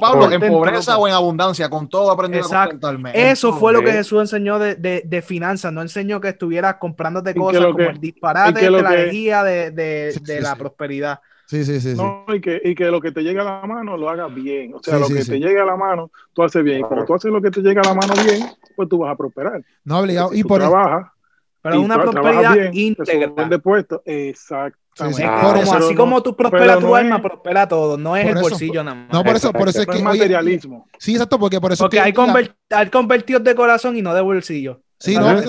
Pablo, 0.00 0.30
en 0.30 0.40
pobreza 0.52 0.98
o 0.98 1.08
en 1.08 1.14
abundancia, 1.14 1.70
con 1.70 1.88
todo 1.88 2.10
aprendido 2.10 2.46
Eso 3.14 3.54
fue 3.54 3.72
lo 3.72 3.82
que 3.82 3.92
Jesús 3.92 4.20
enseñó 4.20 4.58
de, 4.58 4.74
de, 4.76 5.02
de 5.04 5.22
finanzas. 5.22 5.72
No 5.72 5.80
enseñó 5.80 6.20
que 6.20 6.28
estuvieras 6.28 6.74
comprándote 6.74 7.34
cosas 7.34 7.64
como 7.64 7.78
el 7.80 7.98
disparate 7.98 8.60
de 8.60 8.70
la 8.70 8.78
energía 8.80 9.42
de, 9.42 9.70
de 9.70 10.40
la 10.42 10.54
prosperidad. 10.56 11.20
Sí, 11.48 11.64
sí, 11.64 11.80
sí. 11.80 11.96
y, 12.28 12.40
que, 12.42 12.60
y 12.62 12.74
que 12.74 12.84
lo 12.90 13.00
que 13.00 13.10
te 13.10 13.22
llega 13.22 13.40
a 13.40 13.60
la 13.62 13.66
mano 13.66 13.96
lo 13.96 14.10
hagas 14.10 14.32
bien. 14.34 14.74
O 14.74 14.82
sea, 14.82 14.98
lo 14.98 15.08
que 15.08 15.24
te 15.24 15.38
llega 15.38 15.62
a 15.62 15.66
la 15.66 15.76
mano, 15.76 16.10
tú 16.34 16.42
haces 16.42 16.62
bien. 16.62 16.80
Y 16.80 16.82
cuando 16.82 17.06
tú 17.06 17.14
haces 17.14 17.32
lo 17.32 17.40
que 17.40 17.50
te 17.50 17.62
llega 17.62 17.80
a 17.80 17.86
la 17.86 17.94
mano 17.94 18.12
bien, 18.22 18.46
pues 18.76 18.86
tú 18.86 18.98
vas 18.98 19.14
a 19.14 19.16
prosperar. 19.16 19.64
No, 19.82 20.00
obligado. 20.00 20.34
Y 20.34 20.44
por 20.44 20.60
trabajas. 20.60 21.10
Pero 21.62 21.80
una 21.80 21.98
prosperidad 22.02 22.72
íntegra. 22.72 23.48
De 23.48 23.58
puesto. 23.60 24.02
Exactamente. 24.04 25.24
así 25.24 25.94
como 25.94 26.22
tú 26.22 26.36
prosperas 26.36 26.80
tu 26.80 26.94
alma, 26.94 27.22
prospera 27.22 27.66
todo. 27.66 27.96
No 27.96 28.14
es 28.14 28.26
el 28.26 28.34
bolsillo 28.34 28.84
nada 28.84 28.96
más. 28.96 29.12
No, 29.12 29.24
por 29.24 29.36
eso, 29.36 29.50
por 29.50 29.70
eso 29.70 29.80
es 29.80 29.86
que. 29.86 30.02
materialismo. 30.02 30.86
sí, 30.98 31.12
exacto, 31.12 31.38
porque 31.38 31.58
por 31.62 31.72
eso. 31.72 31.84
Porque 31.84 31.98
hay, 31.98 32.12
hay 32.70 32.90
convertidos 32.90 33.42
de 33.42 33.54
corazón 33.54 33.96
y 33.96 34.02
no 34.02 34.12
de 34.12 34.20
bolsillo. 34.20 34.82
Sí, 35.00 35.14
no, 35.14 35.40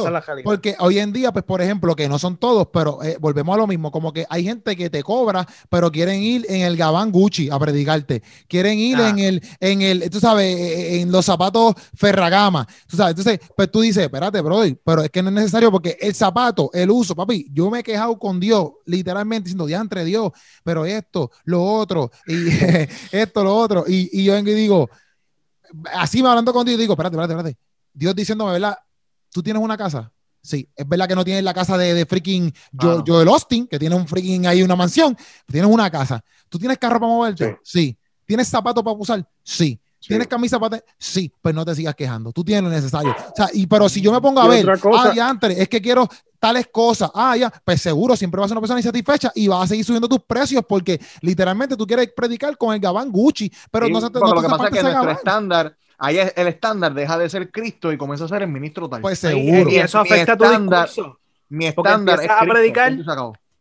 porque 0.44 0.76
hoy 0.80 1.00
en 1.00 1.12
día, 1.12 1.32
pues, 1.32 1.44
por 1.44 1.60
ejemplo, 1.60 1.96
que 1.96 2.08
no 2.08 2.20
son 2.20 2.38
todos, 2.38 2.68
pero 2.72 3.02
eh, 3.02 3.18
volvemos 3.20 3.56
a 3.56 3.58
lo 3.58 3.66
mismo, 3.66 3.92
como 3.92 4.14
que 4.14 4.28
hay 4.30 4.44
gente 4.44 4.76
que 4.76 4.92
te 4.92 5.02
cobra, 5.02 5.48
pero 5.70 5.92
quieren 5.92 6.22
ir 6.22 6.46
en 6.50 6.62
el 6.62 6.78
gabán 6.78 7.12
Gucci 7.12 7.50
a 7.50 7.58
predicarte, 7.58 8.22
quieren 8.48 8.78
ir 8.78 9.00
en 9.00 9.18
el, 9.18 9.42
en 9.60 9.82
el, 9.82 10.08
tú 10.12 10.20
sabes, 10.20 10.46
e, 10.56 10.98
e, 10.98 11.02
en 11.02 11.12
los 11.12 11.26
zapatos 11.26 11.74
Ferragama, 11.96 12.68
tú 12.88 12.96
sabes, 12.96 13.18
entonces, 13.18 13.40
pues 13.56 13.72
tú 13.72 13.82
dices, 13.82 14.04
espérate, 14.04 14.40
brother, 14.42 14.80
pero 14.86 15.02
es 15.02 15.10
que 15.10 15.24
no 15.24 15.30
es 15.30 15.36
necesario 15.36 15.72
porque 15.72 15.98
el 16.00 16.14
zapato, 16.14 16.70
el 16.72 16.92
uso, 16.92 17.16
papi, 17.16 17.48
yo 17.52 17.72
me 17.72 17.80
he 17.80 17.84
quejado 17.84 18.20
con 18.20 18.40
Dios, 18.40 18.74
literalmente 18.86 19.50
diciendo, 19.50 19.68
entre 19.68 20.06
Dios, 20.06 20.32
pero 20.64 20.86
esto, 20.86 21.32
lo 21.46 21.64
otro, 21.64 22.12
y 22.28 22.36
esto, 23.12 23.44
lo 23.44 23.56
otro, 23.56 23.86
y, 23.88 24.10
y 24.12 24.26
yo 24.26 24.34
vengo 24.34 24.52
y 24.52 24.54
digo, 24.54 24.90
así 25.92 26.22
me 26.22 26.30
hablando 26.30 26.54
con 26.54 26.68
Dios, 26.68 26.78
digo, 26.78 26.94
espérate, 26.94 27.16
espérate, 27.16 27.34
espérate, 27.34 27.60
Dios 27.94 28.16
diciéndome, 28.16 28.52
¿verdad? 28.52 28.78
¿Tú 29.32 29.44
tienes 29.44 29.62
una 29.62 29.78
casa? 29.78 30.12
Sí, 30.42 30.68
es 30.76 30.88
verdad 30.88 31.08
que 31.08 31.16
no 31.16 31.26
tienes 31.26 31.44
la 31.44 31.54
casa 31.54 31.78
de, 31.78 31.94
de 31.94 32.06
freaking 32.06 32.54
ah. 32.80 33.04
Joel 33.06 33.28
Austin, 33.28 33.68
que 33.68 33.78
tiene 33.78 33.96
un 33.96 34.08
freaking 34.08 34.48
ahí 34.48 34.64
una 34.64 34.76
mansión, 34.76 35.18
tienes 35.48 35.70
una 35.70 35.90
casa. 35.92 36.24
¿Tú 36.48 36.58
tienes 36.58 36.78
carro 36.78 37.00
para 37.00 37.12
moverte? 37.12 37.60
Sí. 37.64 37.98
¿Tienes 38.26 38.48
zapatos 38.48 38.84
para 38.84 38.96
usar? 38.96 39.28
Sí. 39.44 39.80
¿Tienes 40.00 40.28
camisa 40.28 40.60
para 40.60 40.82
Sí, 40.98 41.32
pues 41.42 41.54
no 41.54 41.66
te 41.66 41.76
sigas 41.76 41.94
quejando. 41.94 42.32
Tú 42.32 42.44
tienes 42.44 42.64
lo 42.64 42.70
necesario. 42.70 43.12
O 43.12 43.34
sea, 43.36 43.50
y 43.54 43.68
pero 43.68 43.90
si 43.90 44.02
yo 44.02 44.12
me 44.12 44.22
pongo 44.22 44.40
a 44.40 44.48
ver, 44.48 44.66
ah, 44.70 45.12
ya 45.14 45.30
antes, 45.30 45.58
es 45.58 45.68
que 45.68 45.82
quiero 45.82 46.08
tales 46.40 46.68
cosas, 46.72 47.12
ah, 47.14 47.36
ya, 47.36 47.52
pues 47.66 47.82
seguro 47.82 48.16
siempre 48.16 48.40
vas 48.40 48.46
a 48.46 48.50
ser 48.50 48.58
una 48.58 48.62
persona 48.62 48.80
insatisfecha 48.80 49.32
y 49.36 49.48
vas 49.50 49.64
a 49.64 49.68
seguir 49.68 49.84
subiendo 49.84 50.08
tus 50.08 50.22
precios 50.22 50.64
porque 50.68 51.00
literalmente 51.22 51.76
tú 51.76 51.86
quieres 51.86 52.10
predicar 52.16 52.58
con 52.58 52.74
el 52.74 52.80
gabán 52.80 53.12
Gucci, 53.12 53.52
pero 53.70 53.90
no 53.90 54.00
se 54.00 54.10
te 54.10 54.20
no 54.20 54.34
Lo 54.34 54.42
que 54.42 54.48
pasa 54.48 54.68
es 54.68 54.74
que 54.74 54.84
nuestro 54.84 55.12
estándar 55.12 55.76
ahí 56.00 56.18
el 56.36 56.48
estándar 56.48 56.94
deja 56.94 57.18
de 57.18 57.30
ser 57.30 57.52
Cristo 57.52 57.92
y 57.92 57.98
comienza 57.98 58.26
a 58.26 58.28
ser 58.28 58.42
el 58.42 58.50
ministro 58.50 58.90
tal. 58.90 59.02
Pues 59.02 59.20
seguro. 59.20 59.70
Y, 59.70 59.76
eso 59.78 60.00
afecta 60.00 60.34
a 60.34 60.38
tu 60.38 60.50
discurso. 60.50 61.20
Mi 61.50 61.68
estándar 61.68 62.22
es 62.22 62.30
a 62.30 62.42
predicar 62.42 62.94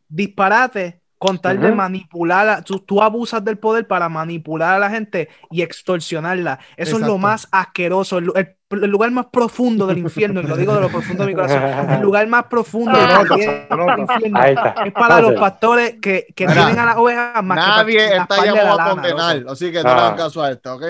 disparate 0.09 1.01
con 1.19 1.39
tal 1.39 1.61
de 1.61 1.73
manipular, 1.73 2.63
tú, 2.63 2.79
tú, 2.79 3.03
abusas 3.03 3.45
del 3.45 3.59
poder 3.59 3.89
para 3.89 4.09
manipular 4.09 4.75
a 4.75 4.79
la 4.79 4.89
gente 4.89 5.29
y 5.51 5.63
extorsionarla. 5.63 6.61
Eso 6.77 6.97
es 6.97 7.03
lo 7.03 7.19
más 7.19 7.49
asqueroso, 7.51 8.19
el, 8.19 8.31
el, 8.37 8.57
lugar 8.71 9.11
más 9.11 9.27
profundo 9.27 9.87
del 9.87 9.99
infierno, 9.99 10.41
y 10.41 10.45
lo 10.45 10.57
digo 10.57 10.75
de 10.75 10.83
lo 10.83 10.89
profundo 10.89 11.25
de 11.25 11.29
mi 11.29 11.35
corazón, 11.35 11.63
el 11.91 12.01
lugar 12.03 12.27
más 12.27 12.45
profundo 12.45 12.99
del 12.99 14.01
infierno 14.01 14.43
es 14.45 14.93
para 14.93 15.21
los 15.21 15.33
pastores 15.41 15.97
que, 16.03 16.27
que 16.35 16.47
tienen 16.47 16.79
a 16.79 16.85
las 16.85 16.97
ovejas 16.97 17.43
más 17.43 17.57
Nadie 17.57 17.97
que 17.97 18.17
está 18.17 18.45
llamado 18.45 18.81
a 18.81 18.91
condenar, 18.91 19.45
así 19.49 19.73
que 19.73 19.83
no 19.83 19.95
le 19.95 20.01
hagan 20.01 20.17
caso 20.17 20.43
a 20.43 20.51
esto, 20.51 20.75
¿ok? 20.75 20.83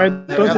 Entonces, 0.00 0.54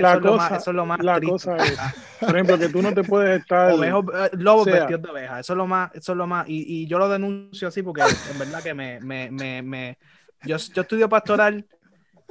la, 0.00 0.20
cosa, 0.20 0.56
eso 0.56 0.70
es 0.70 0.76
lo 0.76 0.86
más, 0.86 1.00
la 1.00 1.20
cosa 1.20 1.56
es, 1.56 1.76
por 2.20 2.30
ejemplo, 2.30 2.58
que 2.58 2.68
tú 2.68 2.80
no 2.80 2.92
te 2.94 3.02
puedes 3.02 3.40
estar... 3.40 3.72
Ovejos, 3.72 4.04
eh, 4.14 4.30
lobos 4.34 4.66
vestidos 4.66 5.02
de 5.02 5.10
oveja, 5.10 5.40
eso 5.40 5.52
es 5.52 5.56
lo 5.56 5.66
más, 5.66 5.90
eso 5.94 6.12
es 6.12 6.18
lo 6.18 6.26
más, 6.26 6.48
y, 6.48 6.82
y 6.82 6.86
yo 6.86 6.98
lo 6.98 7.08
denuncio 7.08 7.68
así 7.68 7.82
porque 7.82 8.02
en 8.02 8.38
verdad 8.38 8.62
que 8.62 8.74
me, 8.74 9.00
me, 9.00 9.30
me, 9.30 9.62
me 9.62 9.98
yo, 10.44 10.56
yo 10.56 10.82
estudio 10.82 11.08
pastoral 11.08 11.66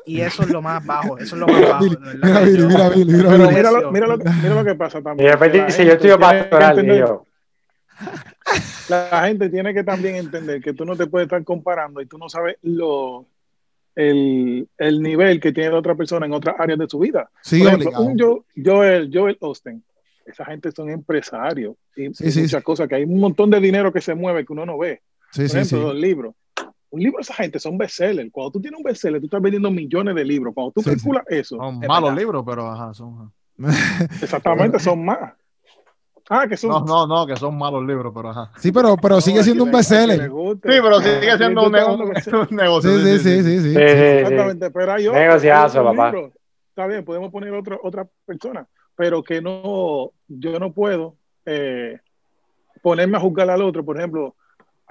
y 0.06 0.22
eso 0.22 0.43
es 0.43 0.49
lo 0.49 0.62
más 0.62 0.86
bajo, 0.86 1.18
eso 1.18 1.36
es 1.36 1.39
lo 1.39 1.47
más 1.47 1.62
bajo. 1.62 1.84
Mira, 1.84 1.99
mira, 2.41 2.41
mira, 2.41 2.89
mira, 2.89 3.72
lo, 3.72 3.91
mira, 3.91 4.08
lo, 4.08 4.18
mira 4.18 4.56
lo 4.56 4.66
que 4.66 4.76
pasa 4.76 5.02
también. 5.02 5.28
Y 5.28 5.30
después 5.32 5.54
dice, 5.54 5.86
yo 5.86 5.93
estudio 5.93 6.20
pastoral, 6.20 7.22
La 8.89 9.24
gente 9.28 9.49
tiene 9.49 9.74
que 9.74 9.84
también 9.84 10.16
entender 10.16 10.62
que 10.62 10.74
tú 10.74 10.86
no 10.86 10.95
te 10.95 11.08
puedes 11.08 11.26
estar 11.26 11.43
comparando 11.43 12.02
y 12.02 12.06
tú 12.06 12.18
no 12.18 12.30
sabes 12.30 12.58
lo, 12.64 13.26
el, 13.95 14.68
el 14.78 15.02
nivel 15.02 15.39
que 15.39 15.52
tiene 15.52 15.72
la 15.72 15.80
otra 15.80 15.95
persona 15.95 16.26
en 16.26 16.34
otras 16.34 16.56
áreas 16.58 16.80
de 16.80 16.89
su 16.89 16.99
vida. 16.99 17.30
Sí, 17.41 17.60
Por 17.60 17.68
ejemplo, 17.68 18.02
un 18.02 18.18
Joel, 18.64 19.10
Joel 19.14 19.38
Austin, 19.41 19.84
esa 20.26 20.45
gente 20.45 20.72
son 20.72 20.89
empresarios 20.89 21.76
y, 21.95 22.10
muchas 22.10 22.64
cosas, 22.64 22.88
que 22.88 22.95
hay 22.95 23.04
un 23.04 23.20
montón 23.20 23.49
de 23.49 23.60
dinero 23.60 23.91
que 23.91 24.02
se 24.02 24.16
mueve 24.16 24.45
que 24.45 24.54
uno 24.54 24.66
no 24.66 24.78
ve. 24.78 25.02
Por 25.34 25.45
ejemplo, 25.45 25.82
los 25.82 25.95
libros 25.95 26.36
un 26.91 26.99
libro 26.99 27.17
de 27.17 27.21
esa 27.21 27.33
gente 27.33 27.59
son 27.59 27.77
bestsellers. 27.77 28.29
Cuando 28.31 28.51
tú 28.51 28.61
tienes 28.61 28.77
un 28.77 28.83
bestseller, 28.83 29.19
tú 29.19 29.25
estás 29.25 29.41
vendiendo 29.41 29.71
millones 29.71 30.13
de 30.13 30.25
libros. 30.25 30.53
Cuando 30.53 30.71
tú 30.71 30.81
calculas 30.83 31.23
eso. 31.27 31.55
Son 31.55 31.79
malos 31.79 32.15
libros, 32.15 32.43
pero 32.45 32.69
ajá, 32.69 32.93
son. 32.93 33.31
Exactamente, 34.21 34.77
son 34.79 35.03
más. 35.05 35.33
Ah, 36.29 36.47
que 36.47 36.57
son. 36.57 36.69
No, 36.69 36.85
no, 36.85 37.07
no, 37.07 37.25
que 37.25 37.35
son 37.35 37.57
malos 37.57 37.85
libros, 37.85 38.11
pero 38.15 38.29
ajá. 38.29 38.51
Sí, 38.57 38.71
pero, 38.71 38.95
pero 38.97 39.19
sigue 39.21 39.43
siendo 39.43 39.63
un 39.63 39.71
bestseller. 39.71 40.29
Sí, 40.29 40.59
pero 40.63 40.99
sigue 40.99 41.37
siendo 41.37 41.65
un, 41.65 41.71
negocio. 41.71 42.99
Sí, 42.99 43.19
sí, 43.19 43.43
sí, 43.43 43.59
sí. 43.59 43.75
Exactamente, 43.77 44.69
pero 44.69 44.93
hay 44.93 45.07
otro. 45.07 45.19
Negociazo, 45.19 45.83
papá. 45.83 46.13
Está 46.69 46.87
bien, 46.87 47.03
podemos 47.03 47.31
poner 47.31 47.53
otra, 47.53 47.77
otra 47.83 48.07
persona, 48.25 48.65
pero 48.95 49.21
que 49.23 49.41
no, 49.41 50.11
yo 50.27 50.57
no 50.57 50.71
puedo 50.71 51.15
eh, 51.45 51.99
ponerme 52.81 53.17
a 53.17 53.19
juzgar 53.19 53.49
al 53.49 53.61
otro. 53.61 53.83
Por 53.83 53.97
ejemplo, 53.97 54.35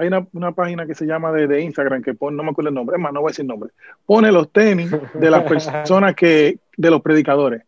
hay 0.00 0.08
una, 0.08 0.26
una, 0.32 0.52
página 0.52 0.86
que 0.86 0.94
se 0.94 1.04
llama 1.04 1.30
de, 1.30 1.46
de, 1.46 1.60
Instagram 1.60 2.02
que 2.02 2.14
pone, 2.14 2.34
no 2.34 2.42
me 2.42 2.50
acuerdo 2.50 2.70
el 2.70 2.74
nombre, 2.74 2.96
es 2.96 3.02
más, 3.02 3.12
no 3.12 3.20
voy 3.20 3.28
a 3.28 3.32
decir 3.32 3.44
nombre, 3.44 3.70
pone 4.06 4.32
los 4.32 4.50
tenis 4.50 4.90
de 5.12 5.30
las 5.30 5.42
personas 5.42 6.14
que, 6.14 6.58
de 6.76 6.90
los 6.90 7.02
predicadores, 7.02 7.62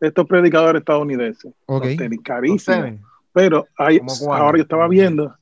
de 0.00 0.08
estos 0.08 0.26
predicadores 0.26 0.80
estadounidenses. 0.80 1.52
Okay. 1.66 1.90
Los 1.90 1.98
tenis 1.98 2.20
carísimos. 2.24 3.00
Pero 3.34 3.66
hay, 3.76 4.00
ahora 4.28 4.56
yo 4.56 4.62
estaba 4.62 4.86
viendo, 4.88 5.34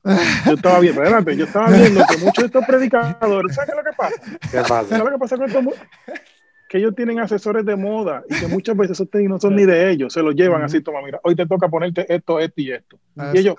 yo 0.47 0.53
estaba 0.53 0.79
viendo, 0.79 1.03
espérate, 1.03 1.37
yo 1.37 1.45
estaba 1.45 1.69
viendo 1.69 2.03
que 2.09 2.17
muchos 2.17 2.43
de 2.43 2.45
estos 2.47 2.65
predicadores, 2.65 3.55
¿sabes 3.55 3.69
qué 3.69 3.77
es 3.77 3.85
lo 3.85 3.91
que 3.91 3.95
pasa? 3.95 4.37
¿Qué 4.51 4.57
pasa? 4.57 4.83
¿Sabes 4.89 5.05
lo 5.05 5.11
que 5.11 5.19
pasa 5.19 5.37
con 5.37 5.45
estos? 5.45 5.65
Que 6.67 6.79
ellos 6.79 6.95
tienen 6.95 7.19
asesores 7.19 7.63
de 7.65 7.75
moda 7.75 8.23
y 8.27 8.39
que 8.39 8.47
muchas 8.47 8.75
veces 8.75 8.97
esos 8.97 9.11
tenis 9.11 9.29
no 9.29 9.39
son 9.39 9.55
ni 9.55 9.63
de 9.63 9.91
ellos, 9.91 10.11
se 10.11 10.23
los 10.23 10.33
llevan 10.33 10.63
así, 10.63 10.81
toma, 10.81 11.03
mira, 11.03 11.21
hoy 11.23 11.35
te 11.35 11.45
toca 11.45 11.69
ponerte 11.69 12.11
esto, 12.13 12.39
esto 12.39 12.61
y 12.61 12.71
esto. 12.71 12.97
Ah, 13.15 13.31
y 13.31 13.37
ellos, 13.37 13.57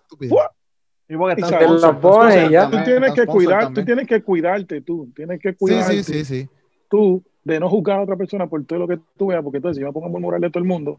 y 1.08 1.16
porque 1.16 1.40
están 1.40 1.80
lo 1.80 2.00
pones 2.00 2.50
ya. 2.50 2.70
Tú 2.70 2.78
tienes 2.84 3.12
que 3.12 3.26
cuidar, 3.26 3.72
tú 3.72 3.84
tienes 3.84 4.08
que 4.08 4.22
cuidarte 4.22 4.80
tú, 4.80 5.10
tienes 5.14 5.40
que 5.40 5.54
cuidarte. 5.54 6.02
Sí, 6.02 6.24
sí, 6.24 6.24
sí, 6.24 6.48
Tú 6.88 7.22
de 7.42 7.60
no 7.60 7.68
juzgar 7.68 7.98
a 7.98 8.02
otra 8.02 8.16
persona 8.16 8.46
por 8.46 8.64
todo 8.64 8.78
lo 8.78 8.88
que 8.88 8.98
tú 9.18 9.26
veas, 9.26 9.42
porque 9.42 9.58
entonces 9.58 9.76
si 9.76 9.82
yo 9.82 9.88
me 9.88 9.92
pongo 9.92 10.06
a 10.06 10.10
murmurar 10.10 10.40
de 10.40 10.48
todo 10.50 10.62
el 10.62 10.68
mundo, 10.68 10.98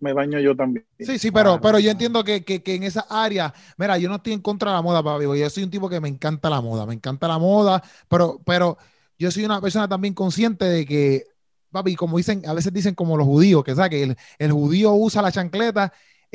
me 0.00 0.12
daño 0.12 0.38
yo 0.40 0.54
también. 0.54 0.84
Sí, 0.98 1.18
sí, 1.18 1.30
pero, 1.30 1.58
pero 1.60 1.78
yo 1.78 1.90
entiendo 1.90 2.22
que, 2.22 2.44
que, 2.44 2.62
que, 2.62 2.74
en 2.74 2.82
esa 2.82 3.06
área, 3.08 3.54
mira, 3.78 3.96
yo 3.96 4.08
no 4.08 4.16
estoy 4.16 4.34
en 4.34 4.40
contra 4.40 4.72
de 4.72 4.76
la 4.76 4.82
moda, 4.82 5.02
papi, 5.02 5.24
yo 5.24 5.50
soy 5.50 5.62
un 5.62 5.70
tipo 5.70 5.88
que 5.88 6.00
me 6.00 6.08
encanta 6.08 6.50
la 6.50 6.60
moda, 6.60 6.84
me 6.84 6.94
encanta 6.94 7.26
la 7.26 7.38
moda, 7.38 7.82
pero, 8.08 8.40
pero 8.44 8.76
yo 9.18 9.30
soy 9.30 9.44
una 9.44 9.60
persona 9.60 9.88
también 9.88 10.12
consciente 10.12 10.66
de 10.66 10.84
que, 10.84 11.24
papi, 11.70 11.96
como 11.96 12.18
dicen, 12.18 12.42
a 12.46 12.52
veces 12.52 12.72
dicen 12.72 12.94
como 12.94 13.16
los 13.16 13.26
judíos, 13.26 13.64
que, 13.64 13.74
que 13.88 14.02
el, 14.02 14.16
el 14.38 14.52
judío 14.52 14.92
usa 14.92 15.22
la 15.22 15.32
chancleta 15.32 15.92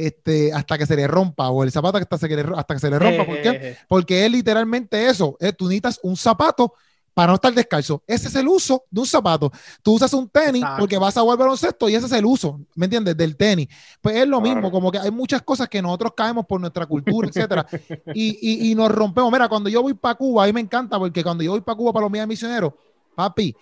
este, 0.07 0.53
hasta 0.53 0.77
que 0.77 0.85
se 0.85 0.95
le 0.95 1.07
rompa, 1.07 1.49
o 1.49 1.63
el 1.63 1.71
zapato 1.71 1.97
hasta, 1.97 2.17
se 2.17 2.27
le, 2.27 2.45
hasta 2.55 2.73
que 2.73 2.79
se 2.79 2.89
le 2.89 2.99
rompa. 2.99 3.25
¿Por 3.25 3.41
qué? 3.41 3.77
Porque 3.87 4.25
es 4.25 4.31
literalmente 4.31 5.07
eso. 5.07 5.37
Eh, 5.39 5.53
tú 5.53 5.65
necesitas 5.65 5.99
un 6.03 6.15
zapato 6.15 6.73
para 7.13 7.27
no 7.27 7.35
estar 7.35 7.53
descalzo. 7.53 8.01
Ese 8.07 8.29
es 8.29 8.35
el 8.35 8.47
uso 8.47 8.85
de 8.89 9.01
un 9.01 9.05
zapato. 9.05 9.51
Tú 9.83 9.93
usas 9.93 10.13
un 10.13 10.29
tenis 10.29 10.63
porque 10.77 10.97
vas 10.97 11.17
a 11.17 11.21
jugar 11.21 11.37
baloncesto 11.37 11.89
y 11.89 11.95
ese 11.95 12.05
es 12.05 12.11
el 12.13 12.25
uso, 12.25 12.61
¿me 12.75 12.85
entiendes? 12.85 13.17
Del 13.17 13.35
tenis. 13.35 13.67
Pues 13.99 14.15
es 14.15 14.25
lo 14.25 14.39
mismo, 14.39 14.71
como 14.71 14.89
que 14.89 14.99
hay 14.99 15.11
muchas 15.11 15.41
cosas 15.41 15.67
que 15.67 15.81
nosotros 15.81 16.13
caemos 16.15 16.45
por 16.45 16.61
nuestra 16.61 16.85
cultura, 16.85 17.27
etcétera, 17.33 17.67
y, 18.13 18.71
y, 18.71 18.73
nos 18.73 18.89
rompemos. 18.89 19.31
Mira, 19.31 19.49
cuando 19.49 19.69
yo 19.69 19.81
voy 19.81 19.95
para 19.95 20.15
Cuba, 20.15 20.43
a 20.43 20.47
mí 20.47 20.53
me 20.53 20.61
encanta 20.61 20.97
porque 20.97 21.21
cuando 21.21 21.43
yo 21.43 21.51
voy 21.51 21.61
para 21.61 21.75
Cuba 21.75 21.91
para 21.91 22.03
los 22.03 22.11
míos 22.11 22.25
misioneros, 22.25 22.71
papi, 23.15 23.53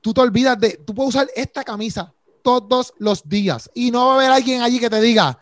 tú 0.00 0.12
te 0.12 0.20
olvidas 0.20 0.58
de, 0.58 0.80
tú 0.84 0.92
puedes 0.92 1.10
usar 1.10 1.28
esta 1.36 1.62
camisa 1.62 2.12
todos 2.42 2.92
los 2.98 3.28
días 3.28 3.70
y 3.74 3.90
no 3.92 4.06
va 4.06 4.12
a 4.12 4.16
haber 4.16 4.30
alguien 4.30 4.62
allí 4.62 4.80
que 4.80 4.90
te 4.90 5.00
diga, 5.00 5.38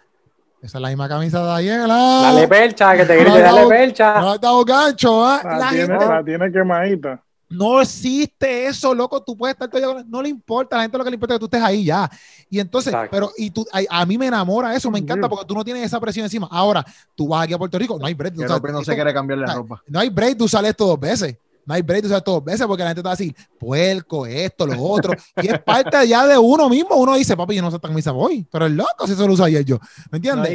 esa 0.63 0.79
es 0.79 0.83
la 0.83 0.89
misma 0.89 1.09
camisa 1.09 1.45
de 1.45 1.53
ayer. 1.53 1.81
Dale 1.87 2.49
percha, 2.49 2.97
que 2.97 3.05
te 3.05 3.17
grite, 3.17 3.41
dale 3.41 3.67
percha. 3.67 4.21
No 4.21 4.31
ha 4.31 4.39
dado 4.39 4.65
gancho, 4.65 5.25
¿eh? 5.25 5.41
La, 5.45 5.59
la, 5.59 5.69
tiene, 5.71 5.87
gente, 5.87 6.07
la 6.07 6.25
tiene 6.25 6.53
quemadita. 6.53 7.23
No 7.51 7.81
existe 7.81 8.67
eso, 8.67 8.95
loco. 8.95 9.23
Tú 9.23 9.37
puedes 9.37 9.55
estar 9.55 9.69
todo 9.69 10.05
No 10.05 10.21
le 10.21 10.29
importa. 10.29 10.77
A 10.77 10.79
la 10.79 10.83
gente 10.83 10.99
lo 10.99 11.05
que 11.05 11.11
le 11.11 11.15
importa 11.15 11.35
es 11.35 11.37
que 11.39 11.41
tú 11.41 11.47
estés 11.47 11.63
ahí 11.63 11.85
ya. 11.85 12.11
Y 12.51 12.59
entonces, 12.59 12.95
pero, 13.11 13.31
y 13.39 13.51
tú, 13.51 13.65
a, 13.73 14.01
a, 14.01 14.05
mí 14.05 14.19
me 14.19 14.27
enamora 14.27 14.75
eso, 14.75 14.91
me 14.91 14.99
encanta 14.99 15.29
porque 15.29 15.47
tú 15.47 15.55
no 15.55 15.65
tienes 15.65 15.85
esa 15.85 16.01
presión 16.01 16.25
encima. 16.25 16.49
Ahora, 16.51 16.85
tú 17.15 17.29
vas 17.29 17.45
aquí 17.45 17.55
a 17.55 17.59
Puerto 17.59 17.79
Rico, 17.79 17.99
no 17.99 18.07
hay 18.07 18.15
break. 18.15 18.35
no 18.35 18.85
se 18.85 18.95
quiere 18.95 19.15
cambiar 19.15 19.39
la 19.39 19.55
ropa. 19.55 19.83
No 19.87 20.01
hay 20.01 20.11
break, 20.11 20.37
tú 20.37 20.49
sales 20.49 20.71
esto 20.71 20.87
dos 20.87 21.01
veces 21.01 21.37
no 21.69 21.75
hay 21.75 21.83
break, 21.83 22.07
o 22.07 22.09
sea, 22.09 22.21
dos 22.21 22.43
veces 22.43 22.67
porque 22.67 22.83
la 22.83 22.89
gente 22.89 23.01
está 23.01 23.13
así, 23.13 23.35
puerco, 23.59 24.25
esto, 24.25 24.67
lo 24.67 24.83
otro, 24.83 25.13
y 25.43 25.49
es 25.49 25.59
parte 25.61 26.09
ya 26.09 26.27
de 26.27 26.39
uno 26.39 26.67
mismo. 26.71 26.97
Uno 26.97 27.15
dice, 27.15 27.37
papi, 27.37 27.57
yo 27.57 27.63
no 27.63 27.71
sé 27.71 27.79
tan 27.79 27.95
misa 27.95 28.11
voy, 28.11 28.47
pero 28.51 28.65
es 28.65 28.73
loco 28.73 29.07
si 29.07 29.13
eso 29.13 29.27
lo 29.27 29.35
uso 29.35 29.45
ayer 29.45 29.63
yo, 29.67 29.79
¿me 30.11 30.17
entiendes? 30.17 30.51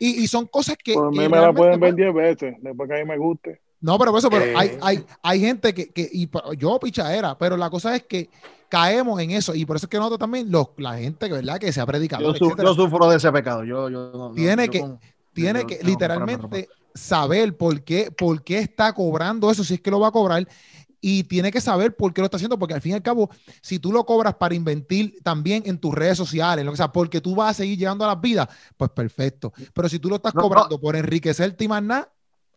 y, 0.00 0.24
y, 0.24 0.26
son 0.26 0.46
cosas 0.46 0.76
que. 0.76 0.94
Por 0.94 1.12
mí 1.12 1.28
me 1.28 1.40
la 1.40 1.52
pueden 1.52 1.78
ver 1.78 1.94
10 1.94 2.12
veces, 2.12 2.56
después 2.60 2.88
que 2.88 2.96
a 2.96 2.98
mí 2.98 3.04
me 3.04 3.16
guste. 3.16 3.60
No, 3.80 3.96
pero 3.96 4.10
por 4.10 4.18
eso, 4.18 4.28
pero 4.28 4.44
eh. 4.44 4.54
hay, 4.56 4.78
hay, 4.82 5.06
hay 5.22 5.40
gente 5.40 5.72
que, 5.72 5.90
que 5.90 6.08
y 6.12 6.28
yo 6.58 6.80
pichadera, 6.80 7.38
pero 7.38 7.56
la 7.56 7.70
cosa 7.70 7.94
es 7.94 8.02
que 8.02 8.28
caemos 8.68 9.20
en 9.20 9.30
eso 9.30 9.54
y 9.54 9.64
por 9.64 9.76
eso 9.76 9.86
es 9.86 9.90
que 9.90 9.98
nosotros 9.98 10.18
también, 10.18 10.50
los, 10.50 10.70
la 10.78 10.98
gente 10.98 11.28
que, 11.28 11.34
¿verdad? 11.34 11.60
que 11.60 11.72
se 11.72 11.80
ha 11.80 11.86
predicado. 11.86 12.34
Yo, 12.34 12.56
yo, 12.56 12.74
sufro 12.74 13.08
de 13.08 13.18
ese 13.18 13.30
pecado. 13.30 13.62
Yo, 13.62 13.88
yo, 13.88 14.32
tiene 14.34 14.68
que, 14.68 14.84
tiene 15.32 15.64
que 15.64 15.78
literalmente 15.84 16.68
saber 16.96 17.56
por 17.56 17.82
qué, 17.82 18.10
por 18.10 18.42
qué 18.42 18.58
está 18.58 18.92
cobrando 18.92 19.50
eso, 19.50 19.62
si 19.62 19.74
es 19.74 19.80
que 19.80 19.90
lo 19.90 20.00
va 20.00 20.08
a 20.08 20.12
cobrar, 20.12 20.46
y 21.00 21.24
tiene 21.24 21.52
que 21.52 21.60
saber 21.60 21.94
por 21.94 22.12
qué 22.12 22.20
lo 22.20 22.24
está 22.24 22.36
haciendo, 22.36 22.58
porque 22.58 22.74
al 22.74 22.80
fin 22.80 22.92
y 22.92 22.94
al 22.96 23.02
cabo, 23.02 23.30
si 23.60 23.78
tú 23.78 23.92
lo 23.92 24.04
cobras 24.04 24.34
para 24.34 24.54
invertir 24.54 25.18
también 25.22 25.62
en 25.66 25.78
tus 25.78 25.94
redes 25.94 26.16
sociales, 26.16 26.64
lo 26.64 26.72
que 26.72 26.78
sea, 26.78 26.90
porque 26.90 27.20
tú 27.20 27.34
vas 27.34 27.50
a 27.50 27.54
seguir 27.54 27.78
llegando 27.78 28.04
a 28.04 28.08
las 28.08 28.20
vidas, 28.20 28.48
pues 28.76 28.90
perfecto. 28.90 29.52
Pero 29.72 29.88
si 29.88 29.98
tú 29.98 30.08
lo 30.08 30.16
estás 30.16 30.32
cobrando 30.32 30.80
por 30.80 30.96
enriquecerte 30.96 31.64
y 31.64 31.68
más 31.68 31.82
nada. 31.82 32.12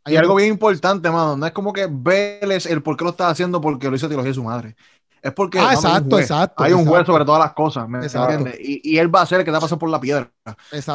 Hay 0.05 0.15
algo 0.15 0.33
bien 0.35 0.49
importante, 0.49 1.11
mano. 1.11 1.35
No 1.35 1.45
es 1.45 1.51
como 1.51 1.73
que 1.73 1.87
veles 1.91 2.65
el 2.65 2.81
por 2.81 2.97
qué 2.97 3.03
lo 3.03 3.11
estás 3.11 3.33
haciendo 3.33 3.61
porque 3.61 3.89
lo 3.89 3.95
hizo 3.95 4.07
teología 4.07 4.29
de 4.29 4.35
su 4.35 4.43
madre 4.43 4.75
es 5.21 5.33
porque 5.33 5.59
ah, 5.59 5.73
exacto, 5.73 6.15
hay, 6.15 6.19
un 6.19 6.21
exacto, 6.21 6.63
hay 6.63 6.73
un 6.73 6.85
juez 6.85 7.05
sobre 7.05 7.25
todas 7.25 7.39
las 7.39 7.53
cosas, 7.53 7.87
¿me 7.89 7.99
entiendes? 8.03 8.55
Y, 8.59 8.81
y, 8.83 8.97
él 8.97 9.13
va 9.13 9.21
a 9.21 9.25
ser 9.25 9.39
el 9.39 9.45
que 9.45 9.49
te 9.49 9.53
va 9.53 9.57
a 9.57 9.61
pasar 9.61 9.77
por 9.77 9.89
la 9.89 9.99
piedra, 9.99 10.31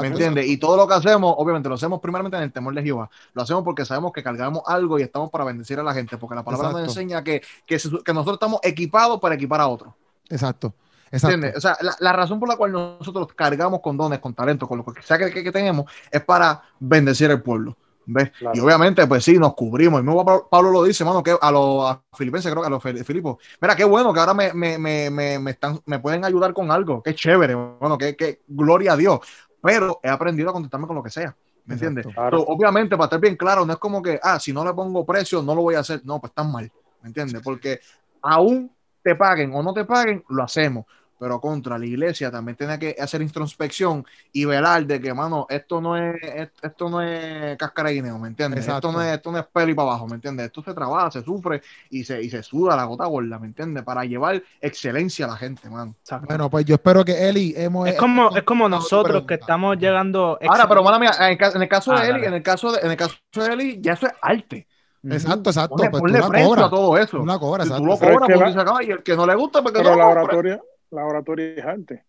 ¿me 0.00 0.06
entiendes? 0.06 0.46
Y 0.46 0.56
todo 0.56 0.76
lo 0.76 0.88
que 0.88 0.94
hacemos, 0.94 1.34
obviamente, 1.36 1.68
lo 1.68 1.74
hacemos 1.74 2.00
primeramente 2.00 2.36
en 2.36 2.44
el 2.44 2.52
temor 2.52 2.74
de 2.74 2.82
Jehová. 2.82 3.10
Lo 3.34 3.42
hacemos 3.42 3.62
porque 3.64 3.84
sabemos 3.84 4.12
que 4.12 4.22
cargamos 4.22 4.62
algo 4.66 4.98
y 4.98 5.02
estamos 5.02 5.30
para 5.30 5.44
bendecir 5.44 5.78
a 5.78 5.82
la 5.82 5.92
gente, 5.92 6.16
porque 6.16 6.34
la 6.34 6.44
palabra 6.44 6.70
nos 6.70 6.82
enseña 6.82 7.22
que, 7.22 7.42
que, 7.66 7.76
que, 7.76 8.14
nosotros 8.14 8.34
estamos 8.34 8.60
equipados 8.62 9.20
para 9.20 9.34
equipar 9.34 9.60
a 9.60 9.68
otros. 9.68 9.92
Exacto. 10.30 10.74
¿Entiendes? 11.10 11.56
O 11.56 11.60
sea, 11.60 11.76
la, 11.80 11.94
la, 12.00 12.12
razón 12.12 12.40
por 12.40 12.48
la 12.48 12.56
cual 12.56 12.72
nosotros 12.72 13.28
cargamos 13.36 13.80
con 13.80 13.96
dones, 13.96 14.18
con 14.18 14.34
talento, 14.34 14.66
con 14.66 14.78
lo 14.78 14.84
que 14.84 15.02
sea 15.02 15.18
que, 15.18 15.32
que 15.32 15.52
tenemos, 15.52 15.90
es 16.10 16.22
para 16.24 16.62
bendecir 16.80 17.30
al 17.30 17.42
pueblo. 17.42 17.76
¿Ves? 18.06 18.32
Y 18.52 18.60
obviamente, 18.60 19.06
pues 19.06 19.24
sí, 19.24 19.38
nos 19.38 19.54
cubrimos. 19.54 20.00
Y 20.00 20.04
mismo 20.04 20.48
Pablo 20.48 20.70
lo 20.70 20.82
dice, 20.84 21.04
mano, 21.04 21.22
que 21.22 21.36
a 21.40 21.50
los 21.50 21.98
filipenses, 22.12 22.50
creo 22.50 22.62
que 22.62 22.68
a 22.68 22.70
los 22.70 22.82
filipos, 22.82 23.38
mira, 23.60 23.74
qué 23.74 23.84
bueno 23.84 24.12
que 24.12 24.20
ahora 24.20 24.34
me, 24.34 24.52
me, 24.52 24.78
me, 24.78 25.10
me, 25.10 25.50
están, 25.50 25.80
me 25.86 25.98
pueden 25.98 26.24
ayudar 26.24 26.52
con 26.52 26.70
algo, 26.70 27.02
qué 27.02 27.14
chévere, 27.14 27.54
bueno, 27.54 27.96
qué, 27.98 28.16
qué 28.16 28.42
gloria 28.46 28.92
a 28.92 28.96
Dios. 28.96 29.20
Pero 29.62 30.00
he 30.02 30.08
aprendido 30.08 30.50
a 30.50 30.52
contestarme 30.52 30.86
con 30.86 30.96
lo 30.96 31.02
que 31.02 31.10
sea. 31.10 31.34
¿Me 31.64 31.74
entiendes? 31.74 32.06
obviamente, 32.46 32.94
para 32.94 33.06
estar 33.06 33.20
bien 33.20 33.36
claro, 33.36 33.64
no 33.64 33.72
es 33.72 33.78
como 33.78 34.02
que, 34.02 34.20
ah, 34.22 34.38
si 34.38 34.52
no 34.52 34.64
le 34.64 34.74
pongo 34.74 35.06
precio, 35.06 35.42
no 35.42 35.54
lo 35.54 35.62
voy 35.62 35.76
a 35.76 35.78
hacer. 35.78 36.02
No, 36.04 36.20
pues 36.20 36.30
están 36.30 36.52
mal. 36.52 36.70
¿Me 37.00 37.08
entiendes? 37.08 37.40
Porque 37.42 37.80
aún 38.20 38.70
te 39.02 39.14
paguen 39.14 39.54
o 39.54 39.62
no 39.62 39.72
te 39.72 39.84
paguen, 39.84 40.22
lo 40.28 40.42
hacemos 40.42 40.84
pero 41.18 41.40
contra 41.40 41.78
la 41.78 41.86
iglesia 41.86 42.30
también 42.30 42.56
tiene 42.56 42.78
que 42.78 42.96
hacer 42.98 43.22
introspección 43.22 44.04
y 44.32 44.44
velar 44.44 44.86
de 44.86 45.00
que, 45.00 45.14
mano, 45.14 45.46
esto 45.48 45.80
no 45.80 45.96
es, 45.96 46.16
esto 46.62 46.90
no 46.90 47.00
es 47.00 47.56
cáscara 47.56 47.88
de 47.88 47.96
guineo, 47.96 48.18
¿me 48.18 48.28
entiendes? 48.28 48.66
Esto 48.66 48.92
no, 48.92 49.00
es, 49.00 49.14
esto 49.14 49.32
no 49.32 49.38
es 49.38 49.46
peli 49.46 49.74
para 49.74 49.90
abajo, 49.90 50.06
¿me 50.06 50.16
entiendes? 50.16 50.46
Esto 50.46 50.62
se 50.62 50.74
trabaja, 50.74 51.10
se 51.10 51.22
sufre 51.22 51.62
y 51.90 52.04
se, 52.04 52.22
y 52.22 52.30
se 52.30 52.42
suda 52.42 52.76
la 52.76 52.84
gota 52.84 53.06
gorda, 53.06 53.38
¿me 53.38 53.46
entiendes? 53.46 53.84
Para 53.84 54.04
llevar 54.04 54.42
excelencia 54.60 55.26
a 55.26 55.28
la 55.28 55.36
gente, 55.36 55.68
mano. 55.68 55.94
Bueno, 56.26 56.50
pues 56.50 56.64
yo 56.64 56.74
espero 56.74 57.04
que 57.04 57.28
Eli 57.28 57.54
hemos... 57.56 57.88
Es 57.88 57.96
como, 57.96 58.36
es 58.36 58.42
como 58.42 58.68
nosotros 58.68 59.24
que 59.26 59.34
estamos 59.34 59.78
llegando... 59.78 60.38
Ahora, 60.46 60.68
pero 60.68 60.82
mala 60.82 60.98
mía, 60.98 61.12
en 61.20 61.32
el, 61.62 61.68
caso 61.68 61.92
de 61.92 61.98
ah, 61.98 62.08
Eli, 62.08 62.26
en 62.26 62.34
el 62.34 62.42
caso 62.42 62.72
de, 62.72 62.80
en 62.80 62.90
el 62.90 62.96
caso 62.96 63.16
de 63.34 63.52
Eli, 63.52 63.78
ya 63.80 63.92
eso 63.94 64.06
es 64.06 64.12
arte. 64.20 64.66
Exacto, 65.12 65.50
exacto. 65.50 65.76
Ponle, 65.76 65.90
pues 65.90 66.22
ponle 66.22 66.62
a 66.62 66.70
todo 66.70 66.96
eso. 66.96 67.18
Tú 67.18 67.26
la 67.26 67.38
cobras, 67.38 67.68
tú 67.68 67.84
lo 67.84 67.98
cobras, 67.98 68.54
pues, 68.54 68.88
y 68.88 68.90
el 68.90 69.02
que 69.02 69.16
no 69.16 69.26
le 69.26 69.34
gusta, 69.34 69.62
porque 69.62 69.80
pues 69.80 69.88
pero 69.88 69.98
la 69.98 70.08
oratoria, 70.08 70.60
la 70.94 71.04
oratoria 71.04 71.54
es 71.56 71.64
arte. 71.64 72.04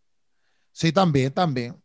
Sí, 0.72 0.92
también, 0.92 1.32
también. 1.32 1.76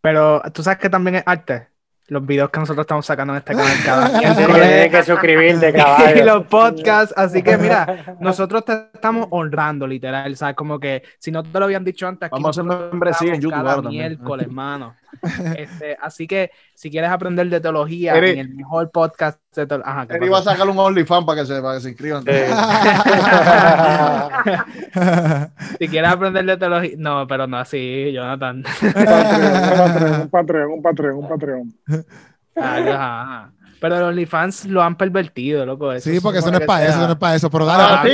Pero 0.00 0.42
tú 0.52 0.62
sabes 0.62 0.78
que 0.78 0.90
también 0.90 1.16
es 1.16 1.22
arte. 1.26 1.68
Los 2.08 2.26
videos 2.26 2.50
que 2.50 2.60
nosotros 2.60 2.84
estamos 2.84 3.06
sacando 3.06 3.32
en 3.32 3.38
este 3.38 3.54
canal 3.54 3.76
cada 3.84 4.18
Tienes 4.18 4.90
que 4.90 5.02
suscribirte, 5.04 5.72
caballo. 5.72 6.16
Y 6.20 6.24
los 6.24 6.46
podcasts. 6.46 7.14
Así 7.16 7.42
que 7.42 7.56
mira, 7.56 8.16
nosotros 8.20 8.64
te 8.64 8.90
estamos 8.92 9.28
honrando, 9.30 9.86
literal. 9.86 10.36
¿Sabes? 10.36 10.56
Como 10.56 10.78
que 10.78 11.02
si 11.18 11.30
no 11.30 11.42
te 11.42 11.58
lo 11.58 11.64
habían 11.64 11.84
dicho 11.84 12.06
antes. 12.06 12.28
Vamos 12.28 12.58
a 12.58 12.62
hacer 12.62 12.64
membresía 12.64 13.34
en 13.34 13.40
YouTube. 13.40 13.62
Cada 13.62 13.82
miércoles, 13.82 14.46
hermano. 14.46 14.96
Este, 15.56 15.96
así 16.00 16.26
que 16.26 16.50
si 16.74 16.90
quieres 16.90 17.10
aprender 17.10 17.48
de 17.48 17.60
teología 17.60 18.16
en 18.16 18.38
el 18.38 18.54
mejor 18.54 18.90
podcast 18.90 19.38
de 19.54 19.66
teología. 19.66 19.92
Ajá, 19.92 20.06
Él 20.08 20.24
iba 20.24 20.38
a 20.38 20.42
sacar 20.42 20.68
un 20.68 20.78
OnlyFans 20.78 21.26
para 21.26 21.40
que 21.40 21.46
se, 21.46 21.60
para 21.60 21.74
que 21.74 21.80
se 21.80 21.88
inscriban. 21.90 22.24
si 25.78 25.88
quieres 25.88 26.10
aprender 26.10 26.44
de 26.44 26.56
teología. 26.56 26.94
No, 26.96 27.26
pero 27.26 27.46
no 27.46 27.58
así, 27.58 28.12
Jonathan. 28.12 28.64
un 30.22 30.30
Patreon, 30.30 30.72
un 30.72 30.82
Patreon, 30.82 31.16
un 31.16 31.28
Patreon. 31.28 31.74
Ajá. 32.56 33.52
Pero 33.82 33.98
los 33.98 34.10
OnlyFans 34.10 34.66
lo 34.66 34.80
han 34.80 34.96
pervertido, 34.96 35.66
loco. 35.66 35.98
sí, 35.98 36.20
porque 36.20 36.38
eso 36.38 36.52
no 36.52 36.58
es 36.58 36.64
para 36.64 36.84
eso, 36.84 36.98
eso 36.98 37.06
no 37.08 37.12
es 37.14 37.18
para 37.18 37.34
eso. 37.34 37.50
Pero 37.50 37.66
dale. 37.66 38.12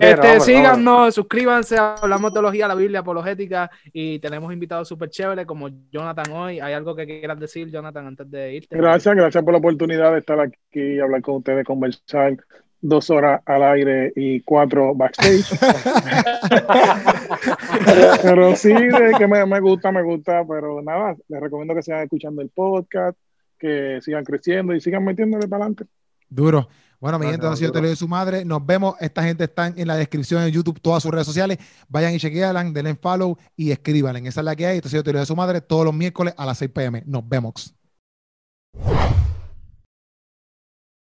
Este, 0.00 0.40
síganos, 0.40 1.14
suscríbanse, 1.14 1.76
hablamos 1.76 2.32
teología, 2.32 2.66
la 2.66 2.74
Biblia, 2.74 3.00
apologética 3.00 3.70
y 3.92 4.18
tenemos 4.20 4.50
invitados 4.50 4.88
súper 4.88 5.10
chéveres 5.10 5.44
como 5.44 5.68
Jonathan 5.92 6.32
hoy. 6.32 6.58
¿Hay 6.58 6.72
algo 6.72 6.96
que 6.96 7.04
quieras 7.04 7.38
decir, 7.38 7.70
Jonathan, 7.70 8.06
antes 8.06 8.30
de 8.30 8.54
irte? 8.54 8.74
Gracias, 8.78 9.14
gracias 9.14 9.44
por 9.44 9.52
la 9.52 9.58
oportunidad 9.58 10.12
de 10.12 10.20
estar 10.20 10.40
aquí 10.40 10.56
y 10.80 11.00
hablar 11.00 11.20
con 11.20 11.34
ustedes, 11.36 11.66
conversar 11.66 12.34
dos 12.80 13.10
horas 13.10 13.40
al 13.46 13.62
aire 13.62 14.12
y 14.16 14.40
cuatro 14.40 14.94
backstage. 14.94 15.46
pero 18.22 18.56
sí, 18.56 18.72
de 18.72 19.12
que 19.18 19.26
me, 19.26 19.44
me, 19.46 19.60
gusta, 19.60 19.92
me 19.92 20.02
gusta, 20.02 20.44
pero 20.48 20.82
nada, 20.82 21.16
les 21.28 21.40
recomiendo 21.40 21.74
que 21.74 21.82
sigan 21.82 22.02
escuchando 22.02 22.42
el 22.42 22.50
podcast, 22.50 23.16
que 23.58 23.98
sigan 24.00 24.24
creciendo 24.24 24.74
y 24.74 24.80
sigan 24.80 25.04
metiéndole 25.04 25.48
para 25.48 25.64
adelante. 25.64 25.84
Duro. 26.28 26.68
Bueno, 27.00 27.18
mi 27.18 27.26
gente, 27.26 27.46
no, 27.46 27.56
yo 27.56 27.72
te 27.72 27.80
lo 27.80 27.88
de 27.88 27.96
su 27.96 28.06
madre. 28.06 28.44
Nos 28.44 28.64
vemos. 28.64 28.94
Esta 29.00 29.22
gente 29.22 29.44
está 29.44 29.68
en 29.68 29.88
la 29.88 29.96
descripción 29.96 30.44
de 30.44 30.52
YouTube, 30.52 30.80
todas 30.80 31.02
sus 31.02 31.10
redes 31.10 31.26
sociales. 31.26 31.58
Vayan 31.88 32.14
y 32.14 32.18
chequealan, 32.18 32.74
denle 32.74 32.94
follow 32.94 33.38
y 33.56 33.70
escríbanle. 33.70 34.20
Esa 34.28 34.40
es 34.40 34.44
la 34.44 34.54
que 34.54 34.66
hay. 34.66 34.76
Entonces 34.76 34.98
yo 34.98 35.02
te 35.02 35.12
lo 35.12 35.18
de 35.18 35.26
su 35.26 35.34
madre 35.34 35.62
todos 35.62 35.86
los 35.86 35.94
miércoles 35.94 36.34
a 36.36 36.44
las 36.44 36.58
6 36.58 36.70
pm. 36.72 37.02
Nos 37.06 37.26
vemos. 37.26 37.74